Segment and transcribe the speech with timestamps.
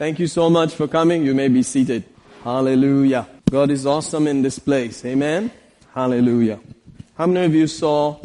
[0.00, 1.26] Thank you so much for coming.
[1.26, 2.04] You may be seated.
[2.42, 3.28] Hallelujah.
[3.50, 5.04] God is awesome in this place.
[5.04, 5.50] Amen.
[5.94, 6.58] Hallelujah.
[7.18, 8.16] How many of you saw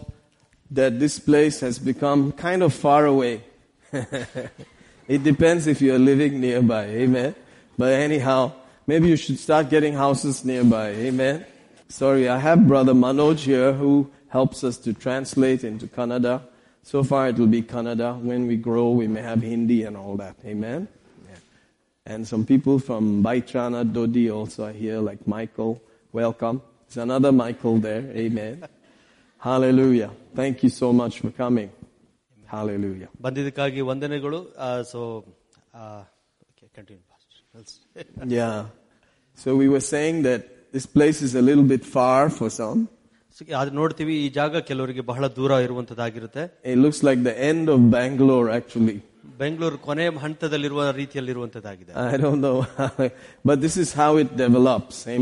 [0.72, 3.44] that this place has become kind of far away?
[3.92, 6.86] it depends if you're living nearby.
[6.86, 7.36] Amen.
[7.78, 8.54] But anyhow,
[8.88, 10.92] maybe you should start getting houses nearby.
[10.92, 11.46] Amen.
[11.90, 16.42] Sorry, I have brother Manoj here who helps us to translate into Kannada.
[16.84, 18.18] So far it will be Kannada.
[18.18, 20.38] When we grow, we may have Hindi and all that.
[20.46, 20.88] Amen.
[22.07, 22.15] Yeah.
[22.15, 25.73] And some people from Baichana, Dodi also are here, like Michael.
[26.13, 26.63] Welcome.
[26.89, 28.05] There's another Michael there.
[28.17, 28.65] Amen.
[29.39, 30.11] Hallelujah.
[30.35, 31.71] Thank you so much for coming.
[32.55, 33.09] Hallelujah.
[33.25, 34.39] ಬಂದಿದ್ದಕ್ಕಾಗಿ ವಂದನೆಗಳು
[34.93, 35.01] so
[36.77, 36.99] continue
[38.39, 38.59] Yeah.
[39.43, 40.43] So we were saying that
[40.77, 42.81] this place is a little bit far for some.
[43.61, 46.43] ಅದು ನೋಡ್ತೀವಿ ಈ ಜಾಗ ಕೆಲವರಿಗೆ ಬಹಳ ದೂರ ಇರುವಂತದ್ದಾಗಿರುತ್ತೆ
[46.73, 48.99] It looks like the end of Bangalore actually.
[49.40, 49.50] I
[52.18, 52.66] don't know,
[53.44, 55.06] but this is how it develops.
[55.06, 55.18] How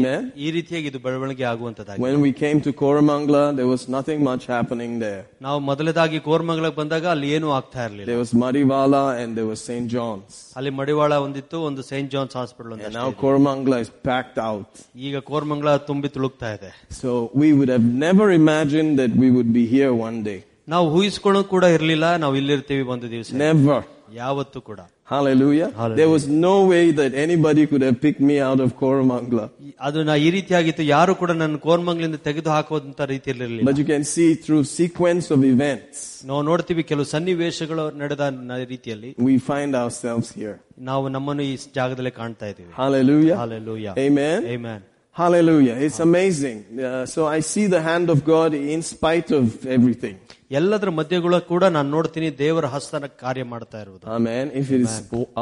[1.97, 5.25] when we came to Kormangla, there was nothing much happening there.
[5.41, 8.07] ನಾವು ಮೊದಲದಾಗಿ ಕೋರಮಂಗಲಕ್ಕೆ ಬಂದಾಗ ಅಲ್ಲಿ ಏನು ಆಗ್ತಾ ಇರಲಿಲ್ಲ.
[8.11, 10.53] There was Madiwala and there was saint johns.
[10.57, 14.69] ಅಲ್ಲಿ ಮಡಿವಾಳ ಒಂದಿತ್ತು ಒಂದು saint johns hospital now Kormangla is packed out.
[14.95, 16.57] ಈಗ ಕೋರಮಂಗಲ ತುಂಬಿ ತುಳುಕ್ತಾ
[16.89, 20.43] so we would have never imagined that we would be here one day.
[20.69, 23.33] ನಾವು ಊಹಿಸಿಕೊಳ್ಳೋ ಕೂಡ ಇರಲಿಲ್ಲ ನಾವು ಇಲ್ಲಿರ್ತೀವಿ ಒಂದು ದಿವಸ.
[23.33, 23.83] ನೆವರ್
[24.20, 25.66] ಯಾವತ್ತೂ ಕೂಡ Hallelujah.
[25.72, 25.96] Hallelujah.
[25.96, 29.44] There was no way that anybody could have picked me out of Koramangala.
[29.66, 34.04] ಈ- ಅದು ನಾ ಈ ರೀತಿಯಾಗಿತ್ತು ಯಾರು ಕೂಡ ನನ್ನ ಕೋರ್ಮಂಗ್ಲಿಂದ ತೆಗೆದು ಹಾಕುವಂತ ರೀತಿಯಲ್ಲಿರಲಿಲ್ಲ But you can
[34.14, 35.96] see through sequence of events,
[36.30, 40.56] ನಾವು ನೋಡ್ತೀವಿ ಕೆಲವು ಸನ್ನಿವೇಶಗಳು ನಡೆದ ನ- ರೀತಿಯಲ್ಲಿ we find ourselves here.
[40.90, 43.38] ನಾವು ನಮ್ಮನ್ನು ಈ ಜಾಗದಲ್ಲಿ ಕಾಣ್ತಾ ಇದ್ದೀವಿ Hallelujah.
[43.44, 43.94] Hallelujah.
[44.06, 44.40] Amen.
[44.56, 44.80] Amen.
[45.20, 45.74] Hallelujah.
[45.86, 46.58] It's amazing.
[46.78, 49.46] Uh, so I see the hand of God in spite of
[49.76, 50.16] everything.
[50.58, 54.44] ಎಲ್ಲದರ ಮಧ್ಯಗಳು ಕೂಡ ನಾನು ನೋಡ್ತೀನಿ ದೇವರ ಹಸ್ತನ ಕಾರ್ಯ ಮಾಡ್ತಾ ಇರುವುದು Amen.
[54.60, 54.94] If it is,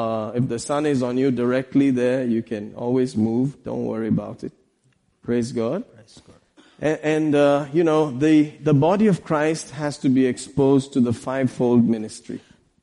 [0.03, 3.47] uh, if the sun is on you directly there, you can always move.
[3.69, 4.55] Don't worry about it.
[5.29, 5.81] Praise God.
[6.89, 11.01] And, and uh, you know, the, the body of Christ has to be exposed to
[11.01, 12.41] the fivefold ministry.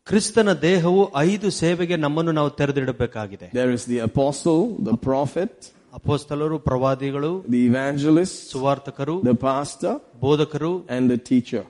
[0.07, 5.53] ಕ್ರಿಸ್ತನ ದೇಹವು ಐದು ಸೇವೆಗೆ ನಮ್ಮನ್ನು ನಾವು ತೆರೆದಿಡಬೇಕಾಗಿದೆ There is the apostle, the prophet,
[5.97, 11.63] ಅಪೋಸ್ತಲರು ಪ್ರವಾದಿಗಳು the evangelist, ಸುವಾರ್ತಕರು the pastor, ಬೋಧಕರು and the teacher.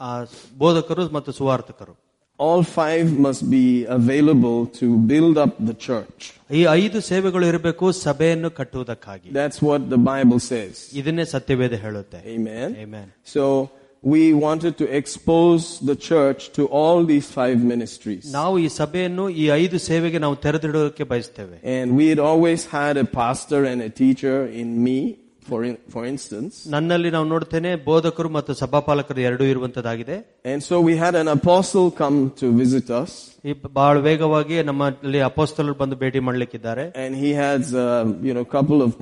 [0.00, 0.10] ಆ,
[0.56, 1.94] ಬೋಧಕರು ಮತ್ತು ಸುವಾರ್ತಕರು
[2.38, 3.64] All five must be
[3.94, 6.20] available to build up the church.
[6.50, 10.74] ಈ ಐದು ಸೇವೆಗಳು ಇರಬೇಕು ಸಭೆಯನ್ನು ಕಟ್ಟುವುದಕ್ಕಾಗಿ That's what the Bible says.
[11.00, 12.68] ಇದನ್ನೇ ಸತ್ಯವೇದ ಹೇಳುತ್ತೆ Amen.
[12.84, 13.06] Amen.
[13.34, 13.44] So
[14.04, 18.24] we wanted to expose the church to all these five ministries.
[18.38, 23.08] ನಾವು ಈ ಸಭೆಯನ್ನು ಈ ಐದು ಸೇವೆಗೆ ನಾವು ತೆರೆದಿಡೋಕೆ ಬಯಸ್ತೇವೆ And we had always had a
[23.20, 24.98] pastor and a teacher in me,
[25.48, 26.52] for, in, for instance.
[26.74, 30.16] ನನ್ನಲ್ಲಿ ನಾವು ನೋಡ್ತೇನೆ ಬೋಧಕರು ಮತ್ತು ಸಭಾಪಾಲಕರು ಎರಡೂ ಇರುವಂತದ್ದಾಗಿದೆ
[30.52, 33.12] And so we had an apostle come to visit us.
[33.48, 38.80] ಈ ಬಹಳ ವೇಗವಾಗಿ ನಮ್ಮಲ್ಲಿ ಅಪೋಸ್ತಲರು ಬಂದು ಭೇಟಿ ಮಾಡ್ಲಿಕ್ಕಿದ್ದಾರೆ And he has, um, you know, couple
[38.88, 38.92] of,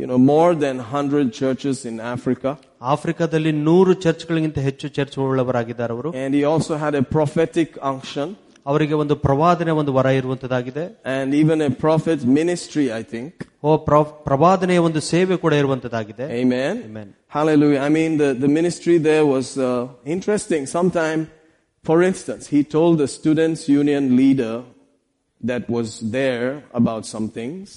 [0.00, 2.50] you know, more than 100 churches in Africa.
[2.94, 8.26] ಆಫ್ರಿಕಾದಲ್ಲಿ ನೂರು ಚರ್ಚ್ಗಳಿಗಿಂತ ಹೆಚ್ಚು ಚರ್ಚ್ ಉಳ್ಳವರಾಗಿದ್ದಾರೆ ಅವರು And he also had a prophetic unction
[8.70, 10.84] ಅವರಿಗೆ ಒಂದು ಪ್ರವಾದನೆ ಒಂದು ವರ ಇರುವಂತದ್ದಾಗಿದೆ
[11.16, 13.30] and even a prophet ministry, I think.
[13.66, 16.74] ಓ ಪ್ರ- ಪ್ರವಾದನೆಯ ಒಂದು ಸೇವೆ ಕೂಡ ಇರುವಂತದ್ದಾಗಿದೆ Amen.
[16.90, 17.08] Amen.
[17.36, 17.80] Hallelujah.
[17.88, 19.68] I mean, the, the ministry there was uh,
[20.16, 20.62] interesting.
[20.76, 21.20] Sometime,
[21.84, 24.54] for instance, he told the students' union leader
[25.40, 27.68] that was there about some things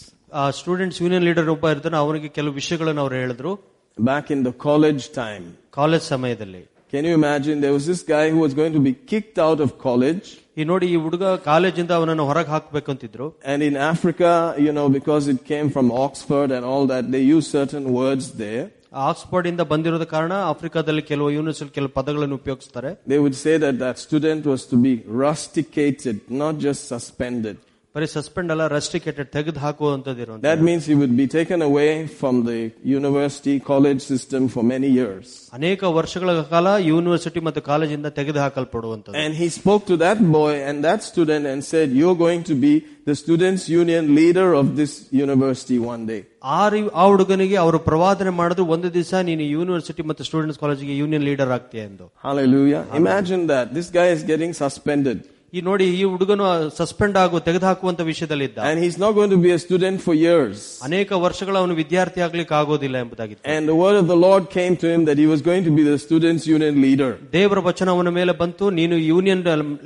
[0.41, 3.53] ಆ students union leader ಒಬ್ಬ ಇರ್ತಾನೆ ಅವನಿಗೆ ಕೆಲವು ವಿಷಯಗಳನ್ನು ಅವ್ರು ಹೇಳಿದ್ರು
[3.97, 5.45] back in the college time.
[5.79, 6.63] College ಸಮಯದಲ್ಲಿ
[6.94, 7.56] Can you imagine?
[7.62, 10.28] There was this guy who was going to be kicked out of college.
[10.59, 14.31] ಈ ನೋಡಿ ಈ ಹುಡುಗ ಕಾಲೇಜಿಂದ ಅವನನ್ನು ಹೊರಗೆ ಹಾಕ್ಬೇಕು ಅಂತಿದ್ರು And in Africa,
[14.66, 18.66] you know, because it came from Oxford and all that, they use certain words there.
[19.07, 23.97] Oxford ಇಂದ ಬಂದಿರೋದ ಕಾರಣ ಆಫ್ರಿಕಾದಲ್ಲಿ ಕೆಲವು ಯೂನಿವರ್ಸಿಟಿ ಕೆಲವು ಪದಗಳನ್ನು ಉಪಯೋಗಿಸ್ತಾರೆ They would say that that
[24.06, 24.94] student was to be
[25.25, 27.57] rusticated, not just suspended.
[27.95, 31.88] ಬರೀ suspend ಅಲ್ಲ ರಸ್ಟಿಕೇಟೆಡ್ ತೆಗೆದು ಹಾಕುವಂತದ್ದು ಇರುವಂತ That means he would be taken away
[32.19, 32.57] from the
[32.97, 35.25] university college system for many years.
[35.57, 40.85] ಅನೇಕ ವರ್ಷಗಳ ಕಾಲ ಯೂನಿವರ್ಸಿಟಿ ಮತ್ತು ಕಾಲೇಜಿಂದ ತೆಗೆದು ಹಾಕಲ್ಪಡುವಂತದ್ದು And he spoke to that boy and
[40.88, 42.73] that student and said, You're going to be
[43.09, 44.93] the students' union leader of this
[45.23, 46.22] university one day.
[46.58, 51.28] ಆ ರಿ- ಆ ಹುಡುಗನಿಗೆ ಅವರು ಪ್ರವಾದನೆ ಮಾಡಿದ್ರು ಒಂದು ದಿವಸ ನೀನು ಯೂನಿವರ್ಸಿಟಿ ಮತ್ತು ಸ್ಟೂಡೆಂಟ್ಸ್ ಕಾಲೇಜಿಗೆ ಯೂನಿಯನ್
[51.29, 52.84] ಲೀಡರ್ ಆಗ್ತೀಯ ಎಂದು Hallelujah.
[53.02, 53.67] Imagine that.
[53.73, 55.20] This guy is getting suspended.
[55.53, 56.47] ಈ ನೋಡಿ ಈ ಹುಡುಗನು
[56.79, 60.58] ಸಸ್ಪೆಂಡ್ ಆಗು ತೆಗೆದುಹಾಕುವಂತ ವಿಷಯದಲ್ಲಿದ್ದ And he's not going to be a student for years.
[60.87, 64.87] ಅನೇಕ ವರ್ಷಗಳ ಅವನು ವಿದ್ಯಾರ್ಥಿ ಆಗ್ಲಿಕ್ಕೆ ಆಗೋದಿಲ್ಲ ಎಂಬುದಾಗಿತ್ತು And the word of the Lord came to
[64.93, 67.09] him that he was going to be the students' union leader.
[67.37, 69.41] ದೇವರ ವಚನ ಅವನ ಮೇಲೆ ಬಂತು ನೀನು ಯೂನಿಯನ್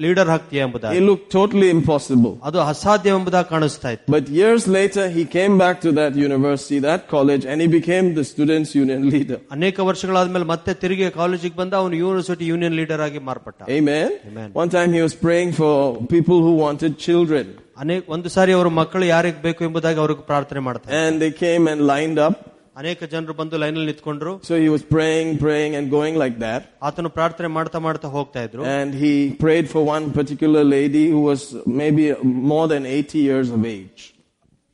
[0.05, 2.33] ಲೀಡರ್ ಆಗ್ತೀಯ It ಎಂಬುದಾಗಿ looked totally impossible.
[2.49, 7.01] ಅದು ಅಸಾಧ್ಯ ಎಂಬುದಾಗಿ ಕಾಣಿಸ್ತಾ ಇತ್ತು But years later, he came back to that university, that
[7.15, 9.39] college, and he became the students' union leader.
[9.57, 14.07] ಅನೇಕ ವರ್ಷಗಳಾದ್ಮೇಲೆ ಮತ್ತೆ ತಿರುಗಿ ಕಾಲೇಜಿಗೆ ಬಂದ ಅವನು ಯೂನಿವರ್ಸಿಟಿ ಯೂನಿಯನ್ ಲೀಡರ್ ಆಗಿ ಮಾರ್ಪಟ್ಟ Amen.
[14.29, 14.49] Amen.
[14.63, 15.75] One time he was praying for
[16.15, 17.45] people who wanted children.
[17.83, 21.81] ಅನೇಕ ಒಂದು ಸಾರಿ ಅವರು ಮಕ್ಕಳು ಯಾರಿಗೆ ಬೇಕು ಎಂಬುದಾಗಿ ಅವ್ರಿಗೆ ಪ್ರಾರ್ಥನೆ ಮಾಡ್ತಾರೆ And they came and
[21.93, 22.35] lined up.
[22.81, 26.61] ಅನೇಕ ಜನರು ಬಂದು ಲೈನಲ್ಲಿ ನಿಂತ್ಕೊಂಡ್ರು So he was praying, praying and going like that.
[26.87, 29.13] ಆತನು ಪ್ರಾರ್ಥನೆ ಮಾಡ್ತಾ ಮಾಡ್ತಾ ಹೋಗ್ತಾ ಇದ್ರು And he
[29.45, 31.41] prayed for one particular lady who was
[31.81, 32.05] maybe
[32.53, 34.01] more than 80 years of age.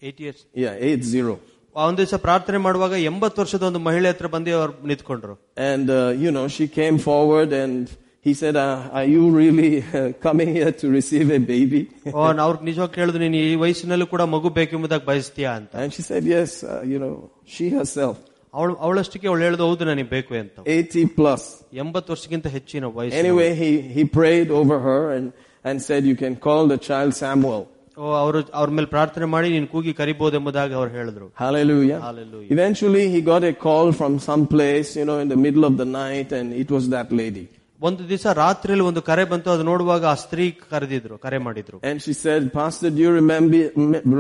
[0.02, 1.38] Eighty years Yeah, 80.
[1.76, 5.36] ಒಂದ್ ದಿವಸ ಪ್ರಾರ್ಥನೆ ಮಾಡುವಾಗ ಎಂಬತ್ತು ವರ್ಷದ ಒಂದು ಮಹಿಳೆ ಹತ್ರ ಬಂದು ಅವ್ರು ನಿಂತ್ಕೊಂಡ್ರು
[5.72, 7.84] And, uh, you know, she came forward and
[8.24, 11.82] he said, uh, are you really uh, coming here to receive a baby?
[12.14, 16.52] ಅವ್ರಿಗೆ ನಿಜವಾಗಿ ಕೇಳಿದ್ರು ನೀನು ಈ ವಯಸ್ಸಿನಲ್ಲೂ ಕೂಡ ಮಗು ಬೇಕೆಂಬುದಾಗಿ ಬಯಸ್ತೀಯಾ ಅಂತ and she said, yes,
[16.64, 17.14] uh, you know,
[17.54, 18.18] she herself,
[18.54, 21.44] ಅವಳು ಅವಳಷ್ಟಕ್ಕೆ ಅವಳು ಹೇಳಿದ ಹೌದು ನನಗೆ ಬೇಕು ಅಂತ 80 plus.
[21.84, 25.28] ಎಂಬತ್ತು ವರ್ಷಕ್ಕಿಂತ ಹೆಚ್ಚಿನ ವಯಸ್ಸು Anyway, he, he prayed over her and,
[25.68, 27.62] and said, you can call the child Samuel.
[28.20, 32.00] ಅವರು ಅವ್ರ ಮೇಲೆ ಪ್ರಾರ್ಥನೆ ಮಾಡಿ ನೀನು ಕೂಗಿ ಕರಿಬಹುದೆಂಬುದಾಗಿ ಅವ್ರು ಹೇಳಿದ್ರು Hallelujah.
[32.08, 32.50] Hallelujah.
[32.58, 35.88] Eventually, he got a call from some place, you know, in the middle of the
[36.04, 37.46] night, and it was that lady.
[37.88, 42.14] ಒಂದು ದಿವಸ ರಾತ್ರಿಯಲ್ಲಿ ಒಂದು ಕರೆ ಬಂತು ಅದು ನೋಡುವಾಗ ಆ ಸ್ತ್ರೀ ಕರೆದಿದ್ರು ಕರೆ ಮಾಡಿದ್ರು And she
[42.24, 43.62] said, Pastor, do you remember,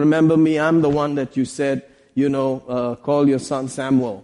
[0.04, 0.54] remember me?
[0.68, 1.78] I'm the one that you said,
[2.16, 4.18] you know, uh, call your son Samuel.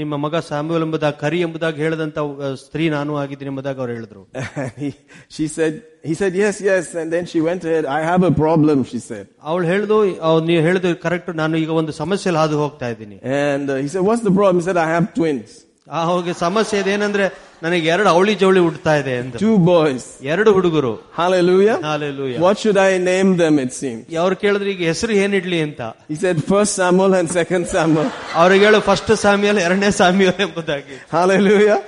[0.00, 4.22] ನಿಮ್ಮ ಮಗ ಸ್ಯಾಮ್ಯುಯಲ್ ಎಂಬುದಾಗಿ ಕರಿ ಎಂಬುದಾಗಿ ಹೇಳದಂತ ಅಹ್, ಸ್ತ್ರೀ ನಾನು ಆಗಿದ್ದೀನಿ ಎಂಬುದಾಗಿ ಅವ್ರು ಹೇಳಿದ್ರು
[4.62, 4.88] And he,
[5.34, 5.72] she said,
[6.08, 6.84] he said, yes, yes.
[7.00, 9.24] And then she went ahead, I have a problem, she said.
[9.50, 9.96] ಅವಳು ಹೇಳ್ದು
[10.28, 14.04] ಅಹ್, ನೀವು ಹೇಳಿದ್ರು ಕರೆಕ್ಟ್ ನಾನು ಈಗ ಒಂದು ಸಮಸ್ಯೆಯಲ್ಲಿ ಹಾದು ಹೋಗ್ತಾ ಇದ್ದೀನಿ And uh, he said,
[14.10, 14.60] what's the problem?
[14.62, 15.50] He said, I have twins,
[15.90, 17.24] ಆ ಹೋಗಿ ಸಮಸ್ಯೆ ಇದೇನಂದ್ರೆ
[17.62, 20.02] ನನಗೆ ಎರಡು ಅವಳಿ ಜವಳಿ ಹುಡ್ತಾ ಇದೆ ಅಂತ two boys.
[20.32, 21.76] ಎರಡು ಹುಡುಗರು Hallelujah.
[21.82, 22.38] Hallelujah.
[22.40, 24.02] What should I name them, it seems?
[24.16, 28.08] ಅವ್ರು ಕೇಳಿದ್ರೆ ಈಗ ಹೆಸರು ಏನಿಡ್ಲಿ ಅಂತ He said, first Samuel and second Samuel.
[28.34, 31.78] ಅವ್ರಿಗೆ ಹೇಳು ಫಸ್ಟ್ ಸಾಮಿಯಲ್ ಎರಡನೇ ಸಾಮಿಯಲ್ ಎಂಬುದಾಗಿ Hallelujah.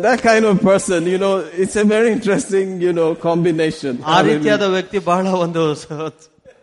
[0.00, 3.94] That kind of person, you know, it's a very interesting, you know, combination.
[4.00, 4.28] ಆ Hallelujah.
[4.30, 6.10] ರೀತಿಯಾದ ವ್ಯಕ್ತಿ ಬಹಳ ಒಂದು ಸ-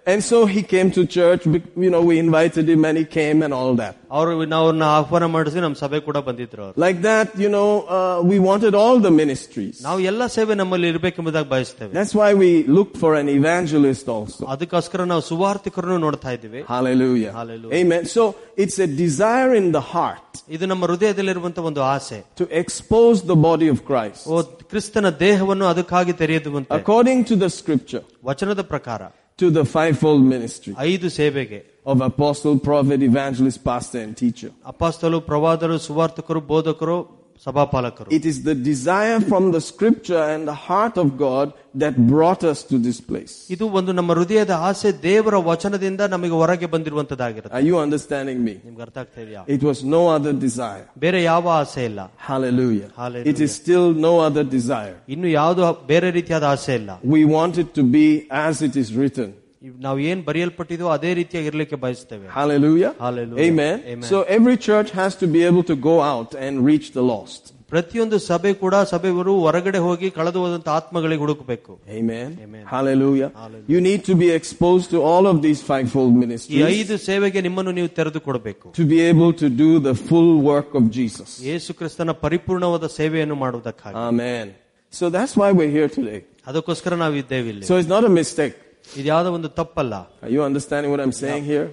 [0.08, 3.38] And so he came to church, bec- you know, we invited him and he came
[3.42, 3.94] and all that.
[4.18, 8.18] ಅವರು ನಾವು ಅವ್ರನ್ನ ಆಹ್ವಾನ ಮಾಡಿಸಿ ನಮ್ಮ ಸಭೆ ಕೂಡ ಬಂದಿದ್ರು ಅವರು Like that, you know, uh,
[8.32, 9.78] we wanted all the ministries.
[9.88, 14.44] ನಾವು ಎಲ್ಲ ಸೇವೆ ನಮ್ಮಲ್ಲಿ ಇರ್ಬೇಕೆಂಬುದಾಗಿ ಬಯಸ್ತೇವೆ That's why we looked for an evangelist also.
[14.56, 17.34] ಅದಕ್ಕೋಸ್ಕರ ನಾವು ಸುವಾರ್ಥಿಕರನ್ನು ನೋಡ್ತಾ ಇದ್ದೀವಿ Hallelujah.
[17.40, 17.74] Hallelujah.
[17.82, 18.06] Amen.
[18.16, 18.26] So
[18.64, 23.70] it's a desire in the heart ಇದು ನಮ್ಮ ಹೃದಯದಲ್ಲಿರುವಂತ ಒಂದು ಆಸೆ to expose the body
[23.76, 24.42] of Christ ಓ
[24.72, 29.04] ಕ್ರಿಸ್ತನ ದೇಹವನ್ನು ಅದಕ್ಕಾಗಿ ತೆರೆಯುವಂತೆ according to the scripture ವಚನದ ಪ್ರಕಾರ
[29.40, 34.52] to the fivefold ministry ಐದು ಸೇವೆಗೆ of apostle, prophet, evangelist, pastor, and teacher.
[34.66, 40.96] ಅಪಾಸ್ತಲು ಪ್ರವಾದರು ಸುವಾರ್ಥಕರು ಬೋಧಕರು ಸಭಾಪಾಲಕರು It is the desire from the scripture and the heart
[41.04, 41.48] of God
[41.84, 43.34] that brought us to this place.
[43.56, 48.56] ಇದು ಒಂದು ನಮ್ಮ ಹೃದಯದ ಆಸೆ ದೇವರ ವಚನದಿಂದ ನಮಗೆ ಹೊರಗೆ ಬಂದಿರುವಂತದ್ದಾಗಿರುತ್ತೆ Are you understanding me?
[48.68, 50.86] ನಿಮ್ಗೆ ಅರ್ಥ ಆಗ್ತಾ ಇದೆಯಾ It was no other desire.
[51.06, 52.90] ಬೇರೆ ಯಾವ ಆಸೆ ಇಲ್ಲ Hallelujah.
[53.02, 53.32] Hallelujah.
[53.34, 54.98] It is still no other desire.
[55.16, 58.08] ಇನ್ನು ಯಾವುದು ಬೇರೆ ರೀತಿಯಾದ ಆಸೆ ಇಲ್ಲ We want it to be
[58.48, 59.30] as it is written.
[59.62, 62.92] ಇವ್ ನಾವು ಏನ್ ಬರೆಯಲ್ಪಟ್ಟಿದೋ ಅದೇ ರೀತಿಯಾಗಿ ಇರ್ಲಿಕ್ಕೆ ಬಯಸ್ತೇವೆ Hallelujah.
[63.06, 63.44] Hallelujah.
[63.48, 63.76] Amen.
[63.94, 64.08] Amen.
[64.12, 67.44] So every church has to be able to go out and reach the lost.
[67.72, 72.28] ಪ್ರತಿಯೊಂದು ಸಭೆ ಕೂಡ ಸಭೆಯವರು ಹೊರಗಡೆ ಹೋಗಿ ಕಳೆದು ಹೋದಂತ ಆತ್ಮಗಳಿಗೆ ಹುಡುಕಬೇಕು Amen.
[72.46, 72.64] Amen.
[72.74, 73.30] Hallelujah.
[73.42, 73.72] Hallelujah.
[73.74, 77.74] You need to be exposed to all of these fivefold ಈ ministries ಐದು ಸೇವೆಗೆ ನಿಮ್ಮನ್ನು
[77.80, 81.32] ನೀವು ತೆರೆದು ಕೊಡಬೇಕು to be able to do the full work of Jesus.
[81.50, 84.46] ಯೇಸು ಕ್ರಿಸ್ತನ ಪರಿಪೂರ್ಣವಾದ ಸೇವೆಯನ್ನು ಮಾಡುವುದಕ್ಕಾಗಿ Amen.
[84.94, 86.20] So that's why we're here today.
[86.52, 88.56] ಅದಕ್ಕೋಸ್ಕರ ನಾವು ಇದ್ದೇವೆ ಇಲ್ಲಿ So it's not a mistake.
[89.00, 89.94] ಇದು ಯಾವುದೋ ಒಂದು ತಪ್ಪಲ್ಲ
[90.26, 91.66] Are you understanding what I'm saying here?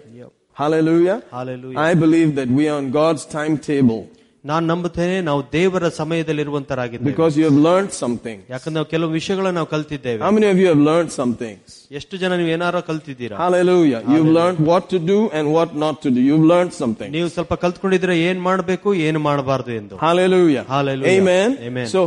[0.63, 1.17] Hallelujah.
[1.37, 1.79] Hallelujah.
[1.89, 4.03] I believe that we are on God's timetable
[4.51, 8.39] ನಾನು ನಂಬುತ್ತೇನೆ ನಾವು ದೇವರ ಸಮಯದಲ್ಲಿರುವಂತರಾಗಿದ್ದೇವೆ because you have learned something.
[8.53, 11.67] ಯಾಕಂದ್ರೆ ನಾವು ಕೆಲವು ವಿಷಯಗಳನ್ನ ನಾವು ಕಲ್ತಿದ್ದೇವೆ How many of you have learned some things?
[11.99, 14.01] ಎಷ್ಟು ಜನ ನೀವು ಏನಾರೋ ಕಲ್ತಿದ್ದೀರಾ Hallelujah.
[14.15, 16.21] You've learned what to do and what not to do.
[16.29, 17.11] You've learned something.
[17.17, 20.65] ನೀವು ಸ್ವಲ್ಪ ಕಲ್ತ್ಕೊಂಡಿದ್ರೆ ಏನ್ ಮಾಡಬೇಕು ಏನು ಮಾಡಬಾರ್ದು ಎಂದು Hallelujah.
[20.75, 21.15] Hallelujah.
[21.17, 21.51] Amen.
[21.69, 21.89] Amen.
[21.95, 22.03] So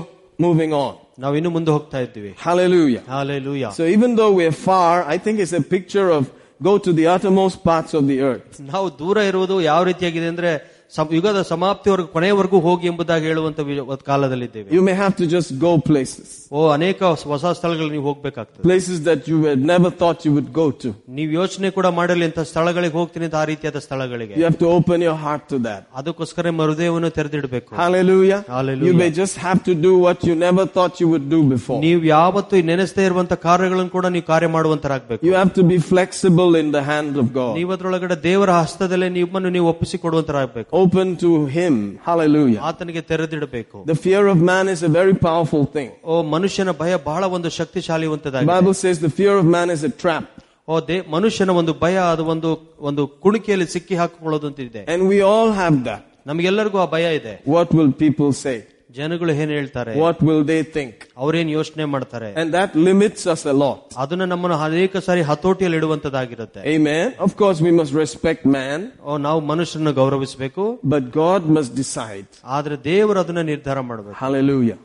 [0.48, 0.94] moving on.
[1.20, 3.04] ನಾವು ಇನ್ನು ಮುಂದೆ ಹೋಗ್ತಾ ಇದ್ದೀವಿ Hallelujah.
[3.10, 6.24] Hallelujah So even though we're far, I think it's a picture of
[6.62, 8.54] go to the uttermost parts of the earth.
[8.74, 10.79] ನಾವು ದೂರ ಇರುವುದು ಯಾವ ರೀತಿಯಾಗಿದೆ ಅಂದ್ರೆ ಸಂ-
[11.12, 15.72] ಯುಗದ ಸಮಾಪ್ತಿವರೆಗೂ ಕೊನೆಯವರೆಗೂ ಹೋಗಿ ಎಂಬುದಾಗಿ ಹೇಳುವಂತ ವಿ- ಒಂದು ಕಾಲದಲ್ಲಿದ್ದೇವೆ You may have to just go
[15.88, 16.28] places.
[16.52, 20.68] ಓ ಅನೇಕ ಹೊಸ ಸ್ಥಳಗಳಿಗೆ ನೀವು ಹೋಗ್ಬೇಕಾಗ್ತದೆ Places that you had never thought you would go
[20.84, 20.90] to.
[21.18, 25.00] ನೀವು ಯೋಚನೆ ಕೂಡ ಮಾಡಲಿ ಅಂತ ಸ್ಥಳಗಳಿಗೆ ಹೋಗ್ತೀನಿ ಅಂತ ಆ ರೀತಿಯಾದ ಸ್ಥಳಗಳಿಗೆ You have to open
[25.08, 25.82] your heart to that.
[26.02, 28.40] ಅದಕ್ಕೋಸ್ಕರ ನಿಮ್ಮ ಹೃದಯವನ್ನು ತೆರೆದಿಡಬೇಕು Hallelujah.
[28.50, 28.88] Hallelujah.
[28.90, 31.80] You may just have to do what you never thought you would do before.
[31.88, 36.54] ನೀವು ಯಾವತ್ತು ಈ ನೆನೆಸದೇ ಇರುವಂತ ಕಾರ್ಯಗಳನ್ನು ಕೂಡ ನೀವು ಕಾರ್ಯ ಮಾಡುವಂತರಾಗಬೇಕು You have to be flexible
[36.56, 37.52] in the hand of God.
[37.60, 41.74] ನೀವು ಅದ್ರೊಳಗಡೆ ದೇವರ ಹಸ್ತದಲ್ಲೇ ನಿಮ್ಮನ್ನು ನೀವು ಒಪ್ಪಿಸಿಕೊಡುವಂತರಾಗಬೇಕು Open to Him.
[42.06, 42.60] Hallelujah.
[42.62, 45.90] ಆತನಿಗೆ ತೆರೆದಿಡಬೇಕು The fear of man is a very powerful thing.
[46.04, 49.94] ಓ ಮನುಷ್ಯನ ಭಯ ಬಹಳ ಒಂದು The ಶಕ್ತಿಶಾಲಿವಂತದಾಗಿದೆ Bible says the fear of man is a
[50.04, 50.26] trap.
[50.68, 52.52] ಓ ದೇ ಮನುಷ್ಯನ ಒಂದು ಭಯ ಅದು ಒಂದು
[52.90, 56.04] ಒಂದು ಕುಣಿಕೆಯಲ್ಲಿ ಸಿಕ್ಕಿ ಹಾಕಿಕೊಳ್ಳೋದು ಅಂತ ಇದೆ And we all have that.
[56.32, 58.58] ನಮಗೆಲ್ಲರಿಗೂ ಆ ಭಯ ಇದೆ What will people say?
[58.98, 60.94] ಜನಗಳು ಏನ್ ಹೇಳ್ತಾರೆ What will they think?
[61.24, 63.80] ಅವ್ರೇನ್ ಯೋಚನೆ ಮಾಡ್ತಾರೆ And that limits us a lot.
[64.04, 67.06] ಅದನ್ನ ನಮ್ಮನ್ನು ಅನೇಕ ಸಾರಿ ಹತೋಟಿಯಲ್ಲಿ ಇಡುವಂತದ್ದಾಗಿರುತ್ತೆ Amen.
[67.28, 72.30] Of course, we must respect man, ಓ ನಾವು ಮನುಷ್ಯರನ್ನು ಗೌರವಿಸಬೇಕು but God must decide.
[72.58, 74.80] ಆದ್ರೆ ದೇವರು ಅದನ್ನ ನಿರ್ಧಾರ ಮಾಡಬೇಕು Hallelujah.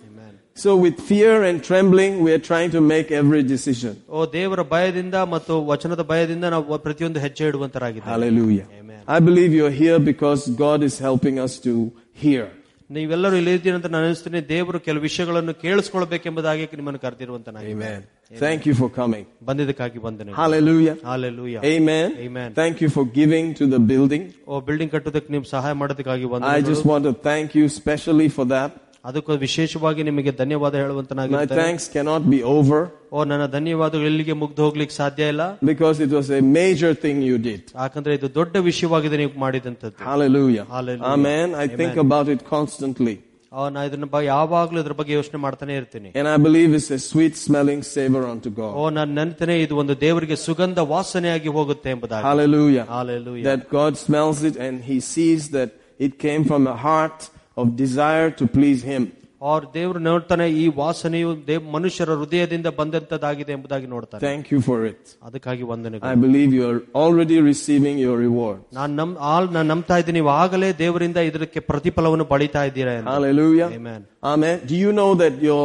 [0.56, 3.92] So with fear and trembling, we are trying to make every decision.
[4.16, 8.66] ಓ ದೇವರ ಭಯದಿಂದ ಮತ್ತು ವಚನದ ಭಯದಿಂದ ನಾವು ಪ್ರತಿಯೊಂದು ಹೆಜ್ಜೆ ಇಡುವಂತರಾಗಿದ್ದೇವೆ Hallelujah.
[8.80, 8.98] Amen.
[9.16, 11.74] I believe you're here because God is helping us to
[12.24, 12.44] hear.
[12.90, 18.00] ನೀವೆಲ್ಲರೂ ಇಲ್ಲಿ ಇದ್ದೀರಿ ಅಂತ ನಾನು ಅನಿಸ್ತೀನಿ ದೇವರು ಕೆಲವು ವಿಷಯಗಳನ್ನು ಕೇಳಿಸ್ಕೊಳ್ಬೇಕೆಂಬುದಾಗಿ ನಿಮ್ಮನ್ನು ಕರೆದಿರುವಂತ Amen.
[18.36, 19.24] Thank you for coming.
[19.48, 20.94] ಬಂದಿದ್ದಕ್ಕಾಗಿ ಬಂದನೆ Hallelujah.
[21.04, 22.08] Hallelujah Amen.
[22.26, 22.50] Amen.
[22.54, 24.24] Thank you for giving to the building.
[24.48, 28.46] O building ಕಟ್ಟೋದಕ್ಕೆ ನೀವು ಸಹಾಯ ಮಾಡೋದಕ್ಕಾಗಿ I ಬಂದ just want to thank you specially for
[28.54, 28.70] that.
[29.04, 32.80] ಅದಕ್ಕೂ ವಿಶೇಷವಾಗಿ ನಿಮಗೆ ಧನ್ಯವಾದ My ಹೇಳುವಂತನಾಗಿರ್ತೇನೆ thanks cannot be over
[33.12, 37.38] ಓ ನನ್ನ ಧನ್ಯವಾದಗಳು ಎಲ್ಲಿಗೆ ಮುಗ್ದು ಹೋಗ್ಲಿಕ್ಕೆ ಸಾಧ್ಯ ಇಲ್ಲ because it was a major thing you
[37.48, 37.62] did.
[37.80, 40.66] ಯಾಕಂದ್ರೆ ಇದು ದೊಡ್ಡ ವಿಷಯವಾಗಿದೆ ನೀವು ಮಾಡಿದಂತದ್ದು Hallelujah.
[40.76, 41.12] Hallelujah.
[41.14, 41.48] Amen.
[41.64, 42.04] I think Amen.
[42.06, 43.16] about it constantly.
[43.52, 47.02] ಆ, ನಾ ಇದನ್ನ ಬ- ಯಾವಾಗ್ಲೂ ಇದ್ರ ಬಗ್ಗೆ ಯೋಚನೆ ಮಾಡ್ತಾನೆ ಇರ್ತೀನಿ And I believe it's a
[47.06, 48.92] sweet smelling savor unto O God.
[48.98, 52.84] ನಾನು ನೆನ್ತೇನೆ ಇದು ಒಂದು ದೇವರಿಗೆ ಸುಗಂಧ ವಾಸನೆಯಾಗಿ ಹೋಗುತ್ತೆ ಎಂಬುದಾಗಿ Hallelujah.
[52.98, 53.46] Hallelujah.
[53.50, 57.20] That God smells it and He sees that it came from a heart
[57.56, 59.04] of desire to please Him.
[59.42, 64.98] ಅವ್ರ ದೇವರು ನೋಡ್ತಾನೆ ಈ ವಾಸನೆಯು ದೇವ್ ಮನುಷ್ಯರ ಹೃದಯದಿಂದ ಬಂದಂತದಾಗಿದೆ ಎಂಬುದಾಗಿ ನೋಡ್ತಾನೆ Thank you for it.
[65.22, 68.58] ಅದಕ್ಕಾಗಿ ವಂದನೆ I believe you are already receiving your reward.
[68.72, 73.10] ನಾನು ನಮ್ ಆಲ್ ನಾನು ನಂಬ್ತಾ ಇದ್ದೀನಿ ನೀವು ಆಗಲೇ ದೇವರಿಂದ ಇದಕ್ಕೆ ಪ್ರತಿಫಲವನ್ನು ಪಡಿತಾ ಇದ್ದೀರಾ ಎಂದು.
[73.10, 73.70] Hallelujah.
[73.78, 74.02] Amen.
[74.24, 74.56] Amen.
[74.66, 75.64] Do you know that your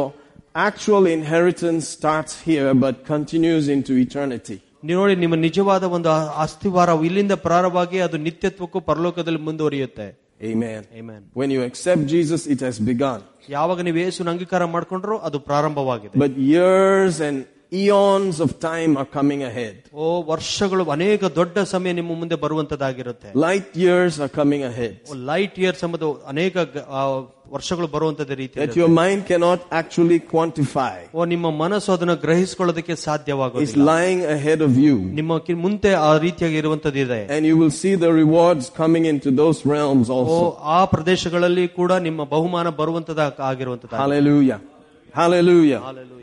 [0.68, 4.58] actual inheritance starts here but continues into eternity?
[4.84, 10.06] ನೀವು ನೋಡಿ ನಿಮ್ಮ ನಿಜವಾದ ಒಂದು ಆ- ಅಸ್ಥಿವಾರ ಇಲ್ಲಿಂದ ಪ್ರಾರಂಭವಾಗಿ ಅದು ನಿತ್ಯತ್ವಕ್ಕೂ ಪರಲೋಕದಲ್ಲಿ ಮುಂದುವರಿಯುತ್ತೆ
[10.40, 10.82] Amen.
[10.92, 11.20] Amen.
[11.32, 13.20] When you accept Jesus, it has begun.
[13.48, 17.36] ಯಾವಾಗ ನೀವು ಯೇಸುನ ಅಂಗೀಕಾರ ಮಾಡ್ಕೊಂಡ್ರು ಅದು ಪ್ರಾರಂಭವಾಗಿದೆ But years and
[17.76, 19.76] eons of time are coming ahead.
[19.94, 24.92] ಓ ವರ್ಷಗಳು ಅನೇಕ ದೊಡ್ಡ ಸಮಯ ನಿಮ್ಮ ಮುಂದೆ ಬರುವಂತದ್ದಾಗಿರುತ್ತೆ Light years are coming ahead.
[25.30, 27.02] Light years ಎಂಬುದು ಅನೇಕ ಗ- ಆ,
[27.50, 30.94] ವರ್ಷಗಳು ಬರುವಂತದ ರೀತಿ That your mind cannot actually quantify.
[31.14, 34.94] ಓ ನಿಮ್ಮ ಮನಸ್ಸು ಅದನ್ನು ಗ್ರಹಿಸಿಕೊಳ್ಳೋದಕ್ಕೆ It's ಸಾಧ್ಯವಾಗೋದಿಲ್ಲ lying ahead of you.
[35.20, 39.60] ನಿಮ್ಮ ಕಿ- ಮುಂದೆ ಆ ರೀತಿಯಾಗಿ ಇರುವಂತದ್ದಿದೆ And you will see the rewards coming into those
[39.74, 40.40] realms O also.
[40.76, 43.20] ಆ ಪ್ರದೇಶಗಳಲ್ಲಿ ಕೂಡ ನಿಮ್ಮ ಬಹುಮಾನ ಬರುವಂತದ
[43.50, 44.60] ಆಗಿರುವಂತದ Hallelujah.
[45.14, 45.82] Hallelujah.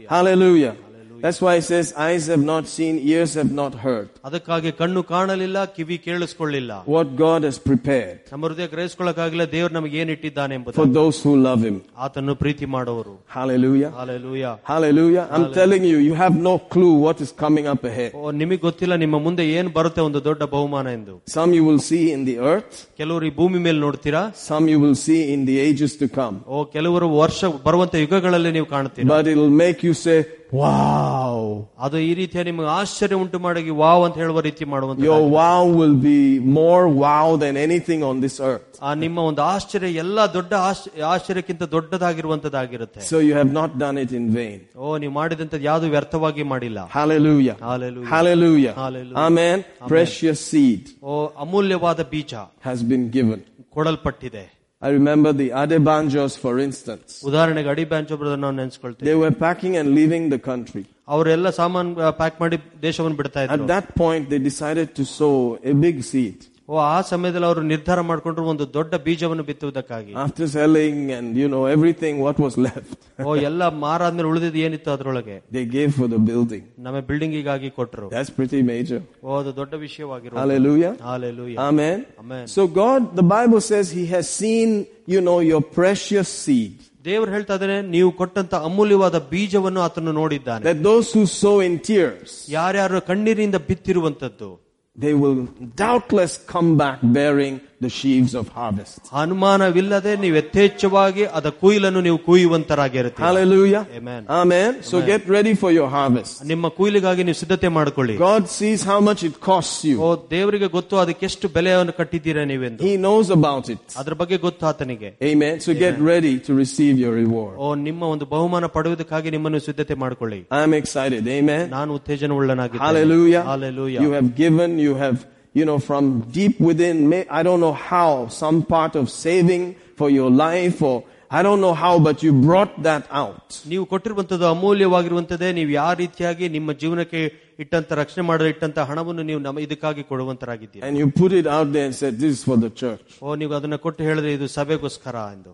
[0.09, 0.73] Hallelujah.
[1.17, 1.21] Hallelujah.
[1.21, 4.07] That's why it says, eyes have not seen, ears have not heard.
[4.27, 10.11] ಅದಕ್ಕಾಗಿ ಕಣ್ಣು ಕಾಣಲಿಲ್ಲ ಕಿವಿ ಕೇಳಿಸ್ಕೊಳ್ಳಿಲ್ಲ What God has prepared ನಮ್ಮ ಹೃದಯ ಗ್ರಹಿಸ್ಕೊಳ್ಳಕ್ಕಾಗಿಲ್ಲ ದೇವ್ರು ನಮಗೆ ಏನ್
[10.15, 11.77] ಇಟ್ಟಿದ್ದಾನೆ ಎಂಬುದು for those who love Him.
[12.05, 13.91] ಆತನ್ನು ಪ್ರೀತಿ ಮಾಡೋರು Hallelujah.
[13.99, 15.25] Hallelujah Hallelujah.
[15.35, 18.11] I'm telling you, you have no clue what is coming up ahead.
[18.21, 22.03] ಓ ನಿಮಗೆ ಗೊತ್ತಿಲ್ಲ ನಿಮ್ಮ ಮುಂದೆ ಏನ್ ಬರುತ್ತೆ ಒಂದು ದೊಡ್ಡ ಬಹುಮಾನ ಎಂದು Some you will see
[22.17, 25.93] in the earth, ಕೆಲವರು ಈ ಭೂಮಿ ಮೇಲೆ ನೋಡ್ತೀರಾ some you will see in the ages
[26.03, 26.37] to come.
[26.53, 30.17] ಓ ಕೆಲವರು ವರ್ಷ ಬರುವಂತ ಯುಗಗಳಲ್ಲಿ ನೀವು ಕಾಣ್ತೀರಾ But it'll make you say,
[30.53, 31.33] wow.
[31.79, 35.95] ಅದು ಈ ರೀತಿಯ ನಿಮಗೆ ಆಶ್ಚರ್ಯ ಉಂಟು ಮಾಡಿ ವಾವ್ ಅಂತ ಹೇಳುವ ರೀತಿ ಮಾಡುವಂತ Your wow will
[36.05, 36.19] be
[36.59, 38.67] more wow than anything on this earth.
[38.81, 44.11] ಆ ನಿಮ್ಮ ಒಂದು ಆಶ್ಚರ್ಯ ಎಲ್ಲಾ ದೊಡ್ಡ ಆಶ್ಚ- ಆಶ್ಚರ್ಯಕ್ಕಿಂತ ದೊಡ್ಡದಾಗಿರುವಂತದ್ದಾಗಿರುತ್ತೆ So you have not done it
[44.11, 44.59] in vain.
[44.77, 47.55] ಓ ನೀವು ಮಾಡಿದಂತದ್ದು ಯಾವುದು ವ್ಯರ್ಥವಾಗಿ ಮಾಡಿಲ್ಲ Hallelujah.
[47.61, 48.09] Hallelujah.
[48.15, 48.73] Hallelujah.
[48.75, 49.19] Hallelujah.
[49.27, 49.57] Amen.
[49.87, 52.33] Precious seed ಓ ಅಮೂಲ್ಯವಾದ ಬೀಜ
[52.65, 53.39] has been given.
[53.69, 54.43] ಕೊಡಲ್ಪಟ್ಟಿದೆ
[54.81, 57.09] I remember the Adebanjos, for instance.
[57.29, 60.83] ಉದಾಹರಣೆಗೆ ಅಡಿ ಬ್ಯಾಂಚ್ ಒಬ್ಬರನ್ನ ನಾವು ನೆನ್ಸ್ಕೊಳ್ತೇವೆ They were packing and leaving the country.
[61.13, 61.89] ಅವರೆಲ್ಲ ಸಾಮಾನ್
[62.21, 65.33] ಪ್ಯಾಕ್ ಮಾಡಿ ದೇಶವನ್ನು ಬಿಡ್ತಾ At ಇದ್ರು that point, they decided to sow
[65.71, 66.37] a big seed.
[66.69, 71.63] ಓ ಆ ಸಮಯದಲ್ಲಿ ಅವರು ನಿರ್ಧಾರ ಮಾಡ್ಕೊಂಡ್ರು ಒಂದು ದೊಡ್ಡ ಬೀಜವನ್ನು ಬಿತ್ತುವುದಕ್ಕಾಗಿ After selling and, you know,
[71.73, 72.91] everything, what was left,
[73.25, 76.63] ಓ ಎಲ್ಲ ಮಾರಾದ್ಮೇಲೆ ಉಳಿದಿದ್ದು ಏನಿತ್ತು ಅದ್ರೊಳಗೆ they gave for the building.
[76.85, 79.01] ನಮ್ಮ ಬಿಲ್ಡಿಂಗಿಗಾಗಿ ಕೊಟ್ರು That's pretty major.
[79.25, 80.93] ಓ ಅದು ದೊಡ್ಡ ವಿಷಯವಾಗಿರುವ Hallelujah.
[81.09, 81.97] Hallelujah Amen.
[82.23, 82.45] Amen.
[82.55, 84.71] So God, the Bible says He has seen,
[85.07, 86.73] you know, your precious seed.
[87.05, 92.29] ದೇವರು ಹೇಳ್ತಾ ಇದ್ದಾನೆ ನೀವು ಕೊಟ್ಟಂತ ಅಮೂಲ್ಯವಾದ ಬೀಜವನ್ನು ಆತನು ನೋಡಿದ್ದಾನೆ That those who sow in tears,
[92.57, 94.49] ಯಾರ್ಯಾರು ಕಣ್ಣೀರಿಂದ ಬಿತ್ತಿರುವಂತದ್ದು
[94.98, 98.99] they will doubtless come back bearing the sheaves of harvest.
[99.23, 103.81] ಅನುಮಾನವಿಲ್ಲದೆ ನೀವು ಯಥೇಚ್ಛವಾಗಿ ಅದ ಕುಯಿಲನ್ನು ನೀವು ಕುಯ್ಯುವಂತರಾಗಿರುತ್ತೆ Hallelujah.
[103.99, 104.21] Amen.
[104.39, 104.69] Amen.
[104.89, 106.35] So get ready for your harvest.
[106.51, 110.19] ನಿಮ್ಮ ಕುಯ್ಲಿಗಾಗಿ ನೀವು ಸಿದ್ಧತೆ ಮಾಡಿಕೊಳ್ಳಿ God sees how much it costs O you.
[110.33, 113.83] ದೇವರಿಗೆ ಗೊತ್ತು ಅದಕ್ಕೆ ಎಷ್ಟು ಬೆಲೆಯನ್ನು ಕಟ್ಟಿದ್ದೀರಾ ನೀವೆಂದು He knows about it.
[114.03, 115.55] ಅದ್ರ ಬಗ್ಗೆ ಗೊತ್ತು ಆತನಿಗೆ Amen.
[115.67, 117.53] So get ready to receive your reward.
[117.59, 121.23] ಓ ನಿಮ್ಮ ಒಂದು ಬಹುಮಾನ ಪಡೆಯುವುದಕ್ಕಾಗಿ ನಿಮ್ಮನ್ನು ಸಿದ್ಧತೆ ಮಾಡಿಕೊಳ್ಳಿ I'm excited.
[121.39, 121.63] Amen.
[121.77, 123.43] ನಾನು ಉತ್ತೇಜನ ಉಳ್ಳನಾಗಿದ್ದೇನೆ Hallelujah.
[123.51, 124.01] Hallelujah.
[124.05, 125.19] You have given, you have,
[125.57, 129.63] you know, from deep within, may, I don't know how, some part of saving
[129.95, 130.95] for your life or
[131.31, 133.45] I don't know how, but you brought that out.
[133.71, 137.21] ನೀವು ಕೊಟ್ಟಿರುವಂತದ್ದು ಅಮೂಲ್ಯವಾಗಿರುವಂತದ್ದೇ ನೀವು ಯಾವ ರೀತಿಯಾಗಿ ನಿಮ್ಮ ಜೀವನಕ್ಕೆ
[137.63, 141.85] ಇಟ್ಟಂತ ರಕ್ಷಣೆ ಮಾಡಲು ಇಟ್ಟಂತ ಹಣವನ್ನು ನೀವು ನಮ್ಮ ಇದಕ್ಕಾಗಿ ಕೊಡುವಂತರಾಗಿದ್ದೀರಿ And you put it out there
[141.89, 143.05] and said, this is for the church.
[143.25, 145.53] ಓ ನೀವು ಅದನ್ನ ಕೊಟ್ಟು ಹೇಳಿದ್ರೆ ಇದು ಸಭೆಗೋಸ್ಕರ ಎಂದು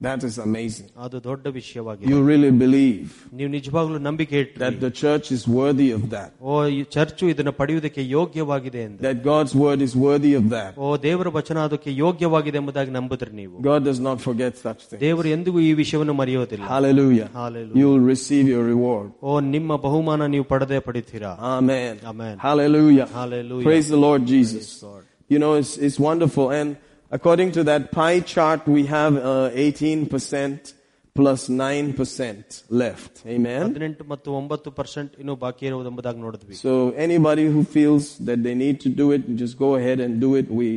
[0.00, 0.88] That is amazing.
[1.04, 3.04] ಅದು ದೊಡ್ಡ ವಿಷಯವಾಗಿದೆ You really believe
[3.36, 6.30] ನೀವು ನಿಜವಾಗ್ಲೂ ನಂಬಿಕೆ ಇಟ್ಟು that the church is worthy of that.
[6.48, 10.72] ಓ ಈ ಚರ್ಚು ಇದನ್ನ ಪಡೆಯುವುದಕ್ಕೆ ಯೋಗ್ಯವಾಗಿದೆ ಎಂದು That God's word is worthy of that.
[10.86, 15.00] ಓ ದೇವರ ವಚನ ಅದಕ್ಕೆ ಯೋಗ್ಯವಾಗಿದೆ ಎಂಬುದಾಗಿ ನಂಬುದ್ರಿ ನೀವು God does not forget such things.
[15.06, 17.28] ದೇವರು ಎಂದಿಗೂ ಈ ವಿಷಯವನ್ನು ಮರೆಯೋದಿಲ್ಲ Hallelujah.
[17.40, 17.78] Hallelujah.
[17.82, 19.08] You will receive your reward.
[19.22, 21.94] ಓ ನಿಮ್ಮ ಬಹುಮಾನ ನೀವು ಪಡೆದೇ ಪಡಿತೀರಾ Amen.
[22.12, 22.36] Amen.
[22.48, 23.08] Hallelujah.
[23.20, 23.66] Hallelujah.
[23.70, 24.66] Praise the Lord Jesus.
[24.88, 25.04] Lord.
[25.34, 26.46] You know, it's, it's wonderful.
[26.58, 26.68] And
[27.10, 30.74] according to that pie chart, we have uh, 18%
[31.16, 32.48] plus 9%
[32.82, 33.12] left.
[33.34, 33.62] Amen.
[33.66, 36.72] ಹದಿನೆಂಟು ಮತ್ತು ಒಂಬತ್ತು percent ಇನ್ನೂ ಬಾಕಿ ಇರುವುದು ಎಂಬುದಾಗಿ ನೋಡಿದ್ವಿ So
[37.06, 40.48] anybody who feels that they need to do it, just go ahead and do it.
[40.60, 40.68] We,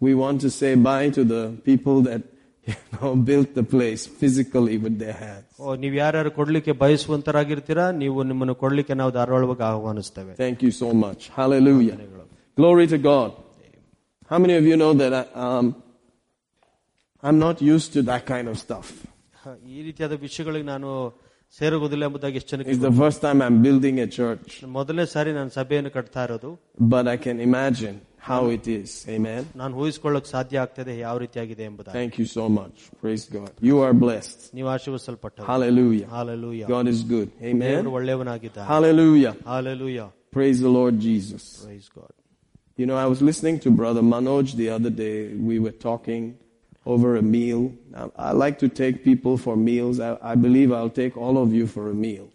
[0.00, 2.22] we want to say bye to the people that,
[2.66, 5.48] you know, built the place physically with their hands.
[5.62, 11.20] ಓ, ನೀವು ಯಾರ್ಯಾರು ಕೊಡ್ಲಿಕ್ಕೆ ಬಯಸುವಂತರಾಗಿರ್ತೀರಾ ನೀವು ನಿಮ್ಮನ್ನು ಕೊಡ್ಲಿಕ್ಕೆ ನಾವು ಧಾರವಾಳವಾಗಿ ಆಹ್ವಾನಿಸ್ತೇವೆ Thank you so much.
[11.40, 11.98] Hallelujah.
[12.56, 13.30] Glory to God.
[14.30, 15.66] How many of you know that I, um,
[17.22, 18.88] I'm not used to that kind of stuff?
[19.42, 20.88] ಹ, ಈ ರೀತಿಯಾದ ವಿಷಯಗಳಿಗೆ ನಾನು
[21.58, 25.50] ಸೇರುವುದಿಲ್ಲ ಎಂಬುದಾಗಿ ಎಷ್ಟು ಜನಕ್ಕೆ It's the first time I'm building a church, ಮೊದಲನೇ ಸಾರಿ ನಾನು
[25.58, 26.50] ಸಭೆಯನ್ನು ಕಟ್ತಾ ಇರೋದು
[26.94, 27.96] but I can imagine
[28.28, 28.90] how it is.
[29.16, 29.42] Amen.
[29.60, 32.76] ನಾನು ಊಹಿಸ್ಕೊಳ್ಳಕ್ ಸಾಧ್ಯ ಆಗ್ತದೆ ಯಾವ ರೀತಿಯಾಗಿದೆ ಎಂಬುದಾಗಿ Thank you so much.
[33.04, 33.50] Praise God.
[33.70, 34.38] You are blessed.
[34.58, 36.08] ನೀವು ಆಶೀರ್ವಸಲ್ಪಟ್ಟ Hallelujah.
[36.16, 37.28] Hallelujah God is good.
[37.52, 37.72] Amen.
[37.72, 39.34] ದೇವರು ಒಳ್ಳೆಯವನಾಗಿದ್ದಾನೆ Hallelujah.
[39.52, 40.00] Hallelujah
[40.38, 41.44] Praise the Lord Jesus.
[41.66, 42.14] Praise God
[42.78, 45.16] You know, I was listening to Brother Manoj the other day.
[45.50, 46.22] We were talking
[46.86, 47.62] over a meal.
[47.94, 50.00] I, I like to take people for meals.
[50.00, 52.26] I, I believe I'll take all of you for a meal,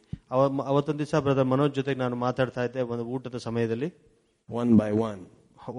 [0.71, 3.89] ಅವತ್ತೊಂದು ದಿವಸ brother Manoj ಜೊತೆಗೆ ನಾನು ಮಾತಾಡ್ತಾ ಇದ್ದೆ ಒಂದು ಊಟದ ಸಮಯದಲ್ಲಿ
[4.49, 5.19] one by one.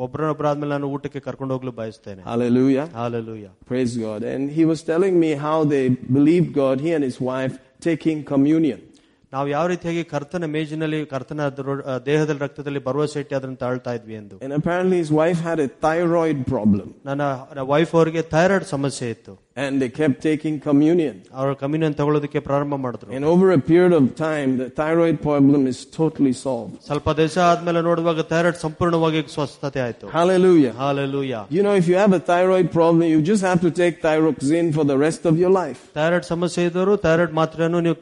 [0.05, 2.87] ಒಬ್ಬರೊಬ್ಬರಾದ್ಮೇಲೆ ನಾನು ಊಟಕ್ಕೆ ಕರ್ಕೊಂಡು ಹೋಗ್ಲು ಬಯಸ್ತೇನೆ Hallelujah.
[2.99, 4.23] Hallelujah Praise God.
[4.33, 5.85] And he was telling me how they
[6.19, 7.55] believed God, he and his wife,
[7.89, 8.81] taking communion.
[9.33, 14.15] ನಾವು ಯಾವ ರೀತಿಯಾಗಿ ಕರ್ತನ ಮೇಜಿನಲ್ಲಿ ಕರ್ತನ ದ್ರ- ಆ, ದೇಹದಲ್ಲಿ ರಕ್ತದಲ್ಲಿ ಭರವಸೆ ಇಟ್ಟು ಅದನ್ನು ತಾಳ್ತಾ ಇದ್ವಿ
[14.15, 16.87] ಎಂದು And apparently his wife had a thyroid problem.
[17.07, 17.23] ನನ್ನ
[17.73, 19.35] ವೈಫ್ ಅವರಿಗೆ ಥೈರಾಯ್ಡ್ ಸಮಸ್ಯೆ ಇತ್ತು
[19.65, 21.15] And they kept taking communion.
[21.35, 25.79] ಅವರು ಕಮ್ಯುನಿಯನ್ ತಗೊಳ್ಳೋದಕ್ಕೆ ಪ್ರಾರಂಭ ಮಾಡಿದ್ರು And over a period of time, the thyroid problem is
[25.99, 26.75] totally solved.
[26.87, 30.75] ಸ್ವಲ್ಪ ದಿವಸ ಆದ್ಮೇಲೆ ನೋಡುವಾಗ ಥೈರಾಯ್ಡ್ ಸಂಪೂರ್ಣವಾಗಿ ಸ್ವಸ್ಥತೆ ಆಯ್ತು Hallelujah.
[30.77, 34.71] Hallelujah You know, if you have a thyroid problem, you just have to take thyroxine
[34.79, 35.83] for the rest of your life.
[35.95, 37.99] Thyroid ಸಮಸ್ಯೆ ಇದ್ದವರು thyroid ಮಾತ್ರನೂ ನೀವು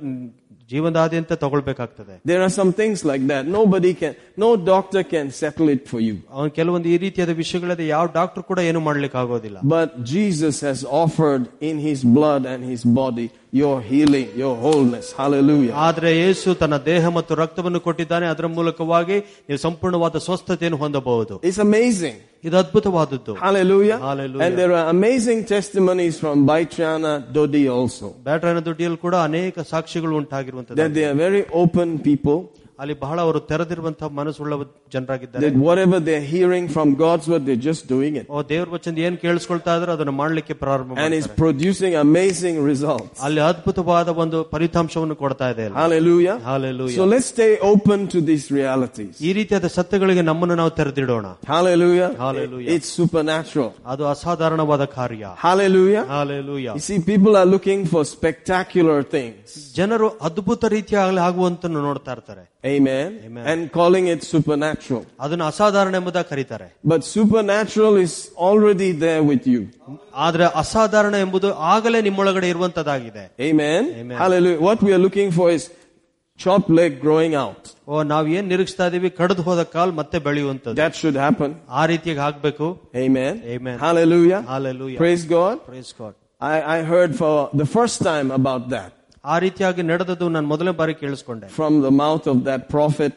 [0.71, 3.43] ಜೀವನದಾದ್ಯಂತ ತಗೊಳ್ಬೇಕಾಗ್ತದೆ There are some things like that.
[3.57, 6.15] Nobody can, no doctor can settle it for you.
[6.37, 11.45] ಅವನ್ ಕೆಲವೊಂದು ಈ ರೀತಿಯಾದ ವಿಷಯಗಳಿದೆ ಯಾವ doctor ಕೂಡ ಏನು ಮಾಡ್ಲಿಕ್ಕೆ ಆಗೋದಿಲ್ಲ But Jesus has offered
[11.71, 15.09] in his blood and his body your healing, your wholeness.
[15.21, 15.75] Hallelujah.
[15.87, 19.19] ಆದ್ರೆ ಯೇಸು ತನ್ನ ದೇಹ ಮತ್ತು ರಕ್ತವನ್ನು ಕೊಟ್ಟಿದ್ದಾನೆ ಅದರ ಮೂಲಕವಾಗಿ
[19.49, 22.17] ನೀವು ಸಂಪೂರ್ಣವಾದ ಸ್ವಸ್ಥತೆಯನ್ನು ಹೊಂದಬಹುದು It's amazing.
[22.47, 23.99] ಇದು ಅದ್ಭುತವಾದದ್ದು Hallelujah.
[24.09, 24.43] Hallelujah.
[24.45, 28.09] And there are amazing testimonies from Baichana Dodi also.
[28.27, 32.39] ಬ್ಯಾಟ್ರನ ದುಡ್ಡಿಯಲ್ಲಿ ಕೂಡ ಅನೇಕ ಸಾಕ್ಷಿಗಳು ಉಂಟಾಗಿರುವಂತದ್ದು That they are very open people.
[32.79, 34.55] ಅಲ್ಲಿ ಬಹಳ ಅವರು ತೆರೆದಿರುವಂತಹ ಮನಸ್ಸುಳ್ಳ
[34.95, 38.25] ಜನರಾಗಿದ್ದಾರೆ That whatever they're hearing from God's word, they're just doing it.
[38.29, 41.39] ಓ ದೇವ್ರ ವಚನ ಏನ್ ಕೇಳಿಸ್ಕೊಳ್ತಾ ಇದ್ರೆ ಅದನ್ನು ಮಾಡ್ಲಿಕ್ಕೆ ಪ್ರಾರಂಭ And it's ಮಾಡ್ತಾರೆ.
[41.43, 43.15] producing amazing results.
[43.27, 45.77] ಅಲ್ಲಿ ಅದ್ಭುತವಾದ ಒಂದು ಫಲಿತಾಂಶವನ್ನು ಕೊಡ್ತಾ ಇದೆ ಅಲ್ಲಿ.
[45.83, 46.37] Hallelujah.
[46.51, 46.97] Hallelujah.
[46.99, 49.13] So let's stay open to these realities.
[49.29, 52.11] ಈ ರೀತಿಯಾದ ಸತ್ಯಗಳಿಗೆ ನಮ್ಮನ್ನು ನಾವು ತೆರೆದಿಡೋಣ Hallelujah.
[52.25, 52.71] Hallelujah.
[52.77, 53.71] It's supernatural.
[53.95, 56.05] ಅದು ಅಸಾಧಾರಣವಾದ ಕಾರ್ಯ Hallelujah.
[56.15, 59.47] Hallelujah You see, people are looking for spectacular things.
[59.79, 63.09] ಜನರು ಅದ್ಭುತ ರೀತಿಯಾಗಲಿ ಆಗುವಂತ ನೋಡ್ತಾ ಇರ್ತಾರೆ Amen.
[63.27, 63.45] Amen.
[63.51, 65.03] And calling it supernatural.
[65.25, 68.15] ಅದನ್ನು ಅಸಾಧಾರಣ ಎಂಬುದಾಗಿ ಕರೀತಾರೆ But supernatural is
[68.49, 69.61] already there with you.
[70.27, 73.83] ಆದ್ರೆ ಅಸಾಧಾರಣ ಎಂಬುದು ಆಗಲೇ ನಿಮ್ಮೊಳಗಡೆ ಇರುವಂತದ್ದಾಗಿದೆ Amen.
[74.03, 74.17] Amen.
[74.25, 74.61] Hallelujah.
[74.69, 75.65] What we are looking for is
[76.39, 77.63] chopped leg growing out.
[77.93, 81.51] ಓ ನಾವ್ ಏನ್ ನಿರೀಕ್ಷಿಸ್ತಾ ಇದೀವಿ ಕಡ್ದು ಹೋದ ಕಾಲ್ ಮತ್ತೆ ಬೆಳೆಯುವಂತದ್ದು That should happen.
[81.81, 82.67] ಆ ರೀತಿಯಾಗಿ ಆಗ್ಬೇಕು
[83.05, 83.35] Amen.
[83.57, 83.77] Amen.
[83.87, 84.41] Hallelujah.
[84.53, 85.57] Hallelujah Praise God.
[85.73, 86.15] Praise God.
[86.53, 88.91] I, I heard for the first time about that
[89.25, 93.13] ಆ ರೀತಿಯಾಗಿ ನಡೆದದ್ದು ನಾನು ಮೊದಲನೇ ಬಾರಿ ಕೇಳಿಸ್ಕೊಂಡೆ from the mouth of that prophet,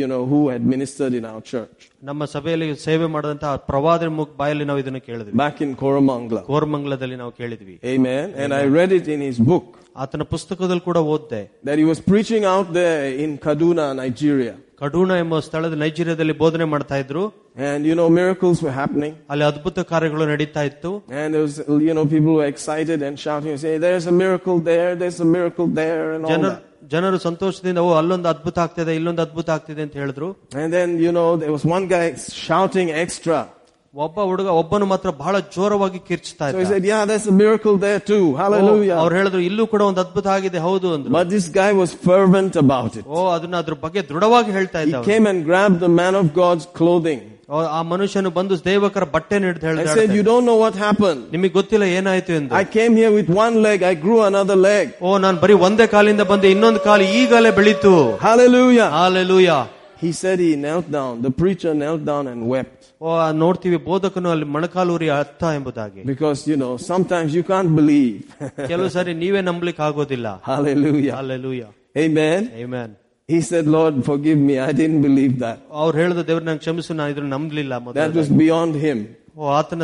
[0.00, 4.66] you know, who had ministered in our church ನಮ್ಮ ಸಭೆಯಲ್ಲಿ ಸೇವೆ ಮಾಡಿದಂತಹ ಪ್ರವಾದ ಮುಖ ಬಾಯಲ್ಲಿ
[4.70, 6.42] ನಾವು ಇದನ್ನು ಕೇಳಿದ್ವಿ back in Koramangala.
[6.50, 8.24] ಕೋರಮಂಗಲದಲ್ಲಿ ನಾವು ಕೇಳಿದ್ವಿ Amen.
[8.42, 9.66] And I read it in his book
[10.02, 14.54] ಆತನ ಪುಸ್ತಕದಲ್ಲಿ ಕೂಡ ಓದ್ದೆ that he was preaching out there in Kaduna, Nigeria.
[14.80, 17.22] ಕಡೂಣ ಎಂಬ ಸ್ಥಳದ ನೈಜೀರಿಯಾದಲ್ಲಿ ಬೋಧನೆ ಮಾಡ್ತಾ ಇದ್ರು
[17.68, 19.12] And you know, miracles were happening.
[19.32, 21.56] ಅಲ್ಲಿ ಅದ್ಭುತ ಕಾರ್ಯಗಳು ನಡೀತಾ ಇತ್ತು And there was,
[21.88, 25.30] you know, people were excited and shouting and saying, there's a miracle there, there's a
[25.36, 26.66] miracle there, and all ಜನರು that.
[26.94, 30.28] ಜನರು ಸಂತೋಷದಿಂದ ಓ ಅಲ್ಲೊಂದು ಅದ್ಭುತ ಆಗ್ತಿದೆ ಇಲ್ಲೊಂದು ಅದ್ಭುತ ಆಗ್ತಿದೆ ಅಂತ ಹೇಳಿದ್ರು
[30.62, 32.04] And then, you know, there was one guy
[32.46, 33.38] shouting extra.
[33.94, 37.76] ಒಬ್ಬ ಹುಡುಗ ಒಬ್ಬನು ಮಾತ್ರ ಬಹಳ ಜೋರವಾಗಿ ಕಿರ್ಚ್ತಾ So he ಇದ್ದ said, yeah, there's a miracle
[37.84, 38.24] there too.
[38.40, 38.96] Hallelujah.
[39.02, 42.92] ಅವ್ರು ಹೇಳಿದ್ರು ಇಲ್ಲೂ ಕೂಡ ಒಂದು ಅದ್ಭುತ ಆಗಿದೆ ಹೌದು ಅಂದ್ರು But this guy was fervent about
[43.00, 43.04] it.
[43.08, 45.08] ಓ ಅದನ್ನ ಅದ್ರ ಬಗ್ಗೆ ದೃಢವಾಗಿ ಹೇಳ್ತಾ He ಇದ್ದ ಅವ್ನು.
[45.10, 49.66] came and grabbed the man of God's clothing ಓ, ಆ ಮನುಷ್ಯನು ಬಂದು ದೇವಕರ ಬಟ್ಟೆ ಹಿಡಿದು
[49.70, 51.22] and ಹೇಳ್ದ said, you don't know what happened.
[51.34, 54.86] ನಿಮಗೆ ಗೊತ್ತಿಲ್ಲ ಏನಾಯ್ತು ಎಂದು I came here with one leg, I grew another leg.
[55.06, 57.94] ಓ ನಾನು ಬರೀ ಒಂದೇ ಕಾಲಿಂದ ಬಂದೆ ಇನ್ನೊಂದು ಕಾಲು ಈಗಲೇ ಬೆಳೀತು
[58.26, 58.88] Hallelujah.
[58.98, 59.50] Hallelujah
[60.04, 61.14] He said he knelt down.
[61.26, 62.76] The preacher knelt down and wept.
[63.04, 68.14] ಓ ಆ ನೋಡ್ತೀವಿ ಬೋಧಕನು ಅಲ್ಲಿ ಮೊಣಕಾಲೂರಿ ಅರ್ಥ ಎಂಬುದಾಗಿ Because, you know, sometimes you can't believe.
[68.70, 71.14] ಕೆಲವು ಸಾರಿ ನೀವೇ ನಂಬಲಿಕ್ಕೆ ಆಗೋದಿಲ್ಲ Hallelujah.
[71.18, 71.62] Hallelujah
[72.04, 72.40] Amen.
[72.64, 72.88] Amen.
[73.28, 74.54] He said, Lord, forgive me.
[74.68, 75.58] I didn't believe that.
[75.82, 78.98] ಅವ್ರು ಹೇಳಿದ ದೇವ್ರ ನಂಗೆ ಕ್ಷಮಿಸು ನಾನು ಇದ್ರ ನಂಬಲಿಲ್ಲ That ಮೊದಲು was beyond him.
[79.38, 79.82] ಓ ಆತನ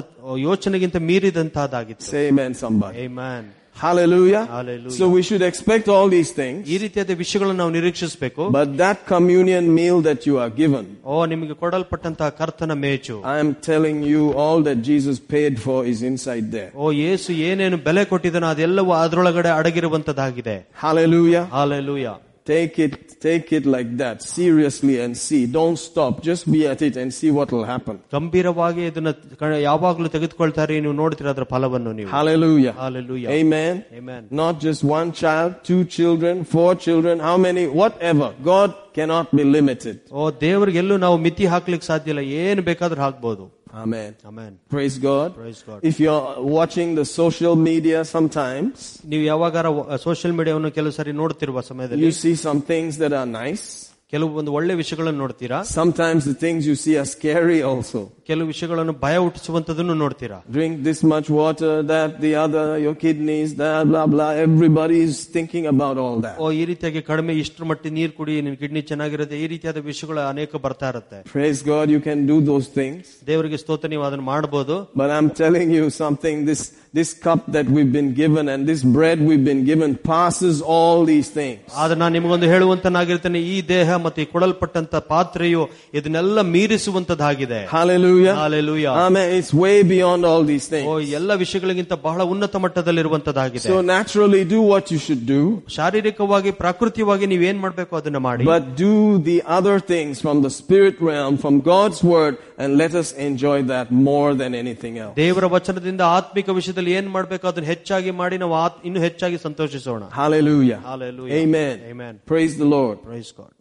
[0.49, 2.97] ಯೋಚನೆಗಿಂತ ಮೀರಿದಂತಹದ್ದಾಗಿತ್ತು Say amen, somebody.
[3.07, 3.45] Amen.
[3.81, 4.43] Hallelujah.
[4.47, 4.91] Hallelujah.
[4.91, 6.61] So we should expect all these things.
[6.67, 11.55] ಈ ರೀತಿಯಾದ ವಿಷಯಗಳನ್ನು ನಾವು ನಿರೀಕ್ಷಿಸಬೇಕು But that communion meal that you are given, ಓ ನಿಮಗೆ
[11.63, 16.71] ಕೊಡಲ್ಪಟ್ಟಂತಹ ಕರ್ತನ ಮೇಚು I am telling you all that Jesus paid for is inside there.
[16.77, 21.45] ಓ ಯೇಸು ಏನೇನು ಬೆಲೆ ಕೊಟ್ಟಿದ್ದಾನೋ ಅದೆಲ್ಲವೂ ಅದರೊಳಗಡೆ ಅಡಗಿರುವಂತದ್ದಾಗಿದೆ Hallelujah.
[21.59, 22.07] Hallelujah
[22.47, 25.41] Take it, take it like that, seriously and see.
[25.57, 26.13] Don't stop.
[26.23, 27.97] Just be at it and see what will happen.
[28.13, 32.75] ಗಂಭೀರವಾಗಿ ಇದನ್ನ ಕ- ಯಾವಾಗ್ಲೂ ತೆಗೆದುಕೊಳ್ತಾರೆ ನೀವು ನೋಡ್ತೀರ ಅದರ ಫಲವನ್ನು ನೀವು Hallelujah.
[32.79, 33.75] Hallelujah Amen.
[34.01, 34.23] Amen.
[34.43, 38.29] Not just one child, two children, four children, how many, whatever.
[38.53, 39.97] God cannot be limited.
[40.13, 43.45] ಓ ದೇವರಿಗೆಲ್ಲೂ ನಾವು ಮಿತಿ ಹಾಕ್ಲಿಕ್ಕೆ ಸಾಧ್ಯ ಇಲ್ಲ ಏನು ಬೇಕಾದ್ರೂ ಹಾಕ್ಬೋದು
[43.83, 44.11] Amen.
[44.29, 45.29] Amen Praise God.
[45.41, 45.81] Praise God.
[45.91, 46.25] If you're
[46.59, 48.77] watching the social media sometimes,
[49.11, 49.67] ನೀವು ಯಾವಾಗಾರ
[50.07, 53.67] ಸೋಷಿಯಲ್ ಮೀಡಿಯಾವನ್ನು ಕೆಲವು ಸಾರಿ ನೋಡ್ತಿರುವ ಸಮಯದಲ್ಲಿ you see some things that are nice.
[54.13, 58.01] ಕೆಲವು ಒಂದು ಒಳ್ಳೆ ವಿಷಯಗಳನ್ನು ನೋಡ್ತೀರಾ Sometimes the things you see are scary also.
[58.29, 63.81] ಕೆಲವು ವಿಷಯಗಳನ್ನು ಭಯ ಹುಟ್ಟಿಸುವಂತದನ್ನು ನೋಡ್ತೀರಾ Drink this much water, that, the other, your kidneys, that,
[63.91, 64.29] blah, blah.
[64.47, 66.37] Everybody is thinking about all that.
[66.43, 70.63] ಓ ಈ ರೀತಿಯಾಗಿ ಕಡಿಮೆ ಇಷ್ಟರ ಮಟ್ಟಿ ನೀರು ಕುಡಿ ನಿನ್ ಕಿಡ್ನಿ ಚೆನ್ನಾಗಿರುತ್ತೆ ಈ ರೀತಿಯಾದ ವಿಷಯಗಳು ಅನೇಕ
[70.67, 73.03] ಬರ್ತಾ ಇರುತ್ತೆ Praise God, you can do those things.
[73.31, 76.63] ದೇವರಿಗೆ ಸ್ತೋತ್ರ ನೀವು ಅದನ್ನ ಮಾಡಬಹುದು But I'm telling you something, this,
[76.95, 81.29] this cup that we've been given and this bread we've been given passes all these
[81.31, 81.59] things.
[81.83, 85.63] ಆದ್ರೆ ನಾನು ನಿಮಗೊಂದು ಹೇಳುವಂತನಾಗಿರ್ತೇನೆ ಈ ದೇಹ ಮತ್ತೆ ಈ ಕೊಡಲ್ಪಟ್ಟಂತ ಪಾತ್ರೆಯು
[85.99, 88.35] ಇದನ್ನೆಲ್ಲ ಮೀರಿಸುವಂತದ್ದಾಗಿದೆ Hallelujah.
[88.37, 88.93] Hallelujah.
[89.05, 89.27] Amen.
[89.39, 91.11] It's way beyond all these O things.
[91.19, 95.41] ಎಲ್ಲ ವಿಷಯಗಳಿಗಿಂತ ಬಹಳ ಉನ್ನತ ಮಟ್ಟದಲ್ಲಿರುವಂತದ್ದಾಗಿದೆ So naturally do what you should do,
[95.77, 98.95] ಶಾರೀರಿಕವಾಗಿ ಪ್ರಾಕೃತಿಕವಾಗಿ ನೀವೇನ್ ಮಾಡ್ಬೇಕು ಅದನ್ನ ಮಾಡಿ but do
[99.31, 103.87] the other things from the spirit realm, from God's word, and let us enjoy that
[104.11, 105.15] more than anything else.
[105.23, 110.79] ದೇವರ ವಚನದಿಂದ ಆತ್ಮಿಕ ವಿಷಯದಲ್ಲಿ ಏನ್ ಮಾಡ್ಬೇಕು ಅದನ್ನ ಹೆಚ್ಚಾಗಿ ಮಾಡಿ ನಾವು ಆತ್- ಇನ್ನು ಹೆಚ್ಚಾಗಿ ಸಂತೋಷಿಸೋಣ Hallelujah.
[110.91, 111.35] Hallelujah.
[111.35, 111.77] Amen.
[111.93, 112.21] Amen.
[112.27, 112.97] Praise the Lord.
[113.03, 113.53] Praise God.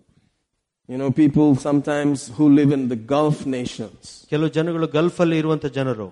[0.90, 5.66] You know, people sometimes who live in the Gulf nations, ಕೆಲವು ಜನಗಳು ಗಲ್ಫ್ ಅಲ್ಲಿ ಇರುವಂತ
[5.66, 6.08] ಜನರು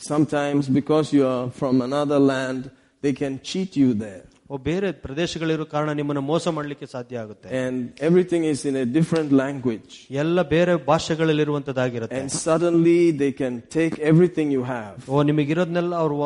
[0.00, 2.70] sometimes because you are from another land,
[3.02, 4.24] they can cheat you there.
[4.50, 7.76] ಓ ಬೇರೆ ಪ್ರದೇಶಗಳಿರೋ ಕಾರಣ ನಿಮ್ಮನ್ನು ಮೋಸ ಮಾಡ್ಲಿಕ್ಕೆ ಸಾಧ್ಯ ಆಗುತ್ತೆ And
[8.08, 9.90] everything is in a different language.
[10.22, 14.96] ಎಲ್ಲ ಬೇರೆ ಭಾಷೆಗಳಲ್ಲಿರುವಂತದ್ದಾಗಿರುತ್ತೆ And suddenly they can take everything you have.
[15.08, 16.16] ಓ ನಿಮಗಿರೋದ್ನೆಲ್ಲ ಅವ್ರು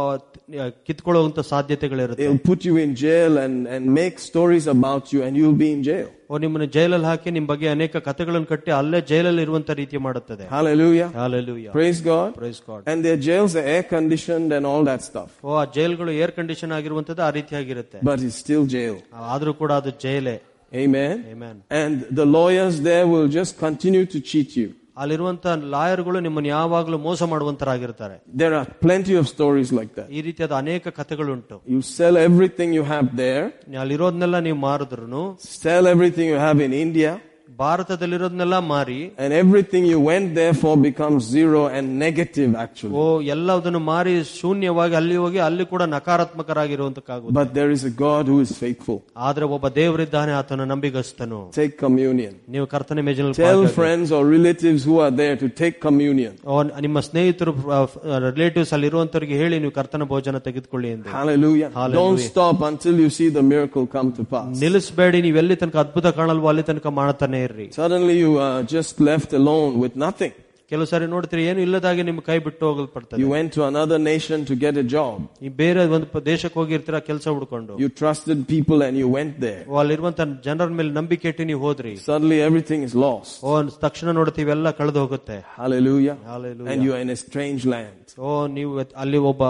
[0.86, 5.60] ಕಿತ್ಕೊಳ್ಳುವಂತ ಸಾಧ್ಯತೆಗಳಿರುತ್ತೆ They'll put you in jail and, and make stories about you and you'll
[5.66, 6.08] be in jail.
[6.30, 11.08] ಓ ನಿಮ್ಮನ್ನ ಜೈಲಲ್ಲಿ ಹಾಕಿ ನಿಮ್ ಬಗ್ಗೆ ಅನೇಕ ಕಥೆಗಳನ್ನು ಕಟ್ಟಿ ಅಲ್ಲೇ ಜೈಲಲ್ಲಿ ಇರುವಂತ ರೀತಿ ಮಾಡುತ್ತದೆ Hallelujah.
[11.22, 11.72] Hallelujah.
[11.78, 12.28] Praise God.
[12.40, 12.82] Praise God.
[12.92, 15.30] And their jails are air conditioned and all that stuff.
[15.46, 18.96] ಓ ಆ ಜೈಲ್ಗಳು ಏರ್ ಕಂಡೀಷನ್ ಆಗಿರುವಂತದ್ದು ಆ ರೀತಿಯಾಗಿರುತ್ತೆ But it's still jail.
[19.34, 20.36] ಆದ್ರೂ ಕೂಡ ಅದು ಜೈಲೇ
[20.84, 21.16] Amen.
[21.32, 21.56] Amen.
[21.80, 24.68] And the lawyers there will just continue to cheat you.
[25.03, 28.15] ಅಲ್ಲಿರುವಂತಹ ಲಾಯರ್ಗಳು ನಿಮ್ಮನ್ನು ಯಾವಾಗಲೂ ಮೋಸ ಮಾಡುವಂತರಾಗಿರ್ತಾರೆ.
[28.39, 31.57] There are plenty of stories like that ಈ ರೀತಿಯಾದ ಅನೇಕ ಕಥೆಗಳುಂಟು.
[31.73, 33.47] You sell everything you have there
[33.83, 35.23] ಅಲ್ಲಿರೋದನ್ನೆಲ್ಲ ನೀವು ಮಾರಿದ್ರು
[35.63, 37.11] sell everything you have in India
[37.60, 42.94] ಭಾರತದಲ್ಲಿರೋದ್ನೆಲ್ಲ ಮಾರಿ and everything you went there for becomes zero and negative actually.
[43.00, 43.02] ಓ
[43.34, 48.52] ಎಲ್ಲದನ್ನು ಮಾರಿ ಶೂನ್ಯವಾಗಿ ಅಲ್ಲಿ ಹೋಗಿ ಅಲ್ಲಿ ಕೂಡ ನಕಾರಾತ್ಮಕರಾಗಿರುವಂತಕ್ಕಾಗುತ್ತೆ But there is a God who is
[48.62, 48.98] faithful.
[49.26, 52.32] ಆದ್ರೆ ಒಬ್ಬ ದೇವರಿದ್ದಾನೆ ಆತನ ನಂಬಿಗಸ್ತನು Take communion.
[52.54, 53.74] ನೀವು ಕರ್ತನ ಮೇಜಿನಲ್ಲಿ Tell ಪಾಲ್ಗೊಳ್ಳಿ.
[53.80, 56.34] friends or relatives who are there to take communion.
[56.46, 57.54] ಓ, ನಿಮ್ಮ ಸ್ನೇಹಿತರು
[58.30, 61.70] ರಿಲೇಟಿವ್ಸ್ ಅಲ್ಲಿ ಇರುವಂತವರಿಗೆ ಹೇಳಿ ನೀವು ಕರ್ತನ ಭೋಜನ ತೆಗೆದುಕೊಳ್ಳಿ ಎಂದು Hallelujah.
[61.78, 62.00] Hallelujah.
[62.00, 64.50] Don't stop until you see the miracle come to pass.
[64.64, 69.32] ನಿಲ್ಲಿಸಬೇಡಿ ನೀವು ಎಲ್ಲಿ ತನಕ ಅದ್ಭುತ ಕಾಣಲ್ವೋ ಅಲ್ಲಿ ತನಕ ಮಾಡ್ತಾನೆ ಇರ್ರಿ Suddenly you are just left
[69.32, 70.32] alone with nothing.
[70.70, 74.54] ಕೆಲವು ಸಾರಿ ನೋಡ್ತೀರಿ ಏನು ಇಲ್ಲದಾಗೆ ನಿಮ್ಮ ಕೈ ಬಿಟ್ಟು ಹೋಗಲ್ಪಡ್ತದೆ You went to another nation to
[74.56, 75.16] get a job.
[75.46, 79.62] ಈ ಬೇರೆ ಒಂದು ಪ- ದೇಶಕ್ಕೆ ಹೋಗಿರ್ತೀರ ಕೆಲಸ ಹುಡ್ಕೊಂಡು You trusted people and you went there.
[79.70, 83.34] ಓ, ಅಲ್ಲಿರುವಂತ ಜನರ ಮೇಲೆ ನಂಬಿಕೆ ಇಟ್ಟು ನೀವು ಹೋದ್ರಿ Suddenly everything is lost.
[83.42, 83.52] ಓ
[83.86, 86.16] ತಕ್ಷಣ ನೋಡ್ತೀವಿ ಎಲ್ಲ ಕಳೆದು ಹೋಗುತ್ತೆ Hallelujah.
[86.32, 86.70] Hallelujah.
[86.72, 88.06] And you are in a strange land.
[88.18, 89.42] ಓ ನೀವು ಅಲ್ಲಿ ಒಬ್ಬ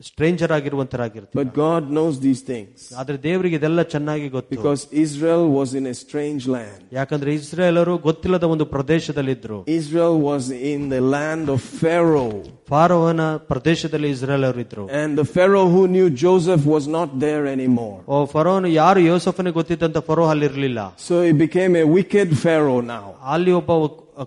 [0.00, 5.68] stranger ಆಗಿರುವಂತರಾಗಿರ್ತೀವಿ But God knows these things ಆದ್ರೆ ದೇವರಿಗೆ ಇದೆಲ್ಲ ಚೆನ್ನಾಗಿ ಗೊತ್ತು because Israel was
[5.80, 6.80] in a strange land.
[6.92, 12.34] ಯಾಕಂದ್ರೆ ಇಸ್ರೇಲರು ಗೊತ್ತಿಲ್ಲದ ಒಂದು ಪ್ರದೇಶದಲ್ಲಿದ್ರು Israel was in the land of Pharaoh.
[12.72, 17.96] ಫಾರೋಹನ ಪ್ರದೇಶದಲ್ಲಿ ಇಸ್ರೇಲರು ಇದ್ರು And the Pharaoh who knew Joseph was not there anymore.
[18.08, 23.06] ಓ ಫರೋನ್ ಯಾರು ಯೋಸಫನಿಗೆ ಗೊತ್ತಿದ್ದಂತ furrow ಅಲ್ಲಿರ್ಲಿಲ್ಲ So he became a wicked Pharaoh now.
[23.34, 23.72] ಅಲ್ಲಿ ಒಬ್ಬ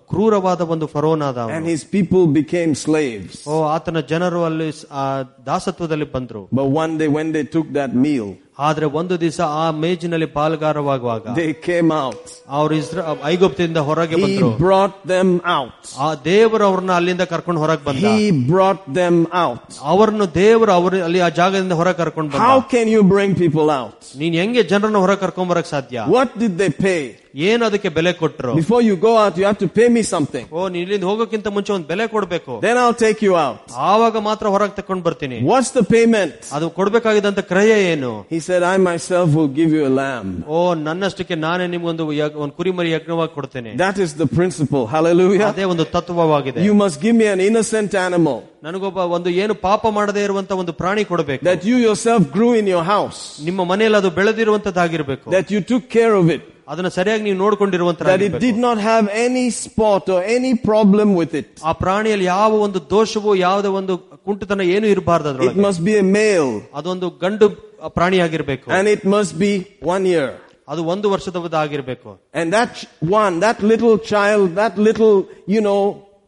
[0.06, 1.54] ಕ್ರೂರವಾದ ಒಂದು ಫರೋನಾದ ಅವನು.
[1.56, 3.48] And his people became slaves.
[3.48, 5.04] ಓ ಆತನ ಜನರು ಅಲ್ಲಿ ಸ್- ಆ
[5.46, 8.28] ದಾಸತ್ವದಲ್ಲಿ ಬಂದ್ರು But one day when they took that meal,
[8.60, 12.22] ಆದ್ರೆ ಒಂದು ದಿವಸ ಆ ಮೇಜಿನಲ್ಲಿ ಪಾಲ್ಗಾರವಾಗುವಾಗ they came out.
[12.50, 15.76] ಅವ್ರು ಇಸ್ರ ಐಗುಪ್ತದಿಂದ ಹೊರಗೆ He ಬಂದ್ರು brought them out.
[15.98, 19.62] ಆ ದೇವರು ಅವ್ರನ್ನ ಅಲ್ಲಿಂದ ಕರ್ಕೊಂಡು ಹೊರಗೆ ಬಂದ He brought them out.
[19.92, 23.94] ಅವರನ್ನು ದೇವರು ಅವ್ರ ಅಲ್ಲಿ ಆ ಜಾಗದಿಂದ ಹೊರ ಕರ್ಕೊಂಡು ಬಂದ How can you bring people out?
[24.22, 27.00] ನೀನ್ ಹೆಂಗೆ ಜನರನ್ನ ಹೊರ ಕರ್ಕೊಂಡ್ ಬರಕ್ ಸಾಧ್ಯ What did they pay?
[27.48, 30.44] ಏನ್ ಅದಕ್ಕೆ ಬೆಲೆ ಕೊಟ್ರು Before you go out, you have to pay me something.
[30.52, 33.58] ಓ ನೀನ್ ಇಲ್ಲಿಂದ ಹೋಗೋಕ್ಕಿಂತ ಮುಂಚೆ ಒಂದು ಬೆಲೆ ಕೊಡ್ಬೇಕು Then I'll take you out.
[33.90, 36.34] ಆವಾಗ ಮಾತ್ರ ಹೊರಗೆ ತಕೊಂಡ್ ಬರ್ತೀನಿ What's the payment?
[36.58, 40.28] ಅದು ಕೊಡ್ಬೇಕಾಗಿದ್ದಂತ ಕ್ರಯ ಏನು He said, I myself will give you a lamb.
[40.48, 44.84] ಓ ನನ್ನಷ್ಟಕ್ಕೆ ನಾನೇ ನಿಮ್ಗೊಂದು ಯಗ್- ಒಂದು ಕುರಿಮರಿ ಯಜ್ಞವಾಗಿ ಕೊಡ್ತೇನೆ That is the principle.
[44.94, 45.48] Hallelujah.
[45.52, 50.22] ಅದೇ ಒಂದು ತತ್ವವಾಗಿದೆ You must give me an innocent animal ನನಗೊಬ್ಬ ಒಂದು ಏನು ಪಾಪ ಮಾಡದೇ
[50.28, 55.26] ಇರುವಂತ ಒಂದು ಪ್ರಾಣಿ ಕೊಡಬೇಕು that you yourself grew in your house, ನಿಮ್ಮ ಮನೆಯಲ್ಲಿ ಅದು ಬೆಳೆದಿರುವಂತದ್ದಾಗಿರ್ಬೇಕು
[55.36, 59.04] that you took care of it, ಅದನ್ನ ಸರಿಯಾಗಿ ನೀವು ನೋಡ್ಕೊಂಡಿರುವಂತ that it did not have
[59.26, 61.48] any spot or any problem with it.
[61.64, 63.94] ಆ ಪ್ರಾಣಿಯಲ್ಲಿ ಯಾವ ಒಂದು ದೋಷವೂ ಯಾವುದೇ ಒಂದು
[64.28, 67.46] ಕುಂಟುತನ ಏನು ಇರಬಾರ್ದು It ಅದ್ರೊಳಗೆ must be a male ಅದೊಂದು ಗಂಡು
[67.86, 70.28] ಪ್ರಾಣಿಯಾಗಿರ್ಬೇಕು and it must be one year.
[70.68, 72.86] ಅದು ಒಂದು ವರ್ಷದ ಆಗಿರ್ಬೇಕು And that ch-
[73.22, 75.16] one, that little child, that little,
[75.46, 75.82] you know,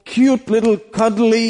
[0.06, 1.48] cute little cuddly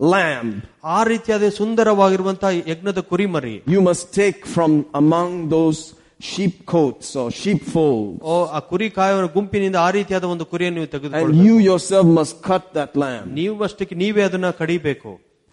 [0.00, 0.48] lamb,
[0.84, 5.94] ಆ ರೀತಿಯಾದ ಸುಂದರವಾಗಿರುವಂತಹ ಯಜ್ಞದ ಕುರಿಮರಿ you must take from among those
[6.30, 8.18] sheep coats or sheepfolds.
[8.22, 12.34] ಓ ಆ ಕುರಿ ಕಾಯುವ ಗುಂಪಿನಿಂದ ಆ ರೀತಿಯಾದ ಒಂದು ಕುರಿಯನ್ನು ನೀವು And ತೆಗೆದುಕೊಳ್ಳಿ you yourself must
[12.50, 13.26] cut that lamb.
[13.32, 15.12] ನೀವು ಅಷ್ಟಕ್ಕೆ ನೀವೇ ಅದನ್ನ ಕಡಿಬೇಕು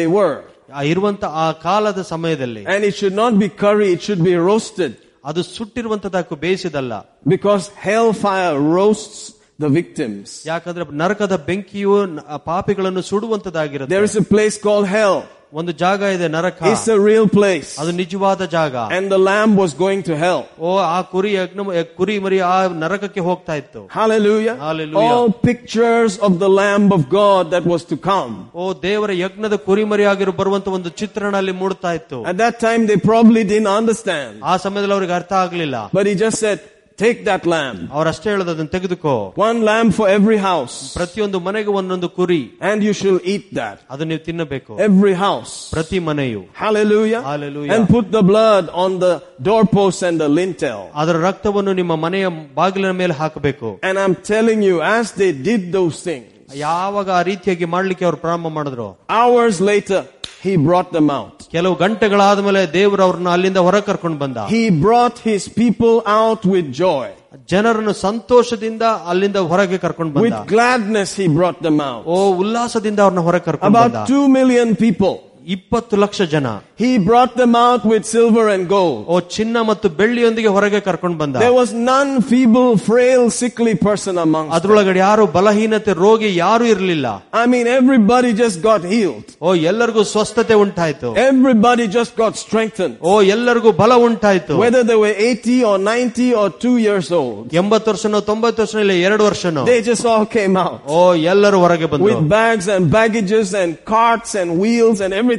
[0.00, 0.36] they were.
[0.74, 4.92] ಆ ಇರುವಂತ ಆ ಕಾಲದ ಸಮಯದಲ್ಲಿ And it should not be curry, it should be roasted.
[5.24, 6.92] ಅದು ಸುಟ್ಟಿರುವಂತದಕ್ಕೂ ಬೇಯಿಸಿದಲ್ಲ
[7.26, 9.20] Because hellfire roasts
[9.58, 10.26] the victims.
[10.46, 15.18] ಯಾಕಂದ್ರೆ ನರಕದ ಬೆಂಕಿಯು ನ- ಆ ಪಾಪಿಗಳನ್ನು ಸುಡುವಂತದಾಗಿರುತ್ತೆ There is a place called hell.
[15.58, 17.70] ಒಂದು ಜಾಗ ಇದೆ ನರಕ It's a real place.
[17.82, 20.40] ಅದು ನಿಜವಾದ ಜಾಗ And the lamb was going to hell.
[20.60, 21.60] ಓ ಆ ಕುರಿ ಯಜ್ಞ
[21.98, 24.54] ಕುರಿ ಮರಿ ಆ ನರಕಕ್ಕೆ ಹೋಗ್ತಾ ಇತ್ತು Hallelujah.
[24.66, 25.04] Hallelujah.
[25.04, 28.34] All pictures of the lamb of God that was to come.
[28.62, 32.98] ಓ ದೇವರ ಯಜ್ಞದ ಕುರಿಮರಿ ಆಗಿರೋ ಬರುವಂತ ಒಂದು ಚಿತ್ರಣ ಅಲ್ಲಿ ಮೂಡ್ತಾ ಇತ್ತು At that time they
[33.10, 34.34] probably didn't understand.
[34.52, 36.60] ಆ ಸಮಯದಲ್ಲಿ ಅವ್ರಿಗೆ ಅರ್ಥ ಆಗ್ಲಿಲ್ಲ But he just said,
[37.02, 37.76] take that lamb.
[37.96, 39.12] ಅವ್ರಷ್ಟೇ ಹೇಳೋದು ಅದನ್ನ ತೆಗೆದುಕೋ
[39.48, 40.76] One lamb for every house.
[40.96, 43.76] ಪ್ರತಿಯೊಂದು ಮನೆಗೆ ಒಂದೊಂದು ಕುರಿ And you shall eat that.
[43.92, 45.52] ಅದು ನೀವು ತಿನ್ನಬೇಕು Every house.
[45.76, 47.20] ಪ್ರತಿ ಮನೆಯು Hallelujah.
[47.30, 47.72] Hallelujah.
[47.74, 49.12] And put the blood on the
[49.48, 50.80] doorpost and the lintel.
[51.02, 52.26] ಅದರ ರಕ್ತವನ್ನು ನಿಮ್ಮ ಮನೆಯ
[52.60, 56.26] ಬಾಗಿಲಿನ ಮೇಲೆ ಹಾಕಬೇಕು And I'm telling you, as they did those things,
[56.62, 60.00] ಯಾವಾಗ ಆ ರೀತಿಯಾಗಿ ಮಾಡ್ಲಿಕ್ಕೆ ಅವ್ರು ಪ್ರಾರಂಭ ಮಾಡಿದ್ರು hours later,
[60.44, 61.36] he brought them out.
[61.54, 66.68] ಕೆಲವು ಗಂಟೆಗಳಾದ ಮೇಲೆ ದೇವರು ಅವ್ರನ್ನ ಅಲ್ಲಿಂದ ಹೊರ ಕರ್ಕೊಂಡು ಬಂದ He brought his people out with
[66.82, 67.06] joy.
[67.52, 72.02] ಜನರನ್ನು ಸಂತೋಷದಿಂದ ಅಲ್ಲಿಂದ ಹೊರಗೆ ಕರ್ಕೊಂಡು ಬಂದ With gladness, he brought them out.
[72.06, 75.16] ಓ ಉಲ್ಲಾಸದಿಂದ ಅವ್ರನ್ನ ಹೊರಗೆ ಕರ್ಕೊಂಡು ಬಂದ About two million people.
[75.54, 76.48] ಇಪ್ಪತ್ತು ಲಕ್ಷ ಜನ
[76.82, 78.98] He brought them out with silver and gold.
[79.12, 84.50] ಓ ಚಿನ್ನ ಮತ್ತು ಬೆಳ್ಳಿಯೊಂದಿಗೆ ಹೊರಗೆ ಕರ್ಕೊಂಡು ಬಂದ There was none feeble, frail, sickly person amongst
[84.50, 84.56] them.
[84.56, 87.06] ಅದ್ರೊಳಗಡೆ ಯಾರು ಬಲಹೀನತೆ ರೋಗಿ ಯಾರು ಇರಲಿಲ್ಲ
[87.42, 89.24] I mean, everybody just got healed.
[89.46, 92.94] ಓ ಎಲ್ಲರಿಗೂ ಸ್ವಸ್ಥತೆ ಉಂಟಾಯ್ತು Everybody just got strengthened.
[93.12, 97.42] ಓ ಎಲ್ಲರಿಗೂ ಬಲ ಉಂಟಾಯ್ತು Whether they were 80 or 90 or 2 years old.
[97.62, 100.78] ಎಂಬತ್ತು ವರ್ಷನೋ ತೊಂಬತ್ತು ವರ್ಷನೋ ಇಲ್ಲ ಎರಡು ವರ್ಷನೋ They just all came out.
[100.98, 101.00] ಓ
[101.34, 105.31] ಎಲ್ಲರೂ ಹೊರಗೆ ಬಂದ್ರು With bags and baggages and carts and wheels and everything.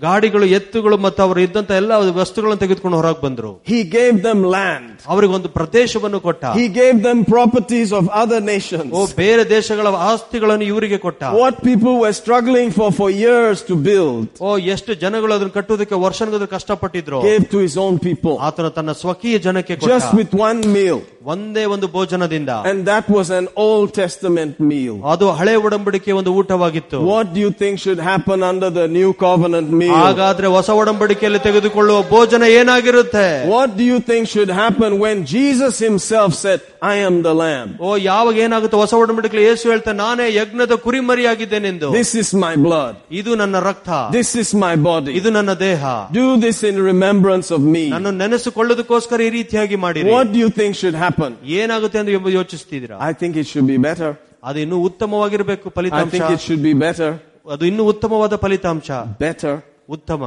[0.00, 4.92] ಗಾಡಿಗಳು ಎತ್ತುಗಳು ಮತ್ತು ಅವರು ಇದ್ದಂತ ಎಲ್ಲ ವಸ್ತುಗಳನ್ನು ತೆಗೆದುಕೊಂಡು ಹೊರಗೆ ಬಂದ್ರು He gave them land.
[5.08, 9.14] ಅವರಿಗೆ ಒಂದು ಪ್ರದೇಶವನ್ನು ಕೊಟ್ಟ He gave them properties of other O nations.
[9.16, 14.58] ಬೇರೆ ದೇಶಗಳ ಆಸ್ತಿಗಳನ್ನು ಇವರಿಗೆ ಕೊಟ್ಟ What people were struggling for for years to build, ಓ
[14.74, 18.34] ಎಷ್ಟು ಜನಗಳು ಅದನ್ನ ಕಟ್ಟುವುದಕ್ಕೆ ವರ್ಷಗಳ ಕಷ್ಟಪಟ್ಟಿದ್ರು gave to his own people.
[18.48, 20.98] ಆತನ ತನ್ನ ಸ್ವಕೀಯ ಜನಕ್ಕೆ Just ಕೊಟ್ಟ with one meal.
[21.34, 24.94] ಒಂದೇ ಒಂದು ಭೋಜನದಿಂದ And that was an Old Testament meal.
[25.12, 29.39] ಅದು ಹಳೆ ಒಡಂಬಡಿಕೆ ಒಂದು ಊಟವಾಗಿತ್ತು What do you think should happen under the new covenant
[29.40, 29.94] meal?
[29.94, 36.34] ಹಾಗಾದ್ರೆ ಹೊಸ ಒಡಂಬಡಿಕೆಯಲ್ಲಿ ತೆಗೆದುಕೊಳ್ಳುವ ಭೋಜನ ಏನಾಗಿರುತ್ತೆ What do you think should happen when Jesus himself
[36.34, 37.70] said, I am the lamb?
[37.80, 42.94] ಓ ಯಾವಾಗ ಏನಾಗುತ್ತೆ ಹೊಸ ಒಡಂಬಡಿಕೆಯಲ್ಲಿ ಯೇಸು ಹೇಳ್ತಾ ನಾನೇ ಯಜ್ಞದ ಕುರಿಮರಿಯಾಗಿದ್ದೇನೆಂದು This is my blood.
[43.20, 45.14] ಇದು ನನ್ನ ರಕ್ತ This is my body.
[45.20, 45.82] ಇದು ನನ್ನ ದೇಹ
[46.18, 47.84] Do this in remembrance of me.
[47.96, 51.30] ನನ್ನ ನೆನೆಸಿಕೊಳ್ಳೋದಕ್ಕೋಸ್ಕರ ಈ ರೀತಿಯಾಗಿ ಮಾಡಿರಿ What do you think should happen?
[51.60, 54.10] ಏನಾಗುತ್ತೆ ಎಂದು ಎಂಬ ಯೋಚಿಸ್ತಿದ್ದೀರಾ I think it should be better.
[54.48, 57.10] ಅದು ಇನ್ನೂ ಉತ್ತಮವಾಗಿರ್ಬೇಕು I ಫಲಿತಾಂಶ think it should be better.
[57.54, 58.88] ಅದು ಇನ್ನೂ ಉತ್ತಮವಾದ ಫಲಿತಾಂಶ
[59.26, 59.54] Better.
[59.96, 60.22] ಉತ್ತಮ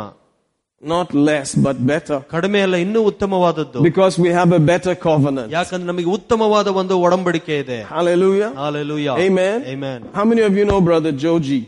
[0.82, 2.18] Not less, but better.
[2.34, 5.50] ಕಡಿಮೆ ಅಲ್ಲ ಇನ್ನೂ ಉತ್ತಮವಾದದ್ದು Because we have a better covenant.
[5.58, 8.52] ಯಾಕಂದ್ರೆ ನಮಗೆ ಉತ್ತಮವಾದ ಒಂದು ಒಡಂಬಡಿಕೆ ಇದೆ Hallelujah.
[8.64, 9.16] Hallelujah.
[9.28, 9.58] Amen.
[9.74, 10.00] Amen.
[10.18, 11.62] How many of you know Brother Joji?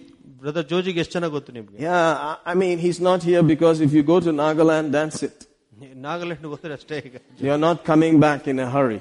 [0.44, 2.00] Brother ಜೋಜಿಗೆ ಎಷ್ಟು ಚೆನ್ನಾಗಿ ಗೊತ್ತು ನಿಮ್ಗೆ Yeah,
[2.30, 5.38] I- I mean, he's not here because if you go to Nagaland, that's it.
[6.06, 9.00] Nagaland ಗೊತ್ತಿರ ಅಷ್ಟೇ ಈಗ You're not coming back in a hurry.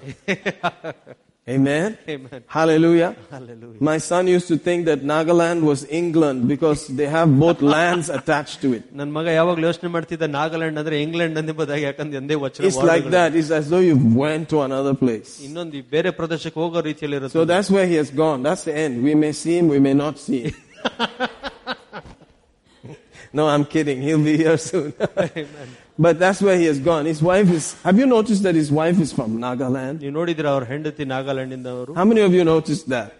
[1.48, 1.98] Amen.
[2.09, 2.44] Amen.
[2.46, 3.16] Hallelujah.
[3.31, 3.79] Hallelujah.
[3.81, 8.59] My son used to think that Nagaland was England because they have both lands attached
[8.64, 8.85] to it.
[9.00, 13.31] ನನ್ ಮಗ ಯಾವಾಗ್ಲೂ ಯೋಚನೆ ಮಾಡ್ತಿದ್ದ ನಾಗಾಲ್ಯಾಂಡ್ ಅಂದ್ರೆ England ಎಂಬುದಾಗಿ ಯಾಕಂದ್ರೆ ಒಂದೇ ವಚನ It's like that.
[13.40, 15.33] It's as though you went to another place.
[15.48, 18.40] ಇನ್ನೊಂದು ಈ ಬೇರೆ ಪ್ರದೇಶಕ್ಕೆ ಹೋಗೋ ರೀತಿಯಲ್ಲಿ So ಇರುತ್ತೆ that's where he has gone.
[18.48, 18.94] That's the end.
[19.09, 20.57] We may see him, we may not see him.
[23.33, 23.98] No, I'm kidding.
[24.03, 24.88] He'll be here soon.
[25.98, 27.05] but that's where he has gone.
[27.05, 29.96] His wife is, have you noticed that his wife is from Nagaland?
[30.03, 33.11] ನೀವು ನೋಡಿದ್ರೆ ಅವ್ರ ಹೆಂಡತಿ ನಾಗಾಲ್ಯಾಂಡಿಂದವರು How many of you noticed that?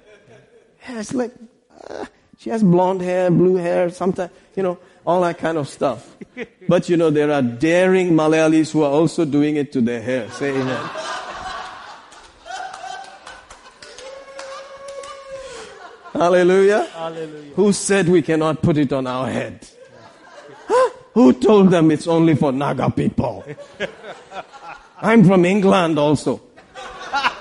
[0.85, 1.35] Yeah, it's like,
[1.90, 2.04] uh,
[2.40, 4.76] she has blonde hair, blue hair, sometimes, you know,
[5.09, 6.00] all that kind of stuff.
[6.72, 10.24] but you know, there are daring Malayalis who are also doing it to their hair.
[10.30, 10.85] Say amen.
[16.12, 16.83] Hallelujah.
[17.56, 19.66] Who said we cannot put it on our head?
[20.66, 20.90] Huh?
[21.14, 23.35] Who told them it's only for Naga people?
[25.11, 26.33] I'm from England also.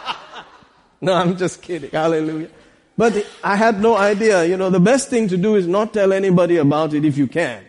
[1.02, 1.92] No, I'm just kidding.
[1.92, 2.50] Hallelujah.
[2.98, 3.13] But
[3.44, 4.44] I had no idea.
[4.46, 7.28] You know, the best thing to do is not tell anybody about it if you
[7.28, 7.63] can.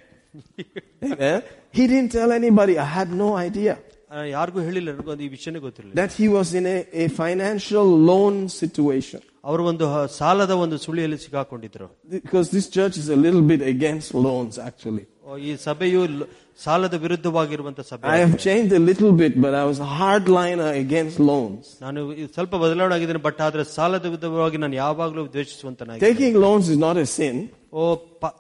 [1.05, 1.43] Amen.
[1.71, 2.79] He didn't tell anybody.
[2.79, 3.75] I had no idea
[4.13, 8.35] ಆ, ಯಾರಿಗೂ ಹೇಳಿಲ್ಲ ನನಗೊಂದು ಈ ವಿಷಯನೇ ಗೊತ್ತಿರಲಿಲ್ಲ that he was in a, a financial loan
[8.63, 9.21] situation.
[9.49, 14.09] ಅವರು ಒಂದು ಹ- ಸಾಲದ ಒಂದು ಸುಳಿಯಲ್ಲಿ ಸಿಕ್ಕಾಕೊಂಡಿದ್ರು Because this church is a little bit against
[14.27, 15.05] loans, actually.
[15.25, 16.29] ಓ, ಈ ಸಭೆಯು ಲ-
[16.63, 21.19] ಸಾಲದ ವಿರುದ್ಧವಾಗುವಂತ ಸಭೆ I have changed a little bit, but I was a hardliner against
[21.31, 21.65] loans.
[21.83, 26.79] ನಾನು ಇದು ಸ್ವಲ್ಪ ಬದಲಾವಣೆ ಆಗಿದ್ದೇನೆ ಬಟ್ ಆದ್ರೆ ಸಾಲದ ವಿರುದ್ಧವಾಗಿ ನಾನು ಯಾವಾಗಲೂ ದ್ವೇಷಿಸುವಂತನಾಗಿ Taking loans is
[26.79, 27.37] not a sin,
[27.75, 27.83] O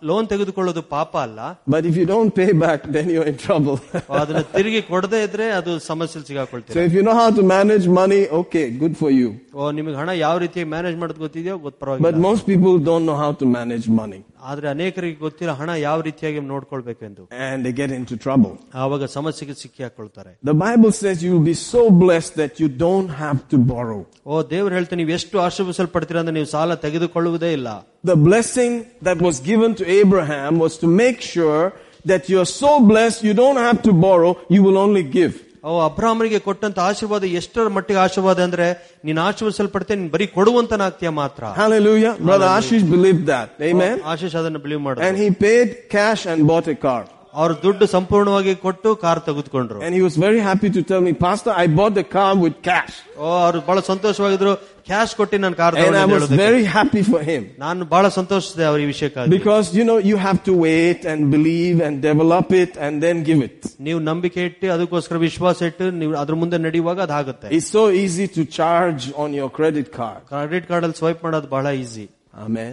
[0.08, 1.40] loan ತೆಗೆದುಕೊಳ್ಳೋದು ಪಾಪ ಅಲ್ಲ
[1.72, 3.76] but if you don't pay back, then you're in trouble.
[4.20, 8.22] ಅದನ್ನ ತಿರುಗಿ ಕೊಡದೇ ಇದ್ರೆ ಅದು ಸಮಸ್ಯೆ ಸಿಗಾಕೊಳ್ತೀವಿ so if you know how to manage money,
[8.40, 9.30] okay, good for you.
[9.54, 13.18] ಓ ನಿಮಗೆ ಹಣ ಯಾವ ರೀತಿ ಮ್ಯಾನೇಜ್ ಮಾಡೋದು ಗೊತ್ತಿದೆಯೋ ಗೊತ್ತು But ಪರವಾಗಿಲ್ಲ most people don't know
[13.24, 18.14] how to manage money ಆದ್ರೆ ಅನೇಕರಿಗೆ ಗೊತ್ತಿಲ್ಲ ಹಣ ಯಾವ ರೀತಿಯಾಗಿ ನೋಡ್ಕೊಳ್ಬೇಕೆಂದು and they get into
[18.26, 18.52] trouble.
[18.82, 23.10] ಆವಾಗ ಸಮಸ್ಯೆಗೆ ಸಿಕ್ಕಿ ಹಾಕೊಳ್ತಾರೆ The Bible says you will be so blessed that you don't
[23.24, 24.00] have to borrow.
[24.26, 27.68] ಓ ದೇವ್ರು ಹೇಳ್ತಾರೆ ನೀವು ಎಷ್ಟು ಆಶೀರ್ವಿಸಲ್ಪಡ್ತೀರಾ ಅಂದ್ರೆ ನೀವು ಸಾಲ ತೆಗೆದುಕೊಳ್ಳುವುದೇ ಇಲ್ಲ
[28.04, 31.62] The blessing that was given to Abraham was to make sure
[32.04, 35.32] that you're so blessed you don't have to borrow, you will only give.
[35.68, 38.66] ಅವು ಅಬ್ರಾಹ್ಮನಿಗೆ ಕೊಟ್ಟಂತ ಆಶೀರ್ವಾದ ಎಷ್ಟರ ಮಟ್ಟಿಗೆ ಆಶೀರ್ವಾದ ಅಂದ್ರೆ
[39.06, 42.12] ನೀನು ಆಶೀರ್ವಿಸಲ್ಪಡ್ತೆ ನೀನ್ ಬರೀ ಕೊಡುವಂತನಾಗ್ತೀಯ ಮಾತ್ರ Hallelujah.
[42.28, 43.48] Brother Ashish believed that.
[43.70, 43.96] Amen.
[44.12, 47.02] Ashish ಅದನ್ನ ಬಿಲೀವ್ And ಮಾಡಿದ್ರು he paid cash and bought a car.
[47.34, 51.50] ಅವ್ರ ದುಡ್ಡು ಸಂಪೂರ್ಣವಾಗಿ ಕೊಟ್ಟು ಕಾರ್ ತೆಗೆದುಕೊಂಡ್ರು And he was very happy to tell me, Pastor,
[51.62, 52.94] I bought the car with cash.
[53.20, 54.52] ಓ ಅವ್ರು ಬಹಳ ಸಂತೋಷವಾಗಿದ್ರು
[54.88, 57.42] ಕ್ಯಾಶ್ ಕೊಟ್ಟು ನಾನು car And I was very happy for him.
[57.64, 61.76] ನಾನು ಬಹಳ ಸಂತೋಷಿಸಿದೆ ಅವ್ರ ಈ ವಿಷಯಕ್ಕಾಗಿ Because, you know, you have to wait and believe
[61.88, 63.60] and develop it and then give it.
[63.88, 68.44] ನೀವು ನಂಬಿಕೆ ಇಟ್ಟು ಅದಕ್ಕೋಸ್ಕರ ವಿಶ್ವಾಸ ಇಟ್ಟು ನೀವು ಅದ್ರ ಮುಂದೆ ನಡೆಯುವಾಗ ಅದಾಗುತ್ತೆ It's so easy to
[68.60, 70.20] charge on your credit card.
[70.34, 72.06] Credit card ಅಲ್ಲಿ ಸ್ವೈಪ್ ಮಾಡೋದು ಬಹಳ ಈಸಿ
[72.46, 72.72] Amen.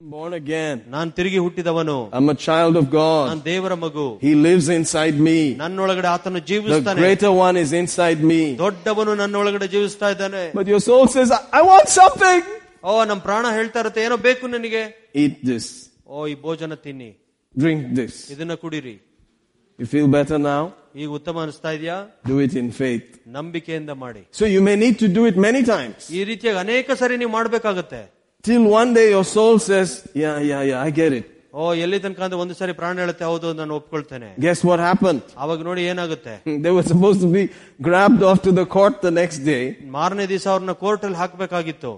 [0.00, 0.76] Born again.
[0.88, 3.24] ನಾನ್ ತಿರುಗಿ ಹುಟ್ಟಿದವನು I'm a child of God.
[3.30, 5.38] ನಾನ್ ದೇವರ ಮಗು He lives inside me.
[5.62, 8.38] ನನ್ನೊಳಗಡೆ ಆತನು The ಜೀವಿಸ್ತಾನೆ greater one is inside me.
[8.60, 12.40] ದೊಡ್ಡವನು ನನ್ನೊಳಗಡೆ ಜೀವಿಸ್ತಾ ಇದ್ದಾನೆ But your soul says, I I want something.
[12.84, 14.82] ಓ ನಮ್ ಪ್ರಾಣ ಹೇಳ್ತಾ ಇರುತ್ತೆ ಏನೋ ಬೇಕು ನನಗೆ
[15.22, 15.66] Eat this.
[16.08, 17.10] ಓ ಈ ಭೋಜನ ತಿನ್ನಿ
[17.54, 18.14] Drink this.
[18.34, 18.96] ಇದನ್ನ ಕುಡೀರಿ
[19.78, 20.62] You feel better now?
[21.02, 21.96] ಈಗ ಉತ್ತಮ ಅನಿಸ್ತಾ ಇದೆಯಾ
[22.30, 23.08] Do it in faith.
[23.38, 25.98] ನಂಬಿಕೆಯಿಂದ ಮಾಡಿ So you may need to do it many times.
[26.18, 28.02] ಈ ರೀತಿಯಾಗಿ ಅನೇಕ ಸರಿ ನೀವು ಮಾಡ್ಬೇಕಾಗತ್ತೆ
[28.44, 31.26] Till one day your soul says, yeah, yeah, yeah, I get it.
[31.54, 35.22] ಓ ಎಲ್ಲಿ ತನಕ ಅಂದ್ರೆ ಒಂದು ಸಾರಿ ಪ್ರಾಣ ಹೇಳುತ್ತೆ ಹೌದು ನಾನು ಒಪ್ಕೊಳ್ತೇನೆ Guess what happened?
[35.44, 37.42] ಅವಾಗ ನೋಡಿ ಏನಾಗುತ್ತೆ They were supposed to be
[37.80, 39.62] grabbed off to the court the next day.
[39.96, 41.92] ಮಾರನೇ ದಿವಸ ಅವ್ರನ್ನ ಕೋರ್ಟ್ ಅಲ್ಲಿ ಹಾಕ್ಬೇಕಾಗಿತ್ತು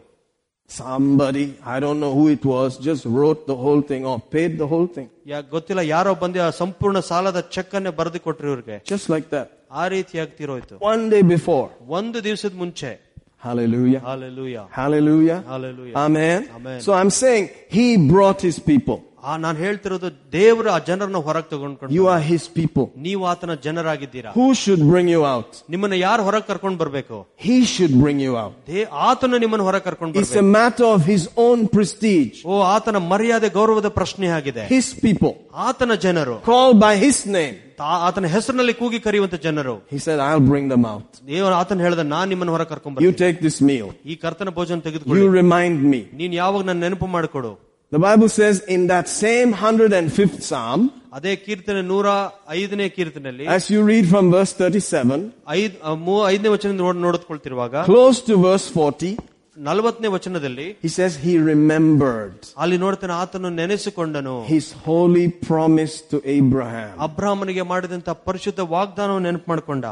[0.71, 4.69] Somebody, I don't know who it was, just wrote the whole thing or paid the
[4.73, 5.09] whole thing.
[5.31, 9.49] ಯಾ ಗೊತ್ತಿಲ್ಲ ಯಾರೋ ಬಂದು ಆ ಸಂಪೂರ್ಣ ಸಾಲದ ಚೆಕ್ ಅನ್ನೇ ಬರೆದು ಕೊಟ್ರಿ ಇವ್ರಿಗೆ Just like that.
[9.81, 11.67] ಆ ರೀತಿಯಾಗಿ ತೀರೋಯ್ತು One day before.
[11.99, 12.91] ಒಂದು ದಿವಸದ ಮುಂಚೆ
[13.46, 14.00] Hallelujah.
[14.00, 14.68] Hallelujah.
[14.72, 15.44] Hallelujah.
[15.46, 15.96] Hallelujah.
[15.96, 16.50] Amen.
[16.56, 16.82] Amen.
[16.82, 19.04] So I'm saying he brought his people.
[19.25, 22.87] ಆ ನಾನು ಹೇಳ್ತಿರೋದು ದೇವರು ಆ ಜನರನ್ನ ಹೊರಗೆ ತಗೊಂಡ್ಕೊಂಡು You are his people.
[23.07, 25.51] ನೀವು ಆತನ ಜನರಾಗಿದ್ದೀರಾ Who should bring you out?
[25.73, 28.55] ನಿಮ್ಮನ್ನ ಯಾರು ಹೊರಗೆ ಕರ್ಕೊಂಡು ಬರ್ಬೇಕು He should bring you out.
[28.71, 32.37] They ಆತನು ನಿಮ್ಮನ್ನ ಹೊರಗೆ ಕರ್ಕೊಂಡು It's a ಬರ್ಬೇಕು matter of his own prestige.
[32.47, 35.35] ಓ ಆತನ ಮರ್ಯಾದೆ ಗೌರವದ ಪ್ರಶ್ನೆ ಆಗಿದೆ His people.
[35.69, 37.57] ಆತನ ಜನರು Called by his name.
[37.81, 41.09] ತಾ- ಆತನ ಹೆಸರಿನಲ್ಲಿ ಕೂಗಿ ಕರೆಯುವಂತ ಜನರು He said, I'll bring them out.
[41.31, 43.89] ದೇವರು ಆತನ ಹೇಳ್ದ ನಾನ್ ನಿಮ್ಮನ್ನ ಹೊರಗೆ ಕರ್ಕೊಂಡ್ You ಬರ್ತೀನಿ take this meal.
[44.07, 46.01] ಈ ಕರ್ತನ ಭೋಜನ ತೆಗೆದುಕೊಳ್ಳಿ You remind me.
[46.21, 47.53] ನೀನ್ ಯಾವಾಗ ನನ್ನ ನೆನಪು ಮಾಡಿಕೊಡು
[47.93, 50.81] The Bible says in that same 105th Psalm,
[51.13, 52.07] ಅದೇ ಕೀರ್ತನೆ ನೂರ
[52.57, 55.17] ಐದನೇ ಕೀರ್ತನೆಯಲ್ಲಿ as you read from verse 37,
[55.57, 59.11] ಐದ್ ಆ, ಮೂ- ಐದನೇ ವಚನ ನೋಡ್ ನೋಡಿಕೊಳ್ತಿರುವಾಗ close to verse 40,
[59.57, 66.93] ನಲವತ್ತನೇ ವಚನದಲ್ಲಿ he says he remembered ಅಲ್ಲಿ ನೋಡ್ತಾನೆ ಆತನು ನೆನೆಸಿಕೊಂಡನು his holy promise to Abraham.
[67.01, 69.85] ಅಬ್ರಾಹ್ಮನಿಗೆ ಮಾಡಿದಂತ ಪರಿಶುದ್ಧ ವಾಗ್ದಾನವನ್ನು ನೆನಪು ಮಾಡ್ಕೊಂಡ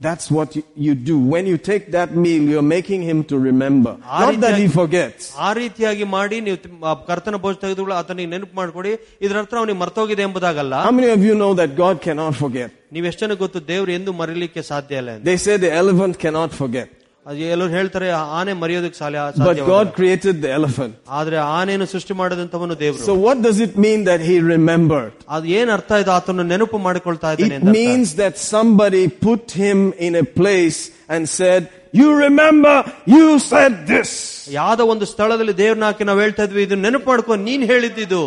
[0.00, 1.16] That's what you, you do.
[1.32, 3.92] When you take that meal, you're making him to remember.
[4.22, 5.22] Not that he forgets.
[5.38, 8.92] ಆ ರೀತಿಯಾಗಿ ಮಾಡಿ ನೀವು ತಿ- ಆ ಕರ್ತನ ಭೋಜ ತೆಗೆದುಕೊಳ್ಳಿ ಆತನಿಗೆ ನೆನಪು ಮಾಡ್ಕೊಡಿ
[9.24, 12.70] ಇದ್ರ ಅರ್ಥ ಅವನಿಗೆ ಮರ್ತೋಗಿದೆ ಎಂಬುದಾಗಲ್ಲ How many of you know that God cannot forget?
[12.96, 16.52] ನೀವ್ ಎಷ್ಟು ಜನ ಗೊತ್ತು ದೇವ್ರು ಎಂದು ಮರೀಲಿಕ್ಕೆ ಸಾಧ್ಯ ಇಲ್ಲ ಎಂದು They say the elephant cannot
[16.62, 16.90] forget.
[17.26, 19.68] ಅದು ಎಲ್ಲರೂ ಹೇಳ್ತಾರೆ ಆ ಆನೆ ಮರೆಯೋದಕ್ಕೆ ಸಾಧ್ಯ But ಸಾಧ್ಯವಿಲ್ಲ.
[19.74, 20.94] God created the elephant.
[21.18, 25.14] ಆದ್ರೆ ಆನೆಯನ್ನು ಸೃಷ್ಟಿ ಮಾಡಿದಂತವನು ದೇವರು So what does it mean that he remembered?
[25.36, 27.78] ಅದು ಏನ್ ಅರ್ಥ ಇದೆ ಆತನು ನೆನಪು ಮಾಡಿಕೊಳ್ತಾ ಇದ್ದಾನೆ It ಅಂತ ಅರ್ಥ.
[27.80, 30.80] means that somebody put him in a place
[31.14, 31.62] and said,
[32.00, 32.74] you remember,
[33.14, 34.10] you said this.
[34.58, 38.24] ಯಾವ್ದೋ ಒಂದು ಸ್ಥಳದಲ್ಲಿ ದೇವ್ರನ್ನ ಹಾಕಿ ನಾವು ಹೇಳ್ತಾ ಇದ್ವಿ ಇದು ನೆನಪು ಮಾಡ್ಕೊ ನೀನ್ ಹೇಳಿದ್ದಿದು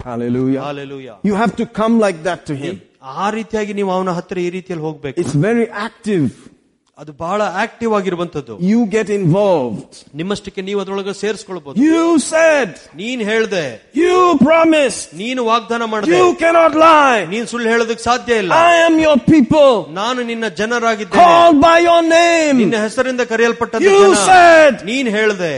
[0.00, 0.60] Hallelujah.
[0.62, 1.16] Hallelujah.
[1.22, 2.74] You have to come like that to Him.
[3.18, 6.28] ಆ ರೀತಿಯಾಗಿ ನೀವು ಅವನ ಹತ್ರ ಈ ರೀತಿಯಲ್ಲಿ ಹೋಗ್ಬೇಕು It's very active.
[6.98, 9.90] ಅದು ಬಹಳ ಆಕ್ಟಿವ್ ಆಗಿರುವಂತದ್ದು You get involved.
[10.20, 12.70] ನಿಮ್ಮಷ್ಟಕ್ಕೆ ನೀವು ಅದರೊಳಗೆ ಸೇರಿಸ್ಕೊಳ್ಬಹುದು You said,
[13.02, 13.62] ನೀನ್ ಹೇಳ್ದೆ
[14.02, 14.16] you
[14.48, 17.20] promised, ನೀನು ವಾಗ್ದಾನ ಮಾಡಿದೆ you cannot lie.
[17.34, 19.70] ನೀನ್ ಸುಳ್ಳು ಹೇಳೋದಕ್ಕೆ ಸಾಧ್ಯ ಇಲ್ಲ I am your people,
[20.00, 22.56] ನಾನು ನಿನ್ನ ಜನರಾಗಿದ್ದೇನೆ called by your name.
[22.64, 24.00] ನಿನ್ನ ಹೆಸರಿಂದ ಕರೆಯಲ್ಪಟ್ಟ You
[24.30, 25.54] said, ನೀನ್ ಹೇಳ್ದೆ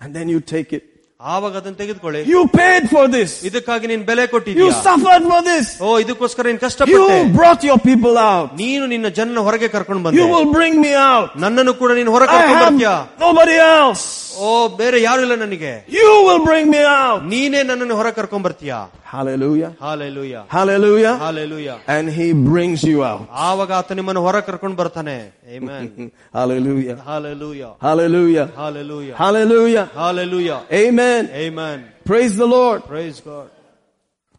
[0.00, 0.84] and then you take it.
[1.32, 3.30] ಆವಾಗ ಅದನ್ನ ತೆಗೆದುಕೊಳ್ಳಿ You paid for this.
[3.48, 5.66] ಇದಕ್ಕಾಗಿ ನೀನ್ ಬೆಲೆ You ಕೊಟ್ಟಿದ್ಯಾ suffered for this.
[5.86, 8.46] ಓ ಇದಕ್ಕೋಸ್ಕರ ನೀನ್ ಕಷ್ಟಪಟ್ಟೆ You brought your people out.
[8.62, 11.28] ನೀನು ನಿನ್ನ ಜನ ಹೊರಗೆ ಕರ್ಕೊಂಡು You ಬಂದೆ will bring me out.
[11.44, 14.04] ನನ್ನನ್ನು ಕೂಡ ನೀನು ಹೊರ I ಕರ್ಕೊಂಡು ಬರ್ತೀಯಾ have nobody else.
[14.40, 14.48] ಓ
[14.80, 17.20] ಬೇರೆ ಯಾರು ಇಲ್ಲ ನನಗೆ You will bring me out.
[17.32, 18.78] ನೀನೇ ನನ್ನನ್ನು ಹೊರ ಕರ್ಕೊಂಡ್ ಬರ್ತೀಯಾ
[19.12, 19.70] Hallelujah.
[19.84, 21.14] Hallelujah Hallelujah.
[21.24, 23.22] Hallelujah And he brings you out.
[23.48, 25.16] ಆವಾಗ ಆತ ನಿಮ್ಮನ್ನು ಹೊರ ಕರ್ಕೊಂಡು ಬರ್ತಾನೆ
[25.58, 25.84] Amen.
[26.38, 26.96] Hallelujah.
[27.10, 27.70] Hallelujah.
[27.86, 28.46] Hallelujah.
[28.56, 29.14] Hallelujah.
[29.22, 29.86] Hallelujah.
[30.02, 30.58] Hallelujah.
[30.82, 31.22] Amen.
[31.44, 31.78] Amen.
[32.10, 32.80] Praise the Lord.
[32.94, 33.48] Praise God.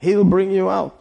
[0.06, 0.94] He will bring you out.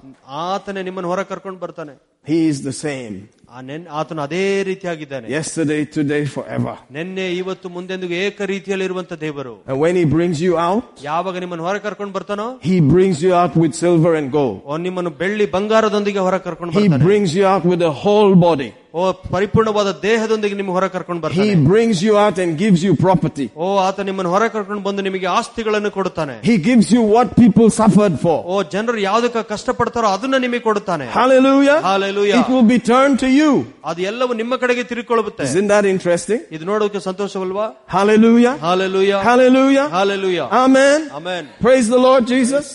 [0.47, 1.95] ಆತನೇ ನಿಮ್ಮನ್ನು ಹೊರ ಕರ್ಕೊಂಡು ಬರ್ತಾನೆ
[2.33, 3.15] He is the same.
[3.55, 6.75] ಆ ನೆನ್ ಆತನು ಅದೇ ರೀತಿಯಾಗಿದ್ದಾನೆ Yesterday, today, forever.
[6.97, 11.67] ನಿನ್ನೆ ಇವತ್ತು ಮುಂದೆಂದಿಗೂ ಏಕ ರೀತಿಯಲ್ಲಿ ಇರುವಂತ ದೇವರು And when he brings you out, ಯಾವಾಗ ನಿಮ್ಮನ್ನು
[11.69, 14.59] ಹೊರ ಕರ್ಕೊಂಡು ಬರ್ತಾನೋ he brings you out with silver and gold.
[14.69, 18.71] ಓ ನಿಮ್ಮನ್ನು ಬೆಳ್ಳಿ ಬಂಗಾರದೊಂದಿಗೆ ಹೊರ ಕರ್ಕೊಂಡು He ಬರ್ತಾನೆ brings you out with a whole body.
[18.95, 19.03] ಓ
[19.35, 23.47] ಪರಿಪೂರ್ಣವಾದ ದೇಹದೊಂದಿಗೆ ನಿಮ್ಮ ಹೊರ ಕರ್ಕೊಂಡು ಬರ್ತಾನೆ He brings you out and gives you property.
[23.65, 28.17] ಓ ಆತ ನಿಮ್ಮನ್ನು ಹೊರ ಕರ್ಕೊಂಡು ಬಂದು ನಿಮಗೆ ಆಸ್ತಿಗಳನ್ನು ಕೊಡುತ್ತಾನೆ He gives you what people suffered
[28.25, 28.39] for.
[28.53, 31.79] ಓ ಜನರು ಯಾವ್ದಕ್ಕ ಕಷ್ಟಪಡ್ತಾರೋ ಅದನ್ನ ನಿಮಗೆ ಕೊಡುತ್ತಾನೆ Hallelujah.
[31.91, 32.41] Hallelujah.
[32.43, 33.44] It will be turned to you.
[33.91, 36.41] ಅದು ಎಲ್ಲವೂ ನಿಮ್ಮ ಕಡೆಗೆ ತಿರುಗಿಕೊಳ್ಳುತ್ತೆ Isn't that interesting?
[36.57, 37.67] ಇದು ನೋಡೋಕೆ ಸಂತೋಷವಲ್ವಾ
[37.97, 38.55] Hallelujah.
[38.67, 39.87] Hallelujah Hallelujah.
[39.97, 41.01] Hallelujah Amen.
[41.21, 42.67] Amen Praise the Lord Jesus.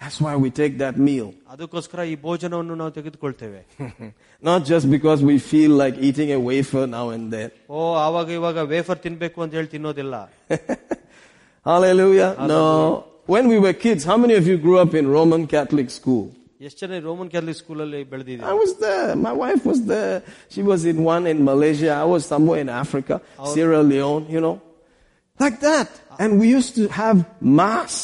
[0.00, 1.26] That's why we take that meal.
[1.52, 3.60] ಅದಕ್ಕೋಸ್ಕರ ಈ ಭೋಜನವನ್ನು ನಾವು ತೆಗೆದುಕೊಳ್ತೇವೆ
[4.42, 7.48] Not just because we feel like eating a wafer now and then.
[7.70, 10.14] ಓ ಆವಾಗ ಇವಾಗ wafer ತಿನ್ಬೇಕು ಅಂತ ಹೇಳಿ ತಿನ್ನೋದಿಲ್ಲ
[11.66, 12.30] Hallelujah.
[12.52, 12.62] No.
[13.26, 16.24] When we were kids, how many of you grew up in Roman Catholic school?
[16.66, 19.10] ಎಷ್ಟು ಜನ ರೋಮನ್ ಕ್ಯಾಥಲಿಕ್ ಸ್ಕೂಲಲ್ಲಿ I ಬೆಳೆದಿದೆ was there.
[19.28, 20.16] My wife was there.
[20.54, 21.90] She was in one in Malaysia.
[22.04, 23.16] I was somewhere in Africa,
[23.52, 24.56] Sierra Leone, you know.
[25.44, 25.90] Like that.
[26.22, 27.18] And we used to have
[27.60, 27.94] mass.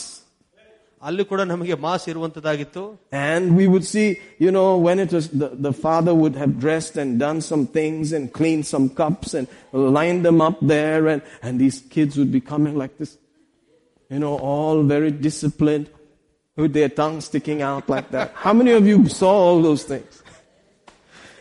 [1.09, 2.85] ಅಲ್ಲಿ ಕೂಡ ನಮಗೆ mass ಇರುವಂತದ್ದಾಗಿತ್ತು
[3.27, 4.07] And we would see,
[4.45, 8.07] you know, when it was, the, the father would have dressed and done some things
[8.17, 9.47] and cleaned some cups and
[9.99, 13.13] lined them up there and, and these kids would be coming like this.
[14.15, 15.87] You know, all very disciplined
[16.57, 18.33] with their tongue sticking out like that.
[18.35, 20.23] How many of you saw all those things?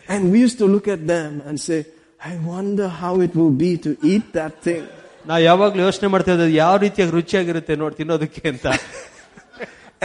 [0.08, 1.86] And we used to look at them and say,
[2.22, 4.84] I wonder how it will be to eat that thing.
[5.28, 8.66] ನಾವು ಯಾವಾಗ್ಲೂ ಯೋಚನೆ ಮಾಡ್ತಾ ಇದ್ದದ್ದು ಯಾವ ರೀತಿಯಾಗಿ ರುಚಿಯಾಗಿರುತ್ತೆ ನೋಡಿ ತಿನ್ನೋದಕ್ಕೆ ಅಂತ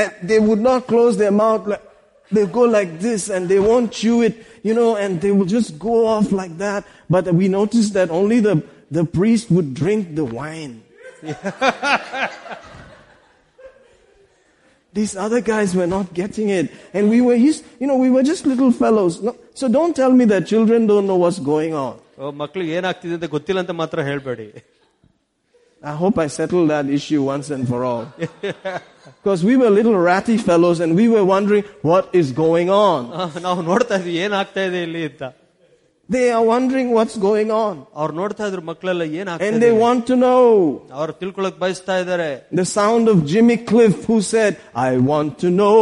[0.02, 1.86] And they would not close their mouth like,
[2.36, 4.36] they go like this and they won't chew it,
[4.68, 6.82] you know, and they will just go off like that.
[7.16, 8.56] But we noticed that only the,
[8.98, 10.74] the priest would drink the wine.
[14.96, 16.66] These other guys were not getting it.
[16.96, 19.14] And we were, used, you know, we were just little fellows.
[19.22, 21.94] No, so don't tell me that children don't know what's going on.
[22.22, 24.48] ಓ, ಮಕ್ಳಿಗೆ ಏನಾಗ್ತಿದೆ ಅಂತ ಗೊತ್ತಿಲ್ಲ ಅಂತ ಮಾತ್ರ ಹೇಳ್ಬೇಡಿ
[25.84, 28.04] I hope I settled that issue once and for all.
[29.18, 33.02] Because we were little ratty fellows and we were wondering what is going on.
[33.20, 35.24] ಆ, ನಾವು ನೋಡ್ತಾ ಇದ್ವಿ ಏನಾಗ್ತಾ ಇದೆ ಇಲ್ಲಿ ಅಂತ
[36.10, 37.76] They are wondering what's going on.
[38.02, 40.42] ಅವ್ರು ನೋಡ್ತಾ ಇದ್ರು ಮಕ್ಕಳೆಲ್ಲ ಏನ್ ಆಗ್ತಾ And ಇದೆ they want to know
[41.00, 42.30] ಅವ್ರು ತಿಳ್ಕೊಳಕ್ ಬಯಸ್ತಾ ಇದ್ದಾರೆ
[42.60, 44.54] the sound of Jimmy Cliff who said,
[44.88, 45.78] I want to know.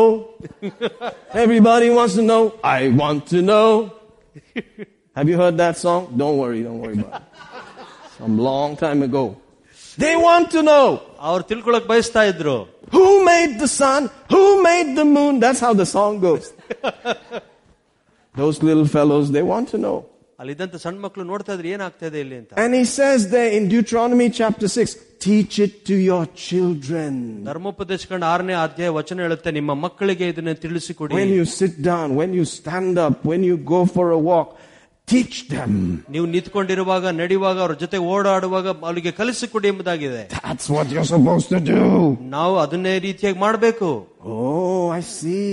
[1.43, 2.43] Everybody wants to know.
[2.79, 3.69] I want to know.
[5.17, 6.01] Have you heard that song?
[6.21, 7.25] Don't worry, don't worry about it.
[8.19, 9.23] Some long time ago.
[10.03, 10.85] They want to know
[11.29, 12.57] ಅವ್ರು ತಿಳ್ಕೊಳಕ್ ಬಯಸ್ತಾ ಇದ್ರು
[12.93, 14.01] who made the sun,
[14.33, 15.33] who made the moon.
[15.39, 16.45] That's how the song goes.
[18.35, 19.97] Those little fellows, they want to know.
[20.39, 24.27] ಅಲ್ಲಿದ್ದಂತ ಸಣ್ಣ ಮಕ್ಕಳು ನೋಡ್ತಾ ಇದ್ರು ಏನಾಗ್ತಾ ಇದೆ ಇಲ್ಲಿ ಅಂತ And he says there in Deuteronomy
[24.39, 24.93] chapter 6,
[25.25, 27.11] teach it to your children.
[27.49, 32.33] ಧರ್ಮೋಪದೇಶ ಕಂಡ ಆರನೇ ಅಧ್ಯಾಯ ವಚನ ಹೇಳುತ್ತೆ ನಿಮ್ಮ ಮಕ್ಕಳಿಗೆ ಇದನ್ನ ತಿಳಿಸಿಕೊಡಿ When you sit down, when
[32.39, 34.49] you stand up, when you go for a walk,
[35.07, 35.71] teach them.
[36.15, 41.81] ನೀವು ನಿಂತ್ಕೊಂಡಿರುವಾಗ ನಡೆಯುವಾಗ ಅವ್ರ ಜೊತೆ ಓಡಾಡುವಾಗ ಅವರಿಗೆ ಕಲಿಸಿಕೊಡಿ ಎಂಬುದಾಗಿದೆ That's what you're supposed to do.
[42.37, 43.89] ನಾವು ಅದನ್ನೇ ರೀತಿಯಾಗಿ ಮಾಡಬೇಕು
[44.35, 45.49] Oh, I see.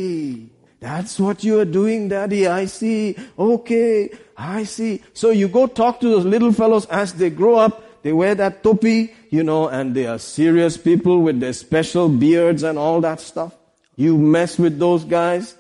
[0.81, 2.47] That's what you are doing, Daddy.
[2.47, 3.15] I see.
[3.37, 5.03] Okay, I see.
[5.13, 8.01] So you go talk to those little fellows as they grow up.
[8.01, 12.63] They wear that topi, you know, and they are serious people with their special beards
[12.63, 13.55] and all that stuff.
[13.95, 15.55] You mess with those guys.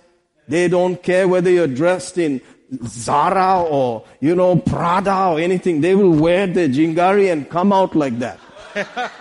[0.47, 2.41] They don't care whether you're dressed in
[2.83, 5.81] Zara or, you know, Prada or anything.
[5.81, 8.39] They will wear their jingari and come out like that.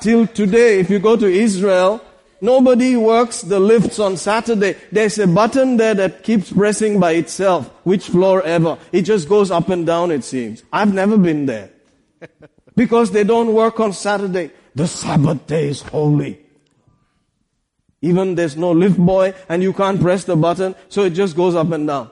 [0.00, 2.00] Till today, if you go to Israel,
[2.40, 4.76] nobody works the lifts on Saturday.
[4.92, 8.78] There's a button there that keeps pressing by itself, which floor ever.
[8.92, 10.62] It just goes up and down, it seems.
[10.72, 11.70] I've never been there.
[12.76, 14.50] Because they don't work on Saturday.
[14.74, 16.40] The Sabbath day is holy.
[18.02, 21.54] Even there's no lift boy and you can't press the button, so it just goes
[21.54, 22.10] up and down.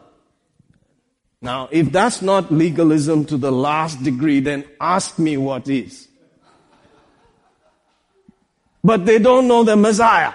[1.40, 6.06] Now, if that's not legalism to the last degree, then ask me what is
[8.83, 10.33] But they don't know the Messiah.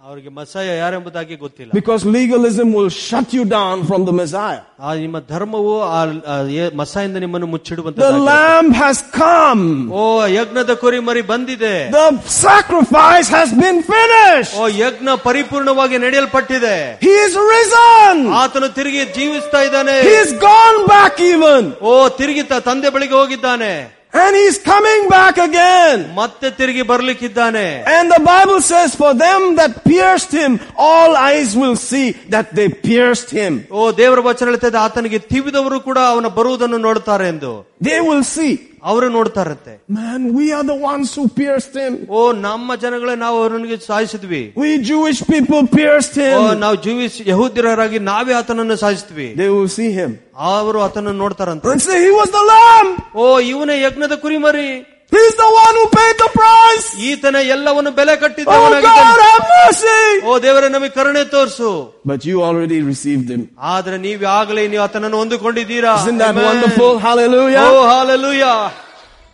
[0.00, 4.60] ಅವರಿಗೆ ಮಸಾಯ ಯಾರೆಂಬುದಾಗಿ ಗೊತ್ತಿಲ್ಲ Because legalism will shut you down from the Messiah.
[4.80, 5.98] ಆ ನಿಮ್ಮ ಧರ್ಮವು ಆ
[6.32, 9.64] ಆ ಏ- ಮಸಾಯಿಂದ ನಿಮ್ಮನ್ನು The ಮುಚ್ಚಿಡುವಂತ Lamb has come.
[10.00, 10.04] ಓ
[10.36, 12.06] ಯಜ್ಞದ ಕುರಿ ಮರಿ ಬಂದಿದೆ The
[12.44, 14.54] sacrifice has been finished.
[14.60, 16.76] ಓ ಯಜ್ಞ ಪರಿಪೂರ್ಣವಾಗಿ ನಡೆಯಲ್ಪಟ್ಟಿದೆ
[17.06, 18.16] He is risen.
[18.42, 21.62] ಆತನು ತಿರುಗಿ ಜೀವಿಸ್ತಾ ಇದ್ದಾನೆ He is gone back even.
[21.82, 23.72] ಓ ತಿರುಗಿ ತ- ತಂದೆ ಬಳಿಗೆ ಹೋಗಿದ್ದಾನೆ
[24.14, 25.98] And he's coming back again.
[26.18, 27.64] ಮತ್ತೆ ತಿರುಗಿ ಬರ್ಲಿಕ್ಕಿದ್ದಾನೆ
[27.96, 30.52] And the Bible says, for them that pierced him,
[30.88, 33.52] all eyes will see that they pierced him.
[33.78, 37.52] ಓ ದೇವರ ವಚನ ಹೇಳ್ತದೆ ಆತನಿಗೆ ತಿವಿದವರು ಕೂಡ ಅವನ ಬರುವುದನ್ನು ನೋಡ್ತಾರೆ ಎಂದು
[37.88, 38.52] They will see.
[38.84, 41.94] ಅವರು ನೋಡ್ತಾರಂತೆ Man, we are the ones who pierced him.
[42.10, 46.58] ಓ ನಮ್ಮ ಜನಗಳೇ ನಾವು ಅವನಿಗೆ ಸಾಯಿಸಿದ್ವಿ We Jewish people pierced O him.
[46.64, 50.12] ನಾವು ಜೀವಿಸ್ ಯಹೂದ್ಯರಾಗಿ ನಾವೇ ಆತನನ್ನು ಸಾಯಿಸಿದ್ವಿ They will see him.
[50.52, 52.90] ಅವರು ಆತನನ್ನು ನೋಡ್ತಾರಂತೆ And say, he was the lamb.
[53.14, 54.68] ಓ ಇವನೇ ಯಜ್ಞದ ಕುರಿಮರಿ
[55.12, 56.86] He's the one who paid the price.
[57.08, 60.00] ಈತನ ಎಲ್ಲವನ್ನು ಬೆಲೆ Oh ಕಟ್ಟಿದ್ದವನಾಗಿದ್ದಾನೆ God, have mercy.
[60.28, 61.70] ಓ ದೇವರೇ ನಮಗೆ ಕರುಣೆ ತೋರಿಸು
[62.10, 63.42] But you already received him.
[63.74, 66.46] ಆದ್ರೆ ನೀವು ಆಗಲೇ ನೀವು ಆತನನ್ನು ಹೊಂದಿಕೊಂಡಿದ್ದೀರಾ Isn't that Amen.
[66.50, 66.90] wonderful?
[66.90, 67.64] O Hallelujah.
[67.92, 68.44] Hallelujah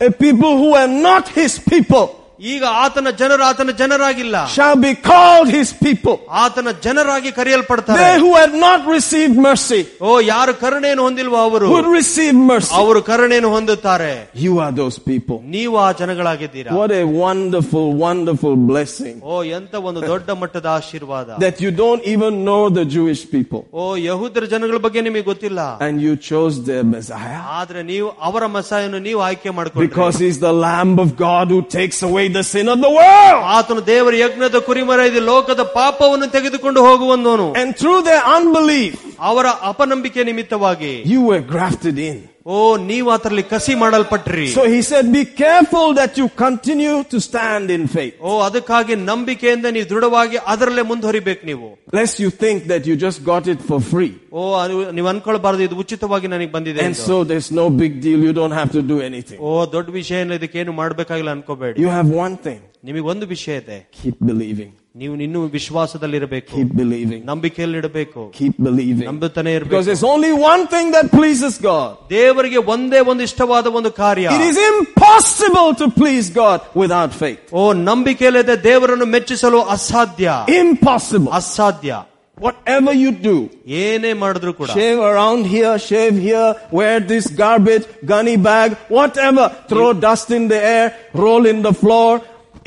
[0.01, 2.07] A people who are not his people
[2.51, 6.17] ಈಗ ಆತನ ಜನರು ಆತನ ಜನರಾಗಿಲ್ಲ shall be called his people.
[6.43, 9.79] ಆತನ ಜನರಾಗಿ ಕರೆಯಲ್ಪಡ್ತಾರೆ They who had not received mercy
[10.09, 12.73] ಓ ಯಾರು ಕರುಣೆಯನ್ನು ಹೊಂದಿಲ್ವೋ ಅವರು would receive mercy.
[12.81, 14.11] ಅವರು ಕರುಣೆಯನ್ನು ಹೊಂದುತ್ತಾರೆ
[14.47, 15.39] You are those people.
[15.57, 21.63] ನೀವು ಆ ಜನಗಳಾಗಿದ್ದೀರಾ What a wonderful, wonderful blessing ಓ ಎಂತ ಒಂದು ದೊಡ್ಡ ಮಟ್ಟದ ಆಶೀರ್ವಾದ that
[21.67, 26.15] you don't even know the Jewish people ಓ ಯಹೂದರ ಜನಗಳ ಬಗ್ಗೆ ನಿಮಗೆ ಗೊತ್ತಿಲ್ಲ and you
[26.31, 31.11] chose their Messiah ಆದ್ರೆ ನೀವು ಅವರ ಮಸಾಯನ್ನು ನೀವು ಆಯ್ಕೆ ಮಾಡ್ಕೊಂಡ್ರಿ because he's the Lamb of
[31.27, 33.43] God who takes away the sin of the world.
[33.57, 40.25] ಆತನು ದೇವರ ಯಜ್ಞದ ಕುರಿಮರ ಇದು ಲೋಕದ ಪಾಪವನ್ನು ತೆಗೆದುಕೊಂಡು ಹೋಗುವಂದವನು And through their unbelief, ಅವರ ಅಪನಂಬಿಕೆ
[40.25, 42.17] ನಿಮಿತ್ತವಾಗಿ you were grafted in.
[42.49, 42.57] ಓ
[42.89, 47.85] ನೀವು ಆತರಲ್ಲಿ ಕಸಿ ಮಾಡಲ್ಪಟ್ರಿ So he said, be careful that you continue to stand in
[47.89, 48.15] faith.
[48.23, 53.47] ಓ ಅದಕ್ಕಾಗಿ ನಂಬಿಕೆಯಿಂದ ನೀವು ದೃಢವಾಗಿ ಅದರಲ್ಲೇ ಮುಂದುವರಿಬೇಕು ನೀವು Lest you think that you just got
[53.47, 54.13] it for free.
[54.33, 57.07] ಓ ಅದು ನೀವು ಅನ್ಕೊಳ್ಬಾರದು ಇದು ಉಚಿತವಾಗಿ ನನಗೆ ಬಂದಿದೆ And ಎಂದು.
[57.11, 58.21] so there's no big deal.
[58.29, 59.41] You don't have to do anything.
[59.43, 62.61] ಓ ದೊಡ್ಡ ವಿಷಯ ಇಲ್ಲ ಇದಕ್ಕೇನು ಮಾಡ್ಬೇಕಾಗಿಲ್ಲ ಅನ್ಕೋಬೇಡಿ You have one thing.
[62.89, 64.73] ನಿಮಗೆ ಒಂದು ವಿಷಯ ಇದೆ Keep believing.
[65.01, 67.21] ನೀವು ಇನ್ನೂ ವಿಶ್ವಾಸದಲ್ಲಿರಬೇಕು Keep believing.
[67.31, 69.07] ನಂಬಿಕೆಯಲ್ಲಿಡಬೇಕು Keep believing.
[69.11, 71.89] ನಂಬುತ್ತಾನೆ Because ಇರಬೇಕು there's only one thing that pleases God.
[72.17, 77.43] ದೇವರಿಗೆ ಒಂದೇ ಒಂದು ಇಷ್ಟವಾದ ಒಂದು ಕಾರ್ಯ It is impossible to please God without faith.
[77.61, 80.29] ಓ ನಂಬಿಕೆಯಿಲ್ಲದೆ ದೇವರನ್ನು ಮೆಚ್ಚಿಸಲು ಅಸಾಧ್ಯ
[80.65, 81.31] Impossible.
[81.43, 81.93] ಅಸಾಧ್ಯ
[82.39, 83.35] Whatever you do,
[83.83, 86.49] ಏನೇ ಮಾಡಿದ್ರು ಕೂಡ shave around here, shave here,
[86.79, 90.87] wear this garbage, gunny bag, whatever, throw dust in the air,
[91.25, 92.11] roll in the floor,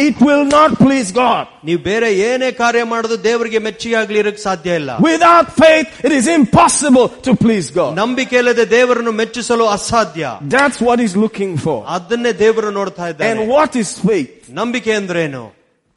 [0.02, 1.46] it will not please God.
[1.68, 6.28] ನೀವು ಬೇರೆ ಏನೇ ಕಾರ್ಯ ಮಾಡೋದು ದೇವರಿಗೆ ಮೆಚ್ಚುಗೆ ಆಗ್ಲಿ ಇರಕ್ ಸಾಧ್ಯ ಇಲ್ಲ Without faith, it is
[6.36, 7.92] impossible to please God.
[8.02, 11.78] ನಂಬಿಕೆ ಇಲ್ಲದೆ ದೇವರನ್ನು ಮೆಚ್ಚಿಸಲು ಅಸಾಧ್ಯ That's what he's looking for.
[11.98, 14.34] ಅದನ್ನೇ ದೇವರು ನೋಡ್ತಾ ಇದ್ದಾನೆ And what is faith?
[14.62, 15.44] ನಂಬಿಕೆ ಅಂದ್ರೇನು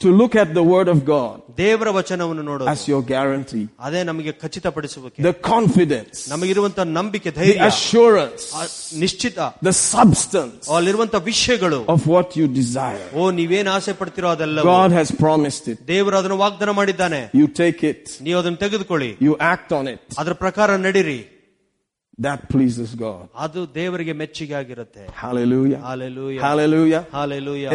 [0.00, 3.64] To look at the word of God ದೇವರ ವಚನವನ್ನು ನೋಡೋದು as your guarantee.
[3.86, 8.62] ಅದೇ ನಮಗೆ ಖಚಿತಪಡಿಸುವಿಕೆ The confidence, ನಮಗಿರುವಂತ ನಂಬಿಕೆ the ಧೈರ್ಯ assurance, ಆ
[9.02, 9.38] ನಿಶ್ಚಿತ
[9.68, 13.04] the substance ಅಲ್ಲಿರುವಂತ ವಿಷಯಗಳು of what you desire.
[13.16, 15.78] ಓ ನೀವೇನ್ ಆಸೆ ಪಡ್ತಿರೋ ಅದೆಲ್ಲ God has promised it.
[15.92, 20.00] ದೇವರು ಅದನ್ನು ವಾಗ್ದಾನ ಮಾಡಿದ್ದಾನೆ You take it, ನೀವು ಅದನ್ನು ತೆಗೆದುಕೊಳ್ಳಿ you act on it.
[20.22, 21.20] ಅದರ ಪ್ರಕಾರ ನಡೀರಿ
[22.18, 23.22] That pleases God.
[23.46, 25.80] ಅದು ದೇವರಿಗೆ ಮೆಚ್ಚುಗೆ ಆಗಿರುತ್ತೆ Hallelujah.
[25.88, 27.02] Hallelujah Hallelujah.
[27.18, 27.66] Hallelujah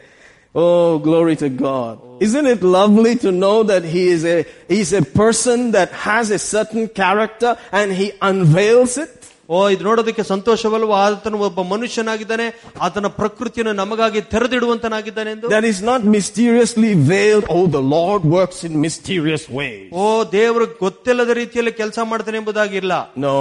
[0.55, 1.93] oh, glory to God.
[2.19, 4.37] Isn't it lovely to know that he is a,
[4.67, 9.11] he's a person that has a certain character and he unveils it?
[9.49, 12.45] ಓ ಇದು ನೋಡೋದಕ್ಕೆ ಸಂತೋಷವಲ್ವ ಆತನು ಒಬ್ಬ ಮನುಷ್ಯನಾಗಿದ್ದಾನೆ
[12.85, 17.45] ಆತನ ಪ್ರಕೃತಿಯನ್ನು ನಮಗಾಗಿ ತೆರೆದಿಡುವಂತನಾಗಿದ್ದಾನೆ ಎಂದು That is not mysteriously veiled.
[17.55, 19.89] Oh, the Lord works in mysterious ways.
[20.03, 20.05] ಓ
[20.37, 22.93] ದೇವರು ಗೊತ್ತಿಲ್ಲದ ರೀತಿಯಲ್ಲಿ ಕೆಲಸ ಮಾಡ್ತಾನೆ ಎಂಬುದಾಗಿಲ್ಲ
[23.27, 23.35] No.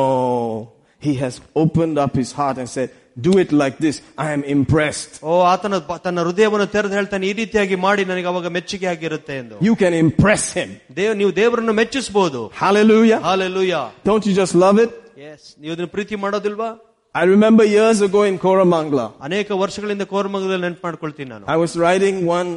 [1.07, 3.97] He has opened up his heart and said, do it like this.
[4.19, 5.13] I am impressed.
[5.23, 9.57] ಓ ಆತನ ಬ- ತನ್ನ ಹೃದಯವನ್ನು ತೆರೆದು ಹೇಳ್ತಾನೆ ಈ ರೀತಿಯಾಗಿ ಮಾಡಿ ನನಗೆ ಅವಾಗ ಮೆಚ್ಚುಗೆ ಆಗಿರುತ್ತೆ ಎಂದು
[9.69, 10.71] You can impress him.
[10.99, 13.21] Dev ನೀವು ದೇವರನ್ನು ಮೆಚ್ಚಿಸಬಹುದು Hallelujah.
[13.29, 14.93] Hallelujah Don't you just love it?
[15.31, 16.71] S ನೀವು ಅದನ್ನ ಪ್ರೀತಿ ಮಾಡೋದಿಲ್ವಾ
[17.15, 22.19] I remember years ago in Koramangla, ಅನೇಕ ವರ್ಷಗಳಿಂದ ಕೋರ್ಮಂಗದಲ್ಲಿ ನೆನ್ಪು ಮಾಡ್ಕೊಳ್ತೀನಿ ನಾನು I was riding
[22.33, 22.51] one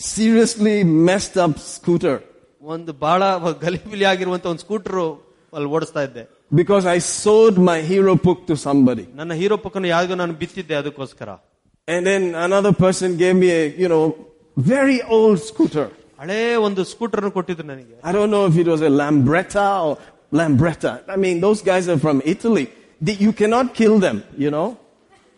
[0.00, 0.76] seriously
[1.08, 2.16] messed up scooter
[2.62, 3.22] ಒಂದು ಬಹಳ
[3.62, 4.98] ಗಲಿಬಿಲಿ ಆಗಿರುವಂತ ಒಂದು ಸ್ಕೂಟರ್
[5.52, 9.05] ಅಲ್ಲಿ ಓಡಿಸ್ತಾ ಇದ್ದೆ because I sold my Hero Puch to somebody.
[9.19, 11.29] ನನ್ನ ಹೀರೋ ಪಕ್ಕನ್ನು ಯಾರಿಗೂ ನಾನು ಬಿತ್ತಿದ್ದೆ ಅದಕ್ಕೋಸ್ಕರ
[11.87, 14.03] And then another person gave me a, you know,
[14.57, 15.87] very old scooter.
[16.21, 19.93] ಹಳೇ ಒಂದು ಸ್ಕೂಟರ್ ಕೊಟ್ಟಿದ್ರು ನನಗೆ I don't know if it was a Lambretta or
[20.39, 20.93] Lambretta.
[21.15, 22.65] I mean, those guys are from Italy.
[23.25, 24.67] You cannot kill them, you know.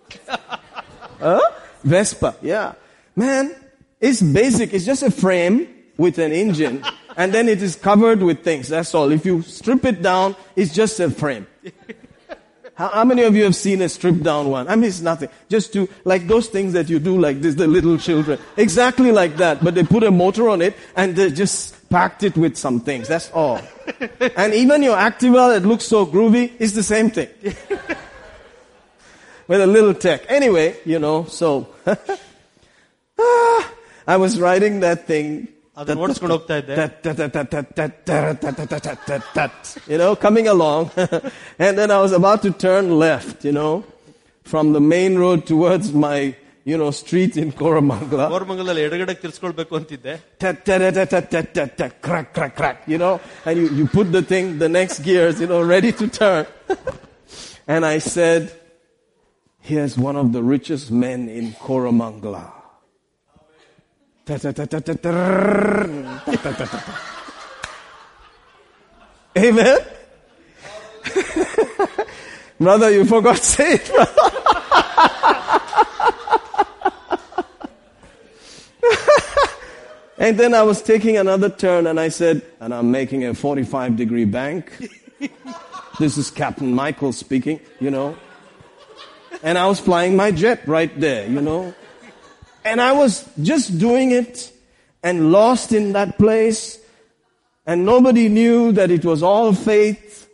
[1.91, 2.73] Vespa, yeah.
[3.15, 3.55] Man,
[4.01, 4.73] it's basic.
[4.73, 6.83] It's just a frame with an engine
[7.17, 8.69] and then it is covered with things.
[8.69, 9.11] That's all.
[9.11, 11.47] If you strip it down, it's just a frame.
[12.75, 14.67] How, how many of you have seen a stripped down one?
[14.67, 15.29] I mean, it's nothing.
[15.49, 18.37] Just to, like those things that you do like this, the little children.
[18.55, 19.63] Exactly like that.
[19.63, 23.07] But they put a motor on it and they just packed it with some things.
[23.07, 23.59] That's all.
[24.35, 27.29] and even your Activa that looks so groovy is the same thing.
[29.47, 30.29] with a little tech.
[30.29, 31.73] Anyway, you know, so.
[33.19, 33.73] Ah,
[34.05, 35.47] I was riding that thing.
[35.80, 36.74] ಅದನ್ನ ಓಡಿಸ್ಕೊಂಡು ಹೋಗ್ತಾ ಇದ್ದೆ
[39.92, 40.82] you know, coming along.
[41.64, 43.72] and then I was about to turn left, you know,
[44.52, 46.34] from the main road towards my,
[46.64, 48.26] you know, street in Koramangala.
[48.34, 52.98] ಕೋರಮಂಗಲದಲ್ಲಿ ಎಡಗಡೆ ತಿರ್ಸ್ಕೊಳ್ಬೇಕು ಅಂತಿದ್ದೆ Tat, tat, tat, tat, tat, tat, tat, crack, crack, crack, you
[53.04, 53.14] know,
[53.46, 56.44] and you, you put the thing, the next gears, you know, ready to turn.
[57.74, 58.42] and I said,
[59.60, 62.46] here's one of the richest men in Koramangala.
[69.37, 69.79] Amen?
[72.59, 73.89] Brother, you forgot it.
[80.19, 83.95] And then I was taking another turn and I said, and I'm making a 45
[83.95, 84.71] degree bank.
[85.99, 88.17] this is Captain Michael speaking, you know.
[89.43, 91.73] And I was flying my jet right there, you know.
[92.66, 94.52] And I was just doing it
[95.02, 96.78] and lost in that place.
[97.66, 100.28] And nobody knew that it was all faith,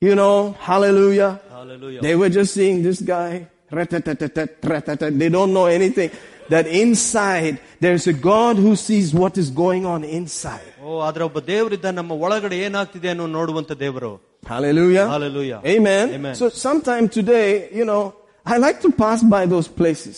[0.00, 0.52] you know.
[0.58, 1.40] Hallelujah.
[1.50, 2.00] Hallelujah.
[2.00, 3.48] They were just seeing this guy.
[3.70, 5.18] rat-tat-tat-tat, rat-tat-tat.
[5.18, 6.10] They don't know anything.
[6.48, 10.68] That inside, there's a God who sees what is going on inside.
[10.82, 14.12] ಓ ಆದ್ರೆ ಒಬ್ಬ ದೇವರಿದ್ದ ನಮ್ಮ ಒಳಗಡೆ ಏನಾಗ್ತಿದೆ ಅನ್ನೋ ನೋಡುವಂತ ದೇವರು
[14.52, 15.06] Hallelujah.
[15.14, 15.60] Hallelujah.
[15.72, 16.04] Amen.
[16.16, 16.34] Amen.
[16.40, 18.14] So sometime today, you know,
[18.46, 20.16] I like to pass by those places.